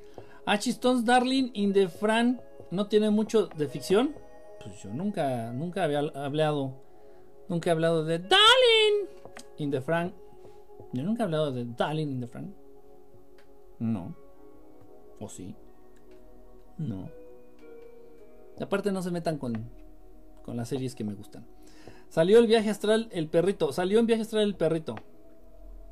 Ah, 0.46 0.56
Stones 0.56 1.06
Darling 1.06 1.52
in 1.54 1.74
the 1.74 1.88
Fran. 1.88 2.42
¿No 2.72 2.88
tiene 2.88 3.10
mucho 3.10 3.48
de 3.48 3.68
ficción? 3.68 4.16
Pues 4.64 4.82
yo 4.84 4.92
nunca, 4.92 5.52
nunca 5.54 5.84
había 5.84 6.00
hablado. 6.00 6.74
Nunca 7.48 7.70
he 7.70 7.74
hablado 7.74 8.04
de 8.04 8.20
Darling 8.20 9.08
in 9.58 9.72
the 9.72 9.82
Fran. 9.82 10.14
Yo 10.94 11.04
nunca 11.04 11.24
he 11.24 11.26
hablado 11.26 11.52
de 11.52 11.66
Darling 11.66 12.08
in 12.08 12.20
the 12.22 12.28
Fran. 12.28 12.56
No. 13.80 14.16
¿O 15.20 15.30
sí? 15.30 15.56
No. 16.78 17.10
Aparte 18.60 18.92
no 18.92 19.02
se 19.02 19.12
metan 19.12 19.38
con, 19.38 19.70
con 20.44 20.58
las 20.58 20.70
series 20.70 20.96
que 20.96 21.04
me 21.04 21.14
gustan. 21.14 21.46
Salió 22.10 22.40
el 22.40 22.48
viaje 22.48 22.70
astral 22.70 23.10
el 23.12 23.28
perrito. 23.28 23.72
Salió 23.72 24.00
en 24.00 24.06
viaje 24.06 24.24
astral 24.24 24.44
el 24.44 24.56
perrito. 24.56 24.96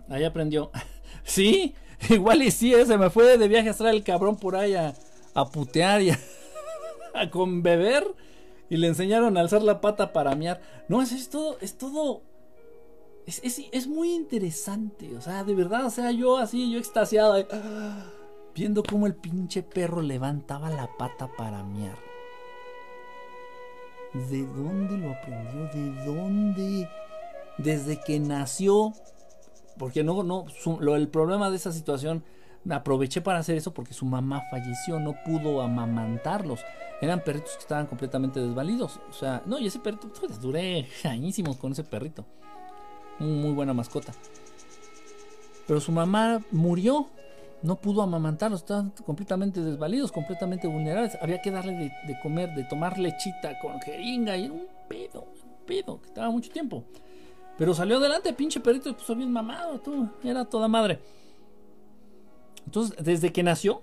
Ahí 0.10 0.24
aprendió. 0.24 0.72
sí, 1.24 1.76
igual 2.10 2.42
y 2.42 2.52
sí, 2.52 2.74
eh, 2.74 2.86
se 2.86 2.98
me 2.98 3.10
fue 3.10 3.38
de 3.38 3.48
viaje 3.48 3.70
astral 3.70 3.96
el 3.96 4.04
cabrón 4.04 4.38
por 4.38 4.56
ahí 4.56 4.74
a, 4.76 4.94
putear 5.54 6.02
y 6.02 6.12
a, 6.12 6.20
con 7.32 7.62
beber. 7.62 8.06
Y 8.70 8.78
le 8.78 8.88
enseñaron 8.88 9.38
a 9.38 9.42
alzar 9.42 9.62
la 9.62 9.80
pata 9.80 10.12
para 10.12 10.36
mear. 10.36 10.62
No, 10.90 11.02
es, 11.02 11.30
todo, 11.30 11.58
es 11.62 11.78
todo. 11.78 12.22
Es, 13.26 13.88
muy 13.88 14.14
interesante. 14.14 15.16
O 15.16 15.22
sea, 15.22 15.46
de 15.46 15.56
verdad, 15.56 15.86
o 15.86 15.90
sea, 15.90 16.12
yo 16.12 16.38
así, 16.38 16.72
yo 16.72 16.80
extasiado. 16.80 17.38
Eh 17.38 17.46
viendo 18.58 18.82
cómo 18.82 19.06
el 19.06 19.14
pinche 19.14 19.62
perro 19.62 20.02
levantaba 20.02 20.72
la 20.72 20.90
pata 20.98 21.30
para 21.38 21.64
mear. 21.64 21.98
¿De 24.14 24.46
dónde 24.46 24.98
lo 24.98 25.12
aprendió? 25.12 25.66
¿De 25.68 26.06
dónde? 26.06 26.90
Desde 27.60 28.00
que 28.02 28.20
nació. 28.20 28.94
Porque 29.78 30.04
no, 30.04 30.24
no, 30.24 30.46
lo, 30.80 30.96
el 30.96 31.08
problema 31.08 31.52
de 31.52 31.58
esa 31.58 31.72
situación, 31.72 32.24
aproveché 32.68 33.22
para 33.22 33.40
hacer 33.40 33.58
eso 33.58 33.76
porque 33.76 33.94
su 33.94 34.06
mamá 34.06 34.42
falleció, 34.50 35.00
no 35.00 35.14
pudo 35.24 35.62
amamantarlos. 35.62 36.62
Eran 37.00 37.24
perritos 37.24 37.54
que 37.54 37.62
estaban 37.62 37.86
completamente 37.86 38.40
desvalidos. 38.40 39.00
O 39.08 39.14
sea, 39.14 39.44
no, 39.46 39.60
y 39.60 39.68
ese 39.68 39.78
perrito, 39.78 40.12
pues, 40.20 40.42
duré 40.42 40.88
añísimos 41.04 41.58
con 41.58 41.74
ese 41.74 41.84
perrito. 41.84 42.26
muy 43.20 43.52
buena 43.52 43.76
mascota. 43.76 44.14
Pero 45.68 45.80
su 45.80 45.92
mamá 45.92 46.42
murió 46.50 47.10
no 47.64 47.82
pudo 47.82 48.02
amamantarlos, 48.02 48.62
estaban 48.62 48.92
completamente 49.06 49.62
desvalidos, 49.62 50.12
completamente 50.12 50.68
vulnerables. 50.68 51.18
Había 51.22 51.42
que 51.42 51.52
darle 51.52 51.92
de, 52.06 52.20
comer, 52.22 52.54
de 52.54 52.64
tomar 52.64 53.00
lechita 53.00 53.58
con 53.60 53.80
jeringa 53.82 54.38
y 54.38 54.46
era 54.46 54.54
un 54.54 54.68
pedo, 54.88 55.22
un 55.22 55.66
pedo, 55.66 56.00
que 56.02 56.08
estaba 56.08 56.30
mucho 56.30 56.52
tiempo. 56.52 56.84
Pero 57.58 57.74
salió 57.74 57.98
adelante, 57.98 58.32
pinche 58.34 58.60
perrito, 58.60 58.96
puso 58.96 59.16
bien 59.16 59.32
mamado, 59.32 59.80
tú, 59.80 60.08
era 60.24 60.46
toda 60.46 60.68
madre. 60.68 61.00
Entonces, 62.66 62.96
desde 63.04 63.32
que 63.32 63.42
nació, 63.42 63.82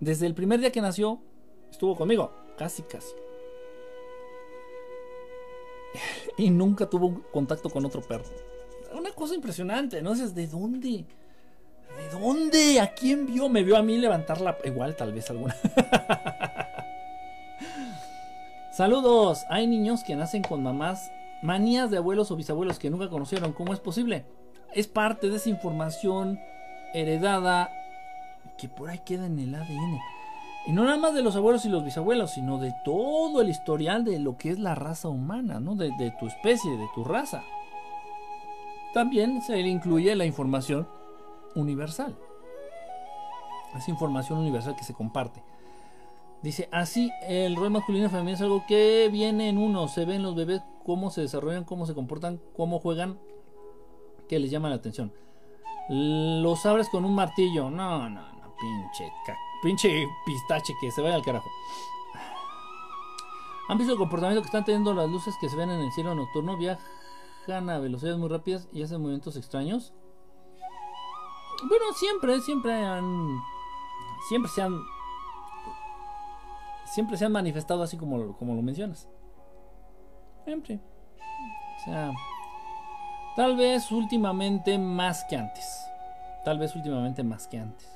desde 0.00 0.26
el 0.26 0.34
primer 0.34 0.60
día 0.60 0.72
que 0.72 0.80
nació, 0.80 1.20
estuvo 1.70 1.94
conmigo, 1.96 2.32
casi, 2.56 2.82
casi. 2.82 3.12
Y 6.38 6.50
nunca 6.50 6.88
tuvo 6.88 7.22
contacto 7.30 7.68
con 7.68 7.84
otro 7.84 8.00
perro. 8.00 8.24
Una 8.92 9.10
cosa 9.12 9.34
impresionante, 9.34 10.00
¿no? 10.00 10.14
sé 10.14 10.28
¿de 10.30 10.46
dónde? 10.46 11.04
¿De 12.14 12.20
dónde? 12.20 12.80
¿A 12.80 12.94
quién 12.94 13.26
vio? 13.26 13.48
Me 13.48 13.62
vio 13.62 13.76
a 13.76 13.82
mí 13.82 13.98
levantarla. 13.98 14.56
Igual, 14.64 14.94
tal 14.94 15.12
vez 15.12 15.30
alguna. 15.30 15.56
Saludos. 18.72 19.44
Hay 19.48 19.66
niños 19.66 20.04
que 20.04 20.16
nacen 20.16 20.42
con 20.42 20.62
mamás 20.62 21.10
manías 21.42 21.90
de 21.90 21.98
abuelos 21.98 22.30
o 22.30 22.36
bisabuelos 22.36 22.78
que 22.78 22.90
nunca 22.90 23.08
conocieron. 23.08 23.52
¿Cómo 23.52 23.72
es 23.72 23.80
posible? 23.80 24.24
Es 24.72 24.86
parte 24.86 25.28
de 25.28 25.36
esa 25.36 25.48
información 25.48 26.38
heredada 26.92 27.70
que 28.58 28.68
por 28.68 28.90
ahí 28.90 29.00
queda 29.04 29.26
en 29.26 29.38
el 29.38 29.54
ADN. 29.54 29.98
Y 30.66 30.72
no 30.72 30.84
nada 30.84 30.96
más 30.96 31.14
de 31.14 31.22
los 31.22 31.36
abuelos 31.36 31.64
y 31.64 31.68
los 31.68 31.84
bisabuelos, 31.84 32.32
sino 32.32 32.58
de 32.58 32.74
todo 32.84 33.42
el 33.42 33.48
historial 33.48 34.04
de 34.04 34.18
lo 34.18 34.38
que 34.38 34.50
es 34.50 34.58
la 34.58 34.74
raza 34.74 35.08
humana, 35.08 35.60
¿no? 35.60 35.74
De, 35.74 35.90
de 35.98 36.10
tu 36.12 36.26
especie, 36.26 36.76
de 36.76 36.86
tu 36.94 37.04
raza. 37.04 37.42
También 38.94 39.42
se 39.42 39.56
le 39.56 39.68
incluye 39.68 40.14
la 40.14 40.24
información 40.24 40.86
universal. 41.54 42.16
Es 43.76 43.88
información 43.88 44.38
universal 44.38 44.76
que 44.76 44.84
se 44.84 44.94
comparte. 44.94 45.42
Dice, 46.42 46.68
así 46.72 47.10
el 47.22 47.56
rol 47.56 47.70
masculino 47.70 48.06
y 48.06 48.10
femenino 48.10 48.34
es 48.34 48.42
algo 48.42 48.64
que 48.66 49.08
viene 49.10 49.48
en 49.48 49.58
uno. 49.58 49.88
Se 49.88 50.04
ven 50.04 50.22
los 50.22 50.34
bebés 50.34 50.62
cómo 50.84 51.10
se 51.10 51.22
desarrollan, 51.22 51.64
cómo 51.64 51.86
se 51.86 51.94
comportan, 51.94 52.40
cómo 52.56 52.78
juegan, 52.78 53.18
que 54.28 54.38
les 54.38 54.50
llama 54.50 54.68
la 54.68 54.76
atención. 54.76 55.12
Los 55.88 56.64
abres 56.66 56.88
con 56.88 57.04
un 57.04 57.14
martillo. 57.14 57.70
No, 57.70 58.08
no, 58.08 58.20
no, 58.20 58.54
pinche, 58.60 59.12
pinche 59.62 60.06
pistache 60.26 60.74
que 60.80 60.90
se 60.90 61.00
vaya 61.00 61.14
al 61.14 61.22
carajo. 61.22 61.48
¿Han 63.68 63.78
visto 63.78 63.94
el 63.94 63.98
comportamiento 63.98 64.42
que 64.42 64.48
están 64.48 64.64
teniendo 64.64 64.92
las 64.92 65.08
luces 65.08 65.34
que 65.40 65.48
se 65.48 65.56
ven 65.56 65.70
en 65.70 65.80
el 65.80 65.92
cielo 65.92 66.14
nocturno? 66.14 66.58
Viajan 66.58 67.70
a 67.70 67.78
velocidades 67.78 68.18
muy 68.18 68.28
rápidas 68.28 68.68
y 68.72 68.82
hacen 68.82 69.00
movimientos 69.00 69.36
extraños. 69.36 69.94
Bueno, 71.68 71.92
siempre, 71.94 72.40
siempre 72.40 72.72
han. 72.72 73.40
Siempre 74.28 74.50
se 74.50 74.62
han 74.62 74.74
siempre 76.94 77.16
se 77.16 77.24
han 77.24 77.32
manifestado 77.32 77.82
así 77.82 77.96
como, 77.96 78.36
como 78.36 78.54
lo 78.54 78.62
mencionas. 78.62 79.08
Siempre. 80.44 80.78
O 81.76 81.84
sea, 81.84 82.12
tal 83.34 83.56
vez 83.56 83.90
últimamente 83.90 84.78
más 84.78 85.24
que 85.24 85.36
antes. 85.36 85.84
Tal 86.44 86.58
vez 86.58 86.76
últimamente 86.76 87.24
más 87.24 87.48
que 87.48 87.58
antes. 87.58 87.88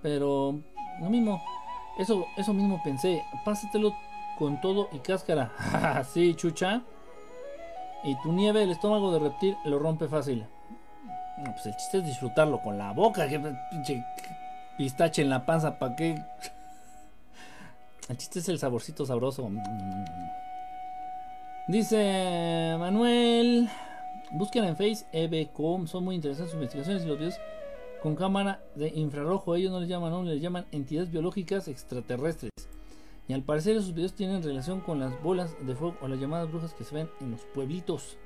Pero 0.00 0.58
lo 1.00 1.10
mismo. 1.10 1.42
Eso, 1.98 2.26
eso 2.36 2.54
mismo 2.54 2.80
pensé. 2.82 3.22
Pásatelo 3.44 3.92
con 4.38 4.60
todo 4.62 4.88
y 4.92 5.00
cáscara. 5.00 5.52
sí, 6.12 6.34
chucha. 6.34 6.82
Y 8.04 8.14
tu 8.22 8.32
nieve, 8.32 8.62
el 8.62 8.70
estómago 8.70 9.12
de 9.12 9.18
reptil, 9.18 9.56
lo 9.64 9.78
rompe 9.78 10.08
fácil. 10.08 10.46
Pues 11.44 11.66
el 11.66 11.76
chiste 11.76 11.98
es 11.98 12.04
disfrutarlo 12.04 12.60
con 12.60 12.78
la 12.78 12.92
boca. 12.92 13.28
Que 13.28 13.40
pinche 13.70 14.04
pistache 14.76 15.22
en 15.22 15.30
la 15.30 15.44
panza, 15.44 15.78
¿para 15.78 15.96
qué? 15.96 16.22
El 18.08 18.16
chiste 18.16 18.40
es 18.40 18.48
el 18.48 18.58
saborcito 18.58 19.06
sabroso. 19.06 19.50
Dice 21.68 22.76
Manuel. 22.78 23.68
Busquen 24.32 24.64
en 24.64 24.76
Face 24.76 25.06
EBCOM. 25.12 25.86
Son 25.86 26.04
muy 26.04 26.14
interesantes 26.14 26.52
sus 26.52 26.56
investigaciones 26.56 27.04
y 27.04 27.06
los 27.06 27.18
videos 27.18 27.40
con 28.02 28.16
cámara 28.16 28.60
de 28.74 28.88
infrarrojo. 28.88 29.54
Ellos 29.54 29.70
no 29.70 29.80
les 29.80 29.88
llaman 29.88 30.10
no 30.10 30.22
les 30.22 30.40
llaman 30.40 30.66
entidades 30.72 31.10
biológicas 31.10 31.68
extraterrestres. 31.68 32.50
Y 33.28 33.32
al 33.32 33.42
parecer 33.42 33.76
esos 33.76 33.94
videos 33.94 34.14
tienen 34.14 34.42
relación 34.42 34.80
con 34.80 34.98
las 34.98 35.22
bolas 35.22 35.54
de 35.64 35.76
fuego 35.76 35.96
o 36.00 36.08
las 36.08 36.18
llamadas 36.18 36.50
brujas 36.50 36.74
que 36.74 36.82
se 36.82 36.94
ven 36.94 37.08
en 37.20 37.30
los 37.30 37.40
pueblitos. 37.54 38.18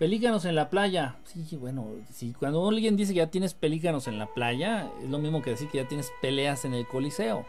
Pelícanos 0.00 0.46
en 0.46 0.54
la 0.54 0.70
playa. 0.70 1.16
Sí, 1.24 1.58
bueno, 1.58 1.86
si 2.10 2.32
cuando 2.32 2.66
alguien 2.66 2.96
dice 2.96 3.12
que 3.12 3.18
ya 3.18 3.30
tienes 3.30 3.52
pelícanos 3.52 4.08
en 4.08 4.18
la 4.18 4.32
playa, 4.32 4.90
es 5.02 5.10
lo 5.10 5.18
mismo 5.18 5.42
que 5.42 5.50
decir 5.50 5.68
que 5.68 5.76
ya 5.76 5.86
tienes 5.86 6.10
peleas 6.22 6.64
en 6.64 6.72
el 6.72 6.86
coliseo. 6.86 7.44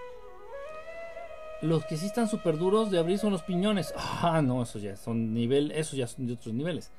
Los 1.61 1.85
que 1.85 1.95
sí 1.95 2.07
están 2.07 2.27
súper 2.27 2.57
duros 2.57 2.91
de 2.91 2.99
abrir 2.99 3.19
son 3.19 3.31
los 3.31 3.41
piñones. 3.43 3.93
Ah, 3.95 4.41
no, 4.43 4.63
esos 4.63 4.81
ya 4.81 4.97
son 4.97 5.33
nivel, 5.33 5.71
esos 5.71 5.95
ya 5.95 6.07
son 6.07 6.27
de 6.27 6.33
otros 6.33 6.53
niveles. 6.53 6.91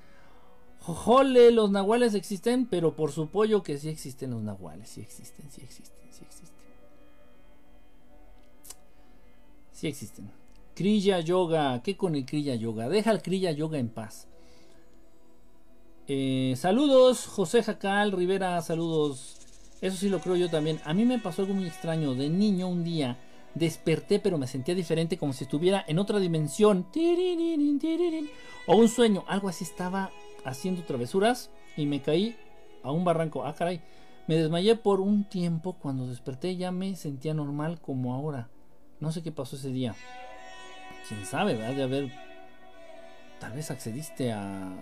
Jole, 0.80 1.50
los 1.50 1.70
nahuales 1.70 2.14
existen, 2.14 2.64
pero 2.64 2.96
por 2.96 3.12
su 3.12 3.28
pollo 3.28 3.62
que 3.62 3.76
sí 3.76 3.90
existen 3.90 4.30
los 4.30 4.42
nahuales, 4.42 4.88
sí 4.88 5.02
existen, 5.02 5.50
sí 5.50 5.60
existen, 5.60 6.00
sí 6.10 6.24
existen. 6.24 6.56
Sí 9.70 9.86
existen. 9.86 10.30
Kriya 10.74 11.20
Yoga, 11.20 11.82
¿qué 11.82 11.94
con 11.94 12.14
el 12.14 12.24
Kriya 12.24 12.54
Yoga? 12.54 12.88
Deja 12.88 13.10
el 13.10 13.20
Kriya 13.20 13.50
Yoga 13.50 13.78
en 13.78 13.90
paz. 13.90 14.28
Eh, 16.14 16.56
saludos, 16.56 17.26
José 17.26 17.62
Jacal 17.62 18.12
Rivera, 18.12 18.60
saludos. 18.60 19.38
Eso 19.80 19.96
sí 19.96 20.10
lo 20.10 20.20
creo 20.20 20.36
yo 20.36 20.50
también. 20.50 20.78
A 20.84 20.92
mí 20.92 21.06
me 21.06 21.18
pasó 21.18 21.40
algo 21.40 21.54
muy 21.54 21.66
extraño. 21.66 22.12
De 22.12 22.28
niño 22.28 22.68
un 22.68 22.84
día 22.84 23.16
desperté 23.54 24.18
pero 24.18 24.36
me 24.36 24.46
sentía 24.46 24.74
diferente 24.74 25.16
como 25.16 25.32
si 25.32 25.44
estuviera 25.44 25.82
en 25.88 25.98
otra 25.98 26.20
dimensión. 26.20 26.86
O 28.66 28.76
un 28.76 28.90
sueño, 28.90 29.24
algo 29.26 29.48
así 29.48 29.64
estaba 29.64 30.10
haciendo 30.44 30.82
travesuras 30.82 31.50
y 31.78 31.86
me 31.86 32.02
caí 32.02 32.36
a 32.82 32.92
un 32.92 33.06
barranco. 33.06 33.46
Ah, 33.46 33.54
caray. 33.54 33.80
Me 34.26 34.36
desmayé 34.36 34.76
por 34.76 35.00
un 35.00 35.24
tiempo. 35.24 35.78
Cuando 35.80 36.06
desperté 36.08 36.56
ya 36.56 36.72
me 36.72 36.94
sentía 36.94 37.32
normal 37.32 37.80
como 37.80 38.12
ahora. 38.12 38.50
No 39.00 39.12
sé 39.12 39.22
qué 39.22 39.32
pasó 39.32 39.56
ese 39.56 39.70
día. 39.70 39.94
Quién 41.08 41.24
sabe, 41.24 41.54
¿verdad? 41.54 41.74
De 41.74 41.82
haber. 41.84 42.12
Tal 43.40 43.52
vez 43.52 43.70
accediste 43.70 44.30
a. 44.30 44.76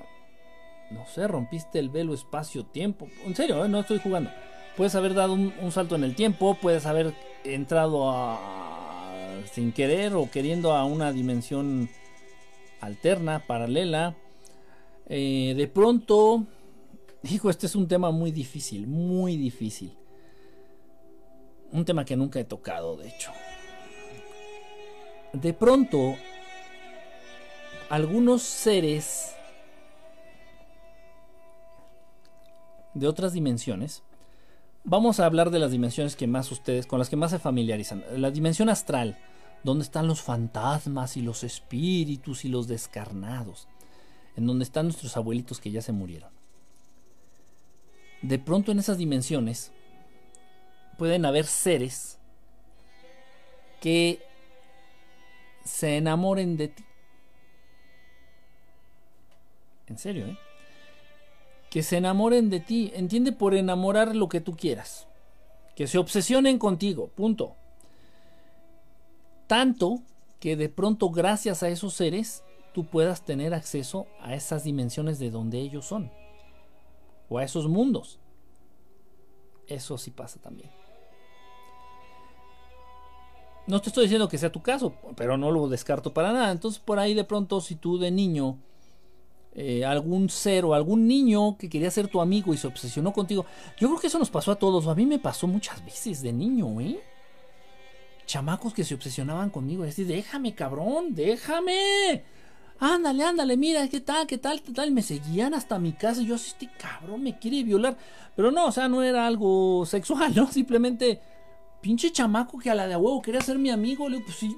No 0.90 1.06
sé, 1.06 1.28
rompiste 1.28 1.78
el 1.78 1.88
velo 1.88 2.14
espacio-tiempo. 2.14 3.08
En 3.24 3.36
serio, 3.36 3.64
¿eh? 3.64 3.68
no 3.68 3.80
estoy 3.80 4.00
jugando. 4.00 4.30
Puedes 4.76 4.94
haber 4.94 5.14
dado 5.14 5.34
un, 5.34 5.72
salto 5.72 5.94
en 5.94 6.04
el 6.04 6.14
tiempo, 6.14 6.56
puedes 6.60 6.86
haber 6.86 7.14
entrado 7.44 8.10
a, 8.10 9.40
sin 9.52 9.72
querer 9.72 10.14
o 10.14 10.30
queriendo 10.30 10.72
a 10.72 10.84
una 10.84 11.12
dimensión 11.12 11.88
alterna, 12.80 13.46
paralela. 13.46 14.16
Eh, 15.08 15.54
de 15.56 15.68
pronto, 15.68 16.44
hijo, 17.22 17.50
este 17.50 17.66
es 17.66 17.76
un 17.76 17.86
tema 17.86 18.10
muy 18.10 18.32
difícil, 18.32 18.86
muy 18.86 19.36
difícil. 19.36 19.96
Un 21.72 21.84
tema 21.84 22.04
que 22.04 22.16
nunca 22.16 22.40
he 22.40 22.44
tocado, 22.44 22.96
de 22.96 23.08
hecho. 23.08 23.30
De 25.32 25.52
pronto, 25.52 26.16
algunos 27.90 28.42
seres 28.42 29.36
de 32.94 33.06
otras 33.06 33.32
dimensiones 33.32 34.02
vamos 34.84 35.20
a 35.20 35.26
hablar 35.26 35.50
de 35.50 35.58
las 35.58 35.70
dimensiones 35.70 36.16
que 36.16 36.26
más 36.26 36.50
ustedes, 36.52 36.86
con 36.86 36.98
las 36.98 37.08
que 37.08 37.16
más 37.16 37.30
se 37.30 37.38
familiarizan. 37.38 38.04
La 38.16 38.30
dimensión 38.30 38.68
astral, 38.68 39.18
donde 39.62 39.84
están 39.84 40.06
los 40.06 40.22
fantasmas 40.22 41.16
y 41.16 41.22
los 41.22 41.44
espíritus 41.44 42.44
y 42.44 42.48
los 42.48 42.66
descarnados, 42.66 43.68
en 44.36 44.46
donde 44.46 44.64
están 44.64 44.86
nuestros 44.86 45.16
abuelitos 45.16 45.60
que 45.60 45.70
ya 45.70 45.82
se 45.82 45.92
murieron. 45.92 46.30
De 48.22 48.38
pronto 48.38 48.72
en 48.72 48.78
esas 48.78 48.98
dimensiones 48.98 49.72
pueden 50.98 51.24
haber 51.24 51.46
seres 51.46 52.18
que 53.80 54.22
se 55.64 55.96
enamoren 55.96 56.56
de 56.56 56.68
ti. 56.68 56.84
En 59.86 59.98
serio, 59.98 60.26
¿eh? 60.26 60.38
Que 61.70 61.82
se 61.82 61.96
enamoren 61.96 62.50
de 62.50 62.60
ti. 62.60 62.92
Entiende 62.94 63.32
por 63.32 63.54
enamorar 63.54 64.14
lo 64.14 64.28
que 64.28 64.40
tú 64.40 64.56
quieras. 64.56 65.06
Que 65.76 65.86
se 65.86 65.98
obsesionen 65.98 66.58
contigo. 66.58 67.08
Punto. 67.14 67.54
Tanto 69.46 70.00
que 70.40 70.56
de 70.56 70.68
pronto 70.68 71.10
gracias 71.10 71.62
a 71.62 71.68
esos 71.68 71.94
seres 71.94 72.44
tú 72.74 72.84
puedas 72.84 73.24
tener 73.24 73.54
acceso 73.54 74.06
a 74.20 74.34
esas 74.34 74.64
dimensiones 74.64 75.18
de 75.18 75.30
donde 75.30 75.58
ellos 75.58 75.86
son. 75.86 76.10
O 77.28 77.38
a 77.38 77.44
esos 77.44 77.68
mundos. 77.68 78.18
Eso 79.68 79.96
sí 79.96 80.10
pasa 80.10 80.40
también. 80.40 80.70
No 83.68 83.80
te 83.80 83.88
estoy 83.88 84.04
diciendo 84.04 84.28
que 84.28 84.38
sea 84.38 84.50
tu 84.50 84.62
caso, 84.62 84.94
pero 85.14 85.36
no 85.36 85.52
lo 85.52 85.68
descarto 85.68 86.12
para 86.12 86.32
nada. 86.32 86.50
Entonces 86.50 86.80
por 86.80 86.98
ahí 86.98 87.14
de 87.14 87.22
pronto 87.22 87.60
si 87.60 87.76
tú 87.76 87.98
de 87.98 88.10
niño 88.10 88.58
eh, 89.52 89.84
algún 89.84 90.28
ser 90.28 90.64
o 90.64 90.74
algún 90.74 91.08
niño 91.08 91.56
que 91.58 91.68
quería 91.68 91.90
ser 91.90 92.06
tu 92.06 92.20
amigo 92.20 92.54
y 92.54 92.56
se 92.56 92.68
obsesionó 92.68 93.12
contigo. 93.12 93.46
Yo 93.78 93.88
creo 93.88 94.00
que 94.00 94.06
eso 94.06 94.18
nos 94.18 94.30
pasó 94.30 94.52
a 94.52 94.56
todos. 94.56 94.86
A 94.86 94.94
mí 94.94 95.06
me 95.06 95.18
pasó 95.18 95.46
muchas 95.46 95.84
veces 95.84 96.22
de 96.22 96.32
niño, 96.32 96.80
¿eh? 96.80 97.00
Chamacos 98.26 98.72
que 98.72 98.84
se 98.84 98.94
obsesionaban 98.94 99.50
conmigo. 99.50 99.82
Decir, 99.82 100.06
déjame, 100.06 100.54
cabrón, 100.54 101.14
déjame. 101.16 102.22
ándale, 102.78 103.24
ándale, 103.24 103.56
mira, 103.56 103.88
qué 103.88 104.00
tal, 104.00 104.26
qué 104.28 104.38
tal, 104.38 104.62
qué 104.62 104.72
tal. 104.72 104.92
me 104.92 105.02
seguían 105.02 105.52
hasta 105.52 105.80
mi 105.80 105.92
casa 105.92 106.22
y 106.22 106.26
yo 106.26 106.36
este 106.36 106.70
cabrón 106.78 107.22
me 107.24 107.36
quiere 107.38 107.64
violar. 107.64 107.96
Pero 108.36 108.52
no, 108.52 108.66
o 108.66 108.72
sea, 108.72 108.88
no 108.88 109.02
era 109.02 109.26
algo 109.26 109.84
sexual, 109.86 110.32
¿no? 110.34 110.46
Simplemente, 110.52 111.20
pinche 111.80 112.12
chamaco 112.12 112.58
que 112.58 112.70
a 112.70 112.74
la 112.76 112.86
de 112.86 112.94
huevo 112.94 113.20
quería 113.20 113.40
ser 113.40 113.58
mi 113.58 113.70
amigo. 113.70 114.08
Le 114.08 114.20
pues 114.20 114.36
sí. 114.36 114.54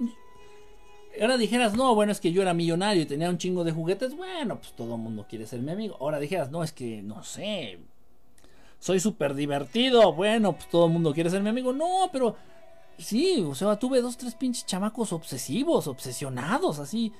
Ahora 1.20 1.36
dijeras, 1.36 1.74
no, 1.74 1.94
bueno, 1.94 2.12
es 2.12 2.20
que 2.20 2.32
yo 2.32 2.42
era 2.42 2.54
millonario 2.54 3.02
y 3.02 3.06
tenía 3.06 3.28
un 3.28 3.38
chingo 3.38 3.64
de 3.64 3.72
juguetes. 3.72 4.16
Bueno, 4.16 4.58
pues 4.58 4.72
todo 4.72 4.94
el 4.94 5.00
mundo 5.00 5.26
quiere 5.28 5.46
ser 5.46 5.60
mi 5.60 5.72
amigo. 5.72 5.96
Ahora 6.00 6.18
dijeras, 6.18 6.50
no, 6.50 6.64
es 6.64 6.72
que, 6.72 7.02
no 7.02 7.22
sé, 7.22 7.78
soy 8.78 8.98
súper 8.98 9.34
divertido. 9.34 10.12
Bueno, 10.12 10.54
pues 10.54 10.68
todo 10.68 10.86
el 10.86 10.92
mundo 10.92 11.12
quiere 11.12 11.30
ser 11.30 11.42
mi 11.42 11.50
amigo. 11.50 11.72
No, 11.72 12.08
pero 12.12 12.36
sí, 12.98 13.44
o 13.46 13.54
sea, 13.54 13.78
tuve 13.78 14.00
dos, 14.00 14.16
tres 14.16 14.34
pinches 14.34 14.66
chamacos 14.66 15.12
obsesivos, 15.12 15.86
obsesionados, 15.86 16.78
así. 16.78 17.12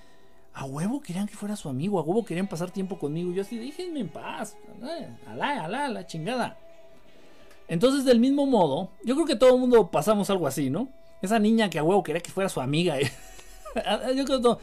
A 0.55 0.65
huevo 0.65 1.01
querían 1.01 1.27
que 1.27 1.35
fuera 1.35 1.57
su 1.57 1.69
amigo, 1.69 1.99
a 1.99 2.03
huevo 2.03 2.25
querían 2.25 2.47
pasar 2.47 2.71
tiempo 2.71 2.99
conmigo. 2.99 3.33
Yo 3.33 3.43
así, 3.43 3.59
déjenme 3.59 4.01
en 4.01 4.09
paz. 4.09 4.57
Alá, 5.27 5.65
alá, 5.65 5.89
la 5.89 6.07
chingada. 6.07 6.59
Entonces, 7.69 8.05
del 8.05 8.21
mismo 8.21 8.47
modo, 8.47 8.91
yo 9.05 9.15
creo 9.15 9.27
que 9.27 9.37
todo 9.37 9.55
el 9.55 9.61
mundo 9.61 9.91
pasamos 9.91 10.29
algo 10.31 10.47
así, 10.47 10.69
¿no? 10.69 10.89
Esa 11.23 11.39
niña 11.39 11.71
que 11.71 11.79
a 11.79 11.85
huevo 11.85 12.03
quería 12.03 12.21
que 12.21 12.31
fuera 12.31 12.49
su 12.49 12.61
amiga. 12.61 12.97
yo 14.17 14.25
creo 14.25 14.43
que 14.43 14.63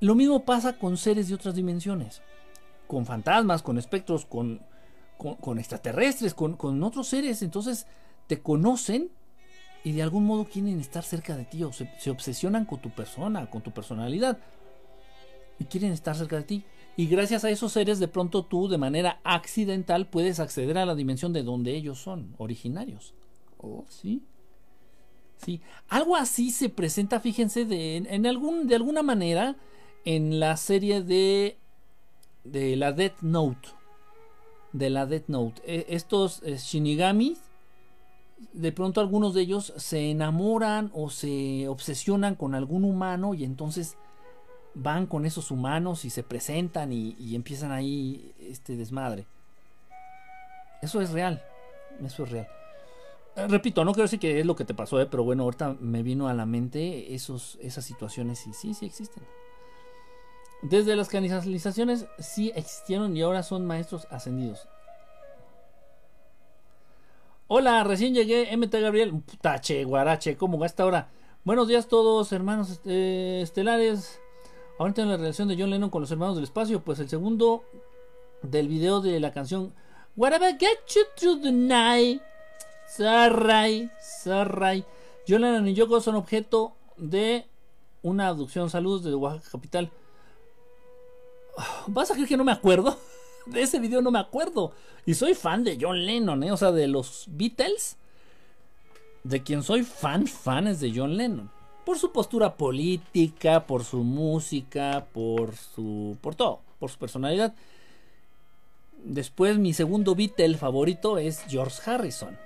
Lo 0.00 0.14
mismo 0.14 0.44
pasa 0.44 0.78
con 0.78 0.96
seres 0.96 1.28
de 1.28 1.34
otras 1.34 1.54
dimensiones. 1.54 2.22
Con 2.86 3.06
fantasmas, 3.06 3.62
con 3.62 3.78
espectros, 3.78 4.24
con, 4.24 4.62
con, 5.18 5.58
extraterrestres, 5.58 6.34
con, 6.34 6.56
con, 6.56 6.82
otros 6.82 7.08
seres. 7.08 7.42
Entonces, 7.42 7.86
te 8.26 8.40
conocen 8.40 9.10
y 9.84 9.92
de 9.92 10.02
algún 10.02 10.24
modo 10.24 10.44
quieren 10.44 10.80
estar 10.80 11.04
cerca 11.04 11.36
de 11.36 11.44
ti 11.44 11.62
o 11.62 11.72
se 11.72 12.10
obsesionan 12.10 12.64
con 12.64 12.80
tu 12.80 12.90
persona, 12.90 13.48
con 13.50 13.62
tu 13.62 13.70
personalidad 13.72 14.38
y 15.58 15.64
quieren 15.64 15.92
estar 15.92 16.16
cerca 16.16 16.36
de 16.36 16.44
ti. 16.44 16.64
Y 16.96 17.06
gracias 17.06 17.44
a 17.44 17.50
esos 17.50 17.72
seres 17.72 17.98
de 17.98 18.08
pronto 18.08 18.44
tú 18.44 18.68
de 18.68 18.78
manera 18.78 19.20
accidental 19.24 20.08
puedes 20.08 20.40
acceder 20.40 20.78
a 20.78 20.86
la 20.86 20.94
dimensión 20.94 21.32
de 21.32 21.42
donde 21.42 21.76
ellos 21.76 21.98
son, 22.00 22.34
originarios. 22.38 23.14
Oh, 23.58 23.84
sí. 23.88 24.22
Algo 25.88 26.16
así 26.16 26.50
se 26.50 26.68
presenta, 26.68 27.20
fíjense, 27.20 27.64
de, 27.64 27.96
en 27.96 28.26
algún, 28.26 28.66
de 28.66 28.76
alguna 28.76 29.02
manera 29.02 29.56
en 30.04 30.40
la 30.40 30.56
serie 30.56 31.02
de, 31.02 31.58
de 32.44 32.76
la 32.76 32.92
Death 32.92 33.20
Note. 33.20 33.68
De 34.72 34.90
la 34.90 35.06
Death 35.06 35.28
Note. 35.28 35.62
E, 35.64 35.86
estos 35.90 36.42
eh, 36.44 36.56
Shinigamis, 36.56 37.40
de 38.52 38.72
pronto 38.72 39.00
algunos 39.00 39.34
de 39.34 39.42
ellos 39.42 39.72
se 39.76 40.10
enamoran 40.10 40.90
o 40.94 41.10
se 41.10 41.68
obsesionan 41.68 42.36
con 42.36 42.54
algún 42.54 42.84
humano 42.84 43.34
y 43.34 43.44
entonces 43.44 43.96
van 44.74 45.06
con 45.06 45.26
esos 45.26 45.50
humanos 45.50 46.04
y 46.04 46.10
se 46.10 46.22
presentan 46.22 46.92
y, 46.92 47.34
empiezan 47.34 47.72
ahí 47.72 48.34
este 48.40 48.76
desmadre. 48.76 49.26
Eso 50.82 51.00
es 51.00 51.10
real. 51.10 51.42
Eso 52.04 52.24
es 52.24 52.30
real. 52.30 52.48
Eh, 53.38 53.46
repito, 53.46 53.84
no 53.84 53.92
quiero 53.92 54.04
decir 54.04 54.18
que 54.18 54.40
es 54.40 54.46
lo 54.46 54.56
que 54.56 54.64
te 54.64 54.74
pasó, 54.74 55.00
¿eh? 55.00 55.06
pero 55.06 55.22
bueno, 55.22 55.44
ahorita 55.44 55.76
me 55.78 56.02
vino 56.02 56.26
a 56.26 56.34
la 56.34 56.44
mente 56.44 57.14
esos, 57.14 57.56
esas 57.62 57.84
situaciones 57.84 58.44
y 58.48 58.52
sí, 58.52 58.74
sí 58.74 58.84
existen. 58.84 59.22
Desde 60.62 60.96
las 60.96 61.08
canalizaciones 61.08 62.06
sí 62.18 62.50
existieron 62.56 63.16
y 63.16 63.22
ahora 63.22 63.44
son 63.44 63.64
maestros 63.64 64.08
ascendidos. 64.10 64.66
Hola, 67.46 67.84
recién 67.84 68.12
llegué, 68.12 68.54
MT 68.56 68.74
Gabriel. 68.74 69.22
Tache, 69.40 69.84
guarache, 69.84 70.36
¿cómo 70.36 70.58
va 70.58 70.66
esta 70.66 70.84
hora? 70.84 71.08
Buenos 71.44 71.68
días 71.68 71.86
todos, 71.86 72.32
hermanos 72.32 72.70
este, 72.70 73.40
estelares. 73.40 74.20
Ahorita 74.80 75.02
en 75.02 75.10
la 75.10 75.16
relación 75.16 75.46
de 75.46 75.56
John 75.56 75.70
Lennon 75.70 75.90
con 75.90 76.02
los 76.02 76.10
hermanos 76.10 76.34
del 76.34 76.44
espacio, 76.44 76.82
pues 76.82 76.98
el 76.98 77.08
segundo 77.08 77.62
del 78.42 78.66
video 78.66 79.00
de 79.00 79.20
la 79.20 79.32
canción 79.32 79.72
Whatever 80.16 80.58
Get 80.58 80.78
You 80.88 81.02
Through 81.16 81.42
the 81.42 81.52
Night. 81.52 82.20
Sarray, 82.88 83.90
Sarray. 84.00 84.84
John 85.26 85.42
Lennon 85.42 85.68
y 85.68 85.74
Yoko 85.74 86.00
son 86.00 86.16
objeto 86.16 86.72
de 86.96 87.46
una 88.02 88.28
abducción. 88.28 88.70
Saludos 88.70 89.04
desde 89.04 89.16
Oaxaca 89.16 89.50
Capital. 89.52 89.90
¿Vas 91.86 92.10
a 92.10 92.14
creer 92.14 92.28
que 92.28 92.36
no 92.36 92.44
me 92.44 92.52
acuerdo? 92.52 92.98
De 93.46 93.62
ese 93.62 93.78
video 93.78 94.02
no 94.02 94.10
me 94.10 94.18
acuerdo. 94.18 94.72
Y 95.06 95.14
soy 95.14 95.34
fan 95.34 95.64
de 95.64 95.78
John 95.80 96.04
Lennon, 96.04 96.42
¿eh? 96.42 96.52
O 96.52 96.56
sea, 96.56 96.70
de 96.70 96.86
los 96.86 97.24
Beatles. 97.28 97.96
De 99.24 99.42
quien 99.42 99.62
soy 99.62 99.82
fan, 99.84 100.26
fan 100.26 100.66
es 100.66 100.80
de 100.80 100.92
John 100.94 101.16
Lennon 101.16 101.50
por 101.88 101.98
su 101.98 102.12
postura 102.12 102.54
política, 102.54 103.66
por 103.66 103.82
su 103.82 104.04
música, 104.04 105.06
por 105.14 105.56
su 105.56 106.18
por 106.20 106.34
todo, 106.34 106.60
por 106.78 106.90
su 106.90 106.98
personalidad. 106.98 107.54
Después 109.02 109.56
mi 109.56 109.72
segundo 109.72 110.14
Beatle 110.14 110.58
favorito 110.58 111.16
es 111.16 111.42
George 111.48 111.80
Harrison. 111.90 112.36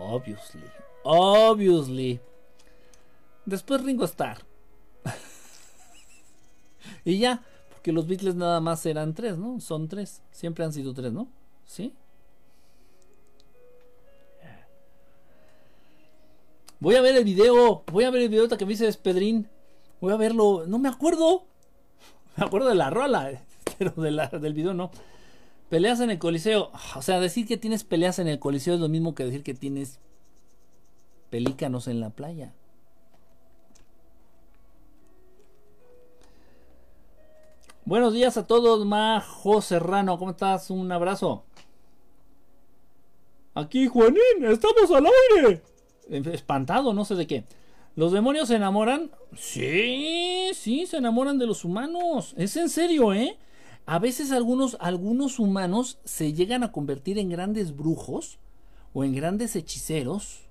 Obviously. 0.00 0.62
Obviously. 1.04 2.20
Después 3.44 3.82
Ringo 3.82 4.04
Starr. 4.04 4.38
y 7.04 7.18
ya, 7.18 7.42
porque 7.70 7.92
los 7.92 8.06
Beatles 8.06 8.34
nada 8.34 8.60
más 8.60 8.84
eran 8.86 9.14
tres, 9.14 9.38
¿no? 9.38 9.60
Son 9.60 9.88
tres. 9.88 10.22
Siempre 10.30 10.64
han 10.64 10.72
sido 10.72 10.94
tres, 10.94 11.12
¿no? 11.12 11.28
¿Sí? 11.64 11.94
Voy 16.80 16.94
a 16.94 17.00
ver 17.00 17.16
el 17.16 17.24
video. 17.24 17.82
Voy 17.90 18.04
a 18.04 18.10
ver 18.10 18.22
el 18.22 18.28
video 18.28 18.48
que 18.48 18.64
me 18.64 18.70
dice 18.70 18.92
Pedrín. 19.02 19.48
Voy 20.00 20.12
a 20.12 20.16
verlo. 20.16 20.64
No 20.66 20.78
me 20.78 20.88
acuerdo. 20.88 21.44
Me 22.36 22.44
acuerdo 22.44 22.68
de 22.68 22.76
la 22.76 22.90
rola. 22.90 23.42
Pero 23.78 23.92
del 23.92 24.54
video 24.54 24.74
no. 24.74 24.90
Peleas 25.68 26.00
en 26.00 26.10
el 26.10 26.18
coliseo. 26.18 26.70
O 26.96 27.02
sea, 27.02 27.20
decir 27.20 27.46
que 27.46 27.56
tienes 27.56 27.84
peleas 27.84 28.18
en 28.18 28.28
el 28.28 28.38
coliseo 28.38 28.74
es 28.74 28.80
lo 28.80 28.88
mismo 28.88 29.14
que 29.14 29.24
decir 29.24 29.42
que 29.42 29.54
tienes 29.54 29.98
pelícanos 31.30 31.88
en 31.88 32.00
la 32.00 32.10
playa. 32.10 32.54
Buenos 37.84 38.12
días 38.12 38.36
a 38.36 38.46
todos, 38.46 38.84
Majo 38.84 39.62
Serrano. 39.62 40.18
¿Cómo 40.18 40.32
estás? 40.32 40.70
Un 40.70 40.90
abrazo. 40.92 41.44
Aquí, 43.54 43.88
Juanín, 43.88 44.44
estamos 44.44 44.90
al 44.90 45.06
aire 45.06 45.62
espantado, 46.32 46.92
no 46.92 47.04
sé 47.04 47.14
de 47.14 47.26
qué. 47.26 47.44
¿Los 47.96 48.12
demonios 48.12 48.48
se 48.48 48.56
enamoran? 48.56 49.10
Sí, 49.36 50.50
sí, 50.54 50.86
se 50.86 50.98
enamoran 50.98 51.38
de 51.38 51.46
los 51.46 51.64
humanos. 51.64 52.34
Es 52.36 52.56
en 52.56 52.68
serio, 52.68 53.12
¿eh? 53.12 53.36
A 53.90 53.98
veces 53.98 54.32
algunos, 54.32 54.76
algunos 54.80 55.38
humanos 55.38 55.98
se 56.04 56.34
llegan 56.34 56.62
a 56.62 56.72
convertir 56.72 57.18
en 57.18 57.30
grandes 57.30 57.74
brujos 57.74 58.38
o 58.92 59.02
en 59.02 59.14
grandes 59.14 59.56
hechiceros 59.56 60.42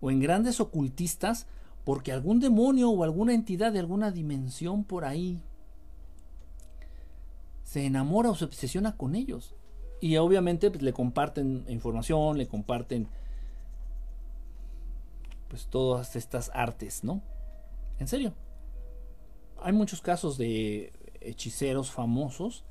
o 0.00 0.10
en 0.10 0.20
grandes 0.20 0.58
ocultistas 0.58 1.46
porque 1.84 2.12
algún 2.12 2.40
demonio 2.40 2.88
o 2.88 3.04
alguna 3.04 3.34
entidad 3.34 3.72
de 3.72 3.80
alguna 3.80 4.10
dimensión 4.10 4.84
por 4.84 5.04
ahí 5.04 5.42
se 7.62 7.84
enamora 7.84 8.30
o 8.30 8.34
se 8.34 8.46
obsesiona 8.46 8.96
con 8.96 9.16
ellos. 9.16 9.54
Y 10.00 10.16
obviamente 10.16 10.70
pues, 10.70 10.82
le 10.82 10.94
comparten 10.94 11.66
información, 11.68 12.38
le 12.38 12.46
comparten 12.46 13.06
pues 15.48 15.66
todas 15.66 16.16
estas 16.16 16.50
artes, 16.54 17.04
¿no? 17.04 17.20
En 17.98 18.08
serio. 18.08 18.32
Hay 19.60 19.74
muchos 19.74 20.00
casos 20.00 20.38
de 20.38 20.94
hechiceros 21.28 21.90
famosos 21.90 22.64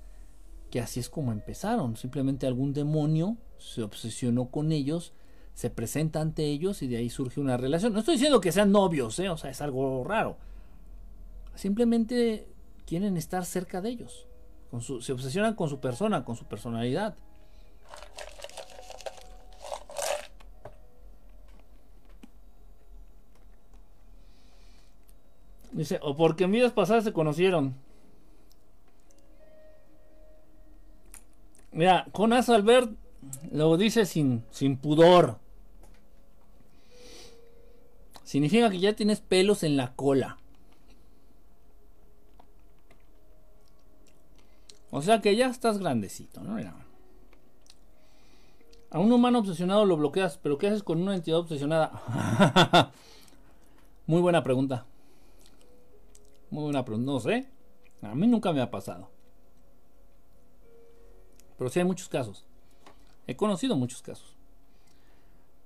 que 0.72 0.80
así 0.80 0.99
es 0.99 1.10
como 1.10 1.32
empezaron. 1.32 1.95
Simplemente 1.95 2.48
algún 2.48 2.73
demonio 2.73 3.38
se 3.57 3.84
obsesionó 3.84 4.49
con 4.49 4.72
ellos, 4.72 5.14
se 5.53 5.69
presenta 5.69 6.22
ante 6.22 6.45
ellos 6.45 6.82
y 6.82 6.88
de 6.88 6.98
ahí 6.98 7.10
surge 7.10 7.40
una 7.40 7.57
relación. 7.57 7.94
No 7.94 7.99
estoy 7.99 8.15
diciendo 8.15 8.41
que 8.41 8.52
sean 8.52 8.72
novios, 8.72 9.18
¿eh? 9.19 9.30
o 9.30 9.38
sea, 9.38 9.52
es 9.52 9.61
algo 9.61 10.03
raro. 10.03 10.38
Simplemente 11.56 12.49
quieren 12.86 13.15
estar 13.18 13.45
cerca 13.45 13.82
de 13.82 13.90
ellos. 13.90 14.27
Se 14.99 15.14
obsesionan 15.14 15.56
con 15.56 15.69
su 15.69 15.80
persona, 15.80 16.26
con 16.26 16.36
su 16.36 16.45
personalidad. 16.45 17.15
Dice, 25.72 25.99
o 26.02 26.15
porque 26.15 26.45
en 26.45 26.52
vidas 26.52 26.72
pasadas 26.72 27.03
se 27.03 27.14
conocieron. 27.14 27.76
Mira, 31.76 32.07
Jonas 32.14 32.47
Albert 32.47 32.89
lo 33.52 33.76
dice 33.76 34.06
sin, 34.06 34.45
sin 34.49 34.77
pudor. 34.77 35.39
Significa 38.23 38.69
que 38.69 38.80
ya 38.80 38.95
tienes 38.95 39.19
pelos 39.19 39.61
en 39.61 39.76
la 39.76 39.93
cola. 39.93 40.38
O 44.89 45.02
sea 45.02 45.19
que 45.19 45.35
ya 45.35 45.47
estás 45.47 45.77
grandecito, 45.77 46.41
¿no? 46.41 46.53
Mira. 46.53 46.73
A 48.89 48.99
un 48.99 49.11
humano 49.11 49.39
obsesionado 49.39 49.84
lo 49.84 49.97
bloqueas, 49.97 50.38
pero 50.38 50.57
¿qué 50.57 50.68
haces 50.68 50.81
con 50.81 51.02
una 51.02 51.14
entidad 51.14 51.39
obsesionada? 51.39 51.91
Muy 54.07 54.22
buena 54.22 54.41
pregunta. 54.43 54.85
Muy 56.49 56.64
buena 56.64 56.85
pregunta. 56.85 57.11
No 57.11 57.19
sé. 57.19 57.49
A 58.02 58.15
mí 58.15 58.27
nunca 58.27 58.53
me 58.53 58.61
ha 58.61 58.72
pasado. 58.72 59.14
Pero 61.57 61.69
sí 61.69 61.80
hay 61.80 61.86
muchos 61.86 62.10
casos. 62.10 62.45
He 63.27 63.36
conocido 63.36 63.76
muchos 63.76 64.02
casos. 64.02 64.36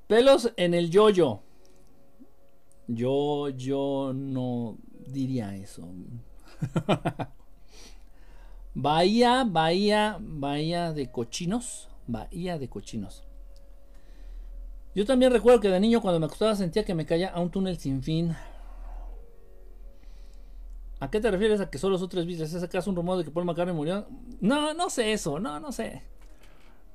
Pelos 0.07 0.51
en 0.57 0.73
el 0.73 0.89
yoyo. 0.89 1.41
Yo, 2.87 3.49
yo 3.49 4.11
no 4.15 4.77
diría 5.05 5.55
eso. 5.55 5.87
bahía, 8.73 9.43
bahía, 9.43 10.17
bahía 10.19 10.93
de 10.93 11.11
cochinos. 11.11 11.89
Bahía 12.07 12.57
de 12.57 12.69
cochinos. 12.69 13.23
Yo 14.95 15.05
también 15.05 15.31
recuerdo 15.31 15.59
que 15.59 15.69
de 15.69 15.79
niño 15.79 16.01
cuando 16.01 16.19
me 16.19 16.25
acostaba 16.25 16.55
sentía 16.55 16.83
que 16.83 16.95
me 16.95 17.05
caía 17.05 17.29
a 17.29 17.39
un 17.39 17.51
túnel 17.51 17.77
sin 17.77 18.01
fin. 18.01 18.35
¿A 20.99 21.09
qué 21.09 21.21
te 21.21 21.31
refieres 21.31 21.61
a 21.61 21.69
que 21.69 21.77
solo 21.77 21.97
son 21.97 22.09
tres 22.09 22.25
vidas? 22.25 22.53
¿Es 22.53 22.61
acaso 22.61 22.89
un 22.89 22.95
rumor 22.95 23.17
de 23.17 23.23
que 23.23 23.31
Paul 23.31 23.45
McCartney 23.45 23.75
murió? 23.75 24.05
No, 24.41 24.73
no 24.73 24.89
sé 24.89 25.13
eso, 25.13 25.39
no, 25.39 25.59
no 25.59 25.71
sé. 25.71 26.03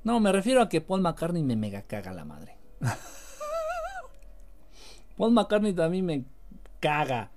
No, 0.03 0.19
me 0.19 0.31
refiero 0.31 0.61
a 0.61 0.69
que 0.69 0.81
Paul 0.81 1.01
McCartney 1.01 1.41
me 1.41 1.55
mega 1.55 1.81
caga 1.81 2.13
la 2.13 2.25
madre. 2.25 2.55
Paul 5.17 5.31
McCartney 5.31 5.73
también 5.73 6.05
me 6.05 6.25
caga. 6.79 7.31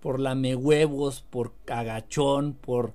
Por 0.00 0.20
lame 0.20 0.54
huevos, 0.54 1.22
por 1.22 1.54
cagachón, 1.64 2.54
por. 2.54 2.94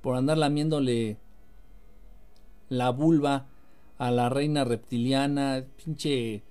por 0.00 0.16
andar 0.16 0.38
lamiéndole 0.38 1.18
la 2.68 2.90
vulva 2.90 3.46
a 3.98 4.10
la 4.10 4.28
reina 4.28 4.64
reptiliana. 4.64 5.64
Pinche 5.76 6.42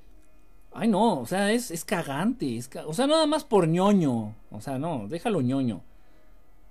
Ay, 0.80 0.90
no, 0.90 1.22
o 1.22 1.26
sea, 1.26 1.52
es, 1.52 1.72
es 1.72 1.84
cagante. 1.84 2.60
o 2.86 2.94
sea, 2.94 3.08
nada 3.08 3.26
más 3.26 3.44
por 3.44 3.68
ñoño. 3.68 4.36
O 4.52 4.62
sea, 4.62 4.78
no, 4.78 5.08
déjalo 5.08 5.42
ñoño. 5.42 5.82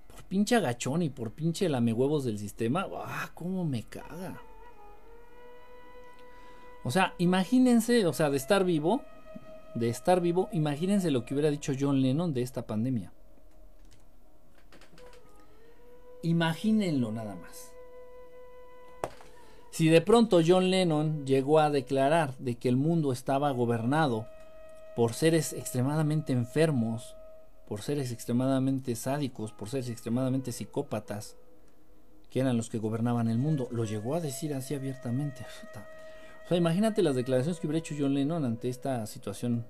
Por 0.07 0.23
pinche 0.23 0.55
agachón 0.55 1.03
y 1.03 1.11
por 1.11 1.33
pinche 1.33 1.69
huevos 1.69 2.24
del 2.24 2.39
sistema. 2.39 2.87
¡Ah, 3.05 3.33
cómo 3.35 3.65
me 3.65 3.83
caga! 3.83 4.41
O 6.85 6.93
sea, 6.93 7.15
imagínense, 7.19 8.07
o 8.07 8.12
sea, 8.12 8.31
de 8.31 8.37
estar 8.37 8.62
vivo, 8.62 9.03
de 9.74 9.89
estar 9.89 10.20
vivo, 10.20 10.49
imagínense 10.53 11.11
lo 11.11 11.24
que 11.24 11.35
hubiera 11.35 11.51
dicho 11.51 11.73
John 11.77 12.01
Lennon 12.01 12.33
de 12.33 12.43
esta 12.43 12.65
pandemia. 12.65 13.12
Imagínenlo 16.23 17.11
nada 17.11 17.35
más. 17.35 17.73
Si 19.77 19.90
de 19.90 20.01
pronto 20.01 20.40
John 20.43 20.70
Lennon 20.70 21.27
llegó 21.27 21.59
a 21.59 21.69
declarar 21.69 22.35
de 22.39 22.55
que 22.55 22.70
el 22.70 22.77
mundo 22.77 23.12
estaba 23.12 23.51
gobernado 23.51 24.27
por 24.97 25.12
seres 25.12 25.53
extremadamente 25.53 26.32
enfermos, 26.32 27.15
por 27.69 27.82
seres 27.82 28.11
extremadamente 28.11 28.97
sádicos, 28.97 29.53
por 29.53 29.69
seres 29.69 29.90
extremadamente 29.90 30.51
psicópatas, 30.51 31.36
que 32.31 32.40
eran 32.40 32.57
los 32.57 32.70
que 32.70 32.78
gobernaban 32.78 33.28
el 33.28 33.36
mundo, 33.36 33.69
lo 33.70 33.85
llegó 33.85 34.15
a 34.15 34.23
decir 34.23 34.55
así 34.55 34.74
abiertamente. 34.74 35.44
O 36.47 36.48
sea, 36.48 36.57
imagínate 36.57 37.03
las 37.03 37.16
declaraciones 37.16 37.61
que 37.61 37.66
hubiera 37.66 37.81
hecho 37.81 37.97
John 37.98 38.15
Lennon 38.15 38.44
ante 38.44 38.70
esta 38.70 39.05
situación 39.07 39.66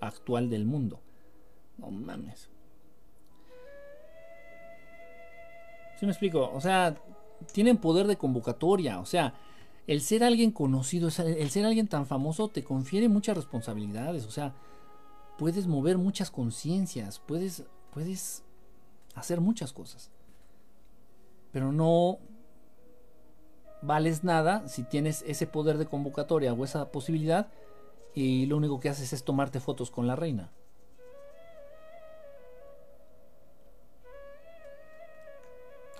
actual 0.00 0.50
del 0.50 0.66
mundo. 0.66 1.00
No 1.78 1.90
mames. 1.90 2.50
¿Sí 5.98 6.06
me 6.06 6.12
explico? 6.12 6.50
O 6.52 6.60
sea, 6.60 6.96
tienen 7.52 7.78
poder 7.78 8.06
de 8.06 8.16
convocatoria, 8.16 9.00
o 9.00 9.06
sea, 9.06 9.34
el 9.86 10.00
ser 10.00 10.24
alguien 10.24 10.50
conocido, 10.50 11.08
el 11.08 11.50
ser 11.50 11.66
alguien 11.66 11.88
tan 11.88 12.06
famoso 12.06 12.48
te 12.48 12.64
confiere 12.64 13.08
muchas 13.08 13.36
responsabilidades, 13.36 14.26
o 14.26 14.30
sea, 14.30 14.54
puedes 15.38 15.66
mover 15.66 15.98
muchas 15.98 16.30
conciencias, 16.30 17.18
puedes, 17.18 17.64
puedes 17.92 18.42
hacer 19.14 19.40
muchas 19.40 19.72
cosas, 19.72 20.10
pero 21.52 21.72
no 21.72 22.18
vales 23.82 24.24
nada 24.24 24.66
si 24.66 24.82
tienes 24.82 25.22
ese 25.26 25.46
poder 25.46 25.78
de 25.78 25.86
convocatoria 25.86 26.52
o 26.52 26.64
esa 26.64 26.90
posibilidad 26.90 27.48
y 28.14 28.46
lo 28.46 28.56
único 28.56 28.80
que 28.80 28.88
haces 28.88 29.12
es 29.12 29.24
tomarte 29.24 29.60
fotos 29.60 29.90
con 29.90 30.06
la 30.06 30.16
reina. 30.16 30.50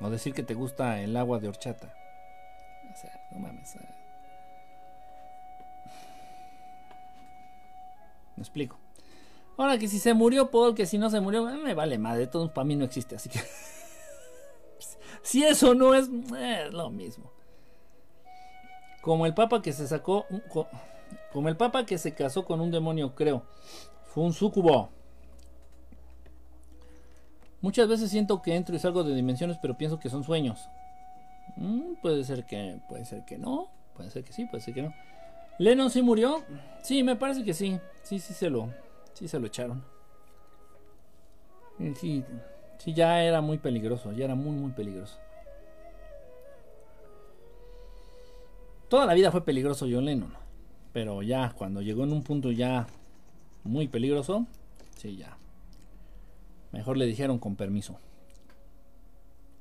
O 0.00 0.10
decir 0.10 0.34
que 0.34 0.42
te 0.42 0.54
gusta 0.54 1.00
el 1.00 1.16
agua 1.16 1.38
de 1.38 1.48
horchata. 1.48 1.94
O 2.92 2.96
sea, 2.96 3.12
no 3.32 3.40
mames. 3.40 3.76
Eh. 3.76 3.88
Me 8.36 8.42
explico. 8.42 8.78
Ahora 9.56 9.78
que 9.78 9.86
si 9.86 9.98
se 9.98 10.14
murió 10.14 10.50
Paul, 10.50 10.74
que 10.74 10.86
si 10.86 10.98
no 10.98 11.10
se 11.10 11.20
murió, 11.20 11.48
eh, 11.48 11.56
me 11.56 11.74
vale 11.74 11.98
madre. 11.98 12.26
Todo 12.26 12.52
para 12.52 12.64
mí 12.64 12.74
no 12.74 12.84
existe, 12.84 13.16
así 13.16 13.28
que. 13.28 13.40
si 15.22 15.44
eso 15.44 15.74
no 15.74 15.94
es, 15.94 16.08
eh, 16.36 16.64
es 16.66 16.72
lo 16.72 16.90
mismo. 16.90 17.30
Como 19.00 19.26
el 19.26 19.34
papa 19.34 19.62
que 19.62 19.72
se 19.72 19.86
sacó. 19.86 20.26
Como 21.32 21.48
el 21.48 21.56
papa 21.56 21.86
que 21.86 21.98
se 21.98 22.14
casó 22.14 22.44
con 22.44 22.60
un 22.60 22.70
demonio, 22.70 23.14
creo. 23.14 23.44
Fue 24.06 24.24
un 24.24 24.32
sucubo. 24.32 24.90
Muchas 27.64 27.88
veces 27.88 28.10
siento 28.10 28.42
que 28.42 28.54
entro 28.54 28.76
y 28.76 28.78
salgo 28.78 29.04
de 29.04 29.14
dimensiones, 29.14 29.56
pero 29.56 29.78
pienso 29.78 29.98
que 29.98 30.10
son 30.10 30.22
sueños. 30.22 30.68
Mm, 31.56 31.94
puede 32.02 32.22
ser 32.22 32.44
que, 32.44 32.78
puede 32.90 33.06
ser 33.06 33.24
que 33.24 33.38
no, 33.38 33.70
puede 33.96 34.10
ser 34.10 34.22
que 34.22 34.34
sí, 34.34 34.44
puede 34.44 34.62
ser 34.62 34.74
que 34.74 34.82
no. 34.82 34.92
Lennon 35.56 35.88
sí 35.88 36.02
murió. 36.02 36.42
Sí, 36.82 37.02
me 37.02 37.16
parece 37.16 37.42
que 37.42 37.54
sí. 37.54 37.80
Sí, 38.02 38.18
sí 38.18 38.34
se 38.34 38.50
lo, 38.50 38.68
sí 39.14 39.28
se 39.28 39.40
lo 39.40 39.46
echaron. 39.46 39.82
Sí, 41.98 42.22
sí 42.76 42.92
ya 42.92 43.24
era 43.24 43.40
muy 43.40 43.56
peligroso, 43.56 44.12
ya 44.12 44.26
era 44.26 44.34
muy, 44.34 44.54
muy 44.54 44.72
peligroso. 44.72 45.18
Toda 48.90 49.06
la 49.06 49.14
vida 49.14 49.30
fue 49.30 49.42
peligroso 49.42 49.86
John 49.90 50.04
Lennon, 50.04 50.34
pero 50.92 51.22
ya 51.22 51.54
cuando 51.56 51.80
llegó 51.80 52.04
en 52.04 52.12
un 52.12 52.22
punto 52.24 52.52
ya 52.52 52.86
muy 53.62 53.88
peligroso, 53.88 54.46
sí 54.98 55.16
ya 55.16 55.38
Mejor 56.74 56.96
le 56.96 57.06
dijeron 57.06 57.38
con 57.38 57.54
permiso. 57.54 58.00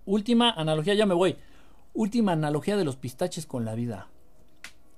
Última 0.04 0.50
analogía, 0.50 0.96
ya 0.96 1.06
me 1.06 1.14
voy. 1.14 1.38
Última 1.94 2.32
analogía 2.32 2.76
de 2.76 2.84
los 2.84 2.96
pistaches 2.96 3.46
con 3.46 3.66
la 3.66 3.76
vida. 3.76 4.08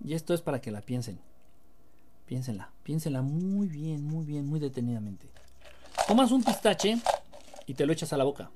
Y 0.02 0.14
esto 0.14 0.34
es 0.34 0.42
para 0.42 0.62
que 0.62 0.72
la 0.72 0.80
piensen. 0.80 1.20
Piénsenla, 2.26 2.72
piénsenla 2.84 3.22
muy 3.22 3.68
bien, 3.68 4.06
muy 4.06 4.24
bien, 4.24 4.48
muy 4.48 4.62
detenidamente. 4.62 5.28
Tomas 6.08 6.32
un 6.32 6.42
pistache 6.42 6.98
y 7.66 7.74
te 7.74 7.86
lo 7.86 7.92
echas 7.92 8.14
a 8.14 8.18
la 8.18 8.24
boca. 8.24 8.50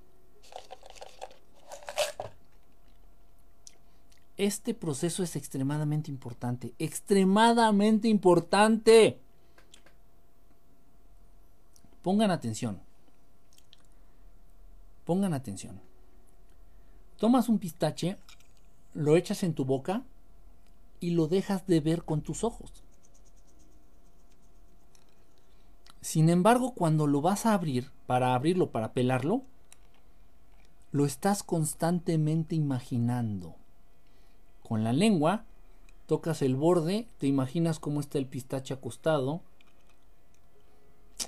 Este 4.37 4.73
proceso 4.73 5.21
es 5.21 5.35
extremadamente 5.35 6.09
importante, 6.09 6.73
extremadamente 6.79 8.07
importante. 8.07 9.19
Pongan 12.01 12.31
atención. 12.31 12.87
Pongan 15.09 15.33
atención. 15.33 15.81
Tomas 17.17 17.49
un 17.49 17.57
pistache, 17.57 18.19
lo 18.93 19.15
echas 19.15 19.41
en 19.41 19.55
tu 19.55 19.65
boca 19.65 20.03
y 20.99 21.09
lo 21.15 21.25
dejas 21.25 21.65
de 21.65 21.79
ver 21.79 22.03
con 22.03 22.21
tus 22.21 22.43
ojos. 22.43 22.71
Sin 25.99 26.29
embargo, 26.29 26.75
cuando 26.75 27.07
lo 27.07 27.21
vas 27.21 27.47
a 27.47 27.55
abrir, 27.55 27.89
para 28.05 28.35
abrirlo, 28.35 28.69
para 28.69 28.93
pelarlo, 28.93 29.41
lo 30.91 31.07
estás 31.07 31.41
constantemente 31.41 32.53
imaginando. 32.53 33.55
Con 34.61 34.83
la 34.83 34.93
lengua, 34.93 35.43
tocas 36.05 36.43
el 36.43 36.55
borde, 36.55 37.07
te 37.17 37.25
imaginas 37.25 37.79
cómo 37.79 37.99
está 37.99 38.19
el 38.19 38.27
pistache 38.27 38.75
acostado, 38.75 39.41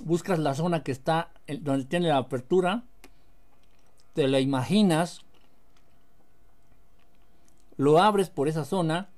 buscas 0.04 0.38
la 0.38 0.54
zona 0.54 0.84
que 0.84 0.92
está 0.92 1.32
donde 1.62 1.86
tiene 1.86 2.10
la 2.10 2.18
apertura, 2.18 2.84
te 4.14 4.28
la 4.28 4.40
imaginas, 4.40 5.20
lo 7.76 7.98
abres 7.98 8.30
por 8.30 8.48
esa 8.48 8.64
zona, 8.64 9.08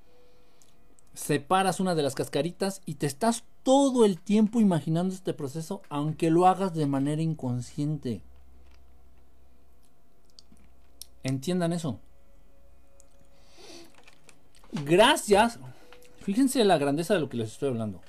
separas 1.15 1.81
una 1.81 1.95
de 1.95 2.03
las 2.03 2.15
cascaritas 2.15 2.81
y 2.87 2.95
te 2.95 3.07
estás 3.07 3.45
todo 3.63 4.05
el 4.05 4.21
tiempo 4.21 4.61
imaginando 4.61 5.15
este 5.15 5.33
proceso, 5.33 5.83
aunque 5.89 6.31
lo 6.31 6.47
hagas 6.47 6.75
de 6.75 6.87
manera 6.87 7.23
inconsciente. 7.23 8.23
Entiendan 11.23 11.73
eso. 11.73 11.99
Gracias, 14.73 15.59
fíjense 16.21 16.65
la 16.65 16.79
grandeza 16.79 17.15
de 17.15 17.21
lo 17.21 17.29
que 17.29 17.39
les 17.39 17.53
estoy 17.53 17.71
hablando. 17.71 18.03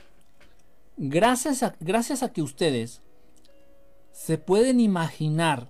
Gracias 0.98 1.64
a, 1.64 1.76
gracias 1.80 2.24
a 2.24 2.32
que 2.32 2.42
ustedes 2.42 3.02
se 4.12 4.38
pueden 4.38 4.80
imaginar 4.80 5.70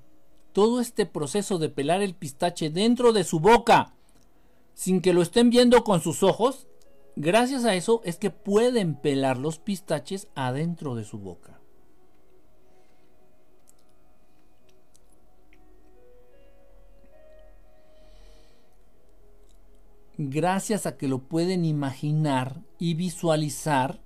todo 0.56 0.80
este 0.80 1.06
proceso 1.06 1.58
de 1.58 1.68
pelar 1.68 2.02
el 2.02 2.16
pistache 2.16 2.70
dentro 2.70 3.12
de 3.12 3.26
su 3.26 3.42
boca 3.42 3.94
sin 4.74 5.02
que 5.02 5.12
lo 5.12 5.22
estén 5.22 5.50
viendo 5.50 5.84
con 5.84 6.00
sus 6.00 6.24
ojos, 6.24 6.68
gracias 7.18 7.66
a 7.66 7.76
eso 7.76 8.00
es 8.06 8.16
que 8.16 8.30
pueden 8.30 8.96
pelar 8.96 9.36
los 9.38 9.60
pistaches 9.60 10.30
adentro 10.34 10.96
de 10.96 11.04
su 11.04 11.18
boca. 11.18 11.60
Gracias 20.18 20.86
a 20.86 20.96
que 20.96 21.10
lo 21.10 21.20
pueden 21.20 21.66
imaginar 21.66 22.62
y 22.80 22.94
visualizar, 22.94 24.00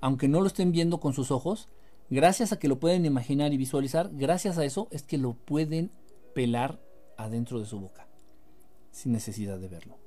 aunque 0.00 0.28
no 0.28 0.40
lo 0.40 0.46
estén 0.46 0.70
viendo 0.70 1.00
con 1.00 1.14
sus 1.14 1.32
ojos, 1.32 1.68
gracias 2.10 2.52
a 2.52 2.58
que 2.58 2.68
lo 2.68 2.78
pueden 2.78 3.04
imaginar 3.04 3.52
y 3.52 3.56
visualizar, 3.56 4.10
gracias 4.12 4.58
a 4.58 4.64
eso 4.64 4.88
es 4.90 5.02
que 5.02 5.18
lo 5.18 5.34
pueden 5.34 5.90
pelar 6.34 6.80
adentro 7.16 7.60
de 7.60 7.66
su 7.66 7.80
boca, 7.80 8.08
sin 8.90 9.12
necesidad 9.12 9.58
de 9.58 9.68
verlo. 9.68 9.98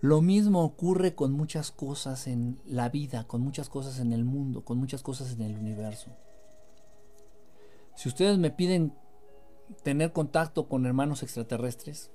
Lo 0.00 0.22
mismo 0.22 0.62
ocurre 0.62 1.16
con 1.16 1.32
muchas 1.32 1.72
cosas 1.72 2.28
en 2.28 2.60
la 2.64 2.88
vida, 2.88 3.24
con 3.24 3.40
muchas 3.40 3.68
cosas 3.68 3.98
en 3.98 4.12
el 4.12 4.24
mundo, 4.24 4.64
con 4.64 4.78
muchas 4.78 5.02
cosas 5.02 5.32
en 5.32 5.42
el 5.42 5.58
universo. 5.58 6.12
Si 7.96 8.08
ustedes 8.08 8.38
me 8.38 8.52
piden 8.52 8.94
tener 9.82 10.12
contacto 10.12 10.68
con 10.68 10.86
hermanos 10.86 11.24
extraterrestres, 11.24 12.12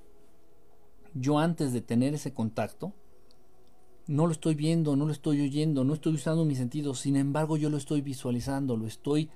yo 1.12 1.38
antes 1.38 1.74
de 1.74 1.82
tener 1.82 2.14
ese 2.14 2.32
contacto, 2.32 2.94
no 4.06 4.26
lo 4.26 4.32
estoy 4.32 4.54
viendo, 4.54 4.96
no 4.96 5.06
lo 5.06 5.12
estoy 5.12 5.40
oyendo, 5.40 5.84
no 5.84 5.94
estoy 5.94 6.14
usando 6.14 6.44
mis 6.44 6.58
sentidos, 6.58 7.00
sin 7.00 7.16
embargo 7.16 7.56
yo 7.56 7.70
lo 7.70 7.76
estoy 7.76 8.02
visualizando, 8.02 8.76
lo 8.76 8.86
estoy 8.86 9.30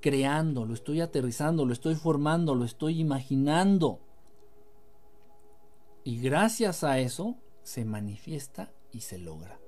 creando, 0.00 0.64
lo 0.64 0.74
estoy 0.74 1.00
aterrizando, 1.00 1.64
lo 1.66 1.72
estoy 1.72 1.94
formando, 1.96 2.54
lo 2.54 2.64
estoy 2.64 3.00
imaginando. 3.00 4.00
Y 6.04 6.20
gracias 6.20 6.84
a 6.84 6.98
eso 7.00 7.36
se 7.62 7.84
manifiesta 7.84 8.72
y 8.92 9.00
se 9.00 9.18
logra. 9.18 9.60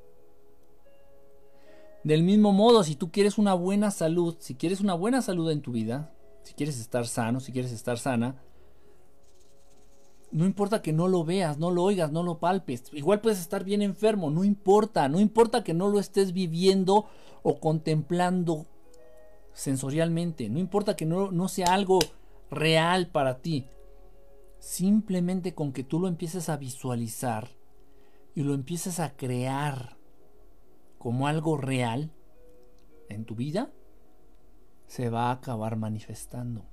Del 2.02 2.22
mismo 2.22 2.52
modo, 2.52 2.82
si 2.82 2.94
tú 2.94 3.10
quieres 3.10 3.36
una 3.36 3.52
buena 3.52 3.90
salud, 3.90 4.36
si 4.38 4.54
quieres 4.54 4.80
una 4.80 4.94
buena 4.94 5.20
salud 5.20 5.50
en 5.50 5.60
tu 5.60 5.72
vida, 5.72 6.14
si 6.44 6.54
quieres 6.54 6.80
estar 6.80 7.06
sano, 7.06 7.40
si 7.40 7.52
quieres 7.52 7.72
estar 7.72 7.98
sana, 7.98 8.42
no 10.32 10.46
importa 10.46 10.82
que 10.82 10.92
no 10.92 11.08
lo 11.08 11.24
veas, 11.24 11.58
no 11.58 11.70
lo 11.70 11.82
oigas, 11.82 12.12
no 12.12 12.22
lo 12.22 12.38
palpes. 12.38 12.84
Igual 12.92 13.20
puedes 13.20 13.40
estar 13.40 13.64
bien 13.64 13.82
enfermo, 13.82 14.30
no 14.30 14.44
importa. 14.44 15.08
No 15.08 15.18
importa 15.18 15.64
que 15.64 15.74
no 15.74 15.88
lo 15.88 15.98
estés 15.98 16.32
viviendo 16.32 17.06
o 17.42 17.58
contemplando 17.58 18.66
sensorialmente. 19.52 20.48
No 20.48 20.58
importa 20.58 20.94
que 20.94 21.06
no, 21.06 21.32
no 21.32 21.48
sea 21.48 21.74
algo 21.74 21.98
real 22.50 23.08
para 23.08 23.38
ti. 23.38 23.66
Simplemente 24.60 25.54
con 25.54 25.72
que 25.72 25.84
tú 25.84 25.98
lo 25.98 26.06
empieces 26.06 26.48
a 26.48 26.56
visualizar 26.56 27.48
y 28.34 28.42
lo 28.42 28.54
empieces 28.54 29.00
a 29.00 29.16
crear 29.16 29.96
como 30.98 31.26
algo 31.26 31.56
real 31.56 32.12
en 33.08 33.24
tu 33.24 33.34
vida, 33.34 33.72
se 34.86 35.08
va 35.08 35.28
a 35.28 35.32
acabar 35.32 35.76
manifestando. 35.76 36.69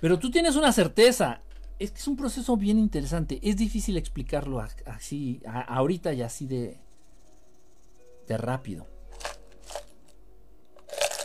Pero 0.00 0.18
tú 0.18 0.30
tienes 0.30 0.56
una 0.56 0.72
certeza. 0.72 1.42
Es 1.78 1.92
que 1.92 1.98
es 1.98 2.08
un 2.08 2.16
proceso 2.16 2.56
bien 2.56 2.78
interesante. 2.78 3.38
Es 3.42 3.56
difícil 3.56 3.96
explicarlo 3.96 4.60
así, 4.86 5.40
ahorita 5.46 6.12
y 6.12 6.22
así 6.22 6.46
de, 6.46 6.78
de 8.26 8.36
rápido. 8.36 8.86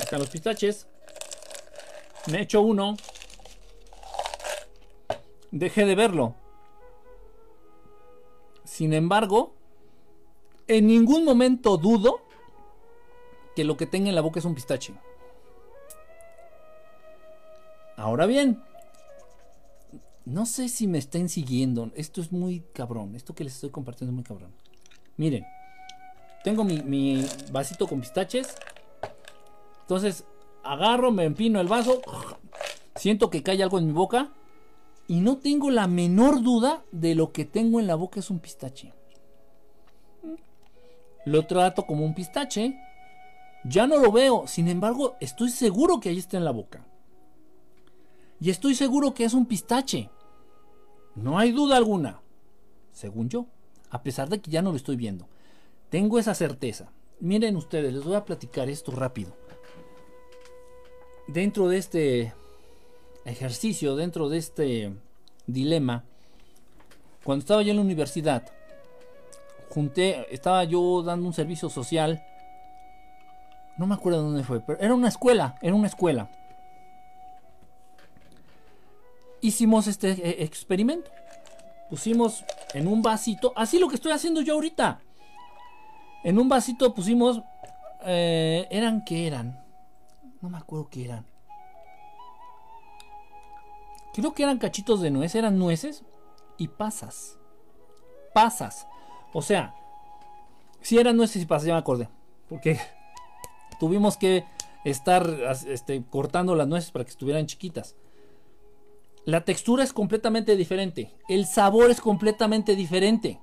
Acá 0.02 0.18
los 0.18 0.30
pistaches. 0.30 0.88
Me 2.32 2.40
he 2.40 2.42
hecho 2.42 2.62
uno. 2.62 2.96
Dejé 5.52 5.86
de 5.86 5.96
verlo. 5.96 6.36
Sin 8.64 8.94
embargo, 8.94 9.56
en 10.68 10.88
ningún 10.88 11.24
momento 11.24 11.78
dudo 11.78 12.22
que 13.56 13.64
lo 13.64 13.78
que 13.78 13.86
tenga 13.86 14.10
en 14.10 14.16
la 14.16 14.22
boca 14.22 14.40
es 14.40 14.46
un 14.46 14.56
pistache. 14.56 14.94
Ahora 18.06 18.28
bien, 18.28 18.62
no 20.26 20.46
sé 20.46 20.70
si 20.70 20.86
me 20.86 21.00
estén 21.00 21.28
siguiendo. 21.28 21.90
Esto 21.96 22.22
es 22.22 22.32
muy 22.32 22.60
cabrón. 22.72 23.16
Esto 23.16 23.34
que 23.34 23.44
les 23.44 23.56
estoy 23.56 23.72
compartiendo 23.72 24.12
es 24.12 24.16
muy 24.16 24.24
cabrón. 24.24 24.52
Miren, 25.18 25.44
tengo 26.44 26.64
mi, 26.64 27.26
vasito 27.52 27.88
con 27.88 28.02
pistaches. 28.02 28.54
Entonces, 29.82 30.24
agarro, 30.64 31.12
me 31.12 31.24
empino 31.24 31.60
el 31.60 31.68
vaso. 31.68 32.00
Siento 32.96 33.32
que 33.32 33.42
cae 33.42 33.64
algo 33.64 33.80
en 33.80 33.88
mi 33.88 33.92
boca 33.92 34.32
y 35.08 35.22
no 35.22 35.38
tengo 35.38 35.72
la 35.72 35.88
menor 35.88 36.44
duda 36.44 36.86
de 36.92 37.16
lo 37.16 37.32
que 37.32 37.44
tengo 37.44 37.80
en 37.80 37.88
la 37.88 37.96
boca 37.96 38.20
es 38.20 38.30
un 38.30 38.38
pistache. 38.38 38.94
Lo 41.26 41.48
trato 41.48 41.88
como 41.88 42.06
un 42.06 42.14
pistache. 42.14 42.80
Ya 43.64 43.88
no 43.88 43.98
lo 43.98 44.12
veo, 44.12 44.46
sin 44.46 44.68
embargo, 44.68 45.16
estoy 45.20 45.50
seguro 45.50 46.00
que 46.00 46.10
ahí 46.10 46.20
está 46.20 46.38
en 46.38 46.46
la 46.46 46.52
boca. 46.52 46.86
Y 48.46 48.52
estoy 48.52 48.76
seguro 48.76 49.16
que 49.16 49.24
es 49.24 49.34
un 49.34 49.48
pistache. 49.48 50.12
No 51.16 51.40
hay 51.40 51.52
duda 51.52 51.78
alguna, 51.78 52.22
según 52.92 53.28
yo, 53.28 53.48
a 53.90 54.04
pesar 54.04 54.30
de 54.30 54.40
que 54.40 54.52
ya 54.52 54.62
no 54.62 54.70
lo 54.70 54.78
estoy 54.78 54.96
viendo. 54.96 55.28
Tengo 55.90 56.20
esa 56.20 56.36
certeza. 56.36 56.92
Miren 57.20 57.56
ustedes, 57.56 57.92
les 57.92 58.04
voy 58.04 58.14
a 58.14 58.24
platicar 58.24 58.70
esto 58.70 58.92
rápido. 58.92 59.36
Dentro 61.28 61.70
de 61.70 61.78
este 61.78 62.36
ejercicio, 63.26 63.96
dentro 63.96 64.30
de 64.30 64.38
este 64.38 64.96
dilema, 65.48 66.04
cuando 67.24 67.40
estaba 67.40 67.64
yo 67.64 67.72
en 67.72 67.78
la 67.78 67.82
universidad, 67.82 68.46
junté, 69.72 70.32
estaba 70.32 70.64
yo 70.66 71.02
dando 71.02 71.26
un 71.26 71.34
servicio 71.34 71.68
social, 71.68 72.24
no 73.80 73.88
me 73.88 73.96
acuerdo 73.96 74.22
dónde 74.22 74.44
fue, 74.44 74.60
pero 74.60 74.80
era 74.80 74.94
una 74.94 75.08
escuela, 75.08 75.58
era 75.64 75.74
una 75.74 75.88
escuela. 75.88 76.30
Hicimos 79.46 79.86
este 79.86 80.10
eh, 80.10 80.44
experimento. 80.44 81.12
Pusimos 81.88 82.44
en 82.74 82.88
un 82.88 83.04
vasito, 83.04 83.54
así 83.56 83.78
lo 83.78 83.88
que 83.88 83.96
estoy 83.96 84.12
haciendo 84.12 84.42
yo 84.42 84.56
ahorita. 84.56 85.00
En 86.24 86.40
un 86.40 86.50
vasito 86.50 86.96
pusimos, 86.96 87.44
eh, 88.06 88.68
eran 88.72 89.06
que 89.06 89.28
eran, 89.28 89.64
no 90.42 90.50
me 90.50 90.58
acuerdo 90.58 90.90
qué 90.90 91.06
eran 91.06 91.28
Creo 94.16 94.34
que 94.34 94.42
eran 94.42 94.58
cachitos 94.58 95.00
de 95.00 95.12
nuez, 95.12 95.36
eran 95.36 95.60
nueces 95.60 96.04
y 96.58 96.70
pasas. 96.70 97.38
Pasas. 98.34 98.88
O 99.32 99.44
sea, 99.44 99.76
si 100.82 100.98
eran 100.98 101.18
nueces 101.18 101.44
y 101.44 101.46
pasas, 101.46 101.68
ya 101.68 101.74
me 101.74 101.80
acordé. 101.80 102.10
Porque 102.50 102.80
tuvimos 103.80 104.18
que 104.18 104.44
estar 104.86 105.30
este, 105.68 106.04
cortando 106.04 106.56
las 106.56 106.68
nueces 106.68 106.90
para 106.90 107.06
que 107.06 107.12
estuvieran 107.12 107.46
chiquitas. 107.46 107.96
La 109.26 109.44
textura 109.44 109.84
es 109.84 109.92
completamente 109.92 110.56
diferente. 110.56 111.12
El 111.28 111.48
sabor 111.48 111.90
es 111.90 112.00
completamente 112.00 112.76
diferente. 112.76 113.40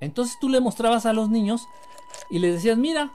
Entonces 0.00 0.38
tú 0.40 0.48
le 0.48 0.60
mostrabas 0.60 1.06
a 1.06 1.12
los 1.12 1.28
niños 1.28 1.68
y 2.30 2.38
les 2.38 2.54
decías, 2.54 2.78
mira, 2.78 3.12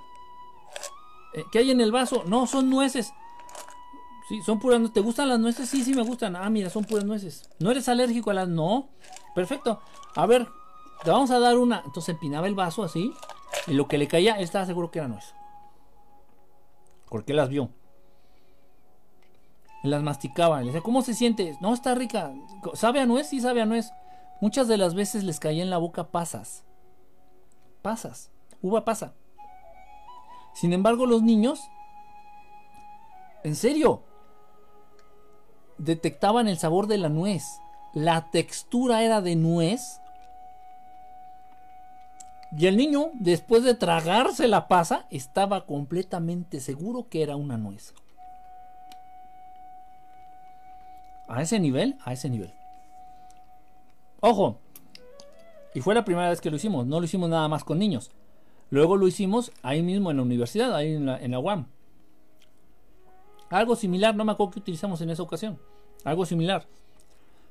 eh, 1.33 1.43
¿qué 1.51 1.59
hay 1.59 1.71
en 1.71 1.81
el 1.81 1.91
vaso? 1.91 2.23
No, 2.27 2.45
son 2.45 2.69
nueces. 2.69 3.13
Sí, 4.29 4.41
son 4.41 4.59
puras 4.59 4.79
nueces. 4.79 4.93
¿Te 4.93 5.01
gustan 5.01 5.29
las 5.29 5.39
nueces? 5.39 5.67
Sí, 5.69 5.83
sí 5.83 5.93
me 5.93 6.03
gustan. 6.03 6.35
Ah, 6.35 6.49
mira, 6.49 6.69
son 6.69 6.85
puras 6.85 7.03
nueces. 7.03 7.49
¿No 7.59 7.71
eres 7.71 7.89
alérgico 7.89 8.29
a 8.29 8.35
las? 8.35 8.47
No. 8.47 8.89
Perfecto. 9.33 9.81
A 10.15 10.25
ver, 10.27 10.47
te 11.03 11.09
vamos 11.09 11.31
a 11.31 11.39
dar 11.39 11.57
una. 11.57 11.81
Entonces 11.85 12.13
empinaba 12.13 12.47
el 12.47 12.55
vaso 12.55 12.83
así. 12.83 13.13
Y 13.67 13.73
lo 13.73 13.87
que 13.87 13.97
le 13.97 14.07
caía, 14.07 14.35
él 14.37 14.43
estaba 14.43 14.65
seguro 14.65 14.91
que 14.91 14.99
era 14.99 15.07
nuez. 15.07 15.33
Porque 17.09 17.33
las 17.33 17.49
vio. 17.49 17.69
Las 19.83 20.01
masticaba. 20.01 20.61
Le 20.61 20.67
decía, 20.67 20.81
¿cómo 20.81 21.01
se 21.01 21.13
siente? 21.13 21.55
No, 21.61 21.73
está 21.73 21.93
rica. 21.93 22.33
¿Sabe 22.73 23.01
a 23.01 23.05
nuez? 23.05 23.27
Sí, 23.27 23.39
sabe 23.39 23.61
a 23.61 23.65
nuez. 23.65 23.91
Muchas 24.41 24.67
de 24.67 24.77
las 24.77 24.95
veces 24.95 25.23
les 25.23 25.39
caía 25.39 25.61
en 25.61 25.69
la 25.69 25.77
boca 25.77 26.09
pasas. 26.09 26.63
Pasas. 27.81 28.31
Uva 28.61 28.85
pasa. 28.85 29.13
Sin 30.53 30.73
embargo, 30.73 31.05
los 31.05 31.21
niños. 31.21 31.61
En 33.43 33.55
serio, 33.55 34.03
detectaban 35.77 36.47
el 36.47 36.57
sabor 36.57 36.87
de 36.87 36.97
la 36.97 37.09
nuez. 37.09 37.43
La 37.93 38.31
textura 38.31 39.03
era 39.03 39.21
de 39.21 39.35
nuez. 39.35 39.99
Y 42.57 42.67
el 42.67 42.77
niño, 42.77 43.09
después 43.15 43.63
de 43.63 43.73
tragarse 43.73 44.47
la 44.47 44.67
pasa, 44.67 45.07
estaba 45.09 45.65
completamente 45.65 46.59
seguro 46.59 47.09
que 47.09 47.23
era 47.23 47.35
una 47.35 47.57
nuez. 47.57 47.93
A 51.33 51.41
ese 51.41 51.59
nivel, 51.59 51.97
a 52.05 52.13
ese 52.13 52.29
nivel. 52.29 52.53
Ojo, 54.19 54.59
y 55.73 55.81
fue 55.81 55.95
la 55.95 56.05
primera 56.05 56.29
vez 56.29 56.39
que 56.39 56.51
lo 56.51 56.57
hicimos, 56.57 56.85
no 56.85 56.99
lo 56.99 57.05
hicimos 57.05 57.27
nada 57.27 57.47
más 57.47 57.63
con 57.63 57.79
niños. 57.79 58.11
Luego 58.69 58.97
lo 58.97 59.07
hicimos 59.07 59.51
ahí 59.63 59.81
mismo 59.81 60.11
en 60.11 60.17
la 60.17 60.23
universidad, 60.23 60.75
ahí 60.75 60.93
en 60.93 61.07
la, 61.07 61.17
en 61.17 61.31
la 61.31 61.39
UAM. 61.39 61.65
Algo 63.49 63.75
similar, 63.75 64.15
no 64.15 64.23
me 64.25 64.31
acuerdo 64.31 64.51
que 64.51 64.59
utilizamos 64.59 65.01
en 65.01 65.09
esa 65.09 65.23
ocasión. 65.23 65.59
Algo 66.03 66.23
similar. 66.23 66.67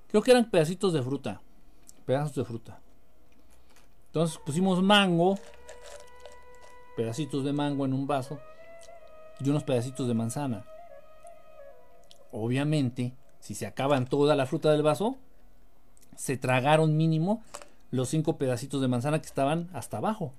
Creo 0.06 0.22
que 0.22 0.30
eran 0.30 0.48
pedacitos 0.48 0.92
de 0.92 1.02
fruta. 1.02 1.42
Pedazos 2.06 2.36
de 2.36 2.44
fruta. 2.44 2.80
Entonces 4.06 4.38
pusimos 4.38 4.80
mango. 4.80 5.38
Pedacitos 6.96 7.44
de 7.44 7.52
mango 7.52 7.84
en 7.84 7.94
un 7.94 8.06
vaso. 8.06 8.38
Y 9.40 9.50
unos 9.50 9.64
pedacitos 9.64 10.06
de 10.06 10.14
manzana. 10.14 10.64
Obviamente, 12.30 13.16
si 13.42 13.56
se 13.56 13.66
acaban 13.66 14.06
toda 14.06 14.36
la 14.36 14.46
fruta 14.46 14.70
del 14.70 14.84
vaso, 14.84 15.16
se 16.14 16.36
tragaron 16.36 16.96
mínimo 16.96 17.42
los 17.90 18.08
cinco 18.08 18.38
pedacitos 18.38 18.80
de 18.80 18.86
manzana 18.86 19.20
que 19.20 19.26
estaban 19.26 19.68
hasta 19.72 19.96
abajo. 19.96 20.32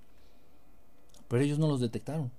Pero 1.27 1.43
ellos 1.43 1.59
no 1.59 1.67
los 1.67 1.81
detectaron. 1.81 2.31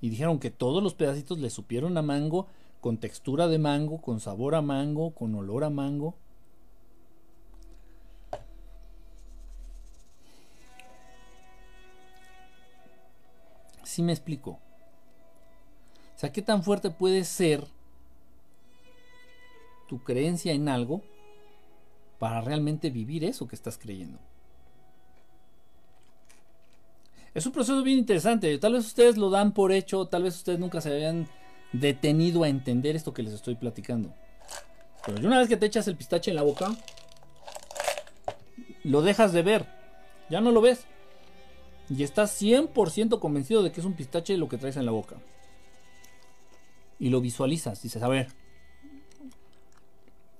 Y 0.00 0.08
dijeron 0.10 0.40
que 0.40 0.50
todos 0.50 0.82
los 0.82 0.94
pedacitos 0.94 1.38
le 1.38 1.48
supieron 1.48 1.96
a 1.96 2.02
mango, 2.02 2.48
con 2.80 2.98
textura 2.98 3.46
de 3.46 3.60
mango, 3.60 4.02
con 4.02 4.18
sabor 4.18 4.56
a 4.56 4.62
mango, 4.62 5.12
con 5.12 5.32
olor 5.36 5.62
a 5.62 5.70
mango. 5.70 6.16
Si 13.84 14.02
me 14.02 14.10
explico. 14.10 14.58
O 16.16 16.18
sea, 16.18 16.32
¿qué 16.32 16.42
tan 16.42 16.64
fuerte 16.64 16.90
puede 16.90 17.22
ser 17.22 17.64
tu 19.90 19.98
creencia 20.04 20.52
en 20.52 20.68
algo 20.68 21.02
para 22.20 22.40
realmente 22.40 22.90
vivir 22.90 23.24
eso 23.24 23.48
que 23.48 23.56
estás 23.56 23.76
creyendo? 23.76 24.20
Es 27.34 27.44
un 27.44 27.50
proceso 27.50 27.82
bien 27.82 27.98
interesante. 27.98 28.56
Tal 28.58 28.74
vez 28.74 28.86
ustedes 28.86 29.16
lo 29.16 29.30
dan 29.30 29.52
por 29.52 29.72
hecho, 29.72 30.06
tal 30.06 30.22
vez 30.22 30.36
ustedes 30.36 30.60
nunca 30.60 30.80
se 30.80 30.92
habían 30.92 31.28
detenido 31.72 32.44
a 32.44 32.48
entender 32.48 32.94
esto 32.94 33.12
que 33.12 33.24
les 33.24 33.32
estoy 33.32 33.56
platicando. 33.56 34.14
Pero 35.04 35.26
una 35.26 35.40
vez 35.40 35.48
que 35.48 35.56
te 35.56 35.66
echas 35.66 35.88
el 35.88 35.96
pistache 35.96 36.30
en 36.30 36.36
la 36.36 36.42
boca, 36.42 36.70
lo 38.84 39.02
dejas 39.02 39.32
de 39.32 39.42
ver. 39.42 39.66
Ya 40.28 40.40
no 40.40 40.52
lo 40.52 40.60
ves. 40.60 40.86
Y 41.88 42.04
estás 42.04 42.40
100% 42.40 43.18
convencido 43.18 43.64
de 43.64 43.72
que 43.72 43.80
es 43.80 43.86
un 43.86 43.94
pistache 43.94 44.36
lo 44.36 44.48
que 44.48 44.56
traes 44.56 44.76
en 44.76 44.86
la 44.86 44.92
boca. 44.92 45.16
Y 47.00 47.08
lo 47.08 47.20
visualizas. 47.20 47.82
Dices, 47.82 48.04
a 48.04 48.08
ver. 48.08 48.28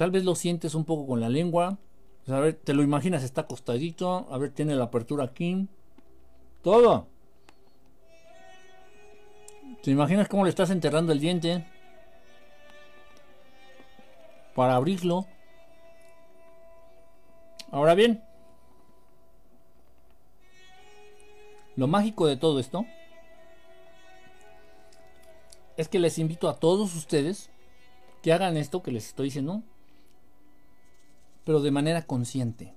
Tal 0.00 0.10
vez 0.10 0.24
lo 0.24 0.34
sientes 0.34 0.74
un 0.74 0.86
poco 0.86 1.06
con 1.06 1.20
la 1.20 1.28
lengua. 1.28 1.76
a 2.26 2.40
ver, 2.40 2.54
te 2.54 2.72
lo 2.72 2.82
imaginas, 2.82 3.22
está 3.22 3.42
acostadito. 3.42 4.26
A 4.30 4.38
ver, 4.38 4.50
tiene 4.50 4.74
la 4.74 4.84
apertura 4.84 5.24
aquí. 5.24 5.68
Todo. 6.62 7.06
¿Te 9.82 9.90
imaginas 9.90 10.26
cómo 10.26 10.44
le 10.44 10.48
estás 10.48 10.70
enterrando 10.70 11.12
el 11.12 11.20
diente? 11.20 11.66
Para 14.54 14.76
abrirlo. 14.76 15.26
Ahora 17.70 17.94
bien, 17.94 18.24
Lo 21.76 21.88
mágico 21.88 22.26
de 22.26 22.38
todo 22.38 22.58
esto 22.58 22.86
es 25.76 25.88
que 25.88 25.98
les 25.98 26.18
invito 26.18 26.48
a 26.48 26.58
todos 26.58 26.96
ustedes 26.96 27.50
que 28.22 28.32
hagan 28.32 28.56
esto 28.56 28.82
que 28.82 28.92
les 28.92 29.06
estoy 29.06 29.26
diciendo, 29.26 29.62
pero 31.44 31.60
de 31.60 31.70
manera 31.70 32.02
consciente. 32.02 32.74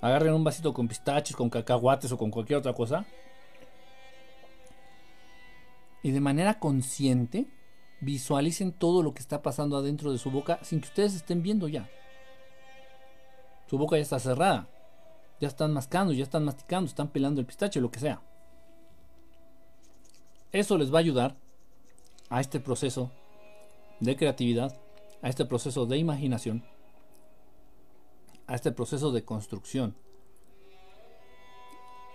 Agarren 0.00 0.34
un 0.34 0.44
vasito 0.44 0.72
con 0.72 0.88
pistaches, 0.88 1.36
con 1.36 1.50
cacahuates 1.50 2.12
o 2.12 2.18
con 2.18 2.30
cualquier 2.30 2.58
otra 2.58 2.72
cosa. 2.72 3.06
Y 6.02 6.12
de 6.12 6.20
manera 6.20 6.58
consciente 6.58 7.46
visualicen 8.00 8.72
todo 8.72 9.02
lo 9.02 9.12
que 9.12 9.20
está 9.20 9.42
pasando 9.42 9.76
adentro 9.76 10.12
de 10.12 10.18
su 10.18 10.30
boca 10.30 10.60
sin 10.62 10.80
que 10.80 10.88
ustedes 10.88 11.14
estén 11.14 11.42
viendo 11.42 11.66
ya. 11.68 11.88
Su 13.66 13.76
boca 13.76 13.96
ya 13.96 14.02
está 14.02 14.18
cerrada 14.20 14.68
ya 15.40 15.48
están 15.48 15.72
mascando, 15.72 16.12
ya 16.12 16.24
están 16.24 16.44
masticando, 16.44 16.88
están 16.88 17.08
pelando 17.08 17.40
el 17.40 17.46
pistache, 17.46 17.80
lo 17.80 17.90
que 17.90 18.00
sea. 18.00 18.20
Eso 20.52 20.78
les 20.78 20.92
va 20.92 20.98
a 20.98 21.00
ayudar 21.00 21.36
a 22.30 22.40
este 22.40 22.60
proceso 22.60 23.10
de 24.00 24.16
creatividad, 24.16 24.78
a 25.22 25.28
este 25.28 25.44
proceso 25.44 25.86
de 25.86 25.98
imaginación, 25.98 26.64
a 28.46 28.54
este 28.54 28.72
proceso 28.72 29.10
de 29.12 29.24
construcción 29.24 29.96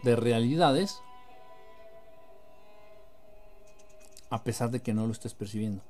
de 0.03 0.15
realidades, 0.15 1.01
a 4.29 4.43
pesar 4.43 4.71
de 4.71 4.81
que 4.81 4.93
no 4.93 5.05
lo 5.05 5.11
estés 5.11 5.33
percibiendo. 5.33 5.81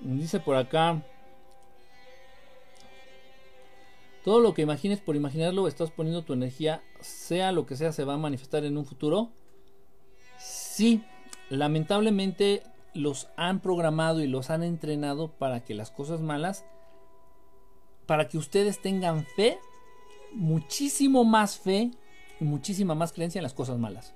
Dice 0.00 0.40
por 0.40 0.56
acá. 0.56 1.00
Todo 4.24 4.40
lo 4.40 4.54
que 4.54 4.62
imagines 4.62 5.00
por 5.00 5.16
imaginarlo, 5.16 5.66
estás 5.66 5.90
poniendo 5.90 6.22
tu 6.22 6.32
energía, 6.32 6.82
sea 7.00 7.50
lo 7.50 7.66
que 7.66 7.76
sea, 7.76 7.92
se 7.92 8.04
va 8.04 8.14
a 8.14 8.18
manifestar 8.18 8.64
en 8.64 8.76
un 8.76 8.86
futuro. 8.86 9.30
Sí, 10.72 11.04
lamentablemente 11.50 12.62
los 12.94 13.28
han 13.36 13.60
programado 13.60 14.22
y 14.22 14.26
los 14.26 14.48
han 14.48 14.62
entrenado 14.62 15.30
para 15.30 15.62
que 15.62 15.74
las 15.74 15.90
cosas 15.90 16.22
malas, 16.22 16.64
para 18.06 18.26
que 18.26 18.38
ustedes 18.38 18.80
tengan 18.80 19.26
fe, 19.36 19.58
muchísimo 20.32 21.24
más 21.24 21.58
fe 21.58 21.90
y 22.40 22.44
muchísima 22.44 22.94
más 22.94 23.12
creencia 23.12 23.38
en 23.38 23.42
las 23.42 23.52
cosas 23.52 23.76
malas 23.76 24.14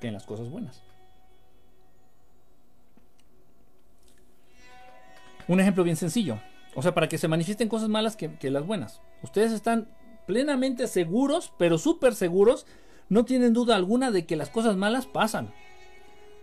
que 0.00 0.08
en 0.08 0.14
las 0.14 0.24
cosas 0.24 0.48
buenas. 0.48 0.82
Un 5.46 5.60
ejemplo 5.60 5.84
bien 5.84 5.96
sencillo. 5.96 6.40
O 6.74 6.80
sea, 6.80 6.94
para 6.94 7.10
que 7.10 7.18
se 7.18 7.28
manifiesten 7.28 7.68
cosas 7.68 7.90
malas 7.90 8.16
que, 8.16 8.50
las 8.50 8.64
buenas. 8.64 9.02
Ustedes 9.22 9.52
están 9.52 9.88
plenamente 10.26 10.86
seguros, 10.86 11.52
pero 11.58 11.76
súper 11.76 12.14
seguros, 12.14 12.64
no 13.10 13.26
tienen 13.26 13.52
duda 13.52 13.76
alguna 13.76 14.10
de 14.10 14.24
que 14.24 14.36
las 14.36 14.48
cosas 14.48 14.78
malas 14.78 15.04
pasan. 15.04 15.52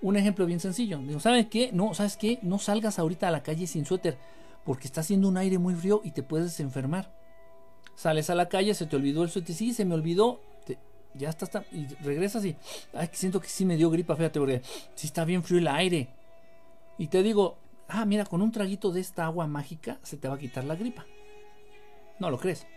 Un 0.02 0.16
ejemplo 0.16 0.46
bien 0.46 0.60
sencillo. 0.60 0.98
Digo, 1.00 1.20
¿sabes 1.20 1.48
qué? 1.48 1.72
No, 1.74 1.94
¿sabes 1.94 2.18
qué? 2.18 2.40
No 2.42 2.60
salgas 2.60 3.00
ahorita 3.00 3.28
a 3.28 3.32
la 3.32 3.44
calle 3.44 3.68
sin 3.68 3.86
suéter, 3.86 4.18
porque 4.64 4.88
está 4.88 5.02
haciendo 5.02 5.28
un 5.28 5.38
aire 5.38 5.58
muy 5.58 5.76
frío 5.76 6.02
y 6.04 6.12
te 6.12 6.24
puedes 6.24 6.60
enfermar. 6.60 7.14
Sales 7.96 8.30
a 8.30 8.36
la 8.36 8.48
calle, 8.48 8.74
se 8.74 8.86
te 8.86 8.96
olvidó 8.96 9.24
el 9.24 9.30
suéter, 9.30 9.56
sí, 9.56 9.74
se 9.74 9.84
me 9.84 9.94
olvidó, 9.94 10.40
ya 11.16 11.30
está, 11.30 11.66
y 11.72 11.88
regresas 12.04 12.46
y, 12.46 12.56
ay, 12.94 13.10
siento 13.12 13.42
que 13.42 13.48
sí 13.48 13.66
me 13.66 13.78
dio 13.78 13.90
gripa, 13.90 14.16
fíjate, 14.16 14.40
porque 14.40 14.62
sí 14.96 15.08
está 15.08 15.26
bien 15.26 15.44
frío 15.44 15.60
el 15.60 15.68
aire. 15.68 16.10
Y 16.98 17.08
te 17.08 17.24
digo, 17.24 17.58
ah, 17.88 18.06
mira, 18.06 18.26
con 18.26 18.42
un 18.42 18.52
traguito 18.52 18.92
de 18.92 19.02
esta 19.02 19.26
agua 19.26 19.48
mágica 19.48 20.00
se 20.04 20.18
te 20.18 20.28
va 20.28 20.36
a 20.36 20.40
quitar 20.40 20.64
la 20.64 20.76
gripa. 20.76 21.06
No 22.20 22.30
lo 22.30 22.38
crees. 22.38 22.68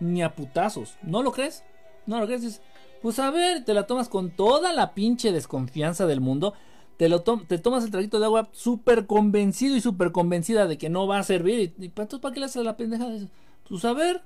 Ni 0.00 0.22
a 0.22 0.34
putazos. 0.34 0.96
¿No 1.02 1.22
lo 1.22 1.32
crees? 1.32 1.64
No 2.06 2.18
lo 2.18 2.26
crees. 2.26 2.60
Pues 3.02 3.18
a 3.18 3.30
ver, 3.30 3.64
te 3.64 3.74
la 3.74 3.86
tomas 3.86 4.08
con 4.08 4.30
toda 4.30 4.72
la 4.72 4.94
pinche 4.94 5.32
desconfianza 5.32 6.06
del 6.06 6.20
mundo. 6.20 6.54
Te, 6.96 7.08
lo 7.08 7.22
te 7.22 7.58
tomas 7.58 7.84
el 7.84 7.92
traguito 7.92 8.18
de 8.18 8.24
agua 8.24 8.48
súper 8.52 9.06
convencido 9.06 9.76
y 9.76 9.80
súper 9.80 10.10
convencida 10.10 10.66
de 10.66 10.78
que 10.78 10.88
no 10.88 11.06
va 11.06 11.18
a 11.18 11.22
servir. 11.22 11.74
¿Y, 11.78 11.84
entonces 11.84 12.18
para 12.18 12.34
qué 12.34 12.40
le 12.40 12.46
haces 12.46 12.64
la 12.64 12.76
pendeja 12.76 13.08
de 13.08 13.16
eso? 13.18 13.28
Pues 13.68 13.84
a 13.84 13.92
ver. 13.92 14.22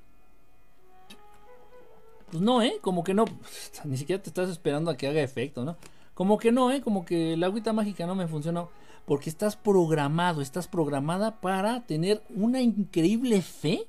Pues 2.30 2.42
no, 2.42 2.62
¿eh? 2.62 2.78
Como 2.80 3.04
que 3.04 3.12
no. 3.12 3.26
Ni 3.84 3.98
siquiera 3.98 4.22
te 4.22 4.30
estás 4.30 4.48
esperando 4.48 4.90
a 4.90 4.96
que 4.96 5.06
haga 5.06 5.20
efecto, 5.20 5.66
¿no? 5.66 5.76
Como 6.14 6.38
que 6.38 6.50
no, 6.50 6.70
¿eh? 6.70 6.80
Como 6.80 7.04
que 7.04 7.36
la 7.36 7.46
agüita 7.46 7.74
mágica 7.74 8.06
no 8.06 8.14
me 8.14 8.26
funcionó. 8.26 8.70
Porque 9.04 9.28
estás 9.28 9.56
programado, 9.56 10.40
estás 10.40 10.66
programada 10.66 11.40
para 11.40 11.84
tener 11.84 12.22
una 12.34 12.62
increíble 12.62 13.42
fe 13.42 13.86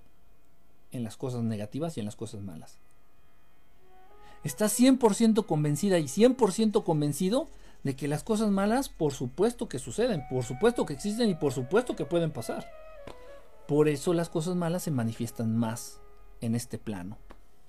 en 0.91 1.03
las 1.03 1.15
cosas 1.15 1.43
negativas 1.43 1.95
y 1.95 2.01
en 2.01 2.05
las 2.05 2.15
cosas 2.17 2.41
malas. 2.41 2.82
Estás 4.43 4.77
100% 4.77 5.45
convencida 5.45 5.99
y 5.99 6.05
100% 6.05 6.83
convencido 6.83 7.49
de 7.83 7.95
que 7.95 8.07
las 8.07 8.23
cosas 8.23 8.49
malas, 8.49 8.89
por 8.89 9.13
supuesto 9.13 9.69
que 9.69 9.79
suceden, 9.79 10.23
por 10.29 10.43
supuesto 10.43 10.85
que 10.85 10.93
existen 10.93 11.29
y 11.29 11.35
por 11.35 11.53
supuesto 11.53 11.95
que 11.95 12.05
pueden 12.05 12.31
pasar. 12.31 12.69
Por 13.67 13.87
eso 13.87 14.13
las 14.13 14.29
cosas 14.29 14.55
malas 14.55 14.83
se 14.83 14.91
manifiestan 14.91 15.55
más 15.55 16.01
en 16.41 16.55
este 16.55 16.77
plano, 16.77 17.17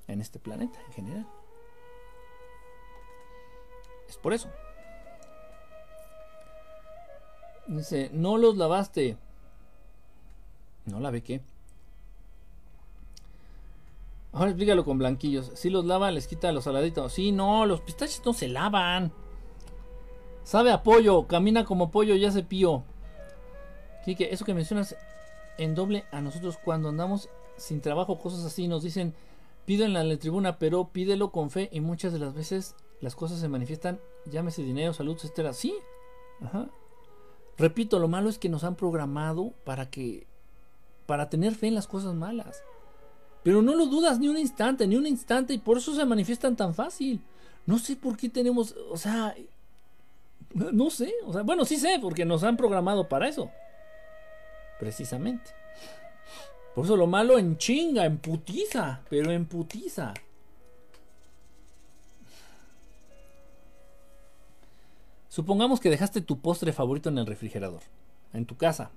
en 0.08 0.20
este 0.20 0.38
planeta 0.38 0.78
en 0.86 0.92
general. 0.92 1.26
Es 4.08 4.16
por 4.16 4.32
eso. 4.32 4.48
Dice, 7.66 8.10
no 8.12 8.36
los 8.36 8.56
lavaste. 8.56 9.16
No 10.86 11.00
lavé 11.00 11.22
qué. 11.22 11.40
Ahora 14.34 14.50
explícalo 14.50 14.84
con 14.84 14.98
blanquillos. 14.98 15.52
Si 15.54 15.70
los 15.70 15.84
lava, 15.84 16.10
les 16.10 16.26
quita 16.26 16.50
los 16.50 16.64
saladitos. 16.64 17.12
Sí, 17.12 17.30
no, 17.30 17.66
los 17.66 17.80
pistaches 17.80 18.20
no 18.24 18.32
se 18.32 18.48
lavan. 18.48 19.12
Sabe 20.42 20.72
a 20.72 20.82
pollo, 20.82 21.26
camina 21.26 21.64
como 21.64 21.90
pollo, 21.90 22.16
ya 22.16 22.30
se 22.32 22.42
pío. 22.42 22.82
que 24.04 24.28
eso 24.32 24.44
que 24.44 24.52
mencionas 24.52 24.96
en 25.56 25.74
doble 25.76 26.04
a 26.10 26.20
nosotros 26.20 26.58
cuando 26.62 26.88
andamos 26.88 27.30
sin 27.56 27.80
trabajo, 27.80 28.18
cosas 28.18 28.44
así, 28.44 28.66
nos 28.66 28.82
dicen, 28.82 29.14
pídenla 29.64 30.00
en 30.00 30.08
la 30.08 30.16
tribuna, 30.16 30.58
pero 30.58 30.88
pídelo 30.88 31.30
con 31.30 31.50
fe 31.50 31.68
y 31.72 31.80
muchas 31.80 32.12
de 32.12 32.18
las 32.18 32.34
veces 32.34 32.74
las 33.00 33.14
cosas 33.14 33.38
se 33.38 33.48
manifiestan, 33.48 34.00
llámese 34.26 34.62
dinero, 34.62 34.92
salud, 34.92 35.14
etcétera. 35.16 35.52
Sí, 35.52 35.74
ajá. 36.42 36.68
Repito, 37.56 38.00
lo 38.00 38.08
malo 38.08 38.28
es 38.28 38.38
que 38.38 38.48
nos 38.48 38.64
han 38.64 38.74
programado 38.74 39.52
para 39.64 39.88
que 39.90 40.26
para 41.06 41.30
tener 41.30 41.54
fe 41.54 41.68
en 41.68 41.74
las 41.74 41.86
cosas 41.86 42.14
malas. 42.14 42.64
Pero 43.44 43.62
no 43.62 43.76
lo 43.76 43.86
dudas 43.86 44.18
ni 44.18 44.26
un 44.28 44.38
instante, 44.38 44.86
ni 44.86 44.96
un 44.96 45.06
instante 45.06 45.52
y 45.52 45.58
por 45.58 45.78
eso 45.78 45.94
se 45.94 46.04
manifiestan 46.04 46.56
tan 46.56 46.74
fácil. 46.74 47.20
No 47.66 47.78
sé 47.78 47.94
por 47.94 48.16
qué 48.16 48.28
tenemos, 48.28 48.74
o 48.90 48.96
sea, 48.96 49.36
No 50.54 50.88
sé, 50.90 51.12
o 51.26 51.32
sea, 51.32 51.42
bueno, 51.42 51.64
sí 51.64 51.76
sé, 51.76 51.98
porque 52.00 52.24
nos 52.24 52.42
han 52.42 52.56
programado 52.56 53.08
para 53.08 53.28
eso. 53.28 53.50
Precisamente. 54.80 55.50
Por 56.74 56.84
eso 56.84 56.96
lo 56.96 57.06
malo 57.06 57.38
en 57.38 57.56
chinga, 57.58 58.04
en 58.04 58.18
putiza, 58.18 59.02
pero 59.10 59.30
en 59.30 59.46
putiza. 59.46 60.14
Supongamos 65.28 65.80
que 65.80 65.90
dejaste 65.90 66.20
tu 66.20 66.38
postre 66.38 66.72
favorito 66.72 67.08
en 67.08 67.18
el 67.18 67.26
refrigerador, 67.26 67.82
en 68.32 68.46
tu 68.46 68.56
casa. 68.56 68.90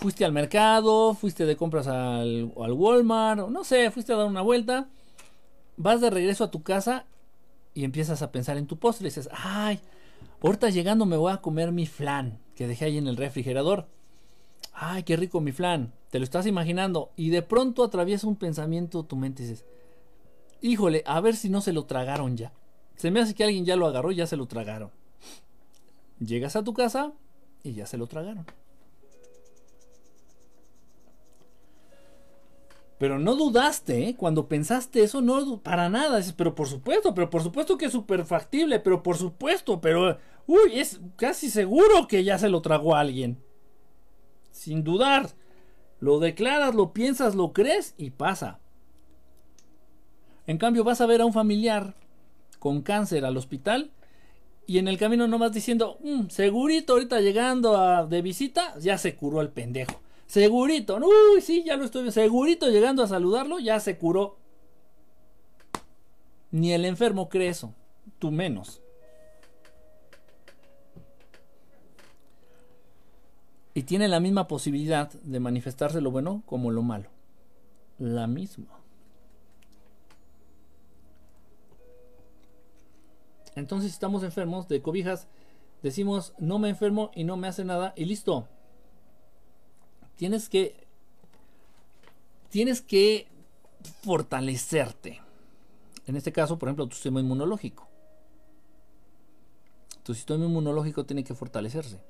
Fuiste 0.00 0.24
al 0.24 0.32
mercado, 0.32 1.14
fuiste 1.14 1.44
de 1.44 1.56
compras 1.56 1.88
al, 1.88 2.52
al 2.56 2.72
Walmart, 2.72 3.48
no 3.48 3.64
sé, 3.64 3.90
fuiste 3.90 4.12
a 4.12 4.16
dar 4.16 4.26
una 4.26 4.42
vuelta. 4.42 4.88
Vas 5.76 6.00
de 6.00 6.08
regreso 6.08 6.44
a 6.44 6.50
tu 6.50 6.62
casa 6.62 7.06
y 7.74 7.84
empiezas 7.84 8.22
a 8.22 8.30
pensar 8.30 8.56
en 8.58 8.66
tu 8.66 8.78
postre. 8.78 9.06
Y 9.06 9.10
dices, 9.10 9.28
ay, 9.32 9.80
ahorita 10.42 10.70
llegando 10.70 11.04
me 11.04 11.16
voy 11.16 11.32
a 11.32 11.38
comer 11.38 11.72
mi 11.72 11.86
flan 11.86 12.38
que 12.54 12.66
dejé 12.66 12.86
ahí 12.86 12.98
en 12.98 13.08
el 13.08 13.16
refrigerador. 13.16 13.86
Ay, 14.72 15.02
qué 15.02 15.16
rico 15.16 15.40
mi 15.40 15.52
flan. 15.52 15.92
Te 16.10 16.18
lo 16.18 16.24
estás 16.24 16.46
imaginando. 16.46 17.10
Y 17.16 17.30
de 17.30 17.42
pronto 17.42 17.82
atraviesa 17.82 18.26
un 18.26 18.36
pensamiento 18.36 19.04
tu 19.04 19.16
mente 19.16 19.42
y 19.42 19.46
dices, 19.46 19.64
híjole, 20.60 21.02
a 21.06 21.20
ver 21.20 21.36
si 21.36 21.48
no 21.48 21.60
se 21.60 21.72
lo 21.72 21.84
tragaron 21.86 22.36
ya. 22.36 22.52
Se 22.96 23.10
me 23.10 23.20
hace 23.20 23.34
que 23.34 23.44
alguien 23.44 23.64
ya 23.64 23.76
lo 23.76 23.86
agarró 23.86 24.12
y 24.12 24.16
ya 24.16 24.26
se 24.26 24.36
lo 24.36 24.46
tragaron. 24.46 24.90
Llegas 26.18 26.56
a 26.56 26.64
tu 26.64 26.74
casa 26.74 27.12
y 27.62 27.74
ya 27.74 27.86
se 27.86 27.96
lo 27.96 28.06
tragaron. 28.06 28.46
Pero 32.98 33.18
no 33.18 33.36
dudaste, 33.36 34.08
¿eh? 34.08 34.16
cuando 34.16 34.48
pensaste 34.48 35.02
eso, 35.02 35.20
no 35.20 35.60
para 35.60 35.88
nada. 35.88 36.18
Dices, 36.18 36.32
pero 36.32 36.54
por 36.54 36.68
supuesto, 36.68 37.14
pero 37.14 37.30
por 37.30 37.42
supuesto 37.42 37.78
que 37.78 37.86
es 37.86 37.92
súper 37.92 38.24
factible, 38.24 38.80
pero 38.80 39.02
por 39.02 39.16
supuesto, 39.16 39.80
pero. 39.80 40.18
Uy, 40.46 40.80
es 40.80 41.00
casi 41.16 41.50
seguro 41.50 42.08
que 42.08 42.24
ya 42.24 42.38
se 42.38 42.48
lo 42.48 42.60
tragó 42.60 42.96
a 42.96 43.00
alguien. 43.00 43.38
Sin 44.50 44.82
dudar. 44.82 45.30
Lo 46.00 46.18
declaras, 46.18 46.74
lo 46.74 46.92
piensas, 46.92 47.34
lo 47.34 47.52
crees 47.52 47.94
y 47.98 48.10
pasa. 48.10 48.58
En 50.46 50.58
cambio, 50.58 50.84
vas 50.84 51.00
a 51.00 51.06
ver 51.06 51.20
a 51.20 51.26
un 51.26 51.32
familiar 51.32 51.94
con 52.58 52.82
cáncer 52.82 53.24
al 53.24 53.36
hospital 53.36 53.92
y 54.66 54.78
en 54.78 54.88
el 54.88 54.98
camino 54.98 55.26
no 55.26 55.38
vas 55.38 55.52
diciendo, 55.52 55.98
mm, 56.02 56.28
segurito 56.28 56.92
ahorita 56.94 57.20
llegando 57.20 57.76
a, 57.76 58.06
de 58.06 58.22
visita, 58.22 58.74
ya 58.78 58.98
se 58.98 59.16
curó 59.16 59.40
el 59.40 59.50
pendejo. 59.50 60.00
Segurito, 60.28 60.98
uy, 60.98 61.40
sí, 61.40 61.64
ya 61.64 61.76
lo 61.76 61.86
estoy 61.86 62.02
viendo. 62.02 62.12
Segurito 62.12 62.68
llegando 62.68 63.02
a 63.02 63.08
saludarlo, 63.08 63.58
ya 63.58 63.80
se 63.80 63.96
curó. 63.96 64.36
Ni 66.50 66.74
el 66.74 66.84
enfermo 66.84 67.30
cree 67.30 67.48
eso, 67.48 67.74
tú 68.18 68.30
menos. 68.30 68.82
Y 73.72 73.84
tiene 73.84 74.06
la 74.06 74.20
misma 74.20 74.48
posibilidad 74.48 75.10
de 75.10 75.40
manifestarse 75.40 76.02
lo 76.02 76.10
bueno 76.10 76.42
como 76.44 76.70
lo 76.70 76.82
malo. 76.82 77.08
La 77.98 78.26
misma. 78.26 78.78
Entonces, 83.54 83.90
si 83.90 83.94
estamos 83.94 84.22
enfermos 84.24 84.68
de 84.68 84.82
cobijas, 84.82 85.26
decimos 85.82 86.34
no 86.38 86.58
me 86.58 86.68
enfermo 86.68 87.10
y 87.14 87.24
no 87.24 87.38
me 87.38 87.48
hace 87.48 87.64
nada 87.64 87.94
y 87.96 88.04
listo 88.04 88.46
tienes 90.18 90.48
que 90.48 90.74
tienes 92.50 92.82
que 92.82 93.28
fortalecerte. 94.02 95.22
En 96.06 96.16
este 96.16 96.32
caso, 96.32 96.58
por 96.58 96.68
ejemplo, 96.68 96.86
tu 96.86 96.94
sistema 96.94 97.20
inmunológico. 97.20 97.86
Tu 100.02 100.14
sistema 100.14 100.44
inmunológico 100.44 101.04
tiene 101.04 101.22
que 101.22 101.34
fortalecerse. 101.34 102.00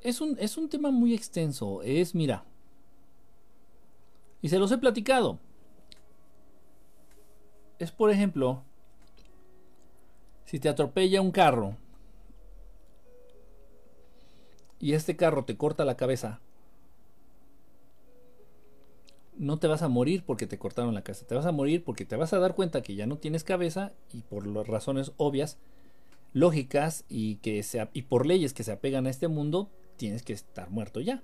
Es 0.00 0.20
un, 0.20 0.36
es 0.40 0.56
un 0.56 0.68
tema 0.68 0.90
muy 0.90 1.14
extenso. 1.14 1.82
Es, 1.82 2.14
mira, 2.14 2.44
y 4.40 4.48
se 4.48 4.58
los 4.58 4.72
he 4.72 4.78
platicado. 4.78 5.38
Es, 7.78 7.92
por 7.92 8.10
ejemplo, 8.10 8.62
si 10.46 10.58
te 10.58 10.68
atropella 10.68 11.20
un 11.20 11.30
carro 11.30 11.76
y 14.82 14.94
este 14.94 15.16
carro 15.16 15.44
te 15.44 15.56
corta 15.56 15.84
la 15.84 15.96
cabeza, 15.96 16.40
no 19.38 19.58
te 19.60 19.68
vas 19.68 19.82
a 19.82 19.88
morir 19.88 20.24
porque 20.26 20.48
te 20.48 20.58
cortaron 20.58 20.92
la 20.92 21.04
cabeza, 21.04 21.24
te 21.24 21.36
vas 21.36 21.46
a 21.46 21.52
morir 21.52 21.84
porque 21.84 22.04
te 22.04 22.16
vas 22.16 22.32
a 22.32 22.40
dar 22.40 22.56
cuenta 22.56 22.82
que 22.82 22.96
ya 22.96 23.06
no 23.06 23.16
tienes 23.16 23.44
cabeza 23.44 23.92
y 24.12 24.22
por 24.22 24.44
las 24.44 24.66
razones 24.66 25.12
obvias, 25.18 25.56
lógicas 26.32 27.04
y, 27.08 27.36
que 27.36 27.62
se, 27.62 27.88
y 27.92 28.02
por 28.02 28.26
leyes 28.26 28.52
que 28.52 28.64
se 28.64 28.72
apegan 28.72 29.06
a 29.06 29.10
este 29.10 29.28
mundo, 29.28 29.70
tienes 29.96 30.24
que 30.24 30.32
estar 30.32 30.68
muerto 30.68 31.00
ya. 31.00 31.22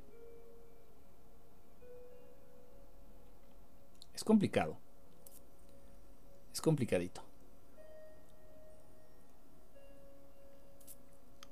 Es 4.14 4.22
complicado. 4.22 4.78
Es 6.52 6.60
complicadito. 6.60 7.22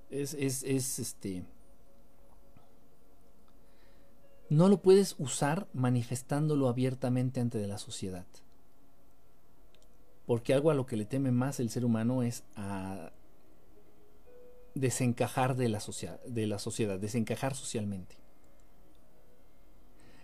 Es, 0.08 0.34
es, 0.34 0.62
es 0.62 1.00
este 1.00 1.42
no 4.48 4.68
lo 4.68 4.78
puedes 4.78 5.16
usar 5.18 5.66
manifestándolo 5.72 6.68
abiertamente 6.68 7.40
ante 7.40 7.66
la 7.66 7.78
sociedad. 7.78 8.26
Porque 10.26 10.54
algo 10.54 10.70
a 10.70 10.74
lo 10.74 10.86
que 10.86 10.96
le 10.96 11.04
teme 11.04 11.30
más 11.30 11.60
el 11.60 11.70
ser 11.70 11.84
humano 11.84 12.22
es 12.22 12.44
a 12.56 13.12
desencajar 14.74 15.56
de 15.56 15.68
la, 15.68 15.80
de 16.26 16.46
la 16.46 16.58
sociedad, 16.58 16.98
desencajar 16.98 17.54
socialmente. 17.54 18.16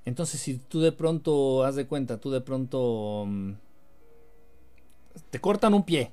Entonces, 0.05 0.41
si 0.41 0.59
tú 0.59 0.81
de 0.81 0.93
pronto, 0.93 1.65
haz 1.65 1.77
de 1.77 1.87
cuenta, 1.87 2.19
tú 2.19 2.31
de 2.31 2.41
pronto 2.41 3.25
mm, 3.27 3.53
te 5.31 5.41
cortan 5.41 5.75
un 5.75 5.85
pie. 5.85 6.11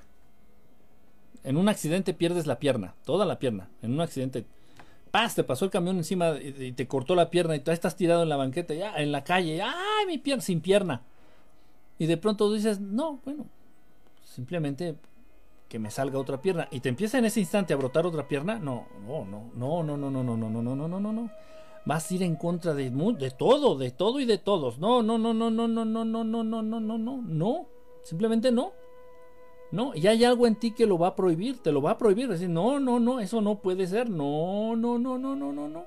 En 1.42 1.56
un 1.56 1.68
accidente 1.68 2.14
pierdes 2.14 2.46
la 2.46 2.58
pierna, 2.58 2.94
toda 3.04 3.26
la 3.26 3.38
pierna. 3.38 3.68
En 3.82 3.92
un 3.92 4.00
accidente 4.00 4.46
¡Paz! 5.10 5.34
Te 5.34 5.44
pasó 5.44 5.64
el 5.64 5.70
camión 5.70 5.96
encima 5.96 6.36
y 6.40 6.72
te 6.72 6.86
cortó 6.86 7.14
la 7.14 7.30
pierna 7.30 7.56
y 7.56 7.60
tú 7.60 7.70
estás 7.70 7.96
tirado 7.96 8.22
en 8.22 8.28
la 8.28 8.36
banqueta, 8.36 8.74
ya, 8.74 8.96
en 8.96 9.12
la 9.12 9.24
calle. 9.24 9.60
¡Ay, 9.62 10.06
mi 10.06 10.18
pierna! 10.18 10.42
Sin 10.42 10.60
pierna. 10.60 11.02
Y 11.98 12.06
de 12.06 12.16
pronto 12.16 12.52
dices, 12.52 12.80
no, 12.80 13.20
bueno, 13.24 13.46
simplemente 14.24 14.96
que 15.68 15.78
me 15.78 15.90
salga 15.90 16.18
otra 16.18 16.40
pierna. 16.40 16.68
Y 16.70 16.80
te 16.80 16.88
empieza 16.88 17.18
en 17.18 17.24
ese 17.24 17.40
instante 17.40 17.72
a 17.72 17.76
brotar 17.76 18.06
otra 18.06 18.26
pierna. 18.26 18.58
No, 18.58 18.86
no, 19.06 19.24
no, 19.24 19.50
no, 19.54 19.82
no, 19.82 19.96
no, 19.96 19.96
no, 19.96 20.10
no, 20.10 20.22
no, 20.22 20.36
no, 20.36 20.62
no, 20.62 20.74
no, 20.76 20.88
no, 20.88 21.00
no, 21.00 21.12
no. 21.12 21.30
Vas 21.84 22.10
a 22.10 22.14
ir 22.14 22.22
en 22.22 22.36
contra 22.36 22.74
de, 22.74 22.90
de 22.90 23.30
todo, 23.30 23.78
de 23.78 23.90
todo 23.90 24.20
y 24.20 24.24
de 24.24 24.38
todos. 24.38 24.78
No, 24.78 25.02
no, 25.02 25.18
no, 25.18 25.32
no, 25.32 25.50
no, 25.50 25.68
no, 25.68 25.84
no, 25.84 26.04
no, 26.04 26.24
no, 26.24 26.42
no, 26.42 26.62
no, 26.62 26.80
no, 26.80 26.98
no, 26.98 27.22
no. 27.22 27.66
Simplemente 28.02 28.50
no. 28.50 28.72
No, 29.72 29.94
y 29.94 30.06
hay 30.08 30.24
algo 30.24 30.46
en 30.46 30.56
ti 30.56 30.72
que 30.72 30.86
lo 30.86 30.98
va 30.98 31.08
a 31.08 31.16
prohibir, 31.16 31.62
te 31.62 31.70
lo 31.70 31.80
va 31.80 31.92
a 31.92 31.98
prohibir. 31.98 32.28
Decir, 32.28 32.48
no, 32.48 32.80
no, 32.80 32.98
no, 32.98 33.20
eso 33.20 33.40
no 33.40 33.60
puede 33.60 33.86
ser. 33.86 34.10
No, 34.10 34.74
no, 34.76 34.98
no, 34.98 35.16
no, 35.16 35.36
no, 35.36 35.52
no, 35.52 35.68
no. 35.68 35.86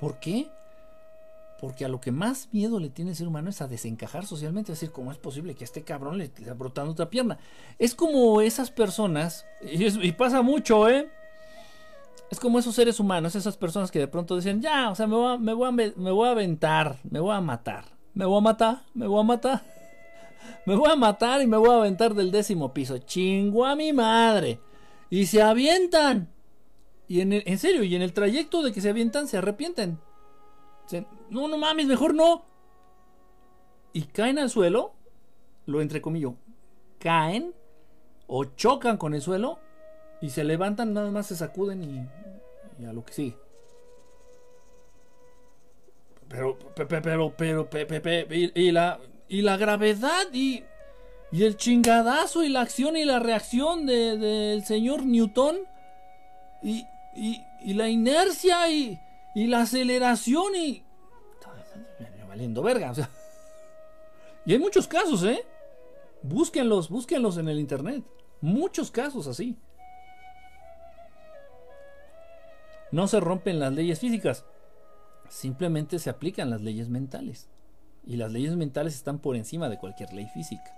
¿Por 0.00 0.18
qué? 0.18 0.48
Porque 1.60 1.84
a 1.84 1.88
lo 1.88 2.00
que 2.00 2.12
más 2.12 2.48
miedo 2.52 2.80
le 2.80 2.88
tiene 2.88 3.10
el 3.10 3.16
ser 3.16 3.28
humano 3.28 3.50
es 3.50 3.60
a 3.60 3.68
desencajar 3.68 4.24
socialmente. 4.24 4.72
Es 4.72 4.80
decir, 4.80 4.92
¿cómo 4.92 5.12
es 5.12 5.18
posible 5.18 5.54
que 5.54 5.64
a 5.64 5.66
este 5.66 5.82
cabrón 5.82 6.16
le 6.18 6.24
esté 6.24 6.50
brotando 6.52 6.92
otra 6.92 7.10
pierna? 7.10 7.38
Es 7.78 7.94
como 7.94 8.40
esas 8.40 8.70
personas, 8.70 9.44
y, 9.60 10.12
pasa 10.12 10.40
mucho, 10.40 10.88
¿eh? 10.88 11.10
Es 12.30 12.38
como 12.40 12.58
esos 12.58 12.74
seres 12.74 13.00
humanos, 13.00 13.34
esas 13.34 13.56
personas 13.56 13.90
que 13.90 13.98
de 13.98 14.08
pronto 14.08 14.36
dicen, 14.36 14.62
ya, 14.62 14.90
o 14.90 14.94
sea, 14.94 15.06
me 15.06 15.16
voy 15.16 15.34
a, 15.34 15.38
me 15.38 15.52
voy 15.52 15.68
a, 15.68 15.72
me 15.72 16.10
voy 16.10 16.28
a 16.28 16.32
aventar, 16.32 16.98
me 17.10 17.20
voy 17.20 17.34
a 17.34 17.40
matar, 17.40 17.86
me 18.14 18.24
voy 18.24 18.38
a 18.38 18.42
matar, 18.42 18.82
me 18.94 19.06
voy 19.06 19.20
a 19.20 19.24
matar 19.24 19.77
me 20.68 20.76
voy 20.76 20.90
a 20.90 20.96
matar 20.96 21.40
y 21.40 21.46
me 21.46 21.56
voy 21.56 21.70
a 21.70 21.78
aventar 21.78 22.14
del 22.14 22.30
décimo 22.30 22.74
piso. 22.74 22.98
Chingo 22.98 23.64
a 23.64 23.74
mi 23.74 23.94
madre. 23.94 24.60
Y 25.08 25.24
se 25.24 25.40
avientan. 25.40 26.28
Y 27.08 27.22
en, 27.22 27.32
en 27.32 27.58
serio, 27.58 27.84
y 27.84 27.94
en 27.96 28.02
el 28.02 28.12
trayecto 28.12 28.62
de 28.62 28.70
que 28.70 28.82
se 28.82 28.90
avientan, 28.90 29.28
se 29.28 29.38
arrepienten. 29.38 29.98
no, 31.30 31.48
no 31.48 31.56
mames, 31.56 31.86
mejor 31.86 32.14
no. 32.14 32.44
Y 33.94 34.02
caen 34.02 34.38
al 34.38 34.50
suelo, 34.50 34.92
lo 35.64 35.80
entrecomillo, 35.80 36.34
caen 36.98 37.54
o 38.26 38.44
chocan 38.44 38.98
con 38.98 39.14
el 39.14 39.22
suelo 39.22 39.60
y 40.20 40.28
se 40.28 40.44
levantan, 40.44 40.92
nada 40.92 41.10
más 41.10 41.28
se 41.28 41.36
sacuden 41.36 41.82
y, 41.82 42.82
y 42.82 42.84
a 42.84 42.92
lo 42.92 43.06
que 43.06 43.14
sigue. 43.14 43.38
Pero, 46.28 46.58
pero, 46.74 47.34
pero, 47.34 47.70
pero, 47.70 48.34
y 48.34 48.70
la, 48.70 49.00
y 49.28 49.42
la 49.42 49.56
gravedad 49.56 50.26
y, 50.32 50.64
y 51.30 51.44
el 51.44 51.56
chingadazo 51.56 52.44
y 52.44 52.48
la 52.48 52.62
acción 52.62 52.96
y 52.96 53.04
la 53.04 53.18
reacción 53.18 53.86
del 53.86 54.64
señor 54.64 55.04
Newton 55.04 55.58
y, 56.62 56.84
y, 57.14 57.74
la 57.74 57.88
inercia 57.88 58.68
y, 58.70 58.98
y, 59.34 59.46
la 59.46 59.62
aceleración 59.62 60.56
y... 60.56 60.82
Valiendo 62.28 62.62
verga. 62.62 62.90
O 62.90 62.94
sea, 62.94 63.10
y 64.44 64.52
hay 64.52 64.58
muchos 64.58 64.86
casos, 64.86 65.24
¿eh? 65.24 65.44
Búsquenlos, 66.22 66.88
búsquenlos 66.88 67.36
en 67.38 67.48
el 67.48 67.58
internet. 67.58 68.04
Muchos 68.40 68.90
casos 68.90 69.26
así. 69.26 69.56
No 72.90 73.06
se 73.08 73.20
rompen 73.20 73.60
las 73.60 73.72
leyes 73.72 74.00
físicas, 74.00 74.44
simplemente 75.28 75.98
se 75.98 76.08
aplican 76.10 76.48
las 76.48 76.62
leyes 76.62 76.88
mentales. 76.88 77.48
Y 78.06 78.16
las 78.16 78.32
leyes 78.32 78.56
mentales 78.56 78.94
están 78.94 79.18
por 79.18 79.36
encima 79.36 79.68
de 79.68 79.78
cualquier 79.78 80.12
ley 80.12 80.26
física. 80.26 80.74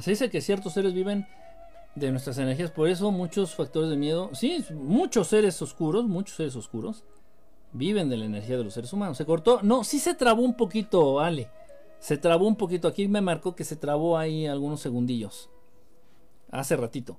Se 0.00 0.10
dice 0.12 0.30
que 0.30 0.40
ciertos 0.40 0.74
seres 0.74 0.94
viven 0.94 1.26
de 1.96 2.10
nuestras 2.10 2.38
energías, 2.38 2.70
por 2.70 2.88
eso 2.88 3.10
muchos 3.10 3.54
factores 3.54 3.90
de 3.90 3.96
miedo, 3.96 4.30
sí, 4.32 4.64
muchos 4.72 5.28
seres 5.28 5.60
oscuros, 5.60 6.06
muchos 6.06 6.36
seres 6.36 6.54
oscuros, 6.54 7.04
viven 7.72 8.08
de 8.08 8.16
la 8.16 8.26
energía 8.26 8.56
de 8.56 8.64
los 8.64 8.74
seres 8.74 8.92
humanos. 8.92 9.16
Se 9.16 9.26
cortó, 9.26 9.60
no, 9.62 9.82
sí 9.82 9.98
se 9.98 10.14
trabó 10.14 10.42
un 10.42 10.54
poquito, 10.54 11.20
Ale. 11.20 11.50
Se 11.98 12.16
trabó 12.16 12.46
un 12.46 12.54
poquito, 12.54 12.86
aquí 12.86 13.08
me 13.08 13.20
marcó 13.20 13.56
que 13.56 13.64
se 13.64 13.74
trabó 13.74 14.16
ahí 14.16 14.46
algunos 14.46 14.80
segundillos. 14.80 15.50
Hace 16.50 16.76
ratito. 16.76 17.18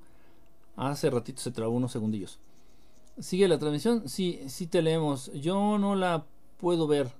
Hace 0.77 1.09
ratito 1.09 1.41
se 1.41 1.51
trabó 1.51 1.73
unos 1.73 1.91
segundillos. 1.91 2.39
¿Sigue 3.20 3.48
la 3.48 3.60
transmisión? 3.60 4.08
Sí, 4.08 4.41
sí 4.48 4.68
te 4.68 4.82
leemos. 4.82 5.32
Yo 5.34 5.78
no 5.78 5.96
la 5.96 6.26
puedo 6.58 6.88
ver. 6.88 7.12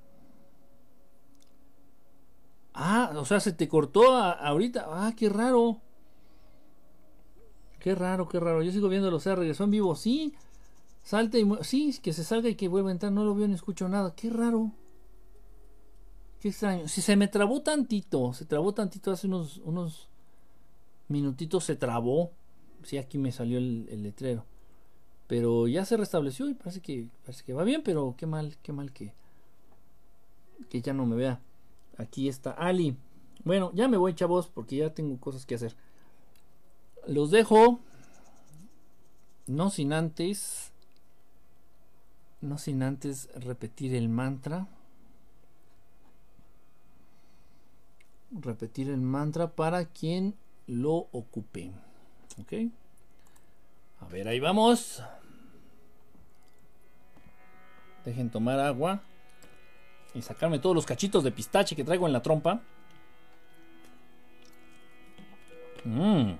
Ah, 2.74 3.12
o 3.16 3.26
sea, 3.26 3.40
se 3.40 3.52
te 3.52 3.68
cortó 3.68 4.16
ahorita. 4.16 4.86
Ah, 4.88 5.14
qué 5.16 5.30
raro. 5.30 5.82
Qué 7.80 7.96
raro, 7.96 8.28
qué 8.28 8.40
raro. 8.40 8.62
Yo 8.62 8.72
sigo 8.72 8.90
viendo 8.90 9.14
o 9.14 9.20
sea, 9.20 9.36
regresó 9.36 9.64
en 9.64 9.72
vivo. 9.72 9.96
Sí, 9.96 10.34
salte 11.04 11.40
y 11.40 11.50
sí, 11.62 11.98
que 12.02 12.14
se 12.14 12.24
salga 12.24 12.50
y 12.50 12.56
que 12.56 12.68
vuelva 12.68 12.90
a 12.90 12.92
entrar. 12.94 13.12
No 13.12 13.24
lo 13.24 13.36
veo 13.36 13.48
ni 13.48 13.56
escucho 13.56 13.88
nada. 13.90 14.14
Qué 14.16 14.30
raro. 14.30 14.72
Qué 16.40 16.50
extraño. 16.50 16.88
Si 16.88 17.02
se 17.02 17.16
me 17.16 17.28
trabó 17.28 17.62
tantito, 17.62 18.34
se 18.34 18.46
trabó 18.46 18.74
tantito 18.74 19.12
hace 19.12 19.28
unos, 19.28 19.58
unos 19.66 20.08
minutitos, 21.10 21.66
se 21.66 21.76
trabó. 21.76 22.32
Sí, 22.84 22.98
aquí 22.98 23.18
me 23.18 23.32
salió 23.32 23.58
el, 23.58 24.04
letrero. 24.04 24.46
Pero 25.30 25.68
ya 25.68 25.86
se 25.86 25.96
restableció 25.96 26.50
y 26.50 26.56
parece 26.56 26.82
que, 26.82 27.08
parece 27.24 27.44
que 27.44 27.54
va 27.54 27.64
bien, 27.64 27.84
pero 27.84 28.16
qué 28.18 28.26
mal, 28.26 28.58
qué 28.64 28.74
mal 28.74 28.92
que, 28.92 29.14
que 30.72 30.82
ya 30.82 30.92
no 30.92 31.06
me 31.06 31.16
vea. 31.16 31.40
Aquí 32.00 32.28
está 32.28 32.50
Ali. 32.50 32.98
Bueno, 33.44 33.72
ya 33.76 33.88
me 33.88 33.98
voy, 33.98 34.16
chavos, 34.16 34.48
porque 34.48 34.78
ya 34.78 34.92
tengo 34.92 35.20
cosas 35.20 35.46
que 35.46 35.54
hacer. 35.54 35.76
Los 37.06 37.30
dejo. 37.30 37.80
No 39.46 39.70
sin 39.70 39.94
antes. 39.94 40.72
No 42.42 42.58
sin 42.58 42.82
antes 42.82 43.30
repetir 43.36 43.94
el 43.94 44.10
mantra. 44.10 44.68
Repetir 48.32 48.90
el 48.90 49.02
mantra 49.02 49.52
para 49.52 49.86
quien 49.86 50.34
lo 50.66 51.08
ocupe. 51.12 51.72
Ok. 52.42 52.72
A 54.00 54.08
ver, 54.08 54.28
ahí 54.28 54.40
vamos. 54.40 55.04
Dejen 58.06 58.30
tomar 58.30 58.60
agua. 58.60 59.02
Y 60.14 60.22
sacarme 60.22 60.60
todos 60.60 60.76
los 60.76 60.86
cachitos 60.86 61.24
de 61.24 61.32
pistache 61.32 61.76
que 61.76 61.84
traigo 61.84 62.08
en 62.08 62.14
la 62.14 62.22
trompa. 62.22 62.62
Mmm. 65.86 66.34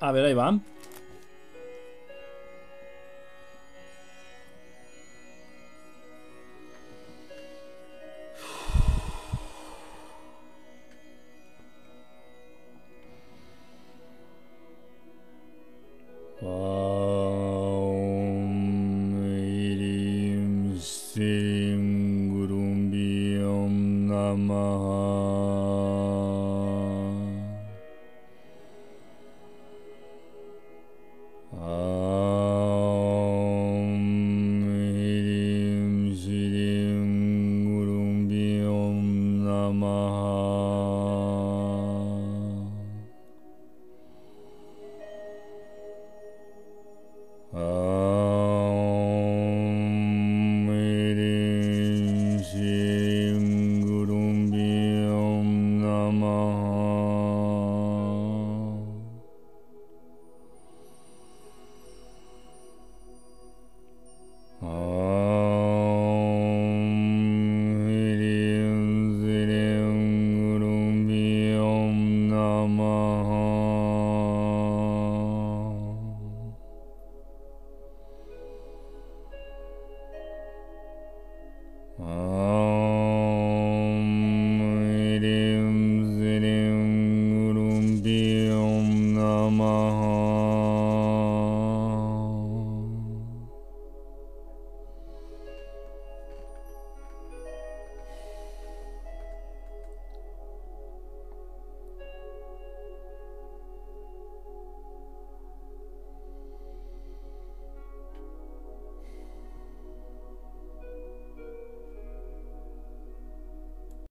A 0.00 0.12
ver, 0.12 0.24
ahí 0.24 0.34
va. 0.34 0.58